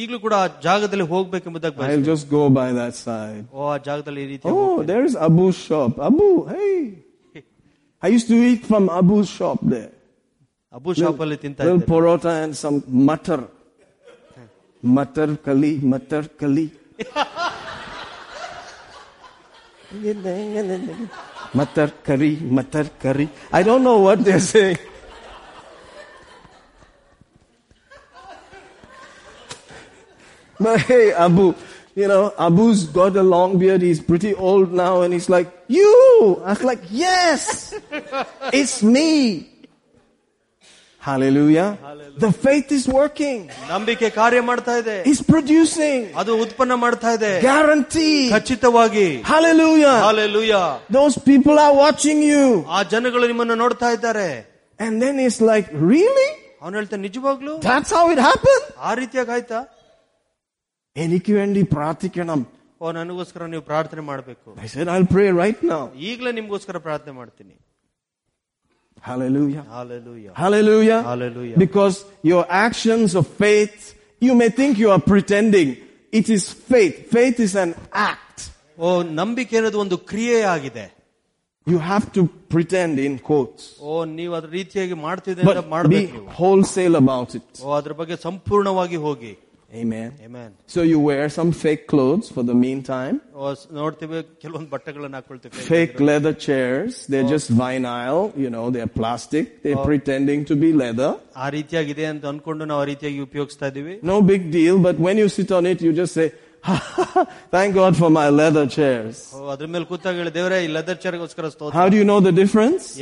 [0.00, 1.96] ಈಗಲೂ ಕೂಡ ಆ ಜಾಗದಲ್ಲಿ ಹೋಗ್ಬೇಕೆಂಬುದಾಗಿ ಬಯಸ್ತೀನಿ.
[1.98, 3.44] I'll just go by that side.
[3.58, 5.92] ಓ ಆ ಜಾಗದಲ್ಲಿ ಈ ರೀತಿ Oh, there's Abu's shop.
[6.08, 6.76] Abu, hey.
[8.02, 9.90] I used to eat from Abu's shop there.
[10.78, 12.78] Abu shop ಅಲ್ಲಿ ತಿಂತ Little ಇದ್ದೆ porota and some
[13.08, 13.40] mutter.
[14.82, 16.66] Mutter kali, mutter kali.
[21.58, 23.28] Mutter curry, mutter curry.
[23.58, 24.76] I don't know what they're
[30.60, 31.44] But hey, Abu,
[31.96, 33.82] you know, Abu's got a long beard.
[33.82, 35.92] He's pretty old now, and he's like, "You."
[36.44, 37.44] I was like, "Yes,
[38.52, 39.08] it's me."
[41.02, 41.78] Hallelujah.
[42.18, 43.38] The faith is working.
[43.70, 46.00] ನಂಬಿಕೆ ಕಾರ್ಯ ಮಾಡ್ತಾ ಇದೆ It's producing.
[46.20, 48.16] ಅದು ಉತ್ಪನ್ನ ಮಾಡ್ತಾ ಇದೆ Guarantee.
[48.34, 49.96] ಖಚಿತವಾಗಿ Hallelujah.
[50.06, 50.54] Hallelujah
[50.98, 52.44] Those people are watching you.
[52.76, 54.28] ಆ ಜನಗಳು ನಿಮ್ಮನ್ನು ನೋಡ್ತಾ ಇದ್ದಾರೆ
[54.78, 56.30] And then it's like, really?
[56.62, 58.66] ಅವನು ಹೇಳ್ತಾನೆ ನಿಜವಾಗ್ಲು That's how it happened?
[58.88, 59.60] ಆ ರೀತಿಯಾಗಿ ಆಯ್ತಾ
[60.96, 62.40] എനിക്ക് വേണ്ടി പ്രാർത്ഥിക്കണം.
[62.80, 65.82] ಓ ನನಗೋಸ್ಕರ ನೀವು ಪ್ರಾರ್ಥನೆ ಮಾಡ್ಬೇಕು I said, I'll pray right now.
[66.08, 67.54] ಈಗಲೇ ನಿಮ್ಗೋಸ್ಕರ ಪ್ರಾರ್ಥನೆ ಮಾಡ್ತೀನಿ
[69.02, 69.62] Hallelujah.
[69.74, 71.00] Hallelujah Hallelujah.
[71.02, 71.58] Hallelujah.
[71.58, 73.76] Because your actions of faith,
[74.22, 75.68] you may think you are pretending.
[76.12, 76.96] It is faith.
[77.10, 77.72] Faith is an
[78.10, 78.38] act.
[78.78, 78.88] ಓ
[79.20, 80.86] ನಂಬಿಕೆ ಅನ್ನೋದು ಒಂದು ಕ್ರಿಯೆ ಆಗಿದೆ
[81.66, 82.22] You have to
[82.54, 83.62] pretend in quotes.
[83.82, 87.48] ಓ ನೀವು ಅದ್ರ ರೀತಿಯಾಗಿ ಮಾಡ್ತಿದೆ ಅಂತ But be ಮಾಡ್ಬೇಕು ನೀವು wholesale about it.
[87.66, 89.32] ಓ ಅದ್ರ ಬಗ್ಗೆ ಸಂಪೂರ್ಣವಾಗಿ ಹೋಗಿ
[89.75, 90.13] Amen.
[90.23, 90.51] Amen.
[90.67, 93.19] So you wear some fake clothes for the meantime.
[95.67, 97.05] Fake leather chairs.
[97.07, 99.61] They're just vinyl, you know, they're plastic.
[99.63, 101.11] They're pretending to be leather.
[104.01, 106.31] No big deal, but when you sit on it, you just say,
[107.51, 109.31] Thank God for my leather chairs.
[111.73, 112.97] How do you know the difference?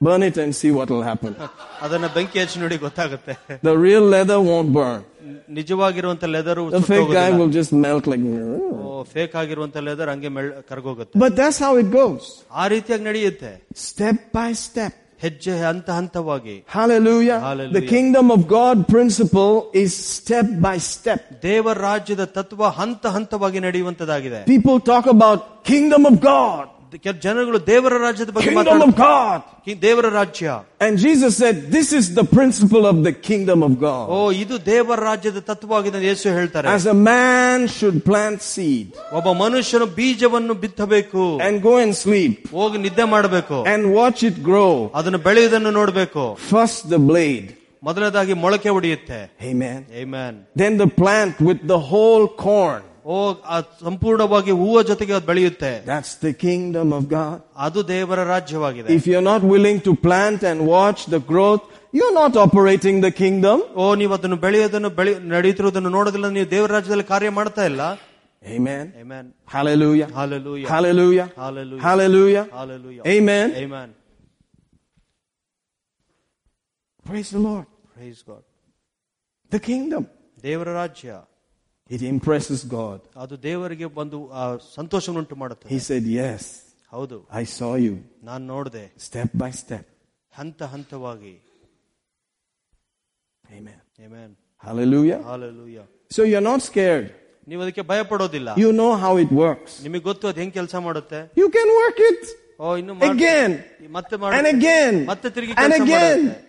[0.00, 1.32] Burn it and see what will happen.
[1.84, 3.34] ಅದನ್ನ ಬೆಂಕಿ ಹಚ್ಚಿ ನೋಡಿ ಗೊತ್ತಾಗುತ್ತೆ
[3.68, 5.00] The real leather won't burn.
[5.58, 8.24] ನಿಜವಾಗಿರುವಂತ leather The fake guy will just melt like.
[9.12, 12.24] Fake ಆಗಿರುವಂತ leather ಹಂಗೆ ಮೆಳ್ ಕರ್ಗೋಗುತ್ತೆ But that's how it goes.
[12.62, 13.52] ಆ ರೀತಿಯಾಗಿ ನಡೆಯುತ್ತೆ
[13.90, 14.92] Step by step.
[15.24, 17.38] ಹೆಜ್ಜೆ ಹಂತ ಹಂತವಾಗಿ Hallelujah.
[17.48, 17.74] Hallelujah.
[17.78, 21.20] The kingdom of God principle is step by step.
[21.46, 25.40] ದೇವರ ರಾಜ್ಯದ ತತ್ವ ಹಂತ ಹಂತವಾಗಿ ನಡೆಯುವಂತದಾಗಿದೆ People talk about
[25.72, 26.64] kingdom of God.
[27.04, 29.40] ಕೆಲ ಜನಗಳು ದೇವರ ರಾಜ್ಯದ ಬಗ್ಗೆ Kingdom ಮಾತಾಡ of God.
[29.84, 30.46] ದೇವರ ರಾಜ್ಯ
[30.86, 34.34] And Jesus said, this is the principle of the kingdom of O God.
[34.42, 38.88] ಇದು ದೇವರ ರಾಜ್ಯದ ತತ್ವವಾಗಿದೆ ಅಂತ ಯೇಸು ಹೇಳ್ತಾರೆ As a man should plant seed
[39.20, 44.70] ಒಬ್ಬ ಮನುಷ್ಯನು ಬೀಜವನ್ನು ಬಿತ್ತಬೇಕು and go and sleep ಹೋಗಿ ನಿದ್ದೆ ಮಾಡಬೇಕು and watch it grow.
[45.00, 47.48] ಅದನ್ನು ಬೆಳೆಯುವುದನ್ನು ನೋಡಬೇಕು First the blade.
[47.82, 49.20] ಮೊದಲನೇದಾಗಿ ಮೊಳಕೆ ಹೊಡೆಯುತ್ತೆ
[49.50, 49.78] Amen.
[50.02, 50.32] Amen.
[50.62, 52.82] Then the plant with the whole corn.
[53.06, 53.16] ಓ
[53.54, 53.56] ಆ
[53.86, 57.36] ಸಂಪೂರ್ಣವಾಗಿ ಹೂವ ಜೊತೆಗೆ ಅದು ಬೆಳೆಯುತ್ತೆ That's the kingdom of God.
[57.66, 61.64] ಅದು ದೇವರ ರಾಜ್ಯವಾಗಿದೆ If you're not willing to plant and watch the growth,
[61.98, 63.58] you're not operating the kingdom.
[63.82, 67.82] ಓ ನೀವು ಅದನ್ನು ಬೆಳೆಯೋದನ್ನು ಬೆಳೆ ನಡೆಯುತ್ತಿರುವುದನ್ನು ನೋಡೋದಿಲ್ಲ ನೀವು ದೇವರ ರಾಜ್ಯದಲ್ಲಿ ಕಾರ್ಯ ಮಾಡ್ತಾ ಇಲ್ಲ
[68.42, 68.92] Amen.
[68.96, 69.24] Amen.
[69.46, 70.06] Hallelujah.
[70.12, 70.68] Hallelujah.
[70.68, 71.26] Hallelujah.
[71.36, 71.82] Hallelujah.
[71.82, 72.44] Hallelujah.
[72.52, 73.02] Hallelujah.
[73.06, 73.48] Amen.
[73.56, 73.88] Amen.
[77.04, 77.66] Praise the Lord.
[77.94, 78.42] Praise God.
[79.52, 80.04] The kingdom.
[80.44, 81.10] ದೇವರ ರಾಜ್ಯ
[81.90, 83.00] It impresses God.
[83.16, 84.42] ಅದು ದೇವರಿಗೆ ಒಂದು ಆ,
[84.74, 86.42] ಸಂತೋಷವನ್ನುಂಟು ಮಾಡುತ್ತದೆ He said, Yes,
[86.92, 87.94] ಹೌದು I saw you
[88.30, 89.84] ನಾನು ನೋಡಿದೆ step by step.
[90.34, 91.34] ಹಂತ ಹಂತವಾಗಿ
[93.58, 93.80] Amen.
[94.00, 94.30] Amen.
[94.58, 95.20] Hallelujah.
[95.22, 95.84] Hallelujah.
[96.10, 97.08] So you're not scared.
[97.50, 99.72] ನೀವು ಅದಕ್ಕೆ ಭಯ ಪಡೋದಿಲ್ಲ You know how it works.
[99.86, 102.22] ನಿಮಗೆ ಗೊತ್ತು ಅದು ಹೆಂಗ್ ಕೆಲಸ ಮಾಡುತ್ತೆ You can work it
[102.60, 103.52] ಓ ಇನ್ನು ಮಾಡ್- again
[103.96, 104.50] ಮತ್ತೆ and ಮಾಡುತ್ತೆ.
[104.56, 106.20] again ಮತ್ತೆ ತಿರುಗಿ and ಕೆಲಸ again.
[106.26, 106.48] ಮಾಡುತ್ತೆ.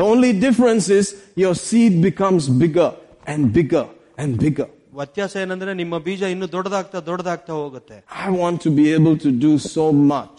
[0.00, 1.06] The only difference is
[1.42, 2.90] your seed becomes bigger
[3.26, 3.86] and bigger
[4.18, 4.68] and bigger.
[5.00, 9.52] ವ್ಯತ್ಯಾಸ ಏನಂದ್ರೆ ನಿಮ್ಮ ಬೀಜ ಇನ್ನು ದೊಡ್ಡದಾಗ್ತಾ ದೊಡ್ಡದಾಗ್ತಾ ಹೋಗುತ್ತೆ I want to be able to do
[9.74, 10.38] so much.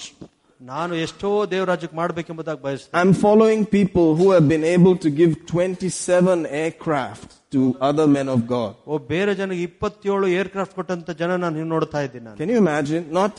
[0.59, 6.45] ನಾನು ಎಷ್ಟೋ ದೇವರಾಜ್ಯಕ್ಕೆ ಮಾಡ್ಬೇಕೆಂಬುದಾಗಿ ಬಯಸ್ತೇನೆ I'm following people who have been able to give 27
[6.63, 8.73] aircraft to other men of God.
[8.91, 13.03] ಓ ಬೇರೆ ಜನಗೆ ಇಪ್ಪತ್ತೇಳು ಏರ್ಕ್ರಾಫ್ಟ್ ಕೊಟ್ಟಂತ ಜನ ನಾನು ಹಿಂಗ್ ನೋಡ್ತಾ ಇದ್ದೀನಿ ನಾನು Can you imagine?
[13.21, 13.33] Not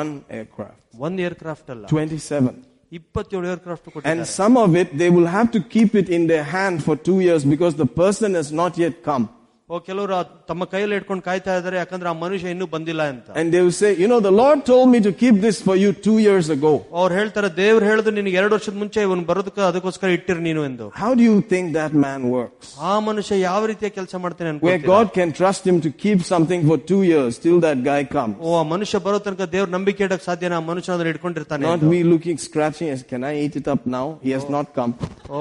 [0.00, 2.54] one aircraft, ಒಂದ್ ಏರ್ಕ್ರಾಫ್ಟ್ ಅಲ್ಲ 27.
[2.98, 6.44] ಇಪ್ಪತ್ತೇಳು ಏರ್ಕ್ರಾಫ್ಟ್ And ಕೊಟ್ಟಿದ್ದಾರೆ some of it, they will have to keep it in their
[6.56, 9.24] hand for two years because the person has not yet come.
[9.68, 10.18] ಓ ಕೆಲವರು ಆ
[10.48, 13.90] ತಮ್ಮ ಕೈಯಲ್ಲಿ ಇಟ್ಕೊಂಡು ಕಾಯ್ತಾ ಇದ್ದಾರೆ ಯಾಕಂದ್ರೆ ಆ ಮನುಷ್ಯ ಇನ್ನೂ ಬಂದಿಲ್ಲ ಅಂತ And they will say,
[14.02, 16.72] you know, the Lord told me to keep this for you two years ago.
[17.00, 21.12] ಅವ್ರು ಹೇಳ್ತಾರೆ ದೇವ್ರು ಹೇಳಿದ್ರು ನಿನಗೆ ಎರಡು ವರ್ಷದ ಮುಂಚೆ ಇವನು ಬರೋದಕ್ಕೆ ಅದಕ್ಕೋಸ್ಕರ ಇಟ್ಟಿರು ನೀನು ಎಂದು How
[21.20, 22.66] do you think that man works?
[22.90, 24.90] ಆ ಮನುಷ್ಯ ಯಾವ ರೀತಿಯ ಕೆಲಸ ಮಾಡ್ತಾನೆ Where ಅನ್ಕೊಳ್ತೀರಾ?
[24.92, 28.36] God can trust him to keep something for two years till that guy comes.
[28.42, 31.90] ಓ ಆ ಮನುಷ್ಯ ಬರೋ ತನಕ ದೇವ್ರ ನಂಬಿಕೆ ಇಡಕ್ ಸಾಧ್ಯನ ಆ ಮನುಷ್ಯ ಅದ್ರ ಇಟ್ಕೊಂಡಿರ್ತಾನೆ Not ಎಂದು.
[31.94, 34.06] me looking, scratching, as can I eat it up now?
[34.26, 34.94] He has not come.
[35.30, 35.40] O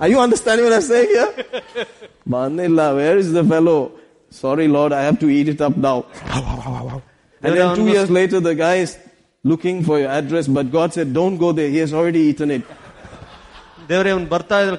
[0.00, 1.30] Are you understanding what I'm saying here?
[2.26, 3.92] Manila, where is the fellow?
[4.30, 6.06] Sorry, Lord, I have to eat it up now.
[7.42, 8.96] And then two years later, the guy is
[9.44, 11.68] looking for your address, but God said, don't go there.
[11.68, 12.64] He has already eaten it.
[13.88, 14.76] ದೇವ್ರೆ ಅವ್ನು ಬರ್ತಾ ಇದ್ರೆ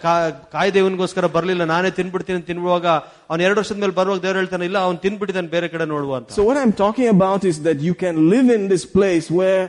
[0.54, 2.86] ಕಾಯ್ದೆ ಇವನಿಗೋಸ್ಕರ ಬರ್ಲಿಲ್ಲ ನಾನೇ ತಿನ್ಬಿಡ್ತೀನಿ ತಿನ್ನುವಾಗ
[3.30, 6.44] ಅವ್ನು ಎರಡು ವರ್ಷದ ಮೇಲೆ ಬರುವಾಗ ದೇವ್ರು ಹೇಳ್ತಾನೆ ಇಲ್ಲ ಅವ್ನು ತಿನ್ಬಿಟ್ಟಿದ್ದಾನೆ ಬೇರೆ ಕಡೆ ನೋಡುವ ಅಂತ So
[6.50, 9.64] what I'm talking about is that you can live in this place where,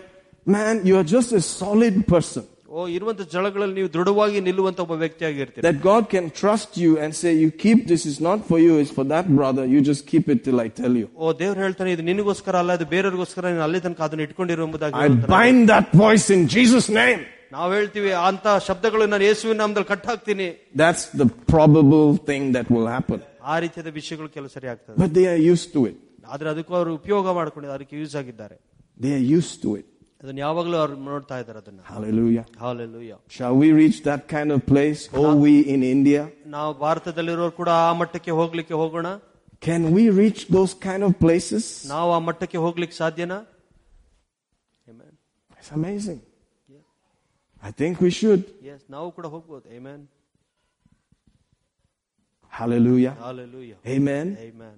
[0.57, 2.45] man, you are just a solid person.
[2.71, 7.33] ಓ ಇರುವಂತ ಜಳಗಳಲ್ಲಿ ನೀವು ದೃಢವಾಗಿ ನಿಲ್ಲುವಂತ ಒಬ್ಬ ವ್ಯಕ್ತಿಯಾಗಿರ್ತೀರಿ That God can trust you and say,
[7.43, 9.65] you keep this is not for you, it's for that brother.
[9.75, 11.07] You just keep it till I tell you.
[11.19, 15.07] ಓ ದೇವ್ರು ಹೇಳ್ತಾನೆ ಇದು ನಿನಗೋಸ್ಕರ ಅಲ್ಲ ಇದು ಬೇರೆಯವ್ರಿಗೋಸ್ಕರ ನೀನು ಅಲ್ಲಿ ತನಕ ಅದನ್ನ ಇಟ್ಕೊಂಡಿರು ಎಂಬುದಾಗಿ I
[15.07, 15.31] ಹೇಳ್ತಾನೆ.
[15.37, 17.23] bind that voice in Jesus' name.
[17.57, 20.49] ನಾವ್ ಹೇಳ್ತೀವಿ ಅಂತ ಶಬ್ದಗಳು ನಾನು ಯೇಸುವಿನ ನಾಮದಲ್ಲಿ ಕಟ್ ಹಾಕ್ತೀನಿ
[20.83, 23.21] That's the probable thing that will happen.
[23.53, 25.97] ಆ ರೀತಿಯಾದ ವಿಷಯಗಳು ಕೆಲವು ಸರಿ ಆಗ್ತದೆ But they are used to it.
[26.35, 28.57] ಆದ್ರೆ ಅದಕ್ಕೂ ಅವರು ಉಪಯೋಗ ಮಾಡ್ಕೊಂಡಿದ್ದಾರೆ ಅದಕ್ಕೆ ಯೂಸ್ ಆಗಿದ್ದಾರೆ
[29.01, 29.87] They are used to it.
[30.21, 32.45] ಅದನ್ನ ಯಾವಾಗಲೂ ಅವ್ರು ನೋಡ್ತಾ ಇದ್ದಾರೆ ಅದನ್ನ Hallelujah.
[32.65, 35.01] Hallelujah Shall we reach that kind of place?
[35.23, 36.23] Oh, we in India?
[36.57, 39.09] ನಾವು ಭಾರತದಲ್ಲಿರೋರು ಕೂಡ ಆ ಮಟ್ಟಕ್ಕೆ ಹೋಗ್ಲಿಕ್ಕೆ ಹೋಗೋಣ
[39.69, 41.65] Can we reach those kind of places?
[41.95, 43.39] ನಾವು ಆ ಮಟ್ಟಕ್ಕೆ ಹೋಗ್ಲಿಕ್ಕೆ ಸಾಧ್ಯನಾ
[44.87, 45.13] Amen.
[45.59, 46.19] It's amazing.
[47.63, 48.43] I think we should.
[48.71, 50.01] Yes, ನಾವು ಕೂಡ ಹೋಗ್ಬೋದು Amen.
[52.53, 53.15] Hallelujah.
[53.21, 53.77] Hallelujah.
[53.87, 54.27] Amen.
[54.41, 54.77] Amen.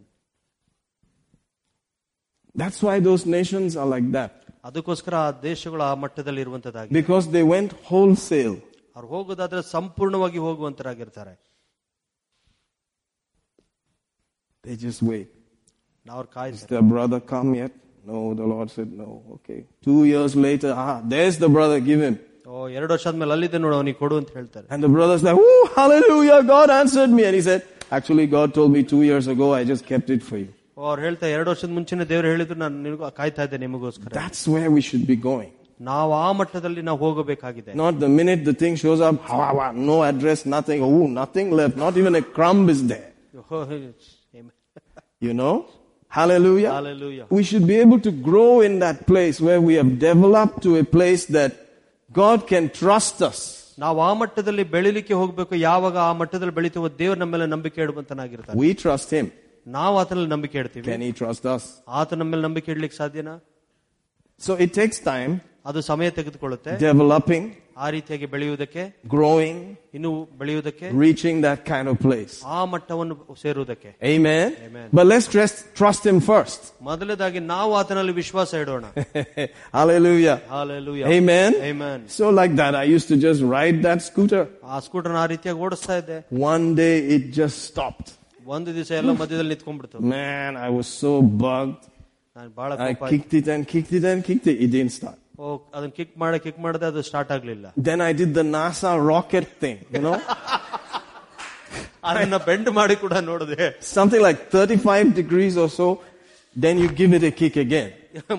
[2.54, 4.32] That's why those nations are like that.
[4.68, 8.56] ಅದಕ್ಕೋಸ್ಕರ ಆ ದೇಶಗಳು ಆ ಮಟ್ಟದಲ್ಲಿ ಇರುವಂತದ್ದಾಗಿ Because they went wholesale.
[8.96, 11.34] ಅವ್ರು ಹೋಗೋದಾದ್ರೆ ಸಂಪೂರ್ಣವಾಗಿ ಹೋಗುವಂತರಾಗಿರ್ತಾರೆ
[14.64, 15.28] They just wait.
[16.06, 17.72] ನಾವು ಅವ್ರು Is ಕಾಯ್ತಾರೆ the brother come yet?
[18.11, 19.09] No, the Lord said no.
[19.36, 19.59] Okay.
[19.86, 22.14] Two years later, ah, there's the brother, give him.
[22.50, 25.62] ಓ ಎರಡು ವರ್ಷ ಆದ್ಮೇಲೆ ಅಲ್ಲಿದ್ದೆ ನೋಡು ಅವನಿಗೆ ಕೊಡು ಅಂತ ಹೇಳ್ತಾರೆ And the brother's like, oh,
[25.78, 27.22] hallelujah, God answered me.
[27.28, 27.61] And he said,
[27.96, 30.48] actually, God told me two years ago, I just kept it for you.
[30.76, 34.70] ಓ, ಅವ್ರು ಹೇಳ್ತಾ ಎರಡು ವರ್ಷದ ಮುಂಚೆನೆ ದೇವ್ರು ಹೇಳಿದ್ರು ನಾನು ನಿನಗೂ ಕಾಯ್ತಾ ಇದ್ದೆ ನಿಮಗೋಸ್ಕರ That's where
[34.76, 35.50] we should be going.
[35.80, 39.96] ನಾವು ಆ ಮಟ್ಟದಲ್ಲಿ ನಾವು ಹೋಗಬೇಕಾಗಿದೆ Not the minute the thing shows up, ha, ha, no
[40.11, 43.09] address, nothing, oh, nothing left, not even a crumb is there.
[45.20, 45.54] You know?
[46.11, 46.72] Hallelujah.
[46.72, 47.26] Hallelujah.
[47.30, 50.84] We should be able to grow in that place where we have developed to a
[50.88, 51.52] place that
[52.11, 53.40] God can trust us.
[53.78, 58.70] ನಾವು ಆ ಮಟ್ಟದಲ್ಲಿ ಬೆಳಿಲಿಕ್ಕೆ ಹೋಗ್ಬೇಕು ಯಾವಾಗ ಆ ಮಟ್ಟದಲ್ಲಿ ಬೆಳಿತೀವೋ ದೇವ್ರ ನಮ್ಮ ಮೇಲೆ ನಂಬಿಕೆ ಇಡುವಂತನಾಗಿರ್ತಾನೆ We
[58.82, 59.26] trust Him.
[59.76, 61.64] ನಾವು ಆತನಲ್ಲಿ ನಂಬಿಕೆ ಇಡ್ತೀವಿ Can He trust us?
[62.00, 63.36] ಆತ ನಮ್ಮ ಮೇಲೆ ನಂಬಿಕೆ ಇಡ್ಲಿಕ್ಕೆ ಸಾಧ್ಯನಾ
[64.40, 65.32] So it takes time
[65.68, 67.44] ಅದು ಸಮಯ ತೆಗೆದುಕೊಳ್ಳುತ್ತೆ developing,
[67.76, 68.82] ಆ ರೀತಿಯಾಗಿ ಬೆಳೆಯುವುದಕ್ಕೆ
[69.14, 69.56] growing,
[69.96, 72.34] ಇನ್ನು ಬೆಳೆಯುವುದಕ್ಕೆ reaching that kind of place.
[72.56, 74.46] ಆ ಮಟ್ಟವನ್ನು ಸೇರುವುದಕ್ಕೆ Amen.
[74.68, 74.86] Amen.
[74.98, 76.61] But let's trust, trust Him first.
[76.88, 78.84] ಮೊದಲದಾಗಿ ನಾವು ಆತನಲ್ಲಿ ವಿಶ್ವಾಸ ಇಡೋಣ
[79.78, 80.36] Hallelujah.
[80.48, 81.06] Hallelujah.
[81.09, 81.50] Amen.
[81.70, 81.98] Amen.
[82.18, 84.44] So like that, I used to just ride that scooter.
[84.64, 86.18] ಆ ಸ್ಕೂಟರ್ ಆ ರೀತಿಯಾಗಿ ಓಡಿಸ್ತಾ ಇದ್ದೆ
[86.52, 88.09] One day it just stopped.
[88.54, 91.12] ಒಂದು ದಿವಸ ಎಲ್ಲ ಮಧ್ಯದಲ್ಲಿ ನಿಂತ್ಕೊಂಡ್ಬಿಡ್ತು Man, I was so
[91.44, 91.82] bugged.
[92.36, 93.11] ನಾನು ಬಹಳ I ಕೋಪ ಆಯ್ತು.
[93.12, 94.56] kicked it and kicked it and kicked it.
[94.64, 95.18] It didn't start.
[95.40, 99.46] ಓ ಅದನ್ನ ಕಿಕ್ ಮಾಡಿ ಕಿಕ್ ಮಾಡದೆ ಅದು ಸ್ಟಾರ್ಟ್ ಆಗ್ಲಿಲ್ಲ Then I did the NASA rocket
[99.64, 100.16] thing, you know?
[102.11, 105.86] ಅದನ್ನ ಬೆಂಡ್ ಮಾಡಿ ಕೂಡ ನೋಡಿದೆ Something like 35 degrees or so.
[106.64, 107.90] Then you give it a kick again.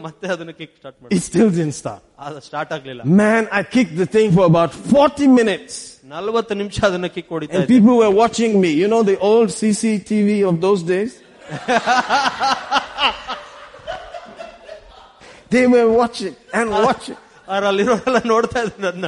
[0.06, 2.02] ಮತ್ತೆ ಅದನ್ನ ಕಿಕ್ ಸ್ಟಾರ್ಟ್ ಮಾಡಿ It still didn't start.
[2.28, 5.76] ಅದು ಸ್ಟಾರ್ಟ್ ಆಗ್ಲಿಲ್ಲ Man, I kicked the thing for about 40 minutes.
[6.12, 8.72] ನಲ್ವತ್ತು ನಿಮಿಷ ಅದನ್ನ ಕಿಕ್ ಹೊಡಿತಾ And ಇದ್ದೆ people were watching me.
[8.82, 11.12] You know the old CCTV of those days?
[15.50, 17.18] they were watching and watching.
[17.54, 19.06] ಅವ್ರು ಅಲ್ಲಿರೋರೆಲ್ಲ ನೋಡ್ತಾ ಇದ್ರು ನನ್ನ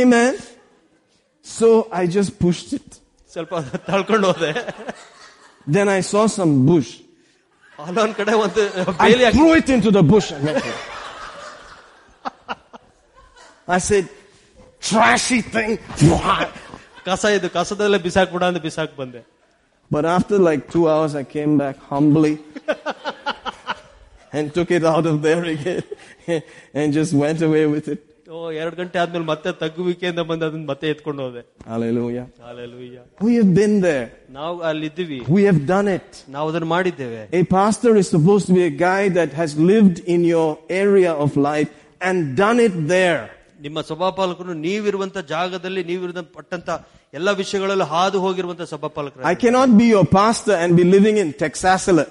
[0.00, 0.32] Amen.
[1.44, 1.68] So
[2.00, 2.88] I just pushed it.
[3.34, 3.54] ಸ್ವಲ್ಪ
[3.88, 4.52] ತಳ್ಕೊಂಡು ಹೋದೆ
[5.66, 6.90] Then I saw some bush.
[7.78, 8.62] ಅಲ್ಲೊಂದ್ ಕಡೆ ಒಂದು
[9.02, 10.80] ಬೇಲಿ I hockey threw it into the bush and went there.
[13.76, 14.04] I said,
[14.80, 15.72] trashy thing.
[17.08, 19.22] ಕಸ ಇದು ಕಸದಲ್ಲೇ ಬಿಸಾಕ್ಬಿಡ ಅಂತ ಬಿಸಾಕ್ ಬಂದೆ
[19.90, 22.32] But after like two hours, I came back humbly
[24.32, 25.82] and took it out of there again
[26.78, 28.00] and just went away with it.
[28.34, 31.42] ಓ ಎರಡ್ ಗಂಟೆ ಆದ್ಮೇಲೆ ಮತ್ತೆ ತಗ್ಗುವಿಕೆಯಿಂದ ಬಂದು ಅದನ್ನ ಮತ್ತೆ ಎತ್ಕೊಂಡು ಹೋದೆ
[31.72, 32.24] Hallelujah.
[32.46, 33.02] Hallelujah.
[33.26, 34.06] We have been there.
[34.38, 36.08] ನಾವು ಅಲ್ಲಿದ್ದೀವಿ We have done it.
[36.36, 40.22] ನಾವು ಅದನ್ನ ಮಾಡಿದ್ದೇವೆ A pastor is supposed to be a guy that has lived in
[40.34, 40.50] your
[40.84, 41.70] area of life
[42.08, 43.22] and done it there.
[43.64, 46.68] ನಿಮ್ಮ ಸಭಾಪಾಲಕರು ನೀವಿರುವಂತ ಜಾಗದಲ್ಲಿ ನೀವಿರುವಂತ ಪಟ್ಟಂತ
[47.18, 52.06] ಎಲ್ಲ ವಿಷಯಗಳಲ್ಲೂ ಹಾದು ಹೋಗಿರುವಂತ ಸಭಾಪಾಲಕರು I cannot be your pastor and be living in Texasila.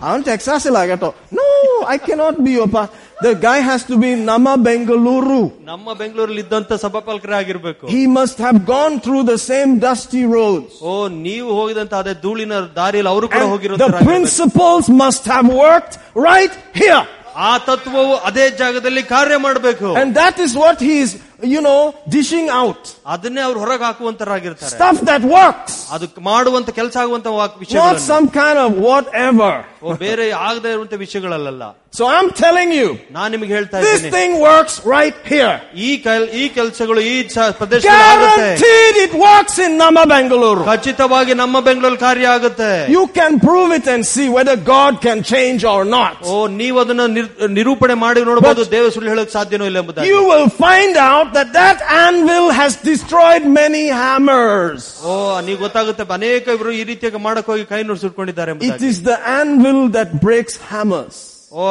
[0.00, 0.76] I'm Texasila.
[0.76, 1.02] I got
[1.32, 1.46] No,
[1.86, 2.94] I cannot be your pastor.
[3.20, 5.40] The guy has to be Nama Bengaluru.
[5.70, 10.72] ನಮ್ಮ ಬೆಂಗಳೂರಲ್ಲಿ ಇದ್ದಂತ ಸಭಾಪಾಲಕರೇ ಆಗಿರ್ಬೇಕು He must have gone through the same dusty roads.
[10.82, 10.94] ಓ
[11.26, 15.94] ನೀವು ಹೋಗಿದಂತ ಅದೇ ಧೂಳಿನ ದಾರಿಯಲ್ಲಿ ಅವರು ಕೂಡ And the ಹೋಗಿರೋ principles must have worked
[16.30, 17.04] right here.
[17.39, 19.93] ಆ ತತ್ವವು ಅದೇ ಜಾಗದಲ್ಲಿ ಕಾರ್ಯ ಮಾಡಬೇಕು.
[19.95, 22.82] And that is what he is you know, dishing out.
[23.14, 25.74] ಅದನ್ನೇ ಅವ್ರು ಹೊರಗೆ ಹಾಕುವಂತರಾಗಿರ್ತಾರೆ Stuff that works.
[25.94, 29.52] ಅದು ಮಾಡುವಂತ ಕೆಲಸ ಆಗುವಂತ ವಾಕ್- Not ವಿಷಯಗಳು some kind of whatever.
[29.84, 31.64] ಓ ಬೇರೆ ಆಗದೆ ಇರುವಂತ ವಿಷಯಗಳಲ್ಲ
[31.98, 32.86] So I'm telling you,
[33.16, 35.52] ನಾನ್ ನಿಮ್ಗೆ ಹೇಳ್ತಾ this ಇದ್ದೀನಿ thing works right here.
[35.86, 40.62] ಈ ಕೆಲ್ ಈ ಕೆಲಸಗಳು ಈ ಸ- ಪ್ರದೇಶದಲ್ಲಿ ಆಗುತ್ತೆ Guaranteed it works in Nama Bangalore.
[40.70, 45.62] ಖಚಿತವಾಗಿ ನಮ್ಮ ಬೆಂಗಳೂರಲ್ಲಿ ಕಾರ್ಯ ಆಗುತ್ತೆ You can prove it and see whether God can change
[45.74, 46.16] or not.
[46.32, 50.48] ಓ ನೀವು ಅದನ್ನ ನಿರ್- ನಿರೂಪಣೆ ಮಾಡಿ ನೋಡಬಹುದು ದೇವ ಸುಳ್ಳು ಹೇಳಕ್ ಸಾಧ್ಯನೋ ಇಲ್ಲ ಎಂಬುದಾಗಿ You will
[50.64, 50.94] find
[51.28, 54.82] out that that anvil has destroyed many hammers.
[55.10, 55.14] ಓ
[55.46, 58.90] ನೀವು ಗೊತ್ತಾಗುತ್ತೆ ಅನೇಕ ಇವರು ಈ ರೀತಿಯಾಗಿ ಮಾಡಕ್ ಹೋಗಿ ಕೈ ನುಡಿ ಸುಟ್ಕೊಂಡಿದ್ದಾರೆ It ಎಂಬುದಾಗಿ.
[58.92, 61.16] is the anvil that breaks hammers.
[61.52, 61.64] ಓ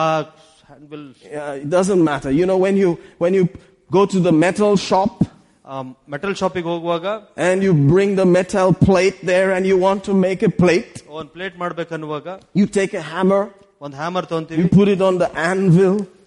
[0.00, 0.04] ಆ
[0.70, 2.30] handle, Yeah, it doesn't matter.
[2.40, 2.90] You know, when you,
[3.24, 3.44] when you
[3.90, 5.14] go to the metal shop
[5.64, 5.76] ಆ
[6.12, 7.06] ಮೆಟಲ್ ಶಾಪಿಗೆ ಹೋಗುವಾಗ
[7.46, 11.30] and you bring the metal plate there and you want to make a plate, ಒಂದ್
[11.36, 12.26] plate ಮಾಡ್ಬೇಕನ್ನುವಾಗ
[12.60, 13.42] you take a hammer,
[13.84, 16.17] ಒಂದ್ hammer you ತಗೊಂತೀವಿ put it on the anvil, ಆ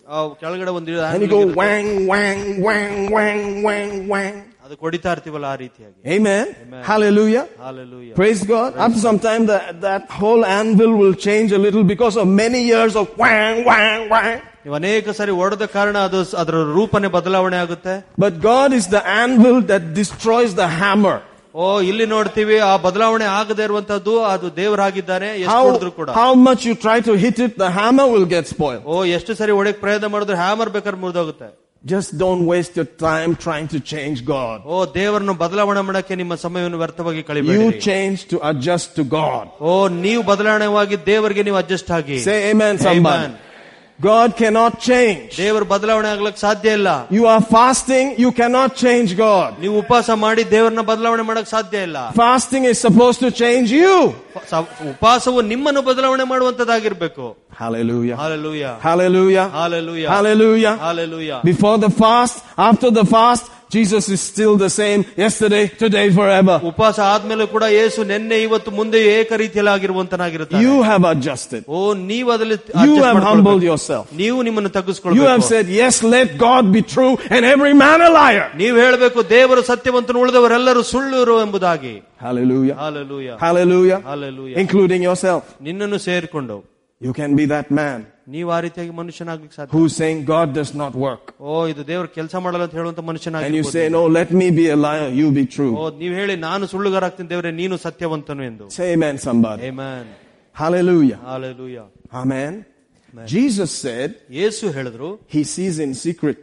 [0.41, 1.57] ಕೆಳಗಡೆ ಒಂದು and you handle go ಇರುತ್ತೆ.
[1.61, 4.35] wang, wang, wang, wang, wang, wang.
[4.65, 6.45] ಅದು ಕೊಡಿತಾ ಇರ್ತೀವಲ್ಲ ಆ ರೀತಿಯಾಗಿ Amen.
[6.63, 6.81] Amen.
[6.89, 7.43] Hallelujah.
[7.65, 8.13] Hallelujah.
[8.15, 8.69] Praise God.
[8.85, 12.95] After some time, that, that whole anvil will change a little because of many years
[13.01, 14.35] of wang, wang, wang.
[14.63, 17.93] ನೀವು ಅನೇಕ ಸಾರಿ ಹೊಡೆದ ಕಾರಣ ಅದು ಸ- ಅದರ ರೂಪನೆ ಬದಲಾವಣೆ ಆಗುತ್ತೆ
[18.25, 21.17] But God is the anvil that destroys the hammer.
[21.54, 25.28] ಓ ಇಲ್ಲಿ ನೋಡ್ತೀವಿ ಆ ಬದಲಾವಣೆ ಆಗದೆ ಇರುವಂತದ್ದು ಅದು ದೇವರಾಗಿದ್ದಾನೆ
[25.96, 26.08] ಕೂಡ.
[26.10, 29.80] How much you try to hit it hammer will get spoil ಓ ಎಷ್ಟು ಸರಿ ಹೊಡೆಯಕ್
[29.80, 31.48] ಪ್ರಯತ್ನ ಮಾಡಿದ್ರೆ ಹ್ಯಾಮರ್ ಬೇಕಾದ್ರೆ ಮುರಿದೋಗುತ್ತೆ.
[31.84, 36.78] Just don't waste your time trying to change God ಓ ದೇವರನ್ನು ಬದಲಾವಣೆ ಮಾಡಕ್ಕೆ ನಿಮ್ಮ ಸಮಯವನ್ನು
[36.78, 42.18] ವ್ಯರ್ಥವಾಗಿ ಕಳಿ you change to adjust to God ಓ ನೀವು ಬದಲಾವಣೆವಾಗಿ ದೇವರಿಗೆ ನೀವು ಅಡ್ಜಸ್ಟ್ ಆಗಿ.
[42.20, 43.34] Say amen
[44.01, 44.01] Amen.
[44.01, 45.29] God cannot change.
[45.37, 49.49] ದೇವರು ಬದಲಾವಣೆ ಆಗ್ಲಕ್ ಸಾಧ್ಯ ಇಲ್ಲ You are fasting, you cannot change God.
[49.63, 53.93] ನೀವು ಉಪವಾಸ ಮಾಡಿ ದೇವರನ್ನ ಬದಲಾವಣೆ ಮಾಡಕ್ ಸಾಧ್ಯ ಇಲ್ಲ Fasting is supposed to change you.
[54.51, 54.61] ಸ-
[54.91, 57.25] ಉಪವಾಸವು ನಿಮ್ಮನ್ನು ಬದಲಾವಣೆ ಮಾಡುವಂತದ್ದಾಗಿರ್ಬೇಕು
[57.61, 58.17] Hallelujah.
[58.21, 59.45] Hallelujah Hallelujah.
[59.57, 60.75] Hallelujah Hallelujah.
[60.85, 62.37] Hallelujah Before the fast,
[62.69, 66.55] after the fast, Jesus is still the same yesterday, today, forever.
[66.69, 71.61] ಉಪವಾಸ ಆದ್ಮೇಲೆ ಕೂಡ ಯೇಸು ನಿನ್ನೆ ಇವತ್ತು ಮುಂದೆ ಏಕ ರೀತಿಯಲ್ಲಿ ಆಗಿರುವಂತನಾಗಿರುತ್ತೆ You have adjusted.
[71.69, 71.79] ಓ
[72.11, 73.29] ನೀವು ಅದರಲ್ಲಿ You adjust have ಮಾಡ್ಕೊಳ್ಬೇಕು.
[73.31, 74.05] humbled yourself.
[74.23, 78.11] ನೀವು ನಿಮ್ಮನ್ನು You have ತಗ್ಗಿಸ್ಕೊಳ್ಬೇಕು said, yes, let God be true and every man a
[78.19, 78.47] liar.
[78.63, 81.95] ನೀವು ಹೇಳಬೇಕು ದೇವರು ಸತ್ಯವಂತನು ಉಳಿದವರೆಲ್ಲರೂ ಸುಳ್ಳು ಎಂಬುದಾಗಿ
[82.27, 82.77] Hallelujah.
[82.83, 83.99] Hallelujah Hallelujah.
[84.09, 85.43] Hallelujah Including yourself.
[85.61, 86.57] ನಿನ್ನನ್ನು ಸೇರಿಕೊಂಡು
[87.01, 87.99] You can be that man
[88.35, 91.25] ನೀವು ಆ ರೀತಿಯಾಗಿ ಮನುಷ್ಯನಾಗ್ಲಿಕ್ಕೆ ಸಾಧ್ಯ who's saying God does not work.
[91.49, 94.65] ಓ ಇದು ದೇವರು ಕೆಲಸ ಮಾಡಲ್ಲ ಅಂತ ಹೇಳುವಂತ And you ಮನುಷ್ಯನಾಗಿ say, no, let me be
[94.75, 95.73] a liar, you be true.
[95.81, 99.63] ಓ ನೀವು ಹೇಳಿ ನಾನು ಸುಳ್ಳುಗಾರ ಆಗ್ತೀನಿ ದೇವರೇ ನೀನು ಸತ್ಯವಂತನು ಎಂದು Say amen, somebody.
[99.71, 100.05] Amen.
[100.55, 101.19] Hallelujah.
[101.31, 101.85] Hallelujah.
[102.21, 102.53] Amen.
[103.27, 104.09] Jesus said
[104.39, 106.37] ಯೇಸು ಹೇಳಿದ್ರು he sees in secret,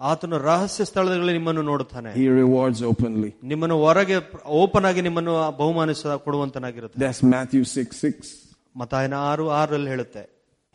[0.00, 3.30] ಆತನು ರಹಸ್ಯ ಸ್ಥಳದಲ್ಲಿ ನಿಮ್ಮನ್ನು ನೋಡುತ್ತಾನೆ he rewards openly.
[3.52, 4.16] ನಿಮ್ಮನ್ನು ಹೊರಗೆ
[4.62, 8.32] ಓಪನ್ ಆಗಿ ನಿಮ್ಮನ್ನು ಬಹುಮಾನಿಸ ಕೊಡುವಂತನಾಗಿರುತ್ತೆ That's Matthew 6 6.
[8.76, 10.22] ಮತಾಯನ ಆರು ಆರಲ್ಲಿ ಹೇಳುತ್ತೆ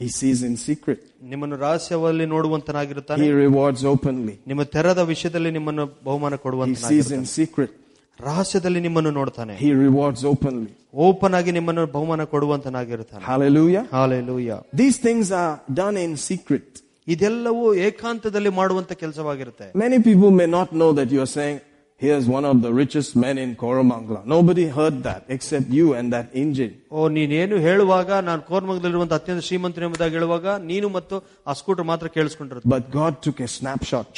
[0.01, 0.99] He sees in secret,
[1.31, 4.35] ನಿಮ್ಮನ್ನು ರಹಸ್ಯದಲ್ಲಿ ನೋಡುವಂತನಾಗಿರುತ್ತಾನೆ he rewards openly.
[4.49, 7.71] ನಿಮ್ಮ ತೆರದ ವಿಷಯದಲ್ಲಿ ನಿಮ್ಮನ್ನು ಬಹುಮಾನ He sees ಕೊಡುವಂತ in secret,
[8.19, 10.71] ರಹಸ್ಯದಲ್ಲಿ ನಿಮ್ಮನ್ನು ನೋಡ್ತಾನೆ he rewards openly.
[11.07, 13.83] ಓಪನ್ ಆಗಿ ನಿಮ್ಮನ್ನು ಬಹುಮಾನ ಕೊಡುವಂತನಾಗಿರುತ್ತಾನೆ Hallelujah.
[13.95, 16.67] Hallelujah These things are done in secret.
[17.07, 21.57] ಇದೆಲ್ಲವೂ ಏಕಾಂತದಲ್ಲಿ ಮಾಡುವಂತ ಕೆಲಸವಾಗಿರುತ್ತೆ Many people may not know that you are saying,
[22.01, 24.19] here's one of the richest men in Koramangala.
[24.25, 26.73] Nobody heard that except you and that engine.
[26.97, 31.15] ಓ ನೀನೇನು ಹೇಳುವಾಗ ನಾನು ಕೋರ್ಮಂಗದಲ್ಲಿರುವಂತ ಅತ್ಯಂತ ಶ್ರೀಮಂತರು ಎಂಬುದಾಗಿ ಹೇಳುವಾಗ ನೀನು ಮತ್ತು
[31.49, 34.11] ಆ ಸ್ಕೂಟರ್ ಮಾತ್ರ ಕೇಳಿಸ್ಕೊಂಡಿರುತ್ತೆ But God took a snapshot.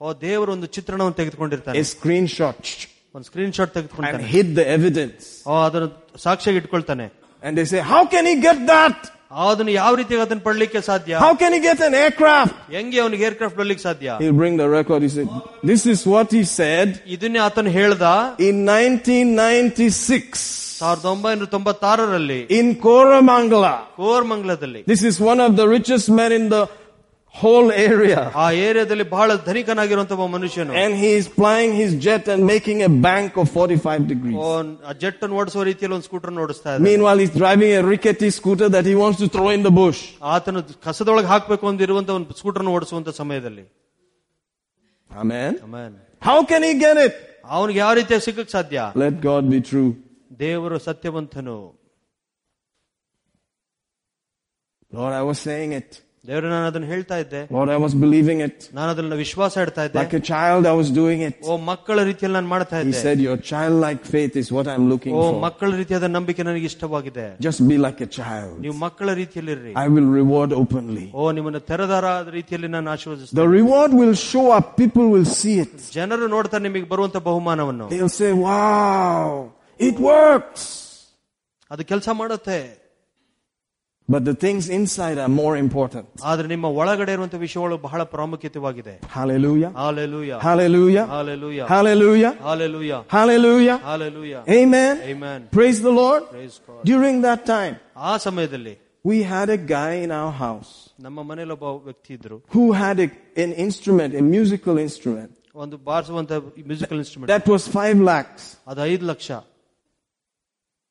[0.00, 2.62] ಓ ಓ ದೇವರು ಒಂದು ಚಿತ್ರಣವನ್ನು ತೆಗೆದುಕೊಂಡಿರ್ತಾನೆ a screenshot,
[3.14, 5.24] ಒಂದು screen shot and ತೆಗೆದುಕೊಂತಾನೆ hid the evidence.
[5.50, 5.90] ಓ ಅದನ್ನು
[6.26, 7.08] ಸಾಕ್ಷಿಯಾಗಿ ಇಟ್ಕೊಳ್ತಾನೆ
[7.42, 8.96] And they say, how can he get that?
[9.44, 12.54] ಅದನ್ನು ಯಾವ ರೀತಿಯಾಗಿ ಅದನ್ನ ಪಡ್ಲಿಕ್ಕೆ ಸಾಧ್ಯ How can he get an aircraft?
[12.76, 15.00] ಹೆಂಗೆ ಅವನಿಗೆ ಏರ್ಕ್ರಾಫ್ಟ್ ಬರ್ಲಿಕ್ಕೆ ಸಾಧ್ಯ He'll bring the record.
[15.06, 15.28] He said,
[15.70, 18.06] this is what he said ಇದನ್ನೇ ಆತನು ಹೇಳ್ದ
[18.48, 20.42] in 1996
[20.80, 23.72] ಸಾವಿರದ ಒಂಬೈನೂರ ತೊಂಬತ್ತಾರರಲ್ಲಿ in Koramangala.
[24.00, 26.62] ಕೋರ್ಮಂಗ್ಲದಲ್ಲಿ This is one of the richest men in the
[27.34, 28.20] whole area.
[28.36, 32.92] ಆ ಏರಿಯಾದಲ್ಲಿ ಬಹಳ ಧನಿಕನಾಗಿರುವಂತ ಒಬ್ಬ ಮನುಷ್ಯನು And he is flying his jet and making a
[33.06, 34.38] bank of 45 degrees.
[34.40, 34.48] ಓ,
[34.88, 38.68] ಆ ಜೆಟ್ ಅನ್ನು ಓಡಿಸುವ ರೀತಿಯಲ್ಲಿ ಒಂದು ಸ್ಕೂಟರ್ ಓಡಿಸ್ತಾ ಇದ್ದಾನೆ Meanwhile, he's driving a rickety scooter
[38.76, 40.00] that he wants to throw in the bush.
[40.34, 43.66] ಆತನು ಕಸದೊಳಗೆ ಹಾಕ್ಬೇಕು ಅಂದಿರುವಂತ ಒಂದು ಸ್ಕೂಟರ್ ಓಡಿಸುವಂತ ಸಮಯದಲ್ಲಿ
[45.10, 45.52] Amen.
[45.62, 45.92] Amen.
[46.22, 47.14] How can he get it?
[47.56, 49.90] ಅವನಿಗೆ ಯಾವ ರೀತಿಯಾಗಿ ಸಿಕ್ಕಕ್ ಸಾಧ್ಯ Let God be true.
[50.44, 51.56] ದೇವರು ಸತ್ಯವಂತನು
[54.92, 55.90] Lord, I was saying it.
[56.24, 58.56] ದೇವರು ನಾನು ಅದನ್ನು ಹೇಳ್ತಾ ಇದ್ದೆ Lord, I was believing it.
[58.78, 61.36] ನಾನು ಅದನ್ನ ವಿಶ್ವಾಸ ಇಡ್ತಾ ಇದ್ದೆ Like a child, I was doing it.
[61.50, 65.14] ಓ ಮಕ್ಕಳ ರೀತಿಯಲ್ಲಿ ನಾನು ಮಾಡ್ತಾ He ಇದ್ದೆ said, Your childlike faith is what I'm looking
[65.18, 65.38] O for.
[65.46, 68.52] ಮಕ್ಕಳ ರೀತಿಯಾದ ನಂಬಿಕೆ ನನಗೆ ಇಷ್ಟವಾಗಿದೆ Just be like a child.
[68.64, 71.06] ನೀವು ಮಕ್ಕಳ ರೀತಿಯಲ್ಲಿರ್ರಿ I will reward openly.
[71.14, 72.04] ಓ ನಿಮ್ಮನ್ನ ತೆರೆದಾರ
[72.38, 74.68] ರೀತಿಯಲ್ಲಿ ನಾನು ಆಶೀರ್ವದಿಸ್ತೇನೆ The reward will show up.
[74.82, 75.74] People will see it.
[75.98, 79.24] ಜನರು ನೋಡ್ತಾ ನಿಮಗೆ ಬರುವಂತ ಬಹುಮಾನವನ್ನು They'll say, Wow,
[79.80, 80.64] it works.
[81.70, 82.60] ಅದು ಕೆಲಸ ಮಾಡುತ್ತೆ
[84.08, 86.06] But the things inside are more important.
[86.30, 89.70] ಆದ್ರೆ ನಿಮ್ಮ ಒಳಗಡೆ ಇರುವಂತ ವಿಷಯಗಳು ಬಹಳ ಪ್ರಾಮುಖ್ಯತೆವಾಗಿದೆ Hallelujah.
[89.82, 91.04] Hallelujah Hallelujah.
[91.12, 92.32] Hallelujah Hallelujah.
[92.44, 93.76] Hallelujah Hallelujah.
[93.86, 94.94] Hallelujah Amen.
[95.12, 95.40] Amen.
[95.58, 96.22] Praise the Lord.
[96.34, 96.80] Praise God.
[96.92, 97.76] During that time,
[98.10, 98.74] ಆ ಸಮಯದಲ್ಲಿ
[99.04, 100.72] we had a guy in our house
[101.06, 103.08] ನಮ್ಮ ಮನೇಲಿ ಒಬ್ಬ ವ್ಯಕ್ತಿ ಇದ್ರು who had a,
[103.44, 105.30] an instrument, a musical instrument.
[105.64, 106.32] ಒಂದು ಬಾರಿಸುವಂತ
[106.72, 108.42] musical instrument That was five lakhs.
[108.70, 109.30] ಅದು ಐದು lakh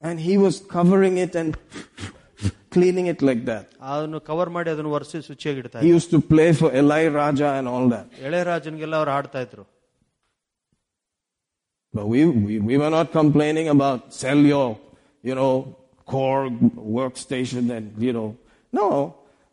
[0.02, 1.52] And he was covering it and
[2.76, 3.66] cleaning it like that.
[3.92, 7.68] ಅದನ್ನು cover ಮಾಡಿ ಅದನ್ನು ಒರೆಸಿ ಶುಚಿಯಾಗಿಡ್ತಾ He ಇದ್ರು used to play for Eli Raja and
[7.74, 8.08] all that.
[8.30, 9.66] ಎಳೆರಾಜನ್ಗೆಲ್ಲ ಅವ್ರು ಹಾಡ್ತಾ ಇದ್ರು
[11.94, 14.68] But we, we, we were not complaining about sell your,
[15.24, 15.54] you know,
[16.06, 16.44] core
[16.98, 18.28] workstation and, you know,
[18.74, 18.88] no.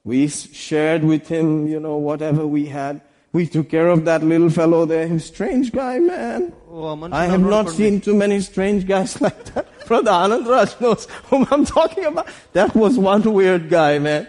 [0.05, 3.01] We s- shared with him, you know, whatever we had.
[3.35, 5.07] We took care of that little fellow there.
[5.09, 6.43] He's a strange guy, man.
[6.71, 9.67] ಓ, ಆ ಮನುಷ್ಯನ I have not ನೋಡ್ಕೊಂಡು- seen too many strange guys like that.
[9.89, 12.29] Brother Anand Raj knows whom I'm talking about.
[12.59, 14.23] That was one weird guy, man.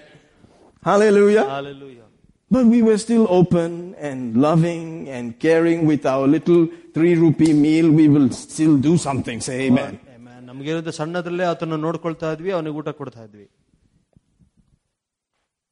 [0.89, 1.45] Hallelujah.
[1.57, 2.03] Hallelujah.
[2.55, 3.71] But we were still open
[4.09, 4.83] and loving
[5.15, 6.61] and caring with our little
[6.95, 7.87] three rupee meal.
[8.01, 9.39] We will still do something.
[9.49, 9.93] Say amen.
[10.17, 10.41] Amen.
[10.49, 13.47] ನಮ್ಗಿರೋದು ಸಣ್ಣದ್ರಲ್ಲೇ ಆತನ ನೋಡ್ಕೊಳ್ತಾ ಇದ್ವಿ ಅವನಿಗೆ ಊಟ ಕೊಡ್ತಾ ಇದ್ವಿ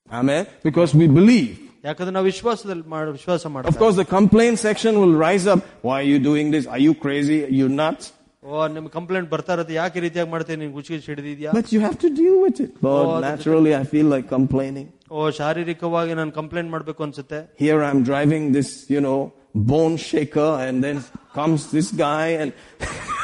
[0.10, 0.44] Amen.
[0.64, 1.54] Because we believe.
[1.88, 5.62] ಯಾಕಂದ್ರೆ ನಾವು ವಿಶ್ವಾಸದಲ್ಲಿ ಮಾಡ ವಿಶ್ವಾಸ Of ಮಾಡ್ತೀವಿ course, the complaint section will rise up.
[5.88, 6.66] Why are you doing this?
[6.76, 7.40] Are you crazy?
[7.48, 8.06] Are you nuts?
[8.44, 11.98] ಓ ನಿಮ್ ಕಂಪ್ಲೇಂಟ್ ಬರ್ತಾ ಇರತ್ತೆ ಯಾಕೆ ಈ ರೀತಿಯಾಗಿ ಮಾಡ್ತೇನೆ ನೀನ್ ಗುಚ್ಚಿಗೆ ಹಿಡಿದಿದ್ಯಾ But you have
[12.04, 12.72] to deal with it.
[12.88, 14.88] Lord, Oh, the- naturally I feel like complaining.
[15.18, 19.18] ಓ ಶಾರೀರಿಕವಾಗಿ ನಾನು complaint ಮಾಡ್ಬೇಕು ಅನ್ಸುತ್ತೆ Here I'm driving this, you know,
[19.72, 20.98] bone shaker and then
[21.40, 22.50] comes this guy and,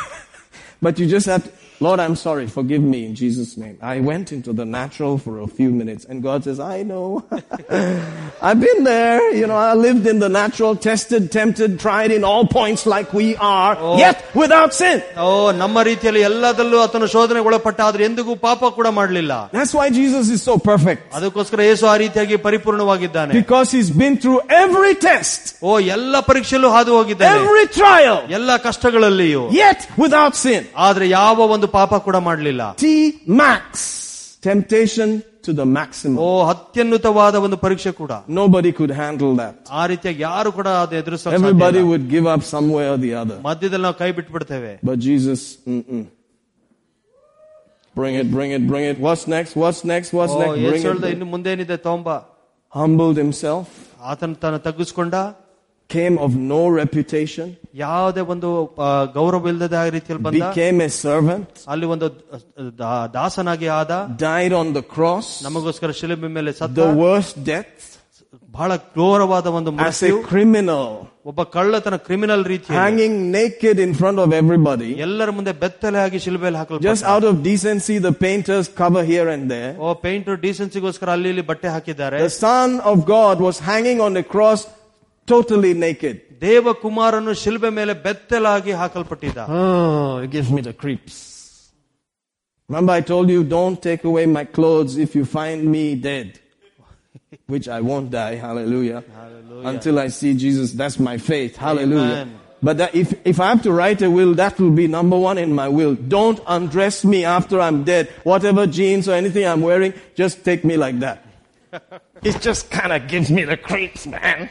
[0.82, 1.52] but you just have to,
[1.82, 2.46] Lord, I'm sorry.
[2.56, 3.76] Forgive me in Jesus' name.
[3.82, 7.06] I went into the natural for a few minutes and God says, I know.
[8.50, 9.34] I've been there.
[9.34, 13.36] You know, I lived in the natural, tested, tempted, tried in all points like we
[13.36, 13.74] are,
[14.04, 15.00] yet without sin.
[15.26, 15.30] ಓ
[15.62, 20.44] ನಮ್ಮ ರೀತಿಯಲ್ಲಿ ಎಲ್ಲದಲ್ಲೂ ಆತನು ಶೋಧನೆಗೆ ಒಳಪಟ್ಟ ಆದ್ರೆ ಎಂದಿಗೂ ಪಾಪ ಕೂಡ ಮಾಡಲಿಲ್ಲ That's why Jesus is
[20.50, 21.02] so perfect.
[21.18, 26.94] ಅದಕ್ಕೋಸ್ಕರ ಯೇಸು ಆ ರೀತಿಯಾಗಿ ಪರಿಪೂರ್ಣವಾಗಿದ್ದಾನೆ Because he's been through every test, ಓ ಎಲ್ಲ ಪರೀಕ್ಷೆಲ್ಲೂ ಹಾದು
[27.00, 30.64] ಹೋಗಿದ್ದಾನೆ every trial, ಎಲ್ಲ ಕಷ್ಟಗಳಲ್ಲಿಯೂ yet without sin.
[30.88, 32.88] ಆದ್ರೆ ಯಾವ ಒಂದು ಪಾಪ ಕೂಡ ಮಾಡಲಿಲ್ಲ T
[33.42, 33.66] max.
[34.42, 35.10] Temptation
[35.46, 36.18] to the maximum.
[36.20, 39.54] ಓ ಅತ್ಯುನ್ನತವಾದ ಒಂದು ಪರೀಕ್ಷೆ ಕೂಡ Nobody could handle that.
[39.72, 43.38] ಆ ರೀತಿಯಾಗಿ ಯಾರು ಕೂಡ ಅದು ಎದುರಿಸ Everybody would give up some way or the other.
[43.50, 46.04] ಮಧ್ಯದಲ್ಲಿ ನಾವು ಕೈ ಬಿಟ್ಬಿಡ್ತೇವೆ But Jesus, mm-mm.
[47.96, 48.98] bring it, bring it, bring it.
[49.00, 49.56] What's next?
[49.56, 50.10] What's next?
[50.14, 50.58] What's O, next?
[50.58, 51.14] Yesu Bring ಹೇಳ್ದ it.
[51.16, 52.10] ಇನ್ನು ಮುಂದೆ ಏನಿದೆ ತಗೊಂಬ
[52.74, 53.66] Humbled himself,
[54.12, 55.16] ಆತನ ತಾನು ತಗ್ಗಿಸ್ಕೊಂಡ
[55.90, 57.48] came of no reputation,
[57.82, 62.08] ಯಾವುದೇ ಒಂದು ಆ, ಗೌರವ ಇಲ್ಲದ ರೀತಿಯಲ್ಲಿ ಬಂದ became a servant, ಅಲ್ಲಿ ಒಂದು
[62.82, 67.76] ದಾ- ದಾಸನಾಗಿ ಆದ died on the cross, ನಮಗೋಸ್ಕರ ಶಿಲುಬೆ ಮೇಲೆ ಸತ್ತ the worst death,
[68.52, 70.88] ಬಹಳ ಘೋರವಾದ ಒಂದು as ಮೃತ್ಯು a criminal,
[71.26, 74.92] ಒಬ್ಬ ಕಳ್ಳತನ ಕ್ರಿಮಿನಲ್ ರೀತಿ hanging naked in front of everybody.
[75.08, 79.46] ಎಲ್ಲರ ಮುಂದೆ ಬೆತ್ತಲೆ ಆಗಿ ಶಿಲುಬೆಯಲ್ಲಿ Just ಹಾಕಲ್ಪಟ್ಟ out of decency, the painters cover here and
[79.56, 79.72] there.
[79.80, 84.28] O paint ಡೀಸೆನ್ಸಿಗೋಸ್ಕರ ಅಲ್ಲಿ ಇಲ್ಲಿ ಬಟ್ಟೆ ಹಾಕಿದ್ದಾರೆ The Son of God was hanging on the
[84.36, 84.62] cross
[85.26, 86.16] totally naked.
[86.46, 91.18] ದೇವಕುಮಾರನು ಶಿಲ್ಬೆ ಮೇಲೆ ಬೆತ್ತಲಾಗಿ ಹಾಕಲ್ಪಟ್ಟಿದ್ದ Oh, it gives me the creeps.
[92.70, 96.30] Remember, I told you, don't take away my clothes if you find me dead.
[97.54, 99.00] Which I won't die, hallelujah.
[99.22, 99.68] Hallelujah.
[99.72, 100.72] Until I see Jesus.
[100.82, 102.20] That's my faith, hallelujah.
[102.22, 102.40] Amen.
[102.64, 105.38] But that if, if I have to write a will, that will be number one
[105.38, 105.96] in my will.
[105.96, 108.08] Don't undress me after I'm dead.
[108.24, 111.26] Whatever jeans or anything I'm wearing, just take me like that.
[112.24, 114.50] it just kind of gives me the creeps, man.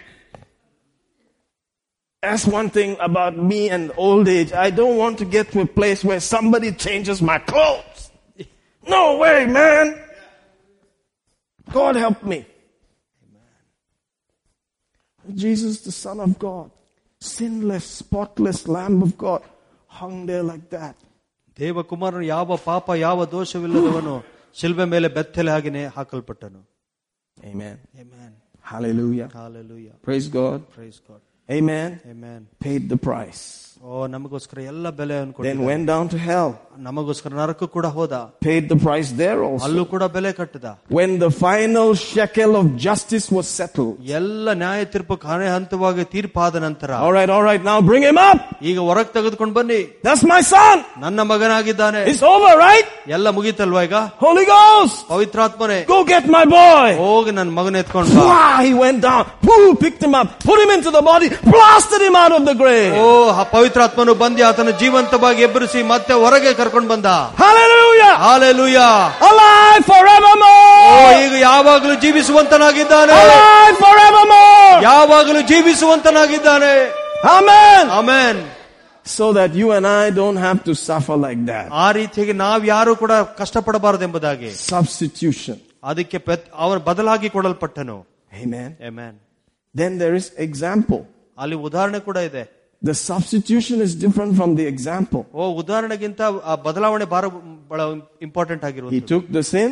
[2.24, 4.52] That's one thing about me and old age.
[4.52, 8.00] I don't want to get to a place where somebody changes my clothes.
[8.86, 9.86] No way, man.
[11.72, 12.38] God help me.
[15.34, 16.70] Jesus, the Son of God,
[17.20, 19.42] sinless, spotless Lamb of God,
[19.98, 20.96] hung there like that.
[21.58, 24.14] ದೇವಕುಮಾರನು ಯಾವ ಪಾಪ ಯಾವ ದೋಷವಿಲ್ಲದವನು
[24.60, 26.60] ಶಿಲ್ಬೆ ಮೇಲೆ ಬೆತ್ತಲೆ ಹಾಗೆನೆ ಹಾಕಲ್ಪಟ್ಟನು
[27.50, 27.76] Amen.
[28.02, 28.30] Amen.
[28.70, 29.28] Hallelujah.
[29.32, 29.94] Hallelujah.
[30.08, 30.58] Praise God.
[30.78, 31.20] Praise God.
[31.49, 32.01] Amen.
[32.07, 32.47] Amen.
[32.59, 36.48] Paid the price ಓ ನಮಗೋಸ್ಕರ ಎಲ್ಲ ಬೆಲೆ Then ಅನ್ಕೊಂಡು went down to hell.
[36.86, 38.14] ನಮಗೋಸ್ಕರ ನರಕ ಕೂಡ ಹೋದ
[38.46, 39.62] Paid the price there also.
[39.66, 40.66] ಅಲ್ಲೂ ಕೂಡ ಬೆಲೆ ಕಟ್ಟದ
[40.98, 43.94] When the final shekel of justice was settled.
[44.18, 47.62] ಎಲ್ಲ ನ್ಯಾಯ ತೀರ್ಪು ಕಾಣೆ ಹಂತವಾಗಿ ತೀರ್ಪಾದ ನಂತರ All right, all right.
[47.70, 48.40] Now bring him up.
[48.70, 50.76] ಈಗ ಹೊರಗ್ ತೆಗೆದುಕೊಂಡು ಬನ್ನಿ That's my son.
[51.04, 52.86] ನನ್ನ ಮಗನಾಗಿದ್ದಾನೆ It's over, right?
[53.16, 54.98] ಎಲ್ಲ ಮುಗೀತಲ್ವಾ ಈಗ Holy Ghost.
[55.14, 56.86] ಪವಿತ್ರಾತ್ಮನೆ Go get my boy.
[57.04, 59.24] ಹೋಗಿ ನನ್ನ ಮಗನ ಎತ್ಕೊಂಡು ಬಾ Wow, he went down.
[59.48, 62.92] Woo, picked him up, put him into the body, blasted him out of the grave.
[63.02, 63.08] ಓ
[63.40, 67.06] ಆ ಪವಿತ್ರಾತ್ಮನು ಬಂದು ಆತನ ಜೀವಂತವಾಗಿ ಎಬ್ಬರಿಸಿ ಮತ್ತೆ ಹೊರಗೆ ಕರ್ಕೊಂಡು ಬಂದ
[67.40, 68.12] Hallelujah.
[68.18, 68.78] ಹಾಲೆಲೂಯ
[69.22, 71.16] Alive ಓ forevermore.
[71.24, 74.76] ಈಗ ಯಾವಾಗಲೂ ಜೀವಿಸುವಂತನಾಗಿದ್ದಾನೆ Alive forevermore.
[74.82, 76.72] ಯಾವಾಗಲೂ ಜೀವಿಸುವಂತನಾಗಿದ್ದಾನೆ
[77.30, 77.84] Amen.
[77.90, 78.40] Amen
[79.06, 81.66] So that you and I don't have to suffer like that.
[81.76, 85.56] ಆ ರೀತಿಯಾಗಿ ನಾವ್ ಯಾರು ಕೂಡ ಕಷ್ಟಪಡಬಾರದು ಎಂಬುದಾಗಿ Substitution.
[85.84, 87.98] ಅದಕ್ಕೆ ಪೆತ್- ಅವನು ಬದಲಾಗಿ ಕೊಡಲ್ಪಟ್ಟನು
[88.42, 88.70] Amen.
[88.88, 89.16] Amen
[89.74, 91.02] Then there is example.
[91.38, 92.42] ಅಲ್ಲಿ ಉದಾಹರಣೆ ಕೂಡ ಇದೆ
[92.84, 95.22] The substitution is different from the example.
[95.34, 96.20] ಓ ಉದಾಹರಣೆಗಿಂತ
[96.50, 97.24] ಆ ಬದಲಾವಣೆ ಬಹಳ
[97.70, 97.80] ಬಹಳ
[98.26, 99.70] ಇಂಪಾರ್ಟೆಂಟ್ He ಆಗಿರುವುದು took the sin,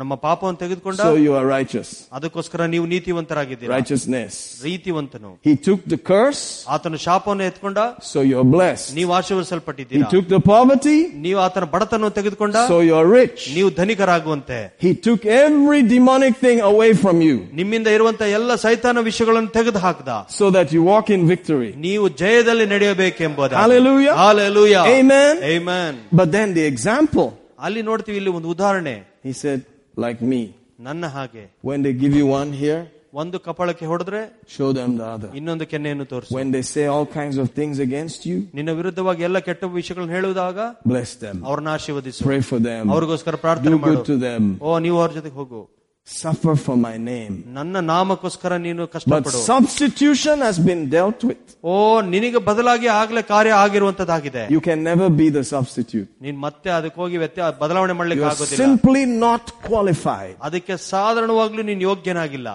[0.00, 1.88] ನಮ್ಮ ಪಾಪವನ್ನು ತೆಗೆದುಕೊಂಡ so you are righteous.
[2.16, 4.32] ಅದಕ್ಕೋಸ್ಕರ ನೀವು ನೀತಿವಂತರಾಗಿದ್ದೀರಾ Righteousness.
[4.66, 6.42] ರೀತಿವಂತನು He took the curse,
[6.74, 7.78] ಆತನು ಶಾಪವನ್ನು ಎತ್ಕೊಂಡ
[8.10, 8.88] so you're blessed.
[8.98, 13.40] ನೀವು He ಆಶೀರ್ವದಿಸಲ್ಪಟ್ಟಿದ್ದೀರಾ took the poverty, ನೀವು ಆತನ ಬಡತನ ತೆಗೆದುಕೊಂಡ so you're rich.
[13.56, 19.52] ನೀವು ಧನಿಕರಾಗುವಂತೆ He took every demonic thing away from you, ನಿಮ್ಮಿಂದ ಇರುವಂತ ಎಲ್ಲ ಸೈತಾನ ವಿಷಯಗಳನ್ನು
[19.58, 21.70] ತೆಗೆದು ಹಾಕ್ದ so that you walk in victory.
[21.88, 24.16] ನೀವು ಜಯದಲ್ಲಿ ನಡೆಯಬೇಕೆಂಬುದು Hallelujah.
[24.26, 24.84] Hallelujah.
[24.98, 25.34] Amen.
[25.56, 25.92] Amen.
[26.20, 27.28] But then the example,
[27.66, 28.96] ಅಲ್ಲಿ ನೋಡ್ತೀವಿ ಇಲ್ಲಿ ಒಂದು ಉದಾಹರಣೆ
[29.28, 29.60] he said,
[29.96, 30.42] like me.
[30.80, 32.80] ನನ್ನ ಹಾಗೆ When they give you one here,
[33.14, 34.20] ಒಂದು ಕಪಾಳಕ್ಕೆ ಹೊಡೆದ್ರೆ
[34.56, 35.30] show them the other.
[35.34, 39.38] ಇನ್ನೊಂದು ಕೆನ್ನೆಯನ್ನು ತೋರಿಸು When they say all kinds of things against you, ನಿನ್ನ ವಿರುದ್ಧವಾಗಿ ಎಲ್ಲ
[39.38, 40.58] ಕೆಟ್ಟ ವಿಷಯಗಳನ್ನು ಹೇಳುವಾಗ
[40.92, 41.36] bless them.
[41.50, 42.84] ಅವ್ರನ್ನ ಆಶೀರ್ವದಿಸು Pray for them.
[42.96, 44.44] ಅವ್ರಿಗೋಸ್ಕರ ಪ್ರಾರ್ಥನೆ Do ಮಾಡು good to them.
[44.62, 45.62] ಓ ನೀವು ಅವ್ರ ಜೊತೆಗೆ ಹೋಗು
[46.08, 47.32] Suffer for my name.
[47.56, 51.42] ನನ್ನ ನಾಮಕ್ಕೋಸ್ಕರ ನೀನು But ಕಷ್ಟಪಡು substitution has been dealt with.
[51.64, 51.74] ಓ
[52.12, 56.08] ನಿನಗೆ ಬದಲಾಗಿ ಆಗ್ಲೇ ಕಾರ್ಯ ಆಗಿರುವಂತದ್ದಾಗಿದೆ You can never be the substitute.
[56.22, 60.34] ನೀನ್ ಮತ್ತೆ ಅದಕ್ಕೆ ಹೋಗಿ ವ್ಯತ್ಯ ಬದಲಾವಣೆ ಮಾಡ್ಲಿಕ್ಕೆ You're ಆಗೋದಿಲ್ಲ simply not qualified.
[60.42, 62.48] ಅದಕ್ಕೆ ಸಾಧಾರಣವಾಗ್ಲೂ ನೀನ್ ಯೋಗ್ಯನಾಗಿಲ್ಲ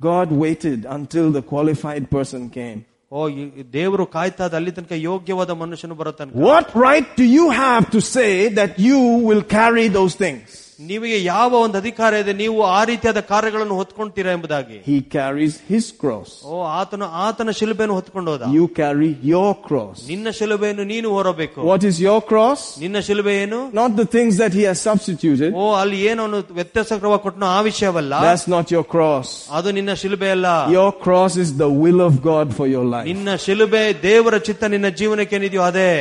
[0.00, 2.80] God waited until the qualified person came.
[3.12, 7.24] ಓ ಈ- ಈ ದೇವರು ಕಾಯ್ತಾ ಇದ್ದ ಅಲ್ಲಿ ತನಕ ಯೋಗ್ಯವಾದ ಮನುಷ್ಯನು ಬರೋ ತನಕ What right do
[7.38, 10.46] you have to say that you will carry those things?
[10.88, 16.30] ನಿಮಗೆ ಯಾವ ಒಂದು ಅಧಿಕಾರ ಇದೆ ನೀವು ಆ ರೀತಿಯಾದ ಕಾರ್ಯಗಳನ್ನು ಹೊತ್ಕೊಂತೀರಾ ಎಂಬುದಾಗಿ He carries his cross.
[16.44, 19.98] ಓ ಆತನು ಆತನ ಶಿಲುಬೆಯನ್ನು ಹೊತ್ಕೊಂಡು ಹೋದ You carry your cross.
[20.12, 22.62] ನಿನ್ನ ಶಿಲುಬೆಯನ್ನು ನೀನು ಹೊರಬೇಕು What is your cross?
[22.84, 25.50] ನಿನ್ನ ಶಿಲುಬೆ ಏನು Not the things that he has substituted.
[25.54, 29.28] ಓ ಅಲ್ಲಿ ಏನು ಅವನು ವ್ಯತ್ಯಾಸಕ್ರಮ ಕೊಟ್ಟನೋ ಆ ವಿಷಯವಲ್ಲ That's not your cross.
[29.58, 30.46] ಅದು ನಿನ್ನ ಶಿಲುಬೆ ಅಲ್ಲ
[30.78, 33.06] Your cross is the will of God for your life.
[33.12, 35.92] ನಿನ್ನ ಶಿಲುಬೆ ದೇವರ ಚಿತ್ತ ನಿನ್ನ ಜೀವನಕ್ಕೆ ಏನಿದೆಯೋ ಅದೇ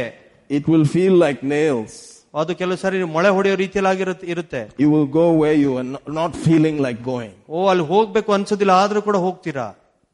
[0.49, 1.93] It will feel like nails.
[2.41, 6.03] ಅದು ಕೆಲವು ಸಾರಿ ಮೊಳೆ ಹೊಡೆಯೋ ರೀತಿಯಲ್ಲಿ ಆಗಿರುತ್ತೆ ಇರುತ್ತೆ You will go where you are no-
[6.19, 7.33] not feeling like going.
[7.55, 9.67] ಓ ಅಲ್ಲಿ ಹೋಗ್ಬೇಕು ಅನ್ಸೋದಿಲ್ಲ ಆದ್ರೂ ಕೂಡ ಹೋಗ್ತೀರಾ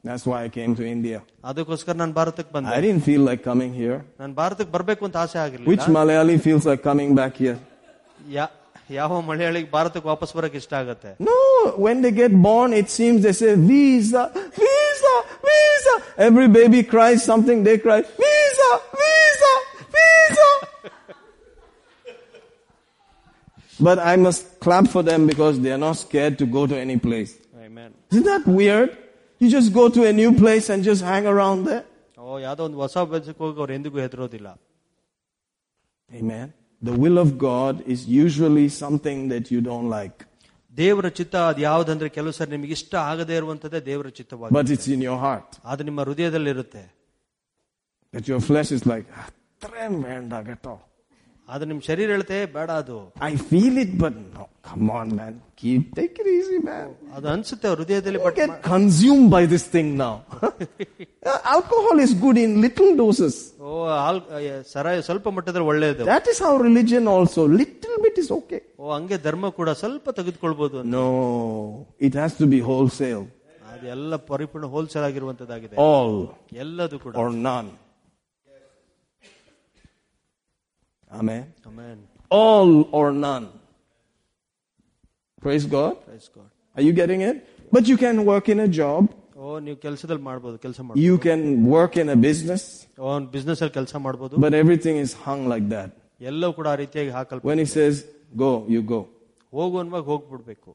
[0.03, 1.17] That's why I came to India.
[1.49, 3.97] ಅದಕ್ಕೋಸ್ಕರ ನಾನು ಭಾರತಕ್ಕೆ ಬಂದೆ I didn't feel like coming here.
[4.21, 7.57] ನಾನು ಭಾರತಕ್ಕೆ ಬರ್ಬೇಕು ಅಂತ ಆಸೆ Which ಆಗಿರ್ಲಿಲ್ಲ Malayali feels like coming back here?
[8.37, 8.53] ಯಾ-
[8.99, 11.37] ಯಾವ ಮಲಯಾಳಿಗೆ ಭಾರತಕ್ಕೆ ವಾಪಸ್ ಬರಕ್ ಇಷ್ಟ ಆಗತ್ತೆ No,
[11.85, 14.23] when they get born, it seems they say, visa,
[14.61, 15.13] visa,
[15.49, 15.95] visa.
[16.27, 18.69] Every baby cries something, they cry, visa,
[23.81, 26.97] but I must clap for them because they are not scared to go to any
[27.07, 27.33] place.
[27.65, 27.89] Amen.
[28.11, 28.89] Isn't that weird?
[29.41, 31.83] You just go to a new place and just hang around there.
[32.19, 34.47] ಓ ಯಾವ್ದೋ ಒಂದು ಹೊಸ ಬೆಲ್ಸಕ್ಕೆ ಹೋಗಿ ಅವ್ರು ಎಂದಿಗೂ ಹೆದರೋದಿಲ್ಲ
[36.11, 36.47] Amen.
[36.81, 40.17] The will of God is usually something that you don't like,
[40.71, 45.01] ದೇವರ ಚಿತ್ತ ಅದು ಯಾವ್ದಂದ್ರೆ ಕೆಲವು ಸರಿ ನಿಮಗೆ ಇಷ್ಟ ಆಗದೇ ಇರುವಂತದ್ದೇ ದೇವರ ಚಿತ್ತವಾಗಿ but it's in
[45.07, 45.49] your heart.
[45.71, 46.83] ಅದು ನಿಮ್ಮ ಹೃದಯದಲ್ಲಿರುತ್ತೆ
[48.13, 49.27] That your flesh is like, "Ah,
[49.63, 50.73] tremenda ghetto."
[51.47, 52.95] ಅದು ನಿಮ್ ಶರೀರ ಹೇಳ್ತೆ ಬೇಡ ಅದು
[53.29, 55.33] I feel it, but no, come on, man.
[55.61, 56.87] Keep, take it easy, man.
[57.15, 60.11] ಅದು ಅನ್ಸುತ್ತೆ ಹೃದಯದಲ್ಲಿ You but get consumed by this thing now.
[61.29, 63.37] Uh, Alcohol is good in little doses.
[63.67, 63.71] O
[64.03, 64.19] all
[64.73, 67.43] ಸರಾಯ ಸ್ವಲ್ಪ ಮಟ್ಟದಲ್ಲಿ ಒಳ್ಳೆಯದು That is how religion also.
[67.61, 68.61] Little bit is okay.
[68.83, 70.93] ಓ ಹಂಗೆ ಧರ್ಮ ಕೂಡ ಸ್ವಲ್ಪ ತೆಗೆದುಕೊಳ್ಬಹುದು ಅಂತ.
[70.99, 71.07] No,
[72.09, 73.25] it has to be wholesale.
[73.73, 76.13] ಅದೆಲ್ಲ ಪರಿಪೂರ್ಣ ಹೋಲ್ಸೇಲ್ ಆಗಿರುವಂತದ್ದಾಗಿದೆ All
[76.65, 77.69] ಎಲ್ಲದು ಕೂಡ or none.
[81.11, 81.43] Amen.
[81.65, 81.97] Amen.
[82.31, 83.45] All or none.
[85.41, 85.93] Praise God.
[86.05, 86.49] Praise God.
[86.75, 87.37] Are you getting it?
[87.71, 89.03] But you can work in a job
[89.37, 91.41] ಓ ನೀವು ಕೆಲಸದಲ್ಲಿ ಮಾಡ್ಬೋದು ಕೆಲಸ ಮಾಡ್ಬೋದು You can
[91.75, 92.63] work in a business,
[92.99, 95.89] O business ಅಲ್ಲಿ ಕೆಲಸ ಮಾಡ್ಬೋದು but everything is hung like that.
[96.31, 97.95] ಎಲ್ಲವೂ ಕೂಡ ಆ ರೀತಿಯಾಗಿ ಹಾಕಲ್ಪ When he says,
[98.43, 99.01] go, you go.
[99.53, 100.71] ಹೋಗು ಅನ್ನುವಾಗ ಹೋಗ್ಬಿಡ್ಬೇಕು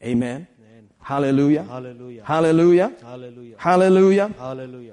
[0.00, 0.40] Amen.
[1.10, 1.62] Hallelujah.
[1.70, 2.80] Hallelujah Hallelujah.
[3.02, 4.28] Hallelujah Hallelujah.
[4.40, 4.90] Hallelujah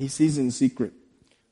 [0.00, 0.92] He sees in secret.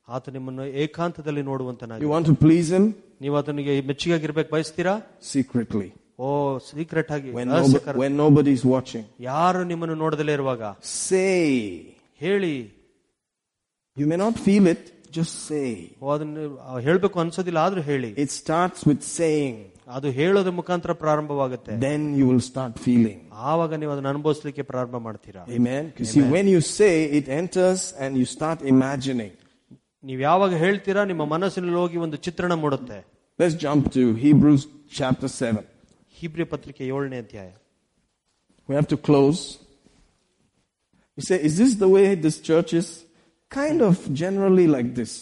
[0.08, 2.86] ಆತ ನಿಮ್ಮನ್ನು ಏಕಾಂತದಲ್ಲಿ You ನೋಡುವಂತನಾಗಿ want to please him?
[3.20, 4.94] ನೀವು ಅದನಿಗೆ ಮೆಚ್ಚುಗೆಯಾಗಿರ್ಬೇಕು ಬಯಸ್ತೀರಾ
[5.34, 5.88] Secretly.
[6.18, 6.28] ಓ
[6.68, 7.94] ಸೀಕ್ರೆಟ್ ಆಗಿ When, ರಹಸ್ಯಕರ.
[7.94, 9.04] nobo- when nobody's watching.
[9.30, 10.62] ಯಾರು ನಿಮ್ಮನ್ನು ನೋಡದಲ್ಲೇ ಇರುವಾಗ
[11.08, 11.40] Say.
[12.24, 12.54] ಹೇಳಿ
[13.96, 14.82] You may not feel it,
[15.18, 15.68] just say.
[16.02, 16.42] ಓ ಅದನ್ನು
[16.86, 19.56] ಹೇಳ್ಬೇಕು ಅನ್ಸೋದಿಲ್ಲ ಆದ್ರೂ ಹೇಳಿ It starts with saying.
[19.96, 23.18] ಅದು ಹೇಳೋದ್ರ ಮುಖಾಂತರ ಪ್ರಾರಂಭವಾಗುತ್ತೆ Then you will start feeling.
[23.50, 25.84] ಆವಾಗ ನೀವು ಅದನ್ನ ಅನುಭವಿಸ್ಲಿಕ್ಕೆ ಪ್ರಾರಂಭ ಮಾಡ್ತೀರಾ Amen.
[26.02, 29.32] You see, when you say, it enters and you start imagining.
[30.04, 32.98] ನೀವು ಯಾವಾಗ ಹೇಳ್ತೀರಾ ನಿಮ್ಮ ಮನಸ್ಸಿನಲ್ಲಿ ಹೋಗಿ ಒಂದು ಚಿತ್ರಣ ಮೂಡುತ್ತೆ
[33.38, 34.62] Let's jump to Hebrews
[34.98, 35.64] chapter 7.
[36.20, 37.50] ಹಿಬ್ರಿ ಪತ್ರಿಕೆ ಏಳನೇ ಅಧ್ಯಾಯ
[38.68, 39.40] We have to close.
[41.18, 42.88] You say, is this the way this church is?
[43.50, 45.12] Kind of generally like this.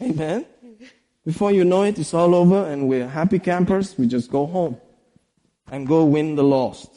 [0.00, 0.40] Amen.
[1.26, 3.96] Before you know it, it's all over and we're happy campers.
[3.98, 4.74] We just go home
[5.68, 6.90] and go win the lost.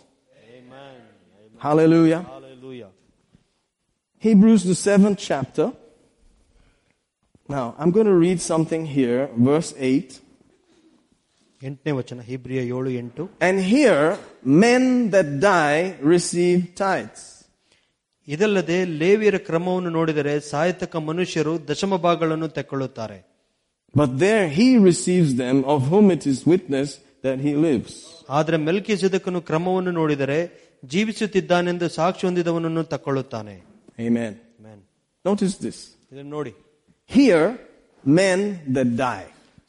[1.60, 2.22] Hallelujah.
[2.24, 2.90] Hallelujah.
[4.22, 5.72] Hebrews, the seventh chapter.
[7.48, 10.22] Now, I'm going to read something here, verse 8.
[11.62, 14.08] ಎಂಟನೇ ವಚನ ಹಿಬ್ರಿಯ ಏಳು ಎಂಟು And here,
[14.64, 15.80] men that die
[16.14, 17.22] receive tithes.
[18.28, 23.18] ಇದಲ್ಲದೆ ಲೇವಿಯರ ಕ್ರಮವನ್ನು ನೋಡಿದರೆ ಸಾಯತಕ್ಕ ಮನುಷ್ಯರು ದಶಮ ಭಾಗಗಳನ್ನು ತೆಕ್ಕೊಳ್ಳುತ್ತಾರೆ
[23.94, 26.90] But there he receives them of whom it is witness
[27.24, 27.94] that he lives.
[28.38, 30.40] ಆದರೆ ಮೆಲ್ಕಿ ಸಿದಕನು ಕ್ರಮವನ್ನು ನೋಡಿದರೆ
[30.94, 33.56] ಜೀವಿಸುತ್ತಿದ್ದಾನೆಂದು ಸಾಕ್ಷಿ ಹೊಂದಿದವನನ್ನು ತಕ್ಕೊಳ್ಳುತ್ತಾನೆ
[34.08, 34.32] Amen.
[34.60, 34.80] Amen.
[35.26, 35.78] Notice this.
[36.12, 36.54] ಇದನ್ನು ನೋಡಿ
[37.10, 37.48] Here,
[38.04, 38.40] men
[38.76, 39.26] that die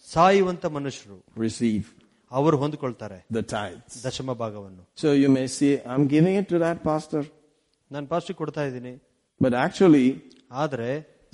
[0.07, 1.85] ಸಾಯುವಂತ ಮನುಷ್ಯರು receive
[2.33, 3.95] ಅವರು ಹೊಂದಿಕೊಳ್ತಾರೆ the tithes.
[4.07, 7.23] ದಶಮ ಭಾಗವನ್ನು So you may see, I'm giving it to that pastor.
[7.91, 8.95] ನಾನು ಪಾಸ್ಟಿ ಕೊಡ್ತಾ ಇದ್ದೀನಿ
[9.41, 10.07] But actually,
[10.63, 10.91] ಆದ್ರೆ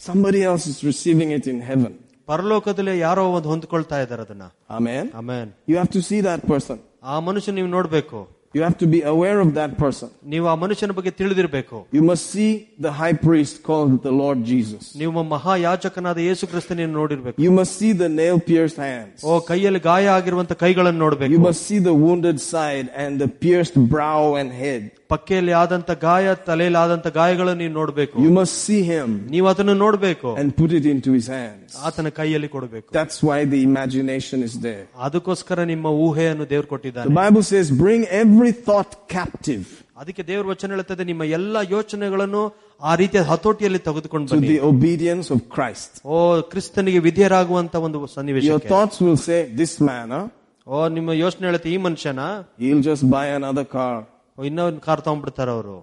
[0.09, 1.93] somebody else is receiving it in heaven.
[2.33, 4.45] ಪರಲೋಕದಲ್ಲಿ ಯಾರೋ ಒಂದು ಹೊಂದ್ಕೊಳ್ತಾ ಇದ್ದಾರೆ ಅದನ್ನ
[4.79, 5.05] Amen.
[5.23, 6.79] Amen You have to see that person.
[7.13, 8.21] ಆ ಮನುಷ್ಯ ನೀವು ನೋಡ್ಬೇಕು
[8.57, 10.09] You have to be aware of that person.
[10.33, 12.49] ನೀವು ಆ ಮನುಷ್ಯನ ಬಗ್ಗೆ ತಿಳಿದಿರ್ಬೇಕು You must see
[12.87, 14.83] the high priest called the Lord Jesus.
[15.03, 19.17] ನೀವು ಮಹಾಯಾಚಕನಾದ ಯೇಸು ಕ್ರಿಸ್ತನ ನೋಡಿರ್ಬೇಕು You must see the nail pierced hands.
[19.25, 23.79] ಓ ಕೈಯಲ್ಲಿ ಗಾಯ ಆಗಿರುವಂತ ಕೈಗಳನ್ನು You ನೋಡ್ಬೇಕು must see the wounded side and the pierced
[23.95, 24.83] brow and head.
[25.13, 30.29] ಪಕ್ಕೆಯಲ್ಲಿ ಆದಂತ ಗಾಯ ತಲೆಯಲ್ಲಿ ಆದಂತ ಗಾಯಗಳನ್ನು ನೀವು ನೋಡ್ಬೇಕು You must see him ನೀವು ಅದನ್ನು ನೋಡ್ಬೇಕು
[30.41, 31.71] and put it into his hands.
[31.89, 34.85] ಆತನ ಕೈಯಲ್ಲಿ ಕೊಡಬೇಕು That's why the imagination is there.
[35.07, 39.65] ಅದಕ್ಕೋಸ್ಕರ ನಿಮ್ಮ ಊಹೆಯನ್ನು ದೇವ್ರು The ಕೊಟ್ಟಿದ್ದಾನೆ Bible says, bring every thought captive
[40.03, 42.43] ಅದಕ್ಕೆ ದೇವ್ರ ವಚನ ಹೇಳುತ್ತದೆ ನಿಮ್ಮ ಎಲ್ಲಾ ಯೋಚನೆಗಳನ್ನು
[42.81, 45.91] ಆ ರೀತಿಯ ಹತೋಟಿಯಲ್ಲಿ ತೆಗೆದುಕೊಂಡು to ಬನ್ನಿ the obedience of Christ.
[46.13, 46.17] ಓ
[46.53, 50.25] ಕ್ರಿಸ್ತನಿಗೆ ವಿಧೇಯರಾಗುವಂತ ಒಂದು Your ಸನ್ನಿವೇಶ thoughts will say, this man, huh?
[50.67, 52.25] ಓ ನಿಮ್ಮ ಯೋಚನೆ ಹೇಳುತ್ತೆ ಈ ಮನುಷ್ಯನ
[52.63, 53.95] he'll just buy another car.
[54.39, 55.79] ಓ, ಇನ್ನೊಂದು ಕಾರ್ ತಗೊಂಡ್ಬಿಡ್ತಾರ ಅವರು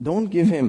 [0.00, 0.66] Don't give him.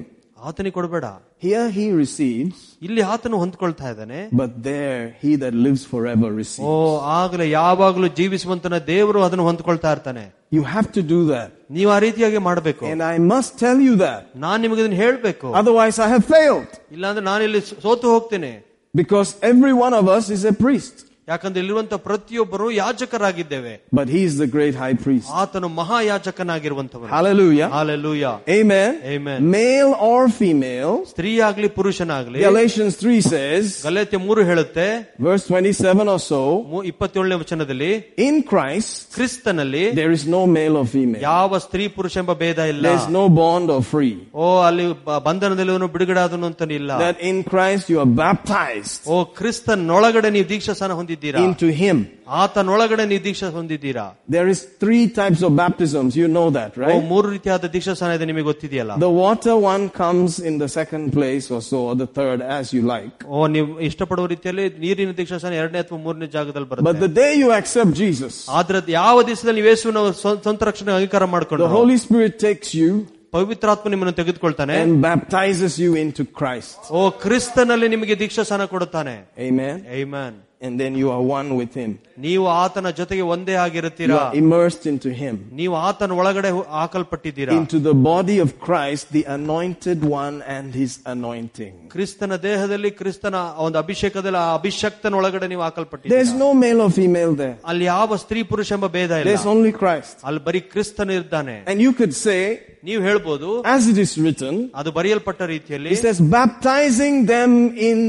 [0.49, 1.05] ಆತನಿಗೆ ಕೊಡಬೇಡ
[1.43, 6.65] Here he receives, ಇಲ್ಲಿ ಆತನು ಹೊಂದ್ಕೊಳ್ತಾ ಇದ್ದಾನೆ but there he that lives forever receives.
[6.69, 6.73] ಓ
[7.19, 11.49] ಆಗ್ಲೇ ಯಾವಾಗಲೂ ಜೀವಿಸುವಂತನ ದೇವರು ಅದನ್ನು ಹೊಂದ್ಕೊಳ್ತಾ ಇರ್ತಾನೆ You have to do that.
[11.77, 14.21] ನೀವು ಆ ರೀತಿಯಾಗಿ ಮಾಡಬೇಕು And I must tell you that.
[14.45, 16.71] ನಾನ್ ನಿಮಗೆ ಇದನ್ನ ಹೇಳ್ಬೇಕು Otherwise I have failed.
[16.97, 18.51] ಇಲ್ಲಾಂದ್ರೆ ನಾನಿಲ್ಲಿ ಸೋತು ಹೋಗ್ತೇನೆ
[18.93, 20.95] Because every one of us is a priest.
[21.27, 25.27] ಯಾಕಂದ್ರೆ ಇಲ್ಲಿರುವಂತ ಪ್ರತಿಯೊಬ್ಬರು ಯಾಜಕರಾಗಿದ್ದೇವೆ But he is the great high priest.
[25.41, 27.67] ಆತನು ಮಹಾಯಾಜಕನಾಗಿರುವಂತವನು Hallelujah.
[27.69, 28.89] Hallelujah Amen.
[29.05, 29.37] Amen.
[29.51, 30.93] Male or female.
[31.11, 34.87] ಸ್ತ್ರೀ ಆಗ್ಲಿ ಪುರುಷನಾಗ್ಲಿ Galatians 3 says, ಗಲಾತ್ಯ ಮೂರು ಹೇಳುತ್ತೆ
[35.27, 36.39] verse 27 or so,
[36.71, 37.91] ಮೂ- ಇಪ್ಪತ್ತೇಳನೇ ವಚನದಲ್ಲಿ
[38.27, 41.21] in Christ ಕ್ರಿಸ್ತನಲ್ಲಿ there is no male or female.
[41.23, 44.13] ಯಾವ ಸ್ತ್ರೀ ಪುರುಷ ಎಂಬ ಭೇದ ಇಲ್ಲ There is no bond or free.
[44.35, 49.19] ಓ ಅಲ್ಲಿ ಬ- ಬಂಧನದಲ್ಲಿ ಬಿಡುಗಡೆ ಆದನು ಅಂತ ಇಲ್ಲ That in Christ you are baptized ಓ
[49.39, 51.97] ಕ್ರಿಸ್ತನೊಳಗಡೆ ನೀವು ದೀಕ್ಷಾಸನ ಹೊಂದಿದ್ದೀರಾ into him.
[52.41, 56.11] ಆತನೊಳಗಡೆ ನೀವು ದೀಕ್ಷಾ ಹೊಂದಿದ್ದೀರಾ There is three types of baptisms.
[56.21, 57.03] You know that, O right?
[57.11, 61.61] ಮೂರು ರೀತಿಯಾದ ದೀಕ್ಷಾಸನ ಇದೆ ನಿಮಗೆ ಗೊತ್ತಿದೆಯಲ್ಲ The water one comes in the second place or
[61.61, 63.17] so, or the third, as you like.
[63.29, 67.51] ಓ ನೀವು ಇಷ್ಟಪಡುವ ರೀತಿಯಲ್ಲಿ ನೀರಿನ ದೀಕ್ಷಾಸನ ಎರಡನೇ ಅಥವಾ ಮೂರನೇ ಜಾಗದಲ್ಲಿ But ಬರುತ್ತೆ the day you
[67.59, 71.97] accept Jesus, ಆದ್ರೆ ಅದ್ ಯಾವ ದಿವಸದಲ್ಲಿ ನೀವು ಯೇಸುವಿನ ಸ್ವ- ಸ್ವಂತ ರಕ್ಷಣೆ ಅಂಗೀಕಾರ the ಮಾಡ್ಕೊಂಡು Holy
[72.05, 72.91] Spirit takes you
[73.33, 76.77] ಪವಿತ್ರಾತ್ಮ ನಿಮ್ಮನ್ನು ತೆಗೆದುಕೊಳ್ತಾನೆ and baptizes you into Christ.
[76.91, 79.13] ಓ ಕ್ರಿಸ್ತನಲ್ಲಿ ನಿಮಗೆ ದೀಕ್ಷಾಸನ ಕೊಡುತ್ತಾನೆ
[79.47, 79.75] Amen.
[79.99, 80.31] Amen.
[80.63, 81.91] And then you are one with him.
[82.19, 85.35] ನೀವು ಆತನ ಜೊತೆಗೆ ಒಂದೇ You ಆಗಿರುತ್ತೀರಾ are immersed into him.
[85.59, 90.93] ನೀವು ಆತನ ಒಳಗಡೆ ಹೊ- ಹಾಕಲ್ಪಟ್ಟಿದ್ದೀರಾ Into the body of Christ, the anointed one and his
[91.13, 91.73] anointing.
[91.93, 93.35] ಕ್ರಿಸ್ತನ ದೇಹದಲ್ಲಿ ಕ್ರಿಸ್ತನ
[93.65, 97.55] ಒಂದು ಅಭಿಷೇಕದಲ್ಲಿ ಆ ಅಭಿಷಕ್ತನ ಒಳಗಡೆ ನೀವು There's ಹಾಕಲ್ಪಟ್ಟಿದ್ದೀರಾ no male or female there.
[97.71, 100.17] ಅಲ್ಲಿ ಯಾವ ಸ್ತ್ರೀ ಪುರುಷ ಎಂಬ ಭೇದ There's ಇಲ್ಲ only Christ.
[100.29, 102.41] ಅಲ್ಲಿ ಬರೀ ಕ್ರಿಸ್ತನ ಇದ್ದಾನೆ And you could say,
[102.83, 107.51] ನೀವು ಹೇಳ್ಬೋದು as it is written, ಅದು ಬರೆಯಲ್ಪಟ್ಟ ರೀತಿಯಲ್ಲಿ It says baptizing them
[107.89, 107.99] in,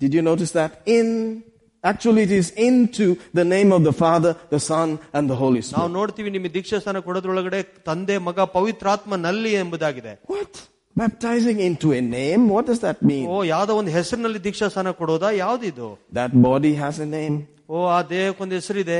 [0.00, 0.72] did you notice that?
[0.88, 1.08] In
[1.84, 5.78] Actually, it is into the name of the Father, the Son, and the Holy Spirit.
[5.78, 7.58] ನಾವು ನೋಡ್ತೀವಿ ನಿಮಗೆ ದೀಕ್ಷಾ ಸ್ಥಾನ ಕೊಡೋದ್ರೊಳಗಡೆ
[7.88, 10.52] ತಂದೆ ಮಗ ಪವಿತ್ರಾತ್ಮ ನಲ್ಲಿ ಎಂಬುದಾಗಿದೆ What?
[10.96, 12.42] Baptizing into a name?
[12.48, 13.26] What does that mean?
[13.32, 15.88] ಓ ಯಾವ್ದೋ ಒಂದು ಹೆಸರಿನಲ್ಲಿ ದೀಕ್ಷಾ ಸ್ಥಾನ ಕೊಡೋದಾ ಯಾವ್ದಿದು
[16.20, 17.36] That body has a name.
[17.70, 18.98] ಓ ಆ ದೇಹಕ್ಕೊಂದು ಹೆಸರಿದೆ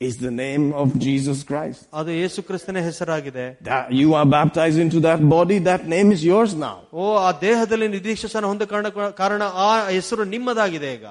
[0.00, 1.80] Is the name of Jesus Christ.
[1.92, 6.52] ಅದು ಯೇಸು ಕ್ರಿಸ್ತನ ಹೆಸರಾಗಿದೆ That you are baptized into that body, that name is yours
[6.60, 6.76] now.
[7.00, 8.88] ಓ ಆ ದೇಹದಲ್ಲಿ ನೀವು ದೀಕ್ಷಾ ಸ್ಥಾನ ಹೊಂದ ಕಾರಣ
[9.22, 11.06] ಕಾರಣ ಆ ಹೆಸರು ನಿಮ್ಮದಾಗಿದೆ ಈಗ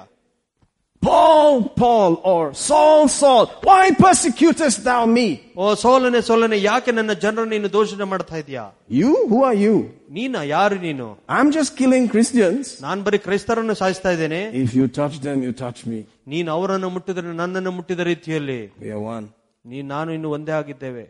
[1.02, 5.26] Paul, Paul, or Saul, Saul, why persecutest thou me?
[5.62, 8.64] ಓ ಸೋಲನೆ ಸೋಲನೆ ಯಾಕೆ ನನ್ನ ಜನರನ್ನು ನೀನು ದೋಷಣೆ ಮಾಡ್ತಾ ಇದೀಯಾ
[9.00, 9.10] You?
[9.30, 9.74] Who are you?
[10.16, 11.06] ನೀನ ಯಾರು ನೀನು
[11.36, 12.64] I'm just killing Christians.
[12.86, 16.00] ನಾನ್ ಬರೀ ಕ್ರೈಸ್ತರನ್ನು ಸಾಯಿಸ್ತಾ ಇದ್ದೇನೆ If you touch them, you touch me.
[16.32, 19.28] ನೀನು ಅವರನ್ನು ಮುಟ್ಟಿದರೆ ನನ್ನನ್ನು ಮುಟ್ಟಿದ ರೀತಿಯಲ್ಲಿ We are one.
[19.64, 21.06] ನೀ ನಾನು ಇನ್ನು ಒಂದೇ ಆಗಿದ್ದೇವೆ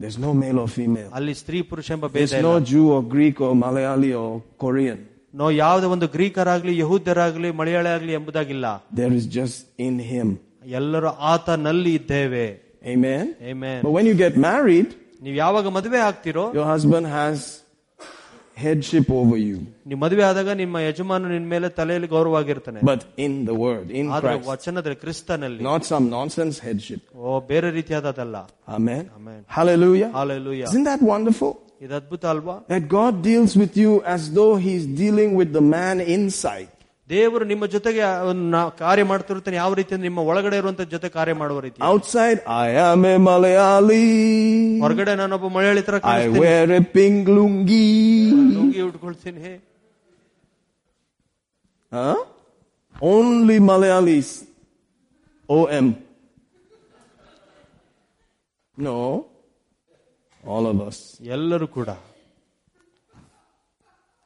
[0.00, 1.10] There's no male or female.
[1.18, 2.48] ಅಲ್ಲಿ ಸ್ತ್ರೀ ಪುರುಷ ಎಂಬ ಭೇದ There's ಇಲ್ಲ.
[2.50, 4.30] no Jew or Greek or Malayali or
[4.64, 4.98] Korean.
[5.34, 8.66] No ಯಾವುದೇ ಒಂದು ಗ್ರೀಕರಾಗ್ಲಿ ಯಹೂದ್ಯರಾಗ್ಲಿ ಮಲಯಾಳಿ ಆಗ್ಲಿ ಎಂಬುದಾಗಿಲ್ಲ
[9.00, 9.58] There is just
[9.88, 10.28] in him.
[10.80, 12.46] ಎಲ್ಲರೂ ಆತನಲ್ಲಿ ಇದ್ದೇವೆ
[12.94, 13.24] Amen.
[13.52, 13.78] Amen.
[13.84, 14.88] But when you get married,
[15.24, 17.38] ನೀವು ಯಾವಾಗ ಮದುವೆ ಆಗ್ತಿರೋ your husband has
[18.56, 19.56] headship over you.
[19.88, 24.32] ನೀವು ಮದುವೆ ಆದಾಗ ನಿಮ್ಮ ಯಜಮಾನ ನಿನ್ ಮೇಲೆ ತಲೆಯಲ್ಲಿ ಗೌರವಾಗಿರ್ತಾನೆ But in the word, in ಆದ್ರೆ
[24.34, 24.48] Christ.
[24.52, 27.02] ವಚನದಲ್ಲಿ ಕ್ರಿಸ್ತನಲ್ಲಿ Not some nonsense headship.
[27.24, 28.36] ಓ ಬೇರೆ ರೀತಿಯಾದದಲ್ಲ
[28.78, 29.02] Amen.
[29.18, 29.40] Amen.
[29.58, 30.10] Hallelujah.
[30.18, 31.52] Hallelujah Isn't that wonderful?
[31.84, 35.98] ಇದು ಅದ್ಭುತ ಅಲ್ವಾ That God deals with you as though He's dealing with the man
[36.16, 36.70] inside.
[37.10, 41.58] ದೇವರು ನಿಮ್ಮ ಜೊತೆಗೆ ಅವ್ನ ಕಾರ್ಯ ಮಾಡ್ತಿರ್ತಾನೆ ಯಾವ ರೀತಿ ಅಂದ್ರೆ ನಿಮ್ಮ ಒಳಗಡೆ ಇರುವಂತ ಜೊತೆ ಕಾರ್ಯ ಮಾಡುವ
[41.66, 44.06] ರೀತಿ Outside, I am a Malayali.
[44.84, 47.84] ಹೊರಗಡೆ ನಾನೊಬ್ಬ ಮಲಯಾಳಿ ತರ I ಕಾಣಿಸ್ತೀನಿ wear a pink lungi.
[48.56, 49.54] Lungi ಉಟ್ಕೊಳ್ತೀನಿ
[51.92, 52.16] Huh?
[52.96, 54.28] Only Malayalis.
[55.48, 55.86] OM.
[58.78, 58.96] No.
[60.44, 60.98] All of us.
[61.36, 61.88] ಎಲ್ಲರೂ ಕೂಡ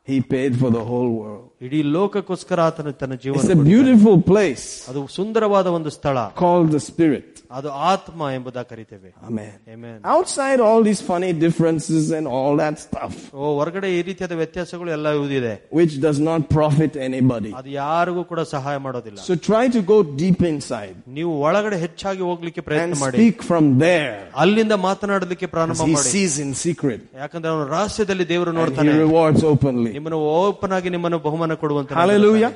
[0.08, 1.46] He paid for the whole world.
[1.62, 3.70] ಇಡೀ ಲೋಕಕ್ಕೋಸ್ಕರ ಆತನು ತನ್ನ It's ಜೀವನ a ಕೊಟ್ಟಿದ್ದಾನೆ.
[3.72, 7.30] beautiful place ಅದು ಸುಂದರವಾದ ಒಂದು ಸ್ಥಳ called the Spirit.
[7.58, 9.52] ಅದು ಆತ್ಮ ಎಂಬುದಾಗಿ ಕರಿತೇವೆ Amen.
[9.74, 9.96] Amen.
[10.14, 15.08] Outside all these funny differences and all that stuff, ಓ ಹೊರಗಡೆ ಈ ರೀತಿಯಾದ ವ್ಯತ್ಯಾಸಗಳು ಎಲ್ಲ
[15.38, 17.52] ಇದೆ which does not profit anybody.
[17.60, 22.60] ಅದು ಯಾರಿಗೂ ಕೂಡ ಸಹಾಯ ಮಾಡೋದಿಲ್ಲ So try to go deep inside ನೀವು ಒಳಗಡೆ ಹೆಚ್ಚಾಗಿ ಹೋಗ್ಲಿಕ್ಕೆ
[22.60, 24.14] and ಪ್ರಯತ್ನ ಮಾಡಿ speak from there.
[24.44, 28.94] ಅಲ್ಲಿಂದ ಮಾತನಾಡಲಿಕ್ಕೆ ಪ್ರಾರಂಭ He ಮಾಡಿ sees in secret ಯಾಕಂದ್ರೆ ಅವನು ರಹಸ್ಯದಲ್ಲಿ ದೇವರು and he ನೋಡ್ತಾನೆ
[29.04, 29.92] rewards openly.
[29.98, 32.52] ನಿಮ್ಮನ್ನು ಓಪನ್ ಆಗಿ ನಿಮ್ಮನ್ನು ಬಹುಮಾನ ಕೊಡುವಂತ Hallelujah.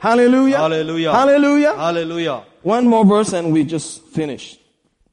[0.00, 0.60] Hallelujah.
[0.62, 1.10] Hallelujah.
[1.16, 1.72] Hallelujah.
[1.82, 2.28] Hallelujah
[2.66, 4.58] One more verse and we just finish.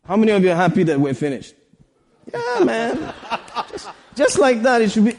[0.06, 1.54] How many of you are happy that we're finished?
[2.32, 3.14] Yeah, man.
[3.72, 4.82] just, just like that.
[4.82, 5.12] It should be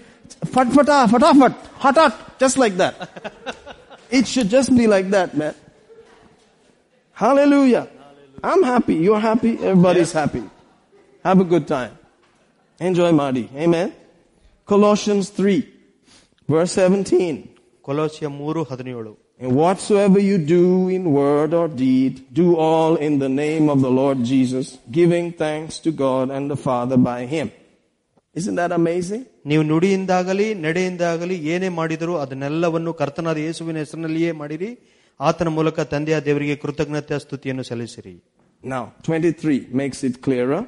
[0.46, 2.94] fat fata, fata fat, hot hot, just like that.
[4.10, 5.54] It should just be like that, man.
[7.12, 7.88] Hallelujah.
[8.42, 8.94] I'm happy.
[8.94, 9.52] You're happy.
[9.58, 10.42] Everybody's happy.
[11.24, 11.96] Have a good time.
[12.80, 13.50] Enjoy Mardi.
[13.54, 13.92] Amen.
[14.66, 15.68] Colossians 3,
[16.48, 17.50] verse 17.
[17.86, 23.30] ಕೊಲೋಸಿಯ ಮೂರು ಹದಿನೇಳು And whatsoever you do in word or deed, do all in the
[23.36, 27.48] name of the Lord Jesus, giving thanks to God and the Father by Him.
[28.36, 29.22] Isn't that amazing?
[29.50, 34.70] ನೀವು ನುಡಿಯಿಂದಾಗಲಿ ನಡೆಯಿಂದಾಗಲಿ ಏನೇ ಮಾಡಿದರೂ ಅದನ್ನೆಲ್ಲವನ್ನು ಕರ್ತನಾದ ಯೇಸುವಿನ ಹೆಸರಿನಲ್ಲಿಯೇ ಮಾಡಿರಿ
[35.20, 38.14] ಆತನ ಮೂಲಕ ತಂದೆಯ ದೇವರಿಗೆ ಕೃತಜ್ಞತೆ ಸ್ತುತಿಯನ್ನು ಸಲ್ಲಿಸಿರಿ
[38.64, 40.60] Now, 23 makes it clearer.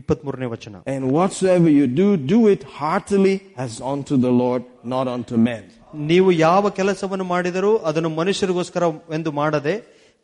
[0.00, 0.76] ಇಪ್ಪತ್ಮೂರನೇ ವಚನ.
[0.94, 1.06] And
[1.56, 3.76] whatsoever you do do it heartily as
[4.10, 5.66] unto the Lord not unto man
[6.12, 8.82] ನೀವು ಯಾವ ಕೆಲಸವನ್ನು ಮಾಡಿದರೂ ಅದನ್ನು ಮನುಷ್ಯರಿಗೋಸ್ಕರ
[9.18, 9.74] ಎಂದು ಮಾಡದೆ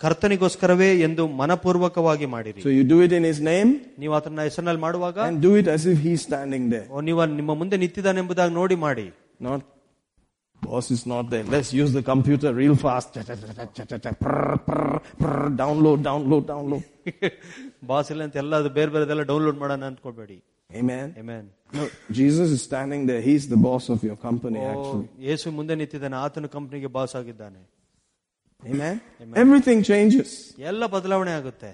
[0.01, 2.61] ಕರ್ತನಿಗೋಸ್ಕರವೇ ಎಂದು ಮನಪೂರ್ವಕವಾಗಿ ಮಾಡಿರಿ.
[2.63, 3.71] So you do it in his name
[4.01, 5.19] ನೀವು ಅದನ್ನ ಹೆಸರಿನಲ್ಲಿ ಮಾಡುವಾಗ?
[5.45, 9.07] Do it as if he standing there ನೀವು ನಿಮ್ಮ ಮುಂದೆ ನಿಂತಿದ್ದಾನೆ ಎಂಬುದಾಗಿ ನೋಡಿ ಮಾಡಿ.
[9.49, 9.65] Not
[10.62, 11.44] boss is not there.
[11.46, 13.14] Let's use the computer real fast.
[13.14, 16.84] Prrr, prrr, prrr, Download, download, download.
[17.92, 20.38] Boss ಇಲ್ಲ ಅಂತ ಎಲ್ಲ ಅದು ಬೇರೆ ಬೇರೆದೆಲ್ಲ ಡೌನ್ಲೋಡ್ ಮಾಡೋಣ ಅನ್ಕೊಳ್ಬೇಡಿ
[20.70, 21.08] Amen.
[21.22, 21.44] Amen.
[21.74, 21.84] No,
[22.18, 23.22] Jesus is standing there.
[23.28, 25.08] He's the boss of your company, O, actually.
[25.28, 27.62] ಯೇಸು ಮುಂದೆ ನಿಂತಿದ್ದಾನೆ ಆತನ ಕಂಪನಿಗೆ ಬಾಸ್ ಆಗಿದ್ದಾನೆ
[28.64, 28.96] Amen?
[29.44, 30.30] Everything changes.
[30.72, 31.72] ಎಲ್ಲ ಬದಲಾವಣೆ ಆಗುತ್ತೆ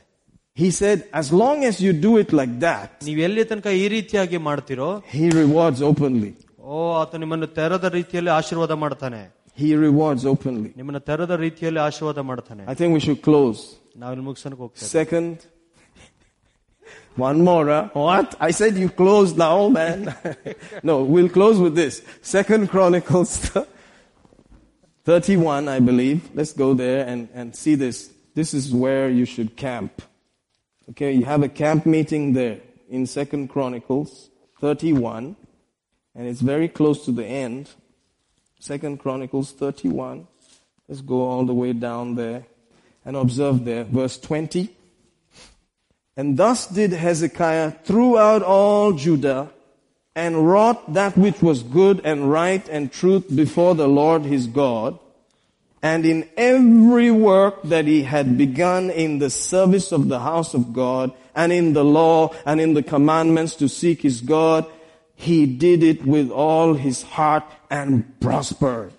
[0.57, 4.39] He said, as long as you do it like that, ನೀವು ಎಲ್ಲಿ ತನಕ ಈ ರೀತಿಯಾಗಿ
[4.49, 6.31] ಮಾಡ್ತಿರೋ He rewards openly.
[6.73, 9.21] ಓ ಆತ ನಿಮ್ಮನ್ನು ತೆರೆದ ರೀತಿಯಲ್ಲಿ ಆಶೀರ್ವಾದ ಮಾಡ್ತಾನೆ
[9.61, 10.69] He rewards openly.
[10.79, 13.59] ನಿಮ್ಮನ್ನು ತೆರೆದ ರೀತಿಯಲ್ಲಿ ಆಶೀರ್ವಾದ ಮಾಡ್ತಾನೆ I think we should close.
[14.03, 15.35] ನಾವಿಲ್ಲಿ ಮುಗಿಸೋಕೆ ಹೋಗ್ತೇವೆ Second,
[17.29, 17.65] one more.
[17.73, 17.89] Huh?
[18.07, 18.29] What?
[18.47, 19.99] I said you close now, man.
[20.89, 21.93] no, we'll close with this.
[22.37, 23.33] Second Chronicles
[25.05, 26.19] 31, I believe.
[26.33, 27.97] Let's go there and, and see this.
[28.35, 30.01] This is where you should camp.
[30.91, 32.57] Okay, you have a camp meeting there
[32.89, 34.29] in Second Chronicles
[34.61, 35.35] 31,
[36.18, 37.70] and it's very close to the end.
[38.58, 40.26] Second Chronicles 31.
[40.88, 42.44] Let's go all the way down there
[43.04, 44.68] and observe there, verse 20.
[46.16, 49.50] And thus did Hezekiah throughout all Judah
[50.16, 54.98] and wrought that which was good and right and truth before the Lord his God.
[55.80, 60.72] And in every work that he had begun in the service of the house of
[60.72, 64.66] God and in the law and in the commandments to seek his God,
[65.19, 67.89] he did it with all his heart and
[68.19, 68.97] prospered.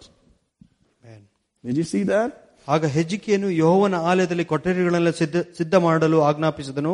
[1.65, 2.31] Did you see that?
[2.69, 6.93] ಆಗ ಹೆಜ್ಜಿಕೆಯನ್ನು ಯಹೋವನ ಆಲಯದಲ್ಲಿ ಕೊಠಡಿಗಳನ್ನೆಲ್ಲ ಸಿದ್ಧ ಸಿದ್ಧ ಮಾಡಲು ಆಜ್ಞಾಪಿಸಿದನು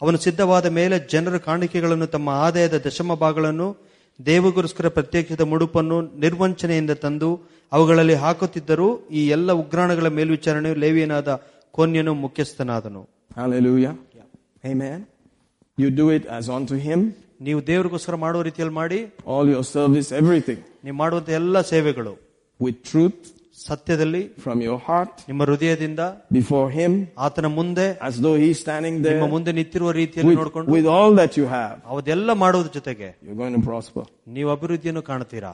[0.00, 3.68] ಅವನು ಸಿದ್ಧವಾದ ಮೇಲೆ ಜನರ ಕಾಣಿಕೆಗಳನ್ನು ತಮ್ಮ ಆದಾಯದ ದಶಮ ಭಾಗಗಳನ್ನು
[4.20, 7.30] ದೇವಗೋಸ್ಕರ ಪ್ರತ್ಯೇಕಿಸಿದ ಮುಡುಪನ್ನು ನಿರ್ವಂಚನೆಯಿಂದ ತಂದು
[7.72, 11.30] ಅವುಗಳಲ್ಲಿ ಹಾಕುತ್ತಿದ್ದರು ಈ ಎಲ್ಲ ಉಗ್ರಾಣಗಳ ಮೇಲ್ವಿಚಾರಣೆಯು ಲೇವಿಯನಾದ
[11.74, 13.02] ಕೋನ್ಯನು ಮುಖ್ಯಸ್ಥನಾದನು
[13.36, 13.92] Hallelujah.
[14.64, 14.98] Amen.
[15.78, 17.00] You do it as unto him,
[17.39, 22.13] ನೀವು ದೇವರಿಗೋಸ್ಕರ ಮಾಡುವ ರೀತಿಯಲ್ಲಿ ಮಾಡಿ ಆಲ್ ಯೋರ್ ಸರ್ವಿಸ್ ಎವ್ರಿಥಿಂಗ್ ನೀವು ಮಾಡುವಂತಹ ಎಲ್ಲ ಸೇವೆಗಳು
[22.59, 23.25] ವಿತ್ ಟ್ರೂತ್
[23.59, 26.01] ಸತ್ಯದಲ್ಲಿ ಫ್ರಮ್ ಯೋರ್ ಹಾರ್ಟ್ ನಿಮ್ಮ ಹೃದಯದಿಂದ
[26.31, 28.19] ಬಿಫೋರ್ ಹಿಮ್ ಆತನ ಮುಂದೆ ಆಸ್
[28.53, 33.35] ಸ್ಟ್ಯಾಂಡಿಂಗ್ ನಿಮ್ಮ ಮುಂದೆ ನಿಂತಿರುವ ರೀತಿಯಲ್ಲಿ ನೋಡ್ಕೊಂಡು with all that you have ಅವದೆಲ್ಲ ಮಾಡುವುದ್ರ ಜೊತೆಗೆ ಯು
[33.35, 35.53] ಗೋಯಿಂಗ್ ಪ್ರಾಸ್ಪರ್ ನೀವು ಅಭಿವೃದ್ಧಿಯನ್ನು ಕಾಣ್ತೀರಾ?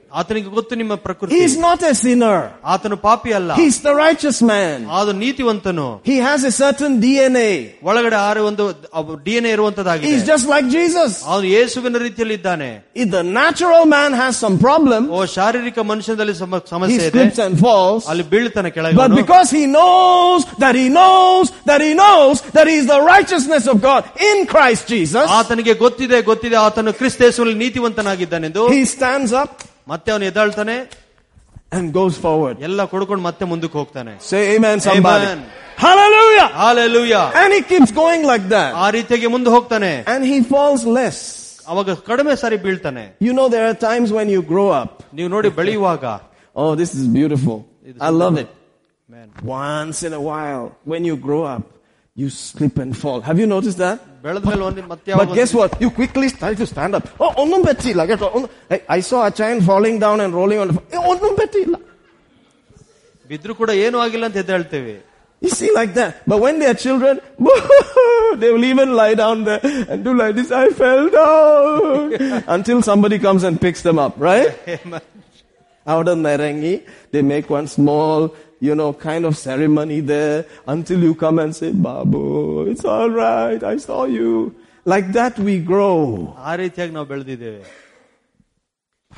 [0.12, 2.36] ಆತನಿಗೆ ಗೊತ್ತು ನಿಮ್ಮ ಪ್ರಕೃತಿ He's not a sinner.
[2.72, 4.76] ಆತನು ಪಾಪಿ ಅಲ್ಲ He's the righteous man.
[4.98, 7.48] ಅದು ನೀತಿವಂತನು He has a certain DNA.
[7.88, 8.64] ಒಳಗಡೆ ಆರು ಒಂದು
[9.26, 11.10] D N A ಇರುವಂತದ್ದಾಗಿದೆ He's just like Jesus.
[11.30, 12.70] ಅವನು ಯೇಸುವಿನ ರೀತಿಯಲ್ಲಿ ಇದ್ದಾನೆ
[13.02, 17.40] If the natural man has some problem, ಓ ಶಾರೀರಿಕ ಮನುಷ್ಯನಲ್ಲಿ ಸಮ- he ಸಮಸ್ಯೆ ಇದೆ slips
[17.46, 18.02] and falls.
[18.12, 19.20] ಅಲ್ಲಿ ಬೀಳ್ತಾನೆ ಕೆಳಗೆ But ಅವನು.
[19.22, 23.78] because he knows that he knows that he knows that he is the righteousness of
[23.82, 29.54] God in Christ Jesus, ಆತನಿಗೆ ಗೊತ್ತಿದೆ ಗೊತ್ತಿದೆ ಆತನು ಕ್ರಿಸ್ತೇಸುವಲ್ಲಿ ನೀತಿವಂತನಾಗಿದ್ದಾನೆಂದು he stands up
[29.92, 30.76] ಮತ್ತೆ ಅವನು ಎದ್ದಾಳ್ತಾನೆ
[31.76, 32.56] and goes forward.
[32.66, 35.26] ಎಲ್ಲ ಕೊಡ್ಕೊಂಡು ಮತ್ತೆ ಮುಂದಕ್ಕೆ ಹೋಗ್ತಾನೆ Say amen, somebody.
[35.26, 35.40] Amen.
[35.84, 36.48] Hallelujah.
[36.60, 38.70] Hallelujah And he keeps going like that.
[38.84, 41.18] ಆ ರೀತಿಯಾಗಿ ಮುಂದೆ ಹೋಗ್ತಾನೆ And he falls less.
[41.72, 44.92] ಅವಾಗ ಕಡಿಮೆ ಸಾರಿ ಬೀಳ್ತಾನೆ You know, there are times when you grow up.
[45.18, 46.04] ನೀವು ನೋಡಿ ಬೆಳೆಯುವಾಗ
[46.56, 47.56] Oh, this is beautiful.
[48.08, 48.50] I love it.
[49.08, 49.26] Man.
[49.58, 51.64] Once in a while, when you grow up,
[52.20, 53.18] you slip and fall.
[53.28, 53.98] Have you noticed that?
[54.24, 55.72] ಬೆಳೆದ ಮೇಲೆ ಒಂದು ಮತ್ತೆ But guess what?
[55.84, 57.04] You quickly try to stand up.
[57.24, 58.04] Oh, onnum bettilla.
[58.12, 58.44] Get on.
[58.76, 60.88] I- I saw a child falling down and rolling on the floor.
[60.96, 61.80] Eh, onnum bettilla.
[63.30, 64.96] ಬಿದ್ರು ಕೂಡ ಏನು ಆಗಿಲ್ಲ ಅಂತ ಎದ್ದೇಳ್ತೇವೆ
[65.46, 66.12] You see, like that.
[66.30, 67.14] But when they are children,
[68.40, 69.60] they will even lie down there
[69.90, 70.50] and do like this.
[70.60, 72.14] I fell down
[72.56, 74.52] until somebody comes and picks them up, right?
[75.94, 76.74] Out of Narangi,
[77.12, 78.20] they make one small,
[78.66, 80.38] you know, kind of ceremony there
[80.74, 82.22] until you come and say, Babu,
[82.70, 83.62] it's all right.
[83.72, 84.30] I saw you.
[84.92, 85.98] Like that we grow.
[86.48, 87.62] ಆ ರೀತಿಯಾಗಿ ನಾವು ಬೆಳೆದಿದ್ದೇವೆ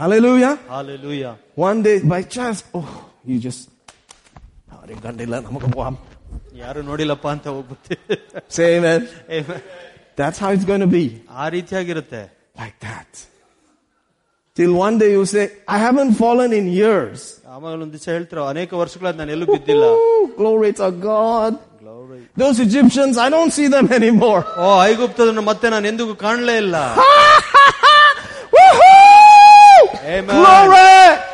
[0.01, 0.55] Hallelujah.
[0.73, 1.27] Hallelujah
[1.69, 2.89] One day, by chance, oh,
[3.31, 3.63] you just,
[4.77, 5.97] "ಅವ್ರಿಗೆ ಗಂಡಿಲ್ಲ, ನಮಗೆ ಹೋಗಮ್."
[6.63, 7.97] ಯಾರು ನೋಡಿಲ್ಲಪ್ಪ ಅಂತ ಹೋಗ್ಬಿಟ್ಟು
[8.57, 9.01] say amen.
[10.21, 11.05] That's how it's going to be.
[11.43, 12.23] ಆ ರೀತಿಯಾಗಿರುತ್ತೆ
[12.63, 13.11] Like that.
[14.57, 17.21] Till one day you say, I haven't fallen in years.
[17.53, 21.53] ಆಮೇಲೆ ಒಂದ್ ದಿವಸ ಹೇಳ್ತಾರ ಅನೇಕ ವರ್ಷಗಳಾದ ನಾನು ಎಲ್ಲೂ ಬಿದ್ದಿಲ್ಲ Ooh, glory to God.
[22.43, 24.43] Those Egyptians, I don't see them anymore.
[24.65, 26.77] ಓ ಐಗುಪ್ತದನ್ನು ಮತ್ತೆ ನಾನು ಎಂದಿಗೂ ಕಾಣಲೇ ಇಲ್ಲ
[28.55, 29.81] Woohoo!
[30.17, 30.37] Amen.
[30.39, 30.93] Glory!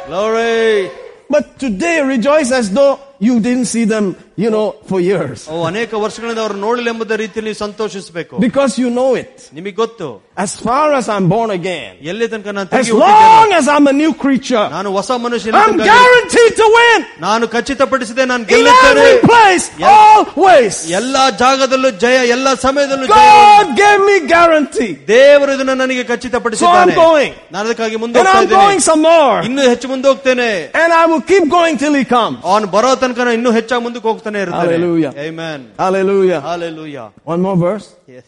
[0.09, 0.91] Glory.
[1.31, 4.07] But today rejoice as though you didn't see them,
[4.39, 5.41] you know, for years.
[5.53, 9.35] ಓ ಅನೇಕ ವರ್ಷಗಳಿಂದ ಅವ್ರು ನೋಡಲಿಲ್ಲ ಎಂಬುದ ರೀತಿಯಲ್ಲಿ ನೀವು ಸಂತೋಷಿಸಬೇಕು Because you know it.
[9.59, 10.09] ನಿಮಗೆ ಗೊತ್ತು
[10.45, 13.87] As far as I'm born again, ಎಲ್ಲಿ ತನಕ ನಾನು as ತಿರುಗಿ ಹುಟ್ಟಿದ್ದೇನೋ, long as I'm
[13.87, 17.01] a new creature, ನಾನು ಹೊಸ ಮನುಷ್ಯನ I'm ತನಕ guaranteed to win.
[17.27, 19.95] ನಾನು ಖಚಿತಪಡಿಸಿದೆ ನಾನು In ಗೆಲ್ಲುತ್ತೇನೆ every place, Yeah.
[19.99, 20.75] always.
[21.01, 24.91] ಎಲ್ಲಾ ಜಾಗದಲ್ಲೂ ಜಯ ಎಲ್ಲಾ ಸಮಯದಲ್ಲೂ ಜಯ God gave me guarantee.
[25.13, 27.33] ದೇವರು ಇದನ್ನು ನನಗೆ ಖಚಿತಪಡಿಸಿದ್ದಾನೆ So I'm going.
[27.55, 29.37] ನಾನು ಅದಕ್ಕಾಗಿ ಮುಂದೆ And ಹೋಗ್ತಾ I'm going ಇದ್ದೇನೆ some more.
[29.49, 30.51] ಇನ್ನೂ ಹೆಚ್ಚು ಮುಂದೆ ಹೋಗ್ತೇನೆ
[30.83, 32.39] And I will keep going till he comes.
[32.51, 35.13] ಅವನು ಬರೋ ತನಕ ನಾನು ಇನ್ನೂ ಹೆಚ್ಚಾಗಿ ಮುಂದಕ್ಕೆ ಹೋಗ್ತಾನೆ ಇರ್ತೇನೆ Hallelujah.
[35.29, 35.61] Amen.
[35.79, 36.41] Hallelujah.
[36.41, 37.13] Hallelujah.
[37.25, 37.95] One more verse.
[38.07, 38.25] Yes.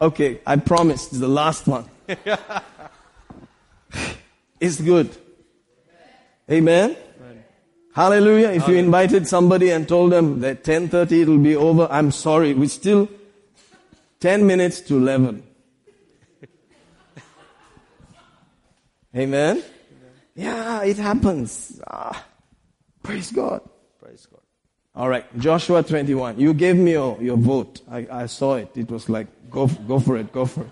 [0.00, 1.08] Okay, I promise.
[1.08, 1.84] It's the last one.
[4.60, 5.08] it's good.
[6.50, 6.96] Amen.
[7.92, 8.50] Hallelujah.
[8.50, 12.54] If you invited somebody and told them that 10:30 it will be over, I'm sorry.
[12.54, 13.08] We still
[14.20, 15.42] 10 minutes to 11.
[19.16, 19.62] Amen.
[20.34, 21.80] Yeah, it happens.
[21.86, 22.24] Ah,
[23.02, 23.60] praise God.
[24.95, 26.39] All right, Joshua 21.
[26.39, 27.81] You gave me your, your vote.
[27.91, 28.71] I, I saw it.
[28.75, 30.69] It was like, go, go for it, go for it.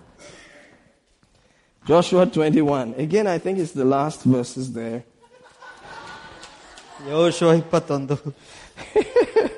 [1.86, 2.94] Joshua 21.
[2.94, 5.04] Again, I think it's the last verses there.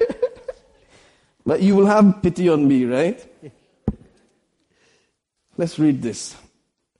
[1.47, 3.24] But you will have pity on me, right?
[5.56, 6.34] Let's read this.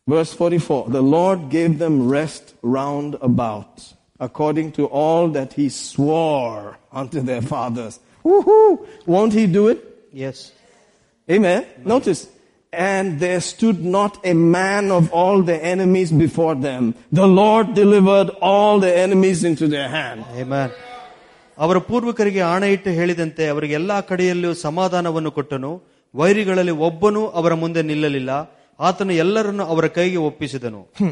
[0.07, 0.91] Verse 44.
[0.91, 7.44] The Lord gave them rest round about according to all that he swore unto their
[7.44, 7.94] fathers.
[8.26, 8.70] Woohoo!
[9.08, 9.80] Won't he do it?
[10.28, 10.44] S
[11.28, 11.62] Amen.
[11.86, 12.22] Notice.
[12.74, 16.84] And there stood not a man of all the enemies before them.
[17.12, 20.20] The Lord delivered all the enemies into their hand.
[20.36, 20.70] Amen.
[21.58, 25.72] ಅವರ ಪೂರ್ವಿಕರಿಗೆ ಆಣೆ ಇಟ್ಟು ಹೇಳಿದಂತೆ ಅವರಿಗೆ ಎಲ್ಲಾ ಕಡೆಯಲ್ಲೂ ಸಮಾಧಾನವನ್ನು ಕೊಟ್ಟನು
[26.14, 28.32] ವೈರಿಗಳಲ್ಲಿ ಒಬ್ಬನೂ ಅವರ ಮುಂದೆ ನಿಲ್ಲಲಿಲ್ಲ
[28.80, 31.12] ಆತನು ಎಲ್ಲರನ್ನು ಅವರ ಕೈಗೆ ಒಪ್ಪಿಸಿದನು Hmm.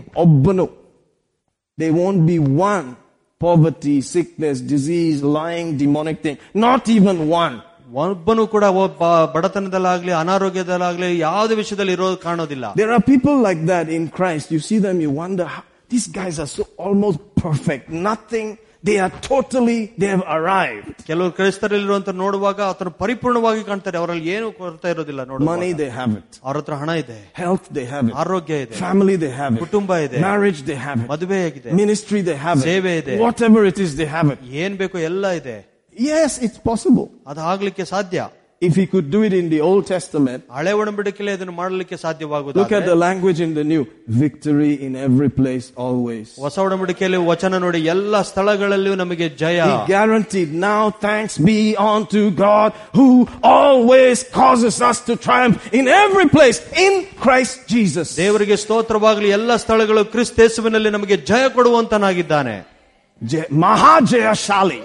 [1.74, 1.78] Obbanu.
[1.78, 2.98] There won't be one
[3.40, 6.38] poverty, sickness, disease, lying, demonic thing.
[6.53, 7.61] Not even one.
[7.94, 9.03] ಒಬ್ಬನು ಕೂಡ ಒಬ್ಬ
[9.36, 14.52] ಬಡತನದಲ್ಲಾಗ್ಲಿ ಅನಾರೋಗ್ಯದಲ್ಲಾಗ್ಲಿ ಯಾವುದೇ ವಿಷಯದಲ್ಲಿ ಇರೋದು ಕಾಣೋದಿಲ್ಲ There are people like that in Christ.
[14.52, 17.90] You see them, you wonder, how, these guys are so almost perfect.
[18.84, 18.84] Nothing.
[18.84, 20.91] They are totally, they have arrived.
[21.07, 26.30] ಕೆಲವರು ಕ್ರೈಸ್ತರಲ್ಲಿರುವಂತ ನೋಡುವಾಗ ಆತನು ಪರಿಪೂರ್ಣವಾಗಿ ಕಾಣ್ತಾರೆ ಅವರಲ್ಲಿ ಏನು ಕೊರತೆ ಇರೋದಿಲ್ಲ ನೋಡುವ Money, they have it.
[26.48, 28.14] ಅವ್ರ ಹತ್ರ ಹಣ ಇದೆ Health, they have it.
[28.24, 29.61] ಆರೋಗ್ಯ ಇದೆ Family, they have it.
[29.66, 31.07] ಕುಟುಂಬ ಇದೆ Marriage, they have it.
[31.14, 33.03] ಮದುವೆ ಆಗಿದೆ Ministry, they have ಸೇವೆ it.
[33.03, 33.18] ಇದೆ.
[33.26, 34.41] Whatever it is, they have it.
[34.64, 35.57] ಏನ್ ಬೇಕು ಎಲ್ಲ ಇದೆ
[35.95, 37.07] Yes, it's possible.
[37.32, 38.30] ಅದು ಆಗ್ಲಿಕ್ಕೆ ಸಾಧ್ಯ
[38.64, 42.06] If he could do it in the Old Testament, ಹಳೆ ಒಡಂಬಡಿಕೆಯಲ್ಲಿ ಅದನ್ನು ಮಾಡಲಿಕ್ಕೆ look at
[42.06, 43.84] ಸಾಧ್ಯವಾಗುತ್ತದೆ the language in the New.
[44.24, 46.26] Victory in every place, always.
[46.45, 51.57] ಹೊಸ ಒಡಂಬಡಿಕೆಯಲ್ಲಿ ವಚನ ನೋಡಿ ಎಲ್ಲ ಸ್ಥಳಗಳಲ್ಲಿಯೂ ನಮಗೆ ಜಯ He guaranteed, now thanks be
[51.94, 53.07] unto God who
[53.53, 56.94] always causes us to triumph in every place in
[57.26, 58.10] Christ Jesus.
[58.18, 62.57] ದೇವರಿಗೆ ಸ್ತೋತ್ರವಾಗಲಿ ಎಲ್ಲ ಸ್ಥಳಗಳು ಕ್ರಿಸ್ತೇಸುವಿನಲ್ಲಿ ನಮಗೆ ಜಯ ಕೊಡುವಂತನಾಗಿದ್ದಾನೆ
[63.22, 64.82] Je- Mahajaya Shali.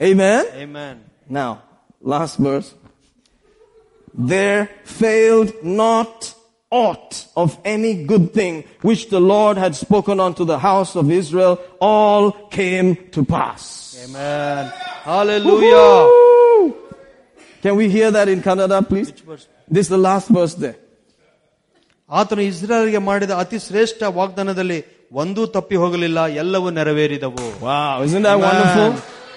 [0.00, 0.44] Amen.
[0.64, 0.94] Amen.
[1.28, 1.50] Now,
[2.04, 2.74] last verse.
[4.14, 6.34] There failed not
[6.70, 11.60] aught of any good thing which the Lord had spoken unto the house of Israel.
[11.80, 13.62] All came to pass.
[14.04, 14.72] Amen.
[15.04, 16.06] Hallelujah.
[16.06, 16.76] Woo!
[17.62, 19.12] Can we hear that in Kannada, please?
[19.68, 20.78] This is the last verse there.
[22.10, 24.78] ಆತನು ಇಸ್ರಾಯಲ್ಗೆ ಮಾಡಿದ ಅತಿ ಶ್ರೇಷ್ಠ ವಾಗ್ದಾನದಲ್ಲಿ
[25.12, 27.44] ಒಂದೂ ತಪ್ಪಿ ಹೋಗಲಿಲ್ಲ ಎಲ್ಲವೂ ನೆರವೇರಿದವು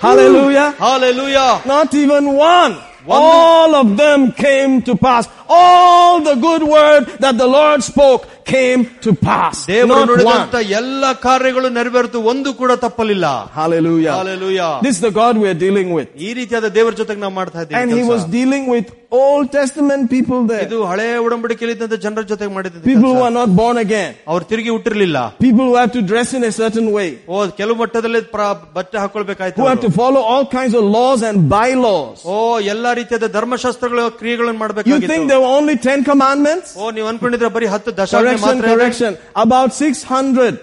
[0.02, 0.44] Wow, isn't that Amen.
[0.44, 0.58] wonderful?
[0.58, 0.70] Hallelujah.
[0.72, 1.62] Hallelujah.
[1.66, 2.76] Not even one.
[3.06, 8.81] All of them came to pass All the good word that the Lord spoke came
[9.01, 9.55] to pass.
[9.67, 10.71] ದೇವರು Not ನುಡಿದಂತ one.
[10.79, 13.25] ಎಲ್ಲ ಕಾರ್ಯಗಳು ನೆರವೇರಿತು ಒಂದು ಕೂಡ ತಪ್ಪಲಿಲ್ಲ
[13.59, 14.15] Hallelujah.
[14.19, 14.71] Hallelujah.
[14.85, 16.09] This is the God we are dealing with.
[16.27, 18.87] ಈ ರೀತಿಯಾದ ದೇವರ ಜೊತೆಗೆ ನಾವು ಮಾಡ್ತಾ And he ಇದ್ದೀವಿ was dealing with
[19.23, 20.63] Old Testament people there.
[20.67, 24.11] ಇದು ಹಳೆ ಉಡಂಬಡಿಕೆಯಲ್ಲಿ ಇದ್ದಂತ ಜನರ ಜೊತೆಗೆ ಮಾಡಿದ People who are not born again.
[24.31, 27.09] ಅವ್ರು ತಿರುಗಿ ಹುಟ್ಟಿರ್ಲಿಲ್ಲ People who have to dress in a certain way.
[27.29, 28.47] ಓ ಕೆಲವು ಮಟ್ಟದಲ್ಲಿ ಪ್ರ-
[28.77, 29.99] ಬಟ್ಟೆ ಹಾಕೊಳ್ಬೇಕಾಯ್ತು Who have to ಅವ್ರು.
[30.01, 32.17] follow all kinds of laws and bylaws.
[32.35, 32.37] ಓ
[32.75, 36.69] ಎಲ್ಲಾ ರೀತಿಯಾದ ಧರ್ಮಶಾಸ್ತ್ರಗಳ ಕ್ರಿಯೆಗಳನ್ನು You think ಮಾಡಬೇಕಾಗಿತ್ತು there were only Ten Commandments?
[36.83, 38.73] ಓ ನೀವು ಅನ್ಕೊಂಡಿದ್ರೆ ಬರೀ ಹತ್ತು ದಶಾಂಶ Correction, ಮಾತ್ರ ಇದೆ.
[38.75, 39.11] correction.
[39.45, 40.55] About 600.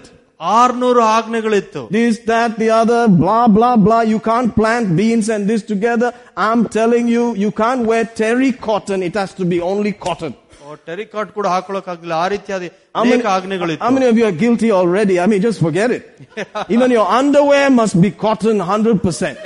[0.59, 4.01] ಆರ್ನೂರು ಆಜ್ಞೆಗಳಿತ್ತು This, that, the other, blah, blah, blah.
[4.11, 6.09] You can't plant beans and this together.
[6.47, 9.01] I'm telling you, you can't wear terry cotton.
[9.09, 10.33] It has to be only cotton.
[10.65, 12.63] O terrycot ಕೂಡ ಹಾಕೊಳ್ಳೋಕಾಗ್ಲಿಲ್ಲ ಆ ರೀತಿಯಾದ
[12.97, 15.15] How many, ಅನೇಕ ಆಜ್ಞೆಗಳಿತ್ತು how many of you are guilty already?
[15.23, 16.03] I mean, just forget it.
[16.75, 19.37] Even your underwear must be cotton 100%.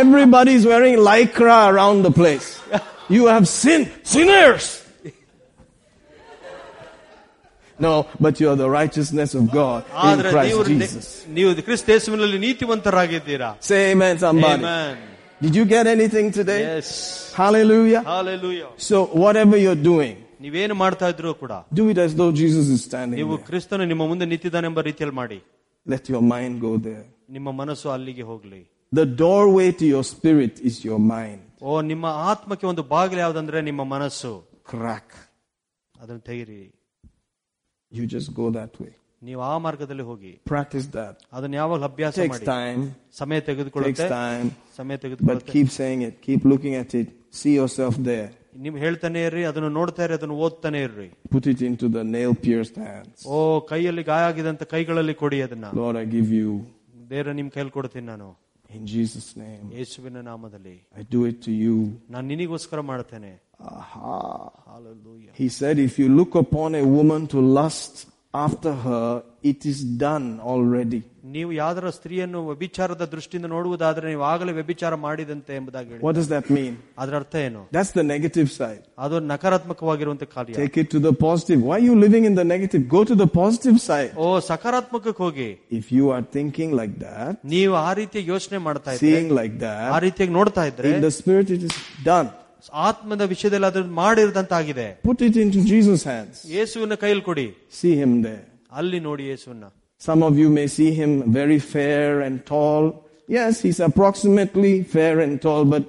[0.00, 2.48] Everybody's wearing lycra around the place.
[3.08, 3.86] You have sinned.
[4.04, 4.66] Sinners!
[7.80, 11.06] No, but you are the righteousness of God in ಆದ್ರೆ ನೀವು Christ Jesus.
[11.36, 14.64] ನೀವು ಕ್ರಿಸ್ತೇಸುವಿನಲ್ಲಿ ನೀತಿವಂತರಾಗಿದ್ದೀರಾ Say amen, somebody.
[14.64, 14.96] Amen.
[15.44, 16.60] Did you get anything today?
[16.70, 16.88] Yes.
[17.40, 18.00] Hallelujah.
[18.14, 18.70] Hallelujah.
[18.88, 23.18] So whatever you're doing, ನೀವೇನು ಮಾಡ್ತಾ ಇದ್ರು ಕೂಡ do it as though Jesus is standing
[23.22, 23.46] ನೀವು there.
[23.48, 25.38] ಕ್ರಿಸ್ತನು ನಿಮ್ಮ ಮುಂದೆ ನಿಂತಿದ್ದಾನೆಂಬ ರೀತಿಯಲ್ಲಿ ಮಾಡಿ
[25.86, 27.04] Let your mind go there.
[27.36, 28.60] ನಿಮ್ಮ ಮನಸ್ಸು ಅಲ್ಲಿಗೆ ಹೋಗ್ಲಿ
[28.92, 31.40] The doorway to your spirit is your mind.
[31.63, 34.31] ಓ ನಿಮ್ಮ ಆತ್ಮಕ್ಕೆ ಒಂದು ಬಾಗಿಲು ಯಾವುದಂದ್ರೆ ನಿಮ್ಮ ಮನಸ್ಸು?
[34.71, 35.15] ಕ್ರಾಕ್
[36.01, 36.63] ಅದನ್ನು ತೆಗಿರಿ.
[37.91, 38.89] You just go that way
[39.27, 40.31] ನೀವು ಆ ಮಾರ್ಗದಲ್ಲಿ ಹೋಗಿ.
[40.51, 42.45] ಪ್ರಾಕ್ಟೀಸ್ ದಟ್ ಅದನ್ನ ಯಾವಾಗ ಅಭ್ಯಾಸ ಮಾಡಿ.
[42.45, 42.81] ಟೈಮ್
[43.19, 44.07] ಸಮಯ ತೆಗೆದುಕೊಳ್ಳುತ್ತೆ.
[44.09, 45.51] ಟೈಮ್ ಸಮಯ ತೆಗೆದುಕೊಳ್ಳುತ್ತೆ.
[45.51, 47.11] Keep saying it keep looking at it
[47.41, 48.31] see your there
[48.63, 51.09] ನೀವು ಹೇಳ್ತಾನೆ ಇರ್ರಿ ಅದನ್ನು ನೋಡ್ತಾ ಇರಿ ಅದನ್ನು ಓದ್ತಾನೆ ಇರ್ರಿ.
[51.33, 53.37] Put it into the nail pierce hands ಓ
[53.71, 55.65] ಕೈಯಲ್ಲಿ ಗಾಯ ಆಗಿದಂತ ಕೈಗಳಲ್ಲಿ ಕೊಡಿ ಅದನ್ನ.
[55.81, 56.51] Lord I give you
[57.09, 58.29] there ನಿಮ್ ಕೈಯಲ್ಲಿ ಕೊಡ್ತೀನಿ ನಾನು.
[58.76, 59.64] in Jesus' name.
[59.80, 61.76] ಯೇಸುವಿನ ನಾಮದಲ್ಲಿ I do it to you.
[62.14, 64.18] ನಾನು ನಿನಗೋಸ್ಕರ ಮಾಡ್ತೇನೆ Aha.
[64.72, 65.32] Hallelujah.
[65.34, 67.94] He said, if you look upon a woman to lust
[68.34, 69.06] after her,
[69.42, 71.00] it is done already.
[71.36, 76.46] ನೀವು ಯಾವ್ದಾರ ಸ್ತ್ರೀಯನ್ನು ವ್ಯಭಿಚಾರದ ದೃಷ್ಟಿಯಿಂದ ನೋಡುವುದಾದ್ರೆ ನೀವು ಆಗಲೇ ವ್ಯಭಿಚಾರ ಮಾಡಿದಂತೆ ಎಂಬುದಾಗಿ ಹೇಳಿ What does that
[76.56, 76.72] mean?
[77.02, 78.82] ಅದರ ಅರ್ಥ ಏನು That's the negative side.
[79.04, 81.60] ಅದು ನಕಾರಾತ್ಮಕವಾಗಿರುವಂತ ಕಾರ್ಯ Take it to the positive.
[81.68, 82.82] Why are you living in the negative?
[82.96, 84.12] Go to the positive side.
[84.24, 85.48] ಓ ಸಕಾರಾತ್ಮಕಕ್ಕೆ ಹೋಗಿ
[85.80, 89.74] If you are thinking like that, ನೀವು ಆ ರೀತಿಯಾಗಿ ಯೋಚನೆ ಮಾಡ್ತಾ ಇದ್ರೆ seeing like ಆ
[89.90, 91.76] that, ರೀತಿಯಾಗಿ ನೋಡ್ತಾ ಇದ್ರೆ in the spirit it is
[92.12, 92.28] done.
[92.86, 96.36] ಆತ್ಮದ ವಿಷಯದಲ್ಲಿ ಅದನ್ನು ಮಾಡಿರದಂತಾಗಿದೆ Put it into Jesus' hands.
[96.56, 97.46] ಯೇಸುವಿನ ಕೈಯಲ್ಲಿ ಕೊಡಿ
[97.80, 98.42] See him there.
[98.72, 99.66] ಅಲ್ಲಿ ನೋಡಿ ಯೇಸುವನ್ನ
[100.00, 102.84] Some of you may see him very fair and tall.
[103.28, 105.84] Yes, he's approximately fair and tall, but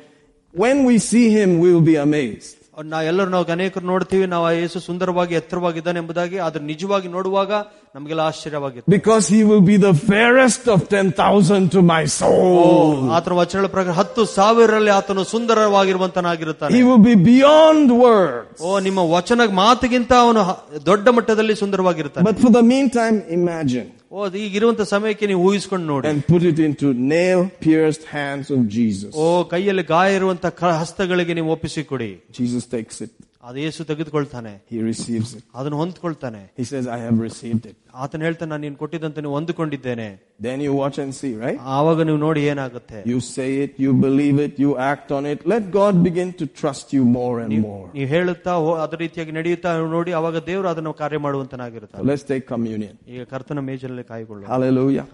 [0.54, 2.56] when we see him, we'll be amazed.
[2.92, 7.52] ನಾ ಎಲ್ಲರೂ ನಾವು ಅನೇಕರು ನೋಡ್ತೀವಿ ನಾವು ಆ ಯೇಸು ಸುಂದರವಾಗಿ ಎತ್ತರವಾಗಿದ್ದಾನೆ ಎಂಬುದಾಗಿ ಆದ್ರೆ ನಿಜವಾಗಿ ನೋಡುವಾಗ
[7.96, 12.92] ನಮಗೆಲ್ಲ ಆಶ್ಚರ್ಯವಾಗಿತ್ತು Because he will be the fairest of 10,000 to my soul.
[13.18, 18.60] ಆತನ ವಚನಗಳ ಪ್ರಕಾರ ಹತ್ತು ಸಾವಿರರಲ್ಲಿ ಆತನು ಸುಂದರವಾಗಿರುವಂತನಾಗಿರುತ್ತಾನೆ He will be beyond words.
[18.62, 24.20] ಓ ನಿಮ್ಮ ವಚನ ಮಾತಿಗಿಂತ ಅವನು ಹ- ದೊಡ್ಡ ಮಟ್ಟದಲ್ಲಿ ಸುಂದರವಾಗಿರ್ತಾನೆ But for the meantime, imagine ಓ
[24.44, 29.12] ಈಗಿರುವಂತ ಸಮಯಕ್ಕೆ ನೀವು ಊಹಿಸ್ಕೊಂಡು ನೋಡಿ and put it into nail pierced hands of Jesus.
[29.16, 33.12] ಓ ಕೈಯಲ್ಲಿ ಗಾಯ ಇರುವಂತ ಕ- ಹಸ್ತಗಳಿಗೆ ನೀವು ಒಪ್ಪಿಸಿಕೊಡಿ Jesus takes it.
[33.44, 35.44] ಅದು ಯೇಸು ತೆಗೆದುಕೊಳ್ತಾನೆ He receives it.
[35.56, 37.78] ಅದನ್ನು ಹೊಂದ್ಕೊಳ್ತಾನೆ He says, I have received it.
[37.96, 40.10] ಆತನ ಹೇಳ್ತಾನೆ ನಾನು ನೀನು ಕೊಟ್ಟಿದ್ದಂತ ನೀವು ಹೊಂದಿಕೊಂಡಿದ್ದೇನೆ
[40.40, 41.58] Then you watch and see, right?
[41.78, 45.40] ಆವಾಗ ನೀವು ನೋಡಿ ಏನಾಗುತ್ತೆ You say it, you believe it, you act on it.
[45.54, 47.86] Let God begin to trust you more and more.
[47.96, 52.94] ನೀವು ಹೇಳುತ್ತಾ ಓ- ಅದೇ ರೀತಿಯಾಗಿ ನಡೆಯುತ್ತಾ ನೋಡಿ ಅವಾಗ ದೇವರು ಅದನ್ನು ಕಾರ್ಯ ಮಾಡುವಂತನಾಗಿರುತ್ತಾನೆ Let's take communion.
[53.14, 55.06] ಈಗ ಕರ್ತನ ಮೇಜಲ್ಲಿ ಕಾಯ್ಕೊಳ್ಳು Hallelujah.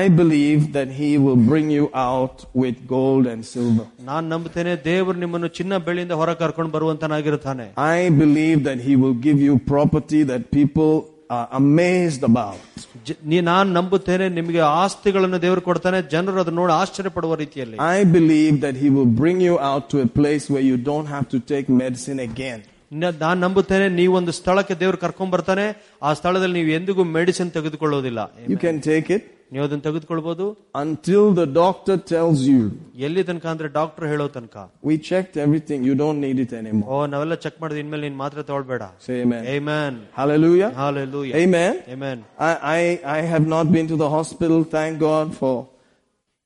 [0.00, 3.86] I believe that He will bring you out with gold and silver.
[4.10, 7.66] ನಾನ್ ನಂಬುತ್ತೇನೆ ದೇವರು ನಿಮ್ಮನ್ನು ಚಿನ್ನ ಬೆಳ್ಳಿಯಿಂದ ಹೊರ ಕರ್ಕೊಂಡು ಬರುವಂತನಾಗಿರುತ್ತಾನೆ
[7.96, 10.92] I believe that He will give you property that people
[11.30, 12.60] are amazed about.
[13.06, 18.04] ಜ- ನೀ- ನಾನ್ ನಂಬುತ್ತೇನೆ ನಿಮಗೆ ಆಸ್ತಿಗಳನ್ನು ದೇವರು ಕೊಡ್ತಾನೆ ಜನರು ಅದನ್ನ ನೋಡಿ ಆಶ್ಚರ್ಯ ಪಡುವ ರೀತಿಯಲ್ಲಿ I
[18.16, 21.40] believe that He will bring you out to a place where you don't have to
[21.52, 22.60] take medicine again.
[22.92, 25.64] ನ- ನಾನ್ ನಂಬುತ್ತೇನೆ ನೀವು ಒಂದು ಸ್ಥಳಕ್ಕೆ ದೇವರು ಕರ್ಕೊಂಡ್ ಬರ್ತಾನೆ
[26.02, 28.20] ಆ ಸ್ಥಳದಲ್ಲಿ ನೀವು ಎಂದಿಗೂ medicine ತೆಗೆದುಕೊಳ್ಳೋದಿಲ್ಲ
[28.52, 29.22] You can take it
[29.52, 30.44] ನೀವು ಅದನ್ನ ತೆಗೆದುಕೊಳ್ಬಹುದು
[30.82, 32.62] until the doctor tells you,
[33.06, 34.56] ಎಲ್ಲಿ ತನಕ ಅಂದ್ರೆ ಡಾಕ್ಟರ್ ಹೇಳೋ ತನಕ
[34.88, 36.88] we checked everything, you don't need it anymore.
[36.94, 39.42] ಓ ನಾವೆಲ್ಲ ಚೆಕ್ ಮಾಡಿದ್ವಿ ಇನ್ಮೇಲೆ ನೀನ್ ಮಾತ್ರ ತಗೊಳ್ಬೇಡ Say amen.
[39.56, 39.92] Amen.
[40.20, 40.70] Hallelujah.
[40.82, 41.34] Hallelujah.
[41.44, 41.74] Amen.
[41.96, 42.18] Amen.
[42.48, 42.80] I, I,
[43.18, 45.54] I have not been to the hospital, thank God, for,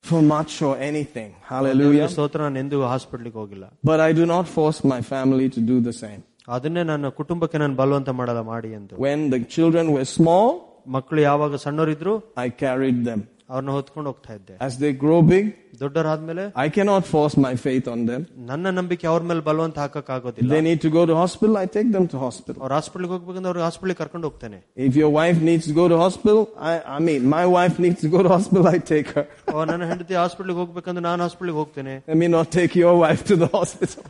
[0.05, 1.31] for much or anything.
[1.53, 2.09] Hallelujah.
[2.15, 5.97] ಸ್ತೋತ್ರ ನಾನು ಎಂದೂ ಹಾಸ್ಪಿಟ್ಲಿಗೆ ಹೋಗಿಲ್ಲ But I do not force my family to do the
[6.05, 6.21] same.
[6.57, 10.49] ಅದನ್ನೇ ನನ್ನ ಕುಟುಂಬಕ್ಕೆ ನಾನು ಬಲವಂತ ಮಾಡಲ್ಲ ಮಾಡಿ ಎಂದು When the children were small,
[10.97, 12.15] ಮಕ್ಕಳು ಯಾವಾಗ ಸಣ್ಣವರಿದ್ರು
[12.45, 13.21] I carried them.
[13.53, 15.45] ಅವ್ರನ್ನ ಹೊತ್ಕೊಂಡು ಹೋಗ್ತಾ ಇದ್ದೆ As they grow big,
[15.83, 18.23] ದೊಡ್ಡರಾದ್ಮೇಲೆ I cannot force my faith on them.
[18.51, 21.91] ನನ್ನ ನಂಬಿಕೆ ಅವ್ರ ಮೇಲೆ ಬಲವಂತ ಹಾಕಕ್ ಆಗೋದಿಲ್ಲ They need to go to hospital, I take
[21.97, 22.59] them to hospital.
[22.65, 24.59] ಅವ್ರ ಹಾಸ್ಪಿಟ್ಲಿಗೆ ಹೋಗ್ಬೇಕಂದ್ರೆ ಅವ್ರಿಗೆ ಹಾಸ್ಪಿಟ್ಲಿಗೆ ಕರ್ಕೊಂಡು ಹೋಗ್ತೇನೆ
[24.89, 26.41] If your wife needs to go to hospital,
[26.73, 29.27] I, I mean, my wife needs to go to hospital, I take her.
[29.55, 33.37] ಓ, ನನ್ನ ಹೆಂಡತಿ ಹಾಸ್ಪಿಟ್ಲಿಗೆ ಹೋಗ್ಬೇಕಂದ್ರೆ ನಾನು ಹಾಸ್ಪಿಟ್ಲಿಗೆ ಹೋಗ್ತೇನೆ Let me not take your wife to
[33.45, 34.05] the hospital.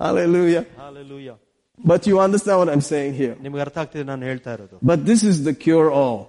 [0.00, 0.64] Hallelujah.
[0.76, 1.36] Hallelujah.
[1.78, 3.34] But you understand what I'm saying here.
[3.44, 6.20] ನಿಮ್ಗೆ ಅರ್ಥ ಆಗ್ತಿದೆ ನಾನು ಹೇಳ್ತಾ ಇರೋದು But this is the cure all.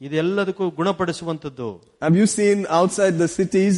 [0.00, 1.68] ಇದೆಲ್ಲದಕ್ಕೂ ಗುಣಪಡಿಸುವಂತದ್ದು
[2.06, 3.74] Have you seen outside the cities?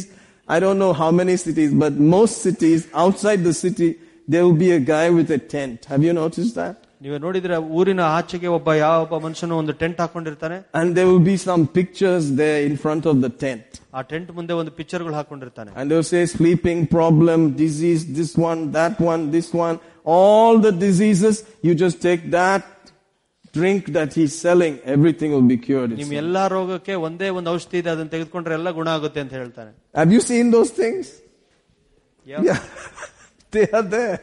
[0.47, 3.89] I don't know how many cities, but most cities outside the city,
[4.31, 5.77] there will be a guy with a tent.
[5.91, 6.75] Have you noticed that?
[7.03, 11.35] ನೀವು ನೋಡಿದ್ರೆ ಊರಿನ ಆಚೆಗೆ ಒಬ್ಬ ಯಾವ ಒಬ್ಬ ಮನುಷ್ಯನು ಒಂದು tent ಹಾಕೊಂಡಿರ್ತಾನೆ And there will be
[11.47, 13.65] some pictures there in front of the tent.
[13.97, 18.95] ಆ ಟೆಂಟ್ ಮುಂದೆ ಒಂದು ಪಿಕ್ಚರ್ಗಳು ಹಾಕೊಂಡಿರ್ತಾನೆ And they'll say sleeping problem, disease, this one, that
[19.11, 19.77] one, this one,
[20.15, 22.63] all the diseases, you just take that
[23.53, 25.89] drink that he's selling, everything will be cured.
[25.93, 26.21] it ನಿಮ್ says.
[26.23, 29.71] ಎಲ್ಲಾ ರೋಗಕ್ಕೆ ಒಂದೇ ಒಂದು ಔಷಧಿ ಇದೆ ಅದನ್ನ ತೆಗೆದುಕೊಂಡ್ರೆ ಎಲ್ಲ ಗುಣ ಆಗುತ್ತೆ ಅಂತ ಹೇಳ್ತಾನೆ
[30.01, 31.05] Have you seen those things?
[32.31, 32.41] Yeah.
[32.49, 32.61] Yeah.
[33.55, 34.17] they are there.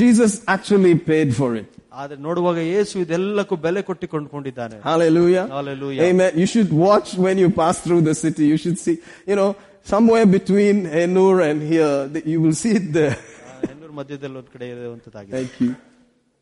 [0.00, 1.68] Jesus actually paid for it.
[2.00, 5.44] ಆದ್ರೆ ನೋಡುವಾಗ ಯೇಸು ಇದೆಲ್ಲಕ್ಕೂ ಬೆಲೆ ಕೊಟ್ಟು ಕೊಂಡ್ಕೊಂಡಿದ್ದಾನೆ Hallelujah.
[5.56, 6.02] Hallelujah.
[6.10, 6.30] Amen.
[6.42, 8.44] You should watch when you pass through the city.
[8.52, 8.96] You should see,
[9.30, 9.50] you know,
[9.92, 12.56] somewhere between Enur and here, that you will
[14.00, 15.72] ಮಧ್ಯದಲ್ಲಿ ಒಂದ್ ಕಡೆ ಇರುವಂತದ್ದಾಗಿದೆ Thank you.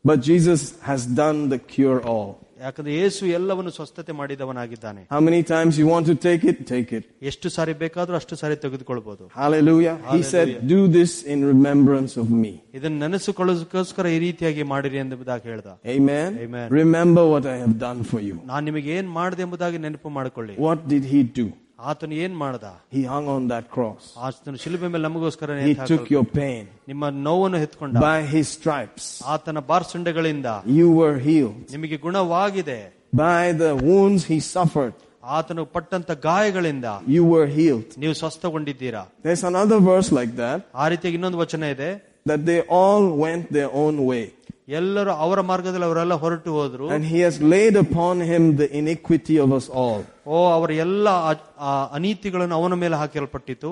[0.05, 2.31] But Jesus has done the cure all.
[2.61, 6.57] ಯಾಕಂದ್ರೆ ಯೇಸು ಎಲ್ಲವನ್ನು ಸ್ವಸ್ಥತೆ ಮಾಡಿದವನಾಗಿದ್ದಾನೆ How many times you want to take it?
[6.67, 7.03] Take it.
[7.29, 9.95] ಎಷ್ಟು ಸಾರಿ ಬೇಕಾದ್ರೂ ಅಷ್ಟು ಸಾರಿ ತೆಗೆದುಕೊಳ್ಬಹುದು Hallelujah.
[10.15, 10.73] He said, Hallelujah.
[10.73, 12.53] do this in remembrance of me.
[12.79, 16.29] ಇದನ್ನ ನೆನೆಸಿಕೊಳ್ಳೋದಕ್ಕೋಸ್ಕರ ಈ ರೀತಿಯಾಗಿ ಮಾಡಿರಿ ಎಂಬುದಾಗಿ ಹೇಳ್ದ Amen.
[16.45, 16.67] Amen.
[16.81, 18.37] Remember what I have done for you.
[18.51, 21.47] ನಾನ್ ನಿಮಗೆ ಏನ್ ಮಾಡಿದೆ ಎಂಬುದಾಗಿ ನೆನಪು ಮಾಡಿಕೊಳ್ಳಿ What did he do?
[21.89, 22.65] ಆತನು ಏನ್ ಮಾಡ್ದ
[22.95, 24.03] He hung on that cross.
[24.25, 26.11] ಆತನು ಶಿಲುಬೆ ಮೇಲೆ ನಮಗೋಸ್ಕರ He ನೇತು took ಹಾಕಲ್ಪಟ್ಟ.
[26.15, 26.63] your pain.
[26.87, 29.05] ನಿಮ್ಮ ನೋವನ್ನು ಎತ್ಕೊಂಡ By his stripes,
[29.35, 30.45] ಆತನ ಬಾರ್ಸಂಡೆಗಳಿಂದ
[30.79, 31.61] you were healed.
[31.75, 32.79] ನಿಮಗೆ ಗುಣವಾಗಿದೆ
[33.23, 34.93] By the wounds he suffered,
[35.37, 36.85] ಆತನು ಪಟ್ಟಂತ ಗಾಯಗಳಿಂದ
[37.15, 37.89] you were healed.
[38.03, 41.91] ನೀವು ಸ್ವಸ್ಥಗೊಂಡಿದ್ದೀರಾ There's another verse like that, ಆ ರೀತಿಯಾಗಿ ಇನ್ನೊಂದು ವಚನ ಇದೆ
[42.29, 44.23] that they all went their own way.
[44.69, 49.49] ಎಲ್ಲರೂ ಅವರ ಮಾರ್ಗದಲ್ಲಿ ಅವರೆಲ್ಲ ಹೊರಟು ಹೋದ್ರು And he has laid upon him the iniquity of
[49.59, 50.01] us all.
[50.27, 53.71] ಓ ಅವರ ಎಲ್ಲ ಆ- ಆ ಅನೀತಿಗಳನ್ನು ಅವನ ಮೇಲೆ ಹಾಕಿರಲ್ಪಟ್ಟಿತು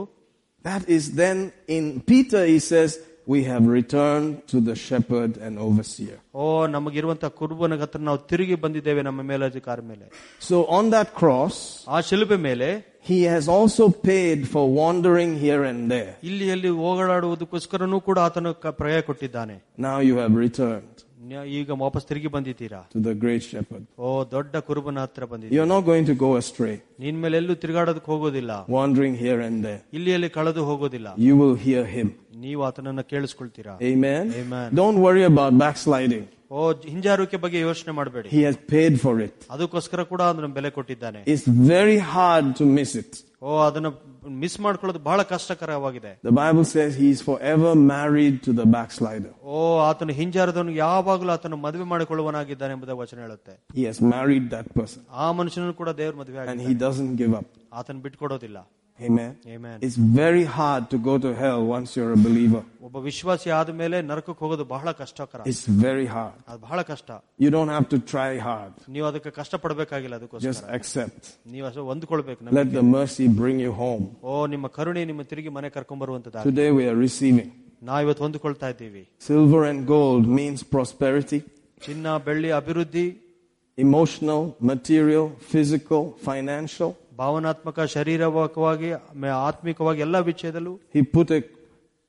[0.65, 1.37] That is then
[1.77, 2.89] in Peter he says,
[3.27, 6.15] we have returned to the shepherd and overseer.
[6.35, 10.05] ಓ ನಮಗಿರುವಂತ ಕುರುಬನ ಹತ್ರ ನಾವು ತಿರುಗಿ ಬಂದಿದ್ದೇವೆ ನಮ್ಮ ಮೇಲಧಿಕಾರ ಮೇಲೆ
[10.41, 11.57] So on that cross,
[11.87, 12.69] ಆ ಶಿಲುಬೆ ಮೇಲೆ
[13.09, 16.11] he has also paid for wandering here and there.
[16.23, 21.02] ಇಲ್ಲಿ ಅಲ್ಲಿ ಓಡಾಡುವುದಕ್ಕೋಸ್ಕರನೂ ಕೂಡ ಆತನು ಕ- ಪ್ರಯ ಕೊಟ್ಟಿದ್ದಾನೆ Now you have returned ನ್ಯ-
[21.57, 23.83] ಈಗ ವಾಪಸ್ ತಿರುಗಿ ಬಂದಿದ್ದೀರಾ to the great shepherd.
[23.99, 26.75] ಓ ದೊಡ್ಡ ಕುರುಬನ ಹತ್ರ ಬಂದಿದ್ದೀರಾ You're not going to go astray.
[27.05, 29.81] ನಿನ್ ಮೇಲೆ ಎಲ್ಲೂ ತಿರುಗಾಡೋದಕ್ಕೆ ಹೋಗೋದಿಲ್ಲ wandering here and there.
[29.99, 32.09] ಇಲ್ಲಿ ಅಲ್ಲಿ ಕಳೆದು ಹೋಗೋದಿಲ್ಲ You will hear him.
[32.45, 34.25] ನೀವು ಆತನನ್ನ ಕೇಳಿಸ್ಕೊಳ್ತೀರಾ Amen.
[34.43, 34.67] Amen.
[34.81, 36.25] Don't worry about backsliding.
[36.51, 36.59] ಓ
[36.91, 39.35] ಹಿಂಜಾರುವಿಕೆ ಬಗ್ಗೆ ಯೋಚನೆ ಮಾಡಬೇಡಿ He has paid for it.
[39.55, 43.11] ಅದಕ್ಕೋಸ್ಕರ ಕೂಡ ಅದನ್ನ ಬೆಲೆ ಕೊಟ್ಟಿದ್ದಾನೆ It's very hard to miss it.
[43.48, 43.88] ಓ ಅದನ್ನ
[44.42, 46.12] ಮಿಸ್ ಮಾಡ್ಕೊಳ್ಳೋದು ಬಹಳ ಕಷ್ಟಕರವಾಗಿದೆ.
[46.28, 49.32] The Bible says he ever forever married to the backslider.
[49.54, 49.58] ಓ
[49.88, 53.54] ಆತನ ಹಿಂಜಾರದವನು ಯಾವಾಗಲೂ ಆತನ ಮದುವೆ ಮಾಡಿಕೊಳ್ಳುವನಾಗಿದ್ದಾನೆ ಎಂಬುದ ವಚನ ಹೇಳುತ್ತೆ.
[53.78, 55.02] He has married that person.
[55.24, 57.48] ಆ ಮನುಷ್ಯನನ್ನು ಕೂಡ ದೇವ್ರ ಮದುವೆ and he doesn't give up.
[57.80, 58.58] ಆತನ ಬಿಟ್ಕೊಡೋದಿಲ್ಲ.
[58.99, 59.37] Amen.
[59.47, 59.77] Amen.
[59.81, 62.61] It's very hard to go to hell once you're a believer.
[62.87, 66.35] ಒಬ್ಬ ವಿಶ್ವಾಸಿ ಆದ ಮೇಲೆ ನರಕಕ್ಕೆ ಹೋಗೋದು ಬಹಳ ಕಷ್ಟಕರ It's very hard.
[66.49, 67.09] ಅದು ಬಹಳ ಕಷ್ಟ
[67.43, 68.73] You don't have to try hard.
[68.95, 71.21] ನೀವು ಅದಕ್ಕೆ ಕಷ್ಟ ಪಡಬೇಕಾಗಿಲ್ಲ Just ಅದಕ್ಕೋಸ್ಕರ accept.
[71.53, 72.57] ನೀವು ಅಷ್ಟು ಹೊಂದ್ಕೊಳ್ಬೇಕು ನಮ್ಗೆ.
[72.59, 74.05] Let the mercy bring you home.
[74.23, 77.49] ಓ ನಿಮ್ಮ ಕರುಣೆ ನಿಮ್ಮ ತಿರುಗಿ ಮನೆ ಕರ್ಕೊಂಡ್ ಬರುವಂತದ Today we are receiving.
[77.89, 81.41] ನಾವ್ ಇವತ್ತು ಹೊಂದ್ಕೊಳ್ತಾ ಇದ್ದೀವಿ Silver and gold means prosperity,
[81.87, 83.07] ಚಿನ್ನ ಬೆಳ್ಳಿ ಅಭಿವೃದ್ಧಿ
[83.77, 84.41] emotional,
[84.71, 86.91] material, physical, financial.
[87.18, 88.90] ಭಾವನಾತ್ಮಕ ಶರೀರವಾಗಿ
[89.48, 91.40] ಆತ್ಮಿಕವಾಗಿ ಎಲ್ಲ ವಿಷಯದಲ್ಲೂ he put a,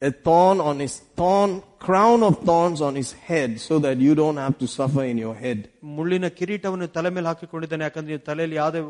[0.02, 4.40] a thorn on his thorn, crown of thorns on his head so that you don't
[4.46, 5.60] have to suffer in your head.
[5.98, 8.82] ಮುಳ್ಳಿನ ಕಿರೀಟವನ್ನು ತಲೆ ಮೇಲೆ ಹಾಕಿಕೊಂಡಿದ್ದಾನೆ ಯಾಕಂದ್ರೆ ನೀವು ತಲೆಯಲ್ಲಿ ಯಾವುದೇ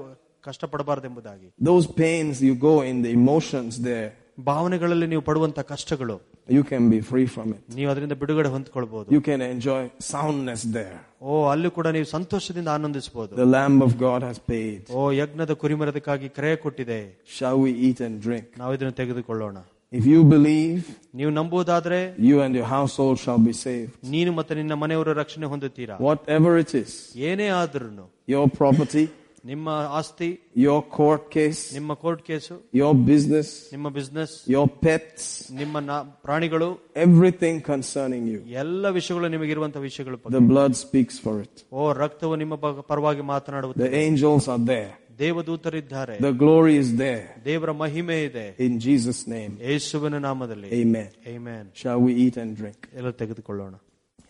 [0.44, 4.10] ಕಷ್ಟ ಪಡಬಾರ್ದೆಂಬುದಾಗಿ Those pains you go in, the emotions there,
[4.50, 6.18] ಭಾವನೆಗಳಲ್ಲಿ ನೀವು ಪಡುವಂತ ಕಷ್ಟಗಳು
[6.57, 7.61] you can be free from it.
[7.79, 9.81] ನೀವು ಅದರಿಂದ ಬಿಡುಗಡೆ ಹೊಂದ್ಕೊಳ್ಬಹುದು You can enjoy
[10.15, 10.99] soundness there.
[11.23, 14.81] ಓ ಅಲ್ಲಿ ಕೂಡ ನೀವು ಸಂತೋಷದಿಂದ ಆನಂದಿಸಬಹುದು The Lamb of God has paid.
[14.99, 17.01] ಓ ಯಜ್ಞದ ಕುರಿಮರದಕ್ಕಾಗಿ ಕ್ರಯ ಕೊಟ್ಟಿದೆ
[17.39, 18.47] Shall we eat and drink?
[18.62, 19.59] ನಾವು ಇದನ್ನು ತೆಗೆದುಕೊಳ್ಳೋಣ
[19.93, 20.83] If you believe,
[21.19, 21.97] ನೀವು ನಂಬುವುದಾದ್ರೆ
[22.29, 23.95] you and your household shall be saved.
[24.15, 26.93] ನೀನು ಮತ್ತೆ ನಿನ್ನ ಮನೆಯವರು ರಕ್ಷಣೆ ಹೊಂದುತ್ತೀರಾ Whatever it is,
[27.31, 28.05] ಏನೇ ಆದ್ರೂ
[28.35, 29.05] your property,
[29.45, 30.29] ನಿಮ್ಮ ಆಸ್ತಿ
[30.65, 35.23] your court case, ನಿಮ್ಮ ಕೋರ್ಟ್ ಕೇಸು your business, ನಿಮ್ಮ ಬಿಸ್ನೆಸ್ your pets,
[35.53, 36.69] ನಿಮ್ಮ ನಾ- ಪ್ರಾಣಿಗಳು
[37.07, 38.41] everything concerning you.
[38.62, 40.37] ಎಲ್ಲ ವಿಷಯಗಳು ನಿಮಗಿರುವಂತಹ ವಿಷಯಗಳು ಬಗ್ಗೆ.
[40.39, 41.55] The blood speaks for it.
[41.73, 44.93] ಓ ರಕ್ತವು ನಿಮ್ಮ ಬ- ಪರವಾಗಿ ಮಾತನಾಡುವುದು The angels are there.
[45.19, 47.25] ದೇವದೂತರಿದ್ದಾರೆ The glory is there.
[47.45, 49.53] ದೇವರ ಮಹಿಮೆ ಇದೆ In Jesus' name.
[49.71, 51.11] ಯೇಸುವಿನ ನಾಮದಲ್ಲಿ Amen.
[51.37, 51.65] Amen.
[51.75, 52.81] Shall we eat and drink?
[52.95, 53.75] ಎಲ್ಲ ತೆಗೆದುಕೊಳ್ಳೋಣ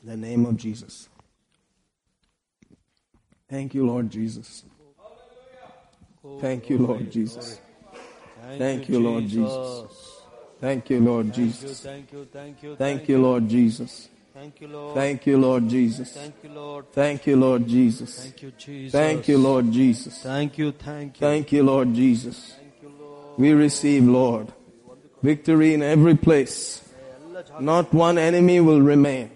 [0.03, 0.95] In the name of Jesus.
[3.51, 4.51] Thank you, Lord Jesus.
[6.40, 7.60] Thank you, Lord Jesus.
[8.58, 10.22] Thank you, Lord Jesus.
[10.60, 11.80] Thank you, Lord Jesus.
[11.82, 14.10] Thank you, thank you, Thank you, Lord Jesus.
[14.34, 14.96] thank you, Lord.
[14.96, 16.14] Thank you, Lord Jesus.
[16.14, 16.92] Thank you, Lord.
[16.92, 18.22] Thank you, Lord Jesus.
[18.22, 18.92] Thank you, Jesus.
[18.92, 20.22] Thank you, Lord Jesus.
[20.22, 21.28] Thank you, thank you.
[21.28, 22.56] Thank you, Lord Jesus.
[23.38, 24.54] We receive, Lord,
[25.22, 26.82] victory in every place.
[27.60, 29.30] Not one enemy will remain.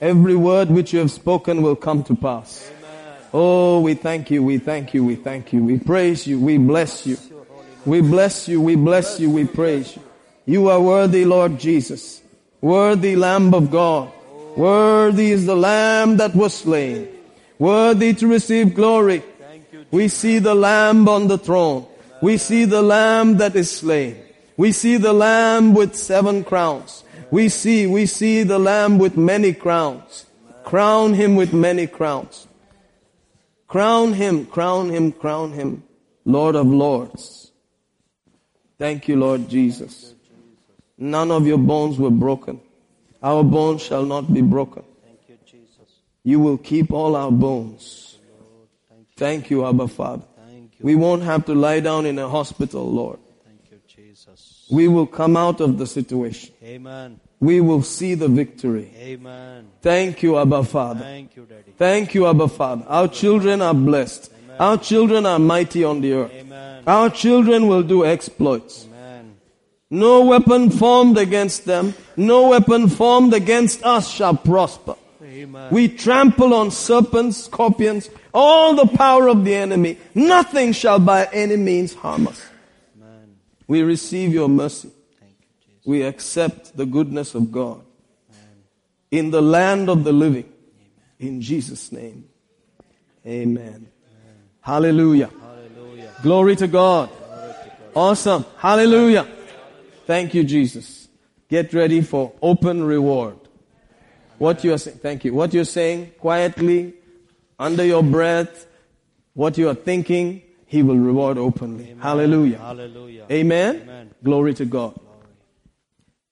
[0.00, 2.70] Every word which you have spoken will come to pass.
[3.32, 5.64] Oh, we thank you, we thank you, we thank you.
[5.64, 7.16] We praise you, we bless you.
[7.86, 10.02] We bless you, we bless you, we praise you.
[10.44, 12.20] You are worthy, Lord Jesus.
[12.60, 14.12] Worthy Lamb of God.
[14.56, 17.08] Worthy is the Lamb that was slain.
[17.58, 19.22] Worthy to receive glory.
[19.90, 21.86] We see the Lamb on the throne.
[22.20, 24.16] We see the Lamb that is slain.
[24.56, 27.02] We see the Lamb with seven crowns.
[27.30, 30.26] We see, we see the Lamb with many crowns.
[30.64, 32.46] Crown him with many crowns.
[33.72, 35.82] Crown him, crown him, crown him,
[36.26, 37.52] Lord of lords.
[38.78, 40.12] Thank you, Lord Jesus.
[40.98, 42.60] None of your bones were broken.
[43.22, 44.84] Our bones shall not be broken.
[45.06, 45.88] Thank you, Jesus.
[46.22, 48.18] You will keep all our bones.
[49.16, 50.24] Thank you, Abba Father.
[50.36, 50.84] Thank you.
[50.84, 53.20] We won't have to lie down in a hospital, Lord.
[53.46, 54.66] Thank you, Jesus.
[54.70, 56.52] We will come out of the situation.
[56.62, 57.18] Amen.
[57.42, 58.92] We will see the victory.
[58.96, 59.66] Amen.
[59.80, 61.00] Thank you, Abba Father.
[61.00, 61.72] Thank you, Daddy.
[61.76, 62.84] Thank you, Abba Father.
[62.86, 64.32] Our children are blessed.
[64.60, 66.32] Our children are mighty on the earth.
[66.32, 66.84] Amen.
[66.86, 68.86] Our children will do exploits.
[68.86, 69.34] Amen.
[69.90, 74.94] No weapon formed against them, no weapon formed against us shall prosper.
[75.20, 75.68] Amen.
[75.72, 79.98] We trample on serpents, scorpions, all the power of the enemy.
[80.14, 82.40] Nothing shall by any means harm us.
[82.96, 83.34] Amen.
[83.66, 84.92] We receive your mercy.
[85.84, 86.02] Thank you, Jesus.
[86.02, 87.82] We accept the goodness of God
[89.10, 90.48] in the land of the living.
[91.18, 92.28] In Jesus' name.
[93.26, 93.88] Amen.
[94.60, 95.30] Hallelujah.
[95.40, 96.10] Hallelujah.
[96.22, 97.10] Glory to God.
[97.94, 98.44] Awesome.
[98.56, 99.26] Hallelujah.
[100.06, 101.08] Thank you, Jesus.
[101.48, 103.36] Get ready for open reward.
[104.38, 105.34] What you are saying, thank you.
[105.34, 106.94] What you're saying quietly,
[107.58, 108.66] under your breath,
[109.34, 111.94] what you are thinking, He will reward openly.
[112.00, 112.58] Hallelujah.
[112.58, 113.26] Hallelujah.
[113.30, 113.82] Amen.
[113.82, 114.10] Amen.
[114.24, 114.98] Glory to God.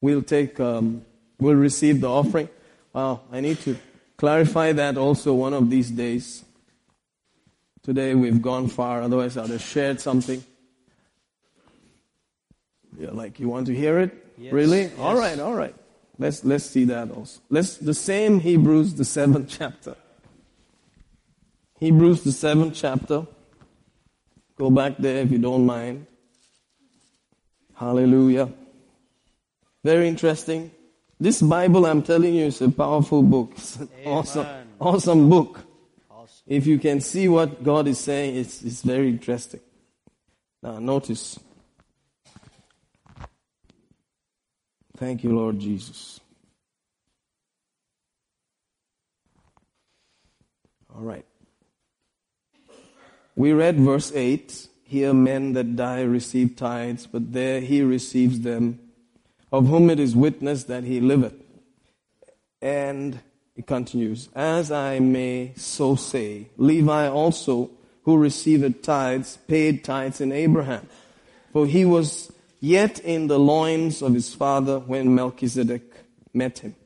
[0.01, 1.05] We'll take, um,
[1.39, 2.49] we'll receive the offering.
[2.93, 3.77] Wow, I need to
[4.17, 6.45] clarify that also one of these days.
[7.83, 10.45] Today we've gone far, otherwise I'd have shared something.
[12.99, 14.13] Yeah, like you want to hear it?
[14.37, 14.83] Yes, really?
[14.83, 14.93] yes.
[14.99, 15.75] All right, all right.
[16.19, 17.41] Let's let's see that also.
[17.49, 19.97] Let's the same Hebrews, the seventh chapter.
[21.79, 23.27] Hebrews, the seventh chapter.
[24.59, 26.07] Go back there if you don't mind.
[27.75, 28.53] Hallelujah.
[29.83, 30.71] Very interesting.
[31.19, 33.53] This Bible, I'm telling you, is a powerful book.
[33.57, 34.47] It's an awesome,
[34.81, 35.61] awesome book.
[36.47, 39.61] If you can see what God is saying, it's, it's very interesting.
[40.63, 41.39] Now, notice.
[44.97, 46.21] Thank you, Lord Jesus.
[50.95, 51.25] All right.
[53.37, 54.69] We read verse 8.
[54.85, 58.81] Here men that die receive tithes, but there he receives them,
[59.53, 61.35] of whom it is witness that he liveth.
[62.63, 63.21] And
[63.57, 67.71] it continues, As I may so say, Levi also,
[68.05, 70.89] who received tithes, paid tithes in Abraham.
[71.53, 75.83] For he was yet in the loins of his father when Melchizedek
[76.33, 76.77] met him.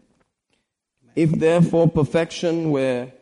[1.15, 3.13] If therefore perfection were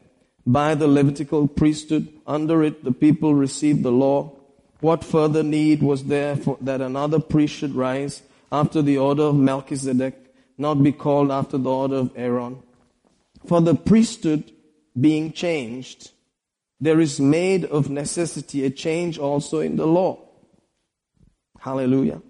[0.46, 4.32] by the Levitical priesthood, under it the people received the law,
[4.80, 8.22] what further need was there for that another priest should rise
[8.52, 10.14] after the order of Melchizedek,
[10.58, 12.62] not be called after the order of Aaron?
[13.46, 14.52] For the priesthood
[15.00, 16.12] being changed,
[16.78, 20.18] there is made of necessity a change also in the law.
[21.58, 22.20] Hallelujah.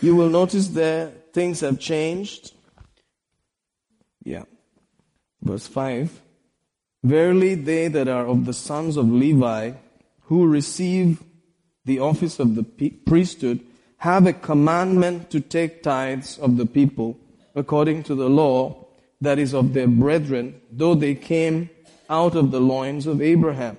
[0.00, 2.52] You will notice there things have changed.
[4.24, 4.44] Yeah.
[5.42, 6.20] Verse 5.
[7.04, 9.72] Verily they that are of the sons of Levi,
[10.22, 11.22] who receive
[11.84, 12.62] the office of the
[13.04, 13.60] priesthood,
[14.01, 17.17] have a commandment to take tithes of the people
[17.55, 18.85] according to the law
[19.21, 21.69] that is of their brethren, though they came
[22.09, 23.77] out of the loins of Abraham.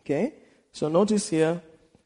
[0.00, 0.34] Okay?
[0.72, 1.62] So notice here,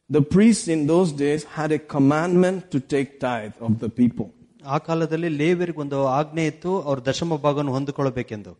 [0.09, 4.29] the priests in those days had a commandment to take tithe of the people.
[4.73, 8.51] ಆ ಕಾಲದಲ್ಲಿ ಲೇವಿಯರಿಗೆ ಒಂದು ಆಜ್ಞೆ ಇತ್ತು ಅವ್ರ ದಶಮ ಭಾಗವನ್ನು ಹೊಂದಿಕೊಳ್ಳಬೇಕೆಂದು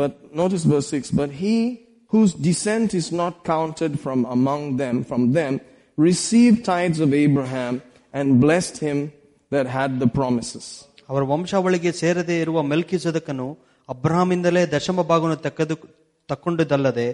[0.00, 1.54] But notice verse 6, but he
[2.12, 5.52] whose descent is not counted from among them, from them,
[5.98, 7.74] received tithes of Abraham
[8.14, 8.98] and blessed him
[9.52, 10.66] that had the promises.
[11.10, 13.46] ಅವರ ವಂಶಾವಳಿಗೆ ಸೇರದೇ ಇರುವ ಮೆಲ್ಕಿಸದಕನು
[13.88, 15.76] ಅಬ್ರಹಾಮಿಂದಲೇ ದಶಮ ಭಾಗವನ್ನು ತೆಗೆದು
[16.28, 17.06] ತಕ್ಕೊಂಡಿದ್ದಲ್ಲದೆ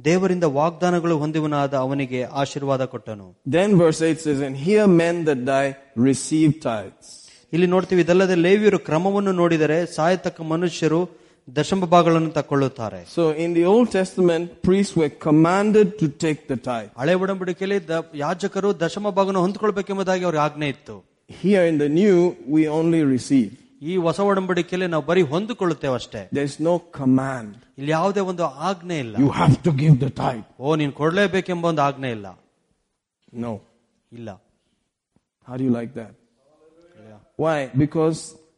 [0.00, 5.70] ದೇವರಿಂದ ವಾಗ್ದಾನಗಳು ಹೊಂದಿವನಾದ ಅವನಿಗೆ ಆಶೀರ್ವಾದ ಕೊಟ್ಟನು Then verse 8 says, and here men that die
[6.06, 7.08] receive tithes.
[7.52, 11.00] ಇಲ್ಲಿ ನೋಡ್ತೀವಿ ಇದಲ್ಲದೆ ಲೇವಿಯರು ಕ್ರಮವನ್ನು ನೋಡಿದರೆ ಸಾಯತಕ್ಕ ಮನುಷ್ಯರು
[11.56, 16.90] ದಶಮ ಭಾಗಗಳನ್ನು ತಕ್ಕೊಳ್ಳುತ್ತಾರೆ So in the Old Testament, priests were commanded to take the tithe.
[16.98, 20.96] ಹಳೆ ಒಡಂಬಡಿಕೆಯಲ್ಲಿ ದ- ಯಾಜಕರು ದಶಮ ಭಾಗವನ್ನು ಹೊಂದ್ಕೊಳ್ಬೇಕೆಂಬುದಾಗಿ ಅವ್ರಿಗೆ ಆಜ್ಞೆ ಇತ್ತು
[21.30, 22.16] Here in the New,
[22.54, 23.50] we only receive.
[23.82, 27.50] ಈ ಹೊಸ ಒಡಂಬಡಿಕೆಯಲ್ಲಿ ನಾವು ಬರೀ ಹೊಂದಿಕೊಳ್ಳುತ್ತೇವೆ ಅಷ್ಟೇ There's no command.
[27.78, 30.44] ಇಲ್ಲಿ ಯಾವುದೇ ಒಂದು ಆಜ್ಞೆ ಇಲ್ಲ You have to give the tithe.
[30.60, 32.26] ಓ ನೀನ್ ಕೊಡ್ಲೇಬೇಕೆಂಬ ಒಂದು ಆಜ್ಞೆ ಇಲ್ಲ
[33.44, 33.52] No.
[34.12, 34.30] ಇಲ್ಲ
[35.46, 36.12] How do you like that?
[37.38, 37.58] Why?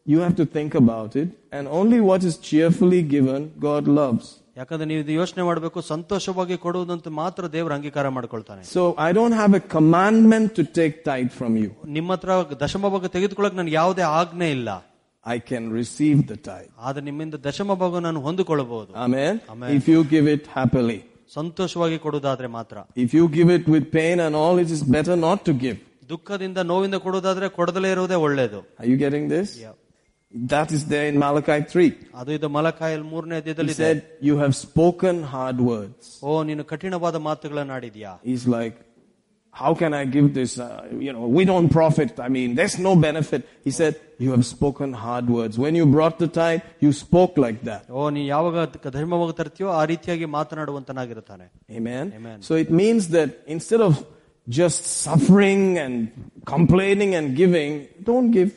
[0.09, 4.24] Because you have to think about it, and only what is cheerfully given, God loves.
[4.56, 9.52] ಯಾಕಂದ್ರೆ ನೀವು ಇದು ಯೋಚನೆ ಮಾಡಬೇಕು ಸಂತೋಷವಾಗಿ ಕೊಡುವುದಂತ ಮಾತ್ರ ದೇವರು ಅಂಗೀಕಾರ ಮಾಡ್ಕೊಳ್ತಾನೆ So I don't have
[9.55, 11.70] a commandment to take tithe from you.
[11.97, 12.31] ನಿಮ್ಮ ಹತ್ರ
[12.65, 14.69] ದಶಮ ಭಾಗ ತೆಗೆದುಕೊಳ್ಳಕ್ ನನಗೆ ಯಾವುದೇ ಆಜ್ಞೆ ಇಲ್ಲ
[15.24, 16.70] I can receive the tithe.
[16.86, 19.35] ಆದ್ರೆ ನಿಮ್ಮಿಂದ ದಶಮ ಭಾಗ ನಾನು ಹೊಂದಿಕೊಳ್ಳಬಹುದು Amen?
[19.55, 19.70] Amen.
[19.81, 21.01] If you give it happily.
[21.39, 25.40] ಸಂತೋಷವಾಗಿ ಕೊಡುವುದಾದ್ರೆ ಮಾತ್ರ If you give it with pain and all, it is better not
[25.48, 25.78] to give.
[26.12, 29.48] ದುಃಖದಿಂದ ನೋವಿಂದ ಕೊಡುವುದಾದ್ರೆ ಕೊಡದಲೇ ಇರುವುದೇ ಒಳ್ಳೇದು Are you getting this?
[30.52, 31.90] That is there in Malachi 3.
[32.20, 33.85] ಅದು ಇದು ಮಲಕಾಯಲ್ ಮೂರನೇ He ಅಧ್ಯಾಯದಲ್ಲಿ ಇದೆ.
[33.85, 33.98] said,
[34.28, 36.06] You have spoken hard words.
[36.28, 38.74] ಓ ನೀನು ಕಠಿಣವಾದ ಮಾತುಗಳನ್ನ ಆಡಿದ್ಯಾ He's like,
[39.55, 40.52] How can I give this?
[40.59, 40.69] Uh,
[41.06, 42.12] you know, we don't profit.
[42.27, 43.43] I mean, there's no benefit.
[43.66, 43.93] He said,
[44.24, 45.55] You have spoken hard words.
[45.65, 47.85] When you brought the tithe, you spoke like that.
[47.98, 51.47] ಓ ನೀ ಯಾವಾಗ the- ಧರ್ಮವಾಗಿ ತರ್ತೀಯೋ ಆ ರೀತಿಯಾಗಿ ಮಾತನಾಡುವಂತನಾಗಿರುತ್ತಾನೆ
[51.81, 52.05] Amen?
[52.20, 52.39] Amen.
[52.48, 53.94] So it means that instead of
[54.61, 55.94] just suffering and
[56.55, 57.73] complaining and giving,
[58.11, 58.51] don't give.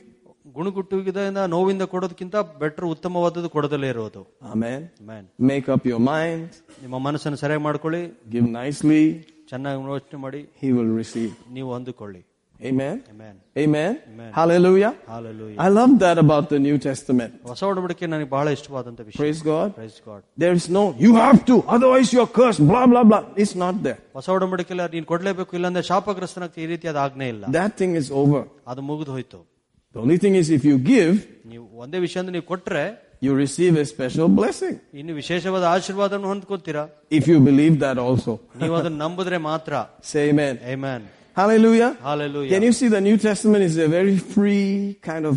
[0.57, 4.21] ಗುಣಗುಟ್ಟುವುದರಿಂದ ನೋವಿಂದ ಕೊಡೋದಕ್ಕಿಂತ better ಉತ್ತಮವಾದದ್ದು ಕೊಡದಲೇ ಇರೋದು
[4.53, 4.79] Amen?
[5.09, 6.47] Man Make up your mind,
[6.85, 8.01] ನಿಮ್ಮ ಮನಸ್ಸನ್ನು ಸರಿಯಾಗಿ ಮಾಡ್ಕೊಳ್ಳಿ
[8.35, 9.03] give nicely,
[9.51, 11.31] ಚೆನ್ನಾಗಿ ಯೋಚನೆ ಮಾಡಿ He will receive.
[11.57, 12.23] ನೀವು ಹೊಂದಿಕೊಳ್ಳಿ
[12.59, 12.95] Amen?
[13.11, 13.33] Amen.
[13.55, 13.91] Amen?
[14.07, 14.29] Amen.
[14.37, 14.89] Hallelujah?
[15.07, 15.57] Hallelujah.
[15.59, 17.33] I love that about the New Testament.
[17.49, 19.67] ಹೊಸ ಒಡಂಬಡಿಕೆ ನನಗೆ ಬಹಳ ಇಷ್ಟವಾದಂತ ವಿಷಯ Praise God.
[19.75, 23.21] Praise God There is no, you have to, otherwise you're cursed, blah, blah, blah.
[23.43, 23.99] It's not there.
[24.17, 28.41] ಹೊಸ ಒಡಂಬಡಿಕೆಲ್ಲ ನೀನ್ ಕೊಡ್ಲೇಬೇಕು ಇಲ್ಲಾಂದ್ರೆ ಶಾಪಗ್ರಸ್ತನಾಗ್ತಿ ಈ ರೀತಿಯಾದ ಆಜ್ಞೆ ಇಲ್ಲ That thing is over.
[28.73, 29.41] ಅದು ಮುಗಿದು ಹೋಯ್ತು
[29.95, 31.13] The only thing is if you give,
[31.51, 32.85] ನೀವು ಒಂದೇ ವಿಷಯ ಅಂದ್ರೆ ನೀವು ಕೊಟ್ರೆ
[33.25, 34.75] you receive a special blessing.
[34.99, 36.83] ಇನ್ನು ವಿಶೇಷವಾದ ಆಶೀರ್ವಾದವನ್ನು ಹೊಂದ್ಕೊತೀರಾ
[37.19, 38.33] If you believe that also.
[38.61, 39.73] ನೀವು ಅದನ್ನ ನಂಬಿದ್ರೆ ಮಾತ್ರ
[40.11, 40.55] Say amen.
[40.75, 41.01] Amen.
[41.39, 41.89] Hallelujah.
[42.09, 42.51] Hallelujah.
[42.53, 44.69] Can you see the New Testament is a very free
[45.09, 45.35] kind of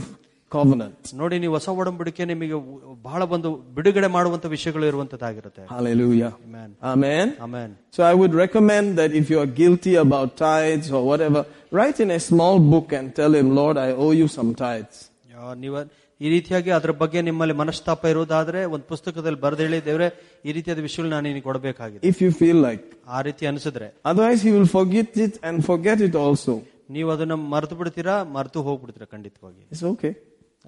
[0.53, 1.03] covenant.
[1.15, 2.57] ನೋಡಿ ನೀವು ಹೊಸ ಒಡಂಬಡಿಕೆ ನಿಮಗೆ
[3.03, 6.31] ಬಹಳ ಒಂದು ಬಿಡುಗಡೆ ಮಾಡುವಂತ ವಿಷಯಗಳು ಇರುವಂತದ್ದಾಗಿರುತ್ತೆ Hallelujah.
[6.47, 6.71] Amen.
[6.93, 7.27] Amen.
[7.41, 7.69] Amen.
[7.91, 11.43] So I would recommend that if you are guilty about tithes or whatever,
[11.73, 14.97] write in a small book and tell him, Lord, I owe you some tithes.
[15.35, 15.75] ಯಾ- ನೀವ
[16.21, 20.09] ಈ ರೀತಿಯಾಗಿ ಅದರ ಬಗ್ಗೆ ನಿಮ್ಮಲ್ಲಿ ಮನಸ್ತಾಪ ಇರುವುದಾದ್ರೆ ಒಂದು ಪುಸ್ತಕದಲ್ಲಿ ಬರೆದು ಹೇಳಿ ದೇವ್ರೆ
[20.45, 22.83] ಈ ರೀತಿಯಾದ ವಿಷಯಗಳು ನಾನು ನಿನಗೆ ಕೊಡಬೇಕಾಗಿದೆ If you feel like.
[23.09, 26.55] ಆ ರೀತಿ ಅನಿಸಿದ್ರೆ Otherwise, he will forget it and forget it also.
[26.91, 30.13] ನೀವು ಅದನ್ನ ಮರೆತು ಬಿಡ್ತೀರಾ ಮರೆತು ಹೋಗ್ಬಿಡ್ತೀರಾ ಖಂಡಿತವಾಗಿ It's okay.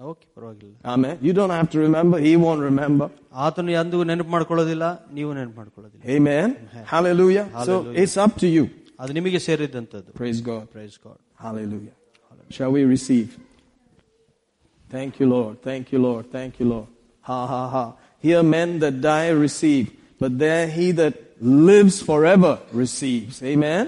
[0.09, 1.15] ಓಕೆ ಪರವಾಗಿಲ್ಲ Amen.
[1.27, 2.17] You don't have to remember.
[2.27, 3.07] He won't remember.
[3.45, 4.85] ಆತನು ಎಂದೂ ನೆನಪು ಮಾಡ್ಕೊಳ್ಳೋದಿಲ್ಲ
[5.17, 6.47] ನೀವು ನೆನಪು ಮಾಡ್ಕೊಳ್ಳೋದಿಲ್ಲ Amen.
[6.93, 7.45] Hallelujah.
[7.69, 8.65] So it's up to you.
[9.01, 10.63] ಅದು ನಿಮಗೆ ಸೇರಿದಂತದ್ದು Praise God.
[10.77, 11.93] Praise God Hallelujah.
[12.55, 13.29] Shall we receive?
[14.89, 15.53] Thank you, Lord.
[15.61, 16.23] Thank you, Lord.
[16.31, 16.89] Thank you, Lord.
[17.29, 17.85] Ha ha ha.
[18.25, 19.87] Here men that die receive,
[20.21, 21.15] but there he that
[21.69, 23.41] lives forever receives.
[23.43, 23.83] Amen.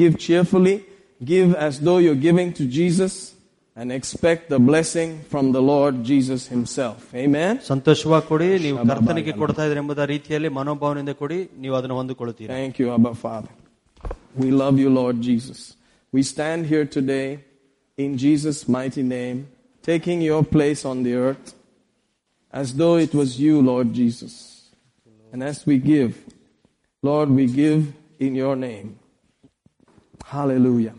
[0.00, 0.76] Give cheerfully.
[1.24, 3.14] Give as though you're giving to Jesus
[3.76, 6.98] and expect the blessing from the Lord Jesus himself.
[7.24, 7.52] Amen.
[7.72, 12.88] ಸಂತೋಷವಾಗಿ ಕೊಡಿ ನೀವು ಕರ್ತನಿಗೆ ಕೊಡ್ತಾ ಇದ್ರೆ ಎಂಬುದ ರೀತಿಯಲ್ಲಿ ಮನೋಭಾವನೆಯಿಂದ ಕೊಡಿ ನೀವು ಅದನ್ನು ಹೊಂದಿಕೊಳ್ಳುತ್ತೀರಾ Thank you,
[12.96, 13.52] Abba Father.
[14.42, 15.60] We love you, Lord Jesus.
[16.12, 17.26] We stand here today
[18.04, 19.38] in Jesus' mighty name,
[19.90, 21.48] taking your place on the earth
[22.52, 24.34] as though it was you, Lord Jesus.
[25.32, 26.12] And as we give,
[27.02, 27.80] Lord, we give
[28.20, 28.88] in your name.
[30.26, 30.94] Hallelujah.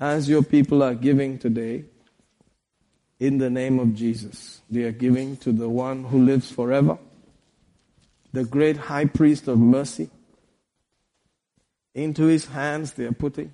[0.00, 1.74] As your people are giving today,
[3.21, 6.97] in the name of Jesus, they are giving to the one who lives forever,
[8.33, 10.09] the great high priest of mercy.
[11.93, 13.53] Into his hands they are putting.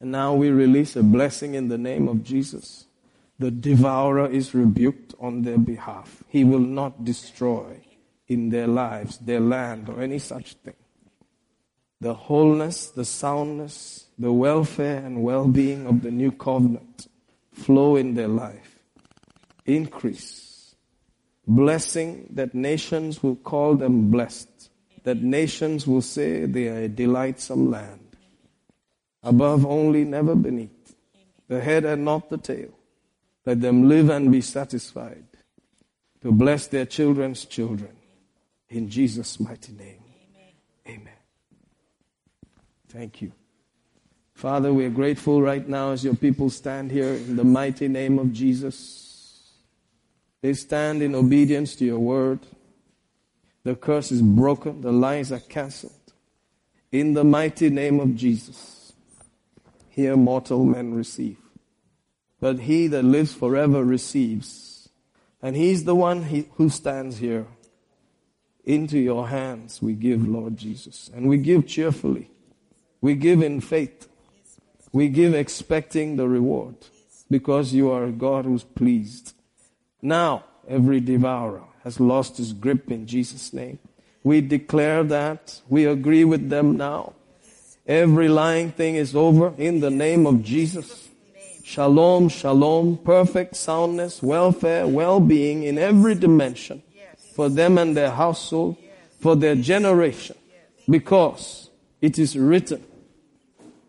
[0.00, 2.88] And now we release a blessing in the name of Jesus.
[3.38, 6.22] The devourer is rebuked on their behalf.
[6.28, 7.80] He will not destroy
[8.28, 10.74] in their lives, their land, or any such thing.
[12.02, 17.06] The wholeness, the soundness, the welfare and well-being of the new covenant
[17.54, 18.69] flow in their life.
[19.66, 20.74] Increase.
[21.46, 24.70] Blessing that nations will call them blessed.
[25.04, 28.16] That nations will say they are a delightsome land.
[29.22, 30.94] Above only, never beneath.
[31.48, 32.70] The head and not the tail.
[33.44, 35.24] Let them live and be satisfied.
[36.22, 37.96] To bless their children's children.
[38.68, 40.02] In Jesus' mighty name.
[40.86, 41.08] Amen.
[42.88, 43.32] Thank you.
[44.34, 48.18] Father, we are grateful right now as your people stand here in the mighty name
[48.18, 49.09] of Jesus.
[50.42, 52.40] They stand in obedience to your word.
[53.62, 55.92] The curse is broken, the lies are cancelled.
[56.90, 58.92] In the mighty name of Jesus,
[59.90, 61.36] here mortal men receive.
[62.40, 64.88] But he that lives forever receives.
[65.42, 67.46] And he's the one he, who stands here.
[68.64, 71.10] Into your hands we give, Lord Jesus.
[71.14, 72.30] And we give cheerfully.
[73.00, 74.08] We give in faith.
[74.92, 76.76] We give expecting the reward.
[77.30, 79.34] Because you are a God who's pleased.
[80.02, 83.78] Now, every devourer has lost his grip in Jesus' name.
[84.22, 85.60] We declare that.
[85.68, 87.14] We agree with them now.
[87.86, 91.08] Every lying thing is over in the name of Jesus.
[91.64, 96.82] Shalom, shalom, perfect soundness, welfare, well-being in every dimension
[97.34, 98.76] for them and their household,
[99.20, 100.36] for their generation.
[100.88, 101.70] Because
[102.00, 102.84] it is written,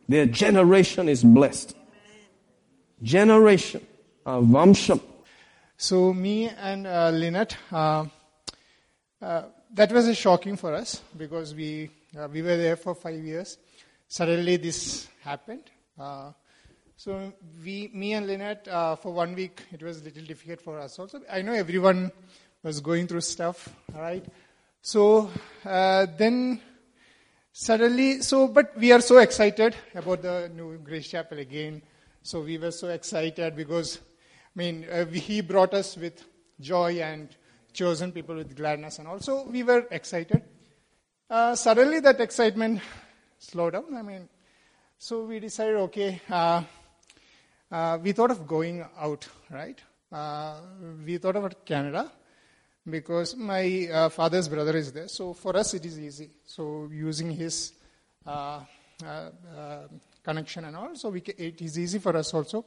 [0.08, 1.76] their generation is blessed.
[3.02, 3.86] Generation,
[4.26, 5.02] uh, Vamsham,
[5.82, 8.06] So me and uh, Lynette, uh,
[9.20, 9.44] uh,
[9.74, 13.58] that was a shocking for us because we uh, we were there for five years.
[14.08, 15.72] Suddenly this happened.
[15.99, 16.34] Uh,
[16.98, 17.34] so
[17.66, 20.99] we, me and Lynette, uh, for one week it was a little difficult for us
[20.99, 21.20] also.
[21.28, 22.12] I know everyone
[22.62, 24.24] was going through stuff, right?
[24.84, 25.32] So
[25.64, 26.62] then
[27.53, 31.82] suddenly, so but we are so excited about the new Grace Chapel again.
[32.22, 33.99] So we were so excited because
[34.53, 36.26] I mean, uh, he brought us with
[36.60, 37.30] joy and
[37.72, 40.41] chosen people with gladness, and also we were excited.
[41.30, 42.82] Uh, suddenly, that excitement
[43.40, 43.95] slowed down.
[43.95, 44.28] I mean,
[44.98, 46.64] so we decided, okay, uh,
[47.72, 49.80] uh, we thought of going out, right?
[50.11, 50.60] Uh,
[51.06, 52.11] we thought about Canada
[52.90, 55.07] because my uh, father's brother is there.
[55.07, 56.30] So for us, it is easy.
[56.45, 57.72] So using his
[60.22, 62.65] connection and all, so ca- it is easy for us also.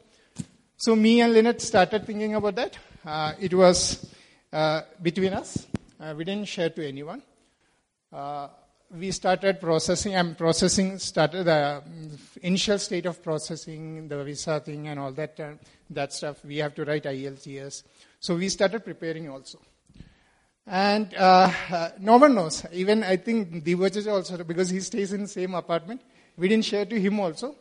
[0.84, 2.76] So me and Lynette started thinking about that.
[3.06, 4.04] Uh, it was
[4.52, 5.66] uh, between us.
[5.98, 7.22] Uh, we didn't share to anyone.
[8.12, 8.48] Uh,
[8.94, 10.14] we started processing.
[10.14, 10.98] I'm processing.
[10.98, 15.40] Started the um, initial state of processing the visa thing and all that.
[15.40, 15.52] Uh,
[15.88, 16.44] that stuff.
[16.44, 17.82] We have to write IELTS.
[18.20, 19.60] So we started preparing also.
[20.66, 21.50] And uh,
[21.98, 22.66] no one knows.
[22.72, 26.02] Even I think Divaj also because he stays in the same apartment.
[26.36, 27.56] We didn't share to him also.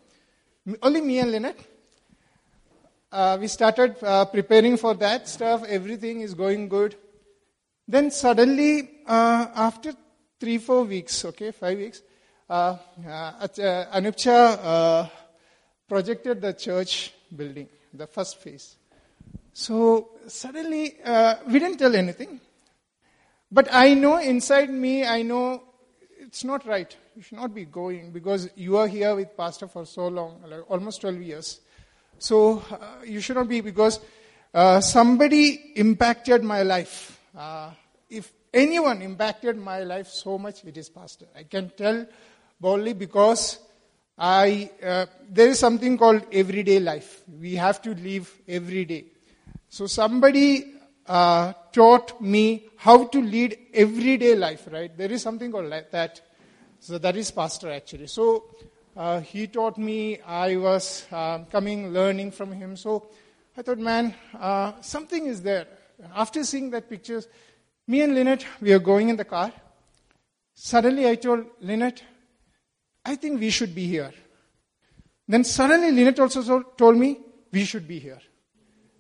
[0.81, 1.72] Only me and Lynette
[3.14, 5.64] uh, we started uh, preparing for that stuff.
[5.69, 6.95] Everything is going good.
[7.88, 9.94] Then suddenly, uh, after
[10.40, 12.02] three, four weeks, okay, five weeks,
[12.49, 13.48] uh, uh, uh,
[13.98, 15.07] Anupcha uh,
[15.88, 18.77] projected the church building, the first phase.
[19.53, 20.95] So suddenly,
[21.48, 22.41] we didn't tell anything.
[23.52, 25.61] But I know inside me, I know
[26.19, 26.95] it's not right.
[27.15, 30.69] You should not be going because you are here with Pastor for so long, like
[30.72, 31.60] almost 12 years.
[32.23, 33.99] So uh, you should not be because
[34.53, 37.19] uh, somebody impacted my life.
[37.37, 37.71] Uh,
[38.09, 41.25] if anyone impacted my life so much, it is Pastor.
[41.35, 42.05] I can tell
[42.61, 43.59] boldly because
[44.17, 47.23] I, uh, there is something called everyday life.
[47.41, 49.03] We have to live every day.
[49.67, 50.75] So somebody
[51.05, 54.97] uh, taught me how to lead everyday life, right?
[54.97, 56.21] There is something called that.
[56.79, 58.07] So that is pastor actually.
[58.07, 58.45] So
[58.95, 60.19] uh, he taught me.
[60.21, 62.75] I was uh, coming, learning from him.
[62.77, 63.07] So
[63.57, 65.67] I thought, man, uh, something is there.
[66.15, 67.27] After seeing that pictures,
[67.87, 69.51] me and Lynette, we are going in the car.
[70.53, 72.03] Suddenly I told Lynette,
[73.05, 74.13] I think we should be here.
[75.27, 77.19] Then suddenly Lynette also told me,
[77.51, 78.19] we should be here.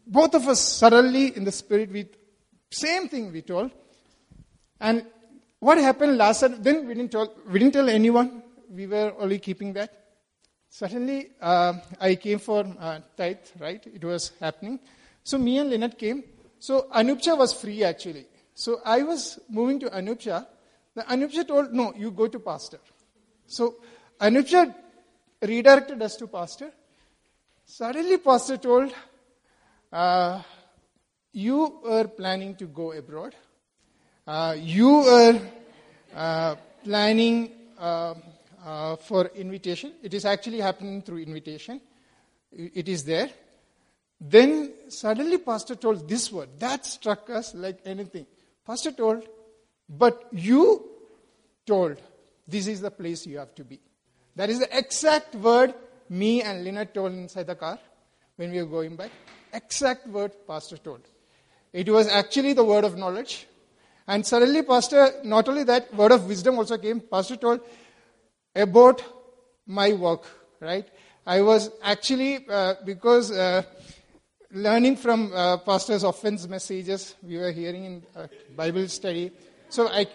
[0.05, 2.07] Both of us suddenly in the spirit, we,
[2.69, 3.71] same thing we told.
[4.79, 5.05] And
[5.59, 8.42] what happened last then we didn't, tell, we didn't tell anyone.
[8.69, 9.91] We were only keeping that.
[10.69, 13.85] Suddenly, uh, I came for uh, tithe, right?
[13.85, 14.79] It was happening.
[15.23, 16.23] So me and Lynette came.
[16.59, 18.25] So Anupcha was free actually.
[18.55, 20.47] So I was moving to Anupcha.
[20.95, 22.79] The Anupcha told, no, you go to pastor.
[23.45, 23.75] So
[24.19, 24.73] Anupcha
[25.41, 26.71] redirected us to pastor.
[27.65, 28.93] Suddenly pastor told,
[29.91, 30.41] uh,
[31.31, 33.35] you were planning to go abroad.
[34.25, 35.39] Uh, you were
[36.15, 37.51] uh, planning
[38.63, 39.93] uh, for invitation.
[40.01, 41.81] It is actually happening through invitation.
[42.51, 43.29] It is there.
[44.19, 46.49] Then suddenly pastor told this word.
[46.59, 48.25] That struck us like anything.
[48.65, 49.27] Pastor told,
[49.89, 50.89] but you
[51.65, 51.97] told
[52.47, 53.79] this is the place you have to be.
[54.35, 55.73] That is the exact word
[56.09, 57.79] me and Lynette told inside the car
[58.35, 59.11] when we were going back.
[59.51, 61.01] Exact word pastor told.
[61.71, 63.47] It was actually the word of knowledge.
[64.07, 66.99] And suddenly, Pastor, not only that, word of wisdom also came.
[66.99, 67.61] Pastor told
[68.55, 69.03] about
[69.65, 70.25] my work,
[70.59, 70.87] right?
[71.25, 73.63] I was actually, uh, because uh,
[74.51, 79.31] learning from uh, Pastor's offense messages, we were hearing in uh, Bible study.
[79.69, 80.07] So I,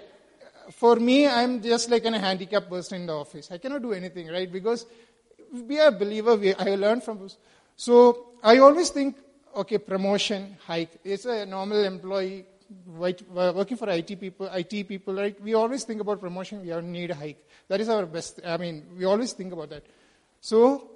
[0.71, 3.51] for me, I'm just like a handicapped person in the office.
[3.51, 4.51] I cannot do anything, right?
[4.51, 4.87] Because
[5.53, 6.37] we are a believer.
[6.37, 7.29] We, I learned from.
[7.77, 9.17] So I always think,
[9.57, 11.01] okay, promotion, hike.
[11.05, 15.41] It's a normal employee Uh, working for IT people, IT people, right?
[15.41, 16.61] We always think about promotion.
[16.61, 17.43] We need a hike.
[17.69, 18.41] That is our best.
[18.45, 19.87] I mean, we always think about that.
[20.43, 20.91] So,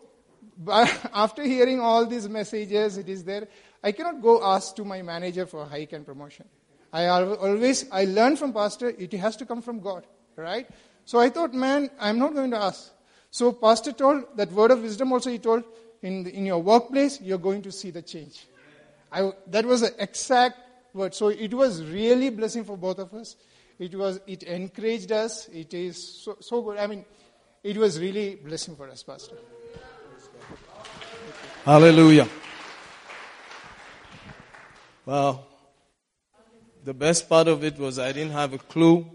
[0.68, 3.48] after hearing all these messages, it is there.
[3.82, 6.44] I cannot go ask to my manager for a hike and promotion.
[6.92, 10.68] I always, I learn from pastor, it has to come from God, right?
[11.06, 12.92] So I thought, man, I'm not going to ask.
[13.30, 15.64] So pastor told that word of wisdom also he told,
[16.02, 18.46] in, the, in your workplace, you're going to see the change.
[19.10, 20.58] I, that was the exact
[20.94, 21.14] word.
[21.14, 23.36] So it was really blessing for both of us.
[23.78, 25.48] It was, it encouraged us.
[25.48, 26.78] It is so, so good.
[26.78, 27.04] I mean,
[27.62, 29.36] it was really blessing for us, Pastor.
[31.64, 32.28] Hallelujah.
[35.06, 35.46] Well,
[36.84, 39.08] the best part of it was I didn't have a clue,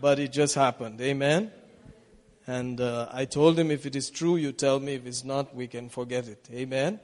[0.00, 1.00] but it just happened.
[1.00, 1.50] Amen.
[2.46, 4.94] And uh, I told him, if it is true, you tell me.
[4.94, 6.46] If it's not, we can forget it.
[6.52, 7.00] Amen.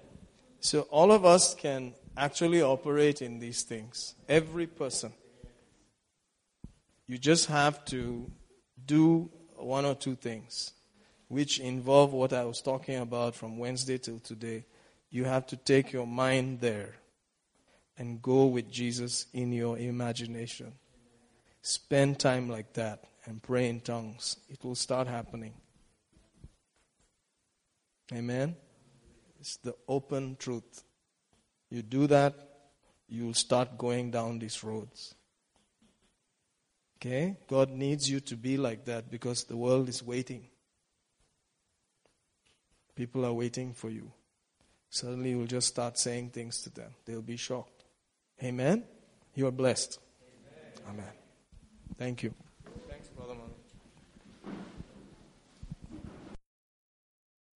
[0.61, 4.15] So all of us can actually operate in these things.
[4.29, 5.13] Every person.
[7.07, 8.31] You just have to
[8.87, 10.73] do one or two things,
[11.29, 14.65] which involve what I was talking about from Wednesday till today.
[15.11, 16.95] You have to take your mind there
[17.99, 20.73] and go with Jesus in your imagination.
[21.63, 24.37] Spend time like that and pray in tongues.
[24.49, 25.53] It will start happening.
[28.13, 28.57] Amen.
[29.39, 30.85] It's the open truth.
[31.71, 32.35] You do that,
[33.09, 35.15] you'll start going down these roads.
[36.97, 37.37] Okay?
[37.49, 40.47] God needs you to be like that because the world is waiting.
[42.95, 44.11] People are waiting for you.
[44.91, 46.91] Suddenly you'll just start saying things to them.
[47.05, 47.85] They'll be shocked.
[48.43, 48.85] Amen?
[49.35, 49.99] You are blessed.
[50.89, 51.01] Amen.
[51.01, 51.13] Amen.
[51.97, 52.35] Thank you.
[52.89, 53.35] Thanks, Brother.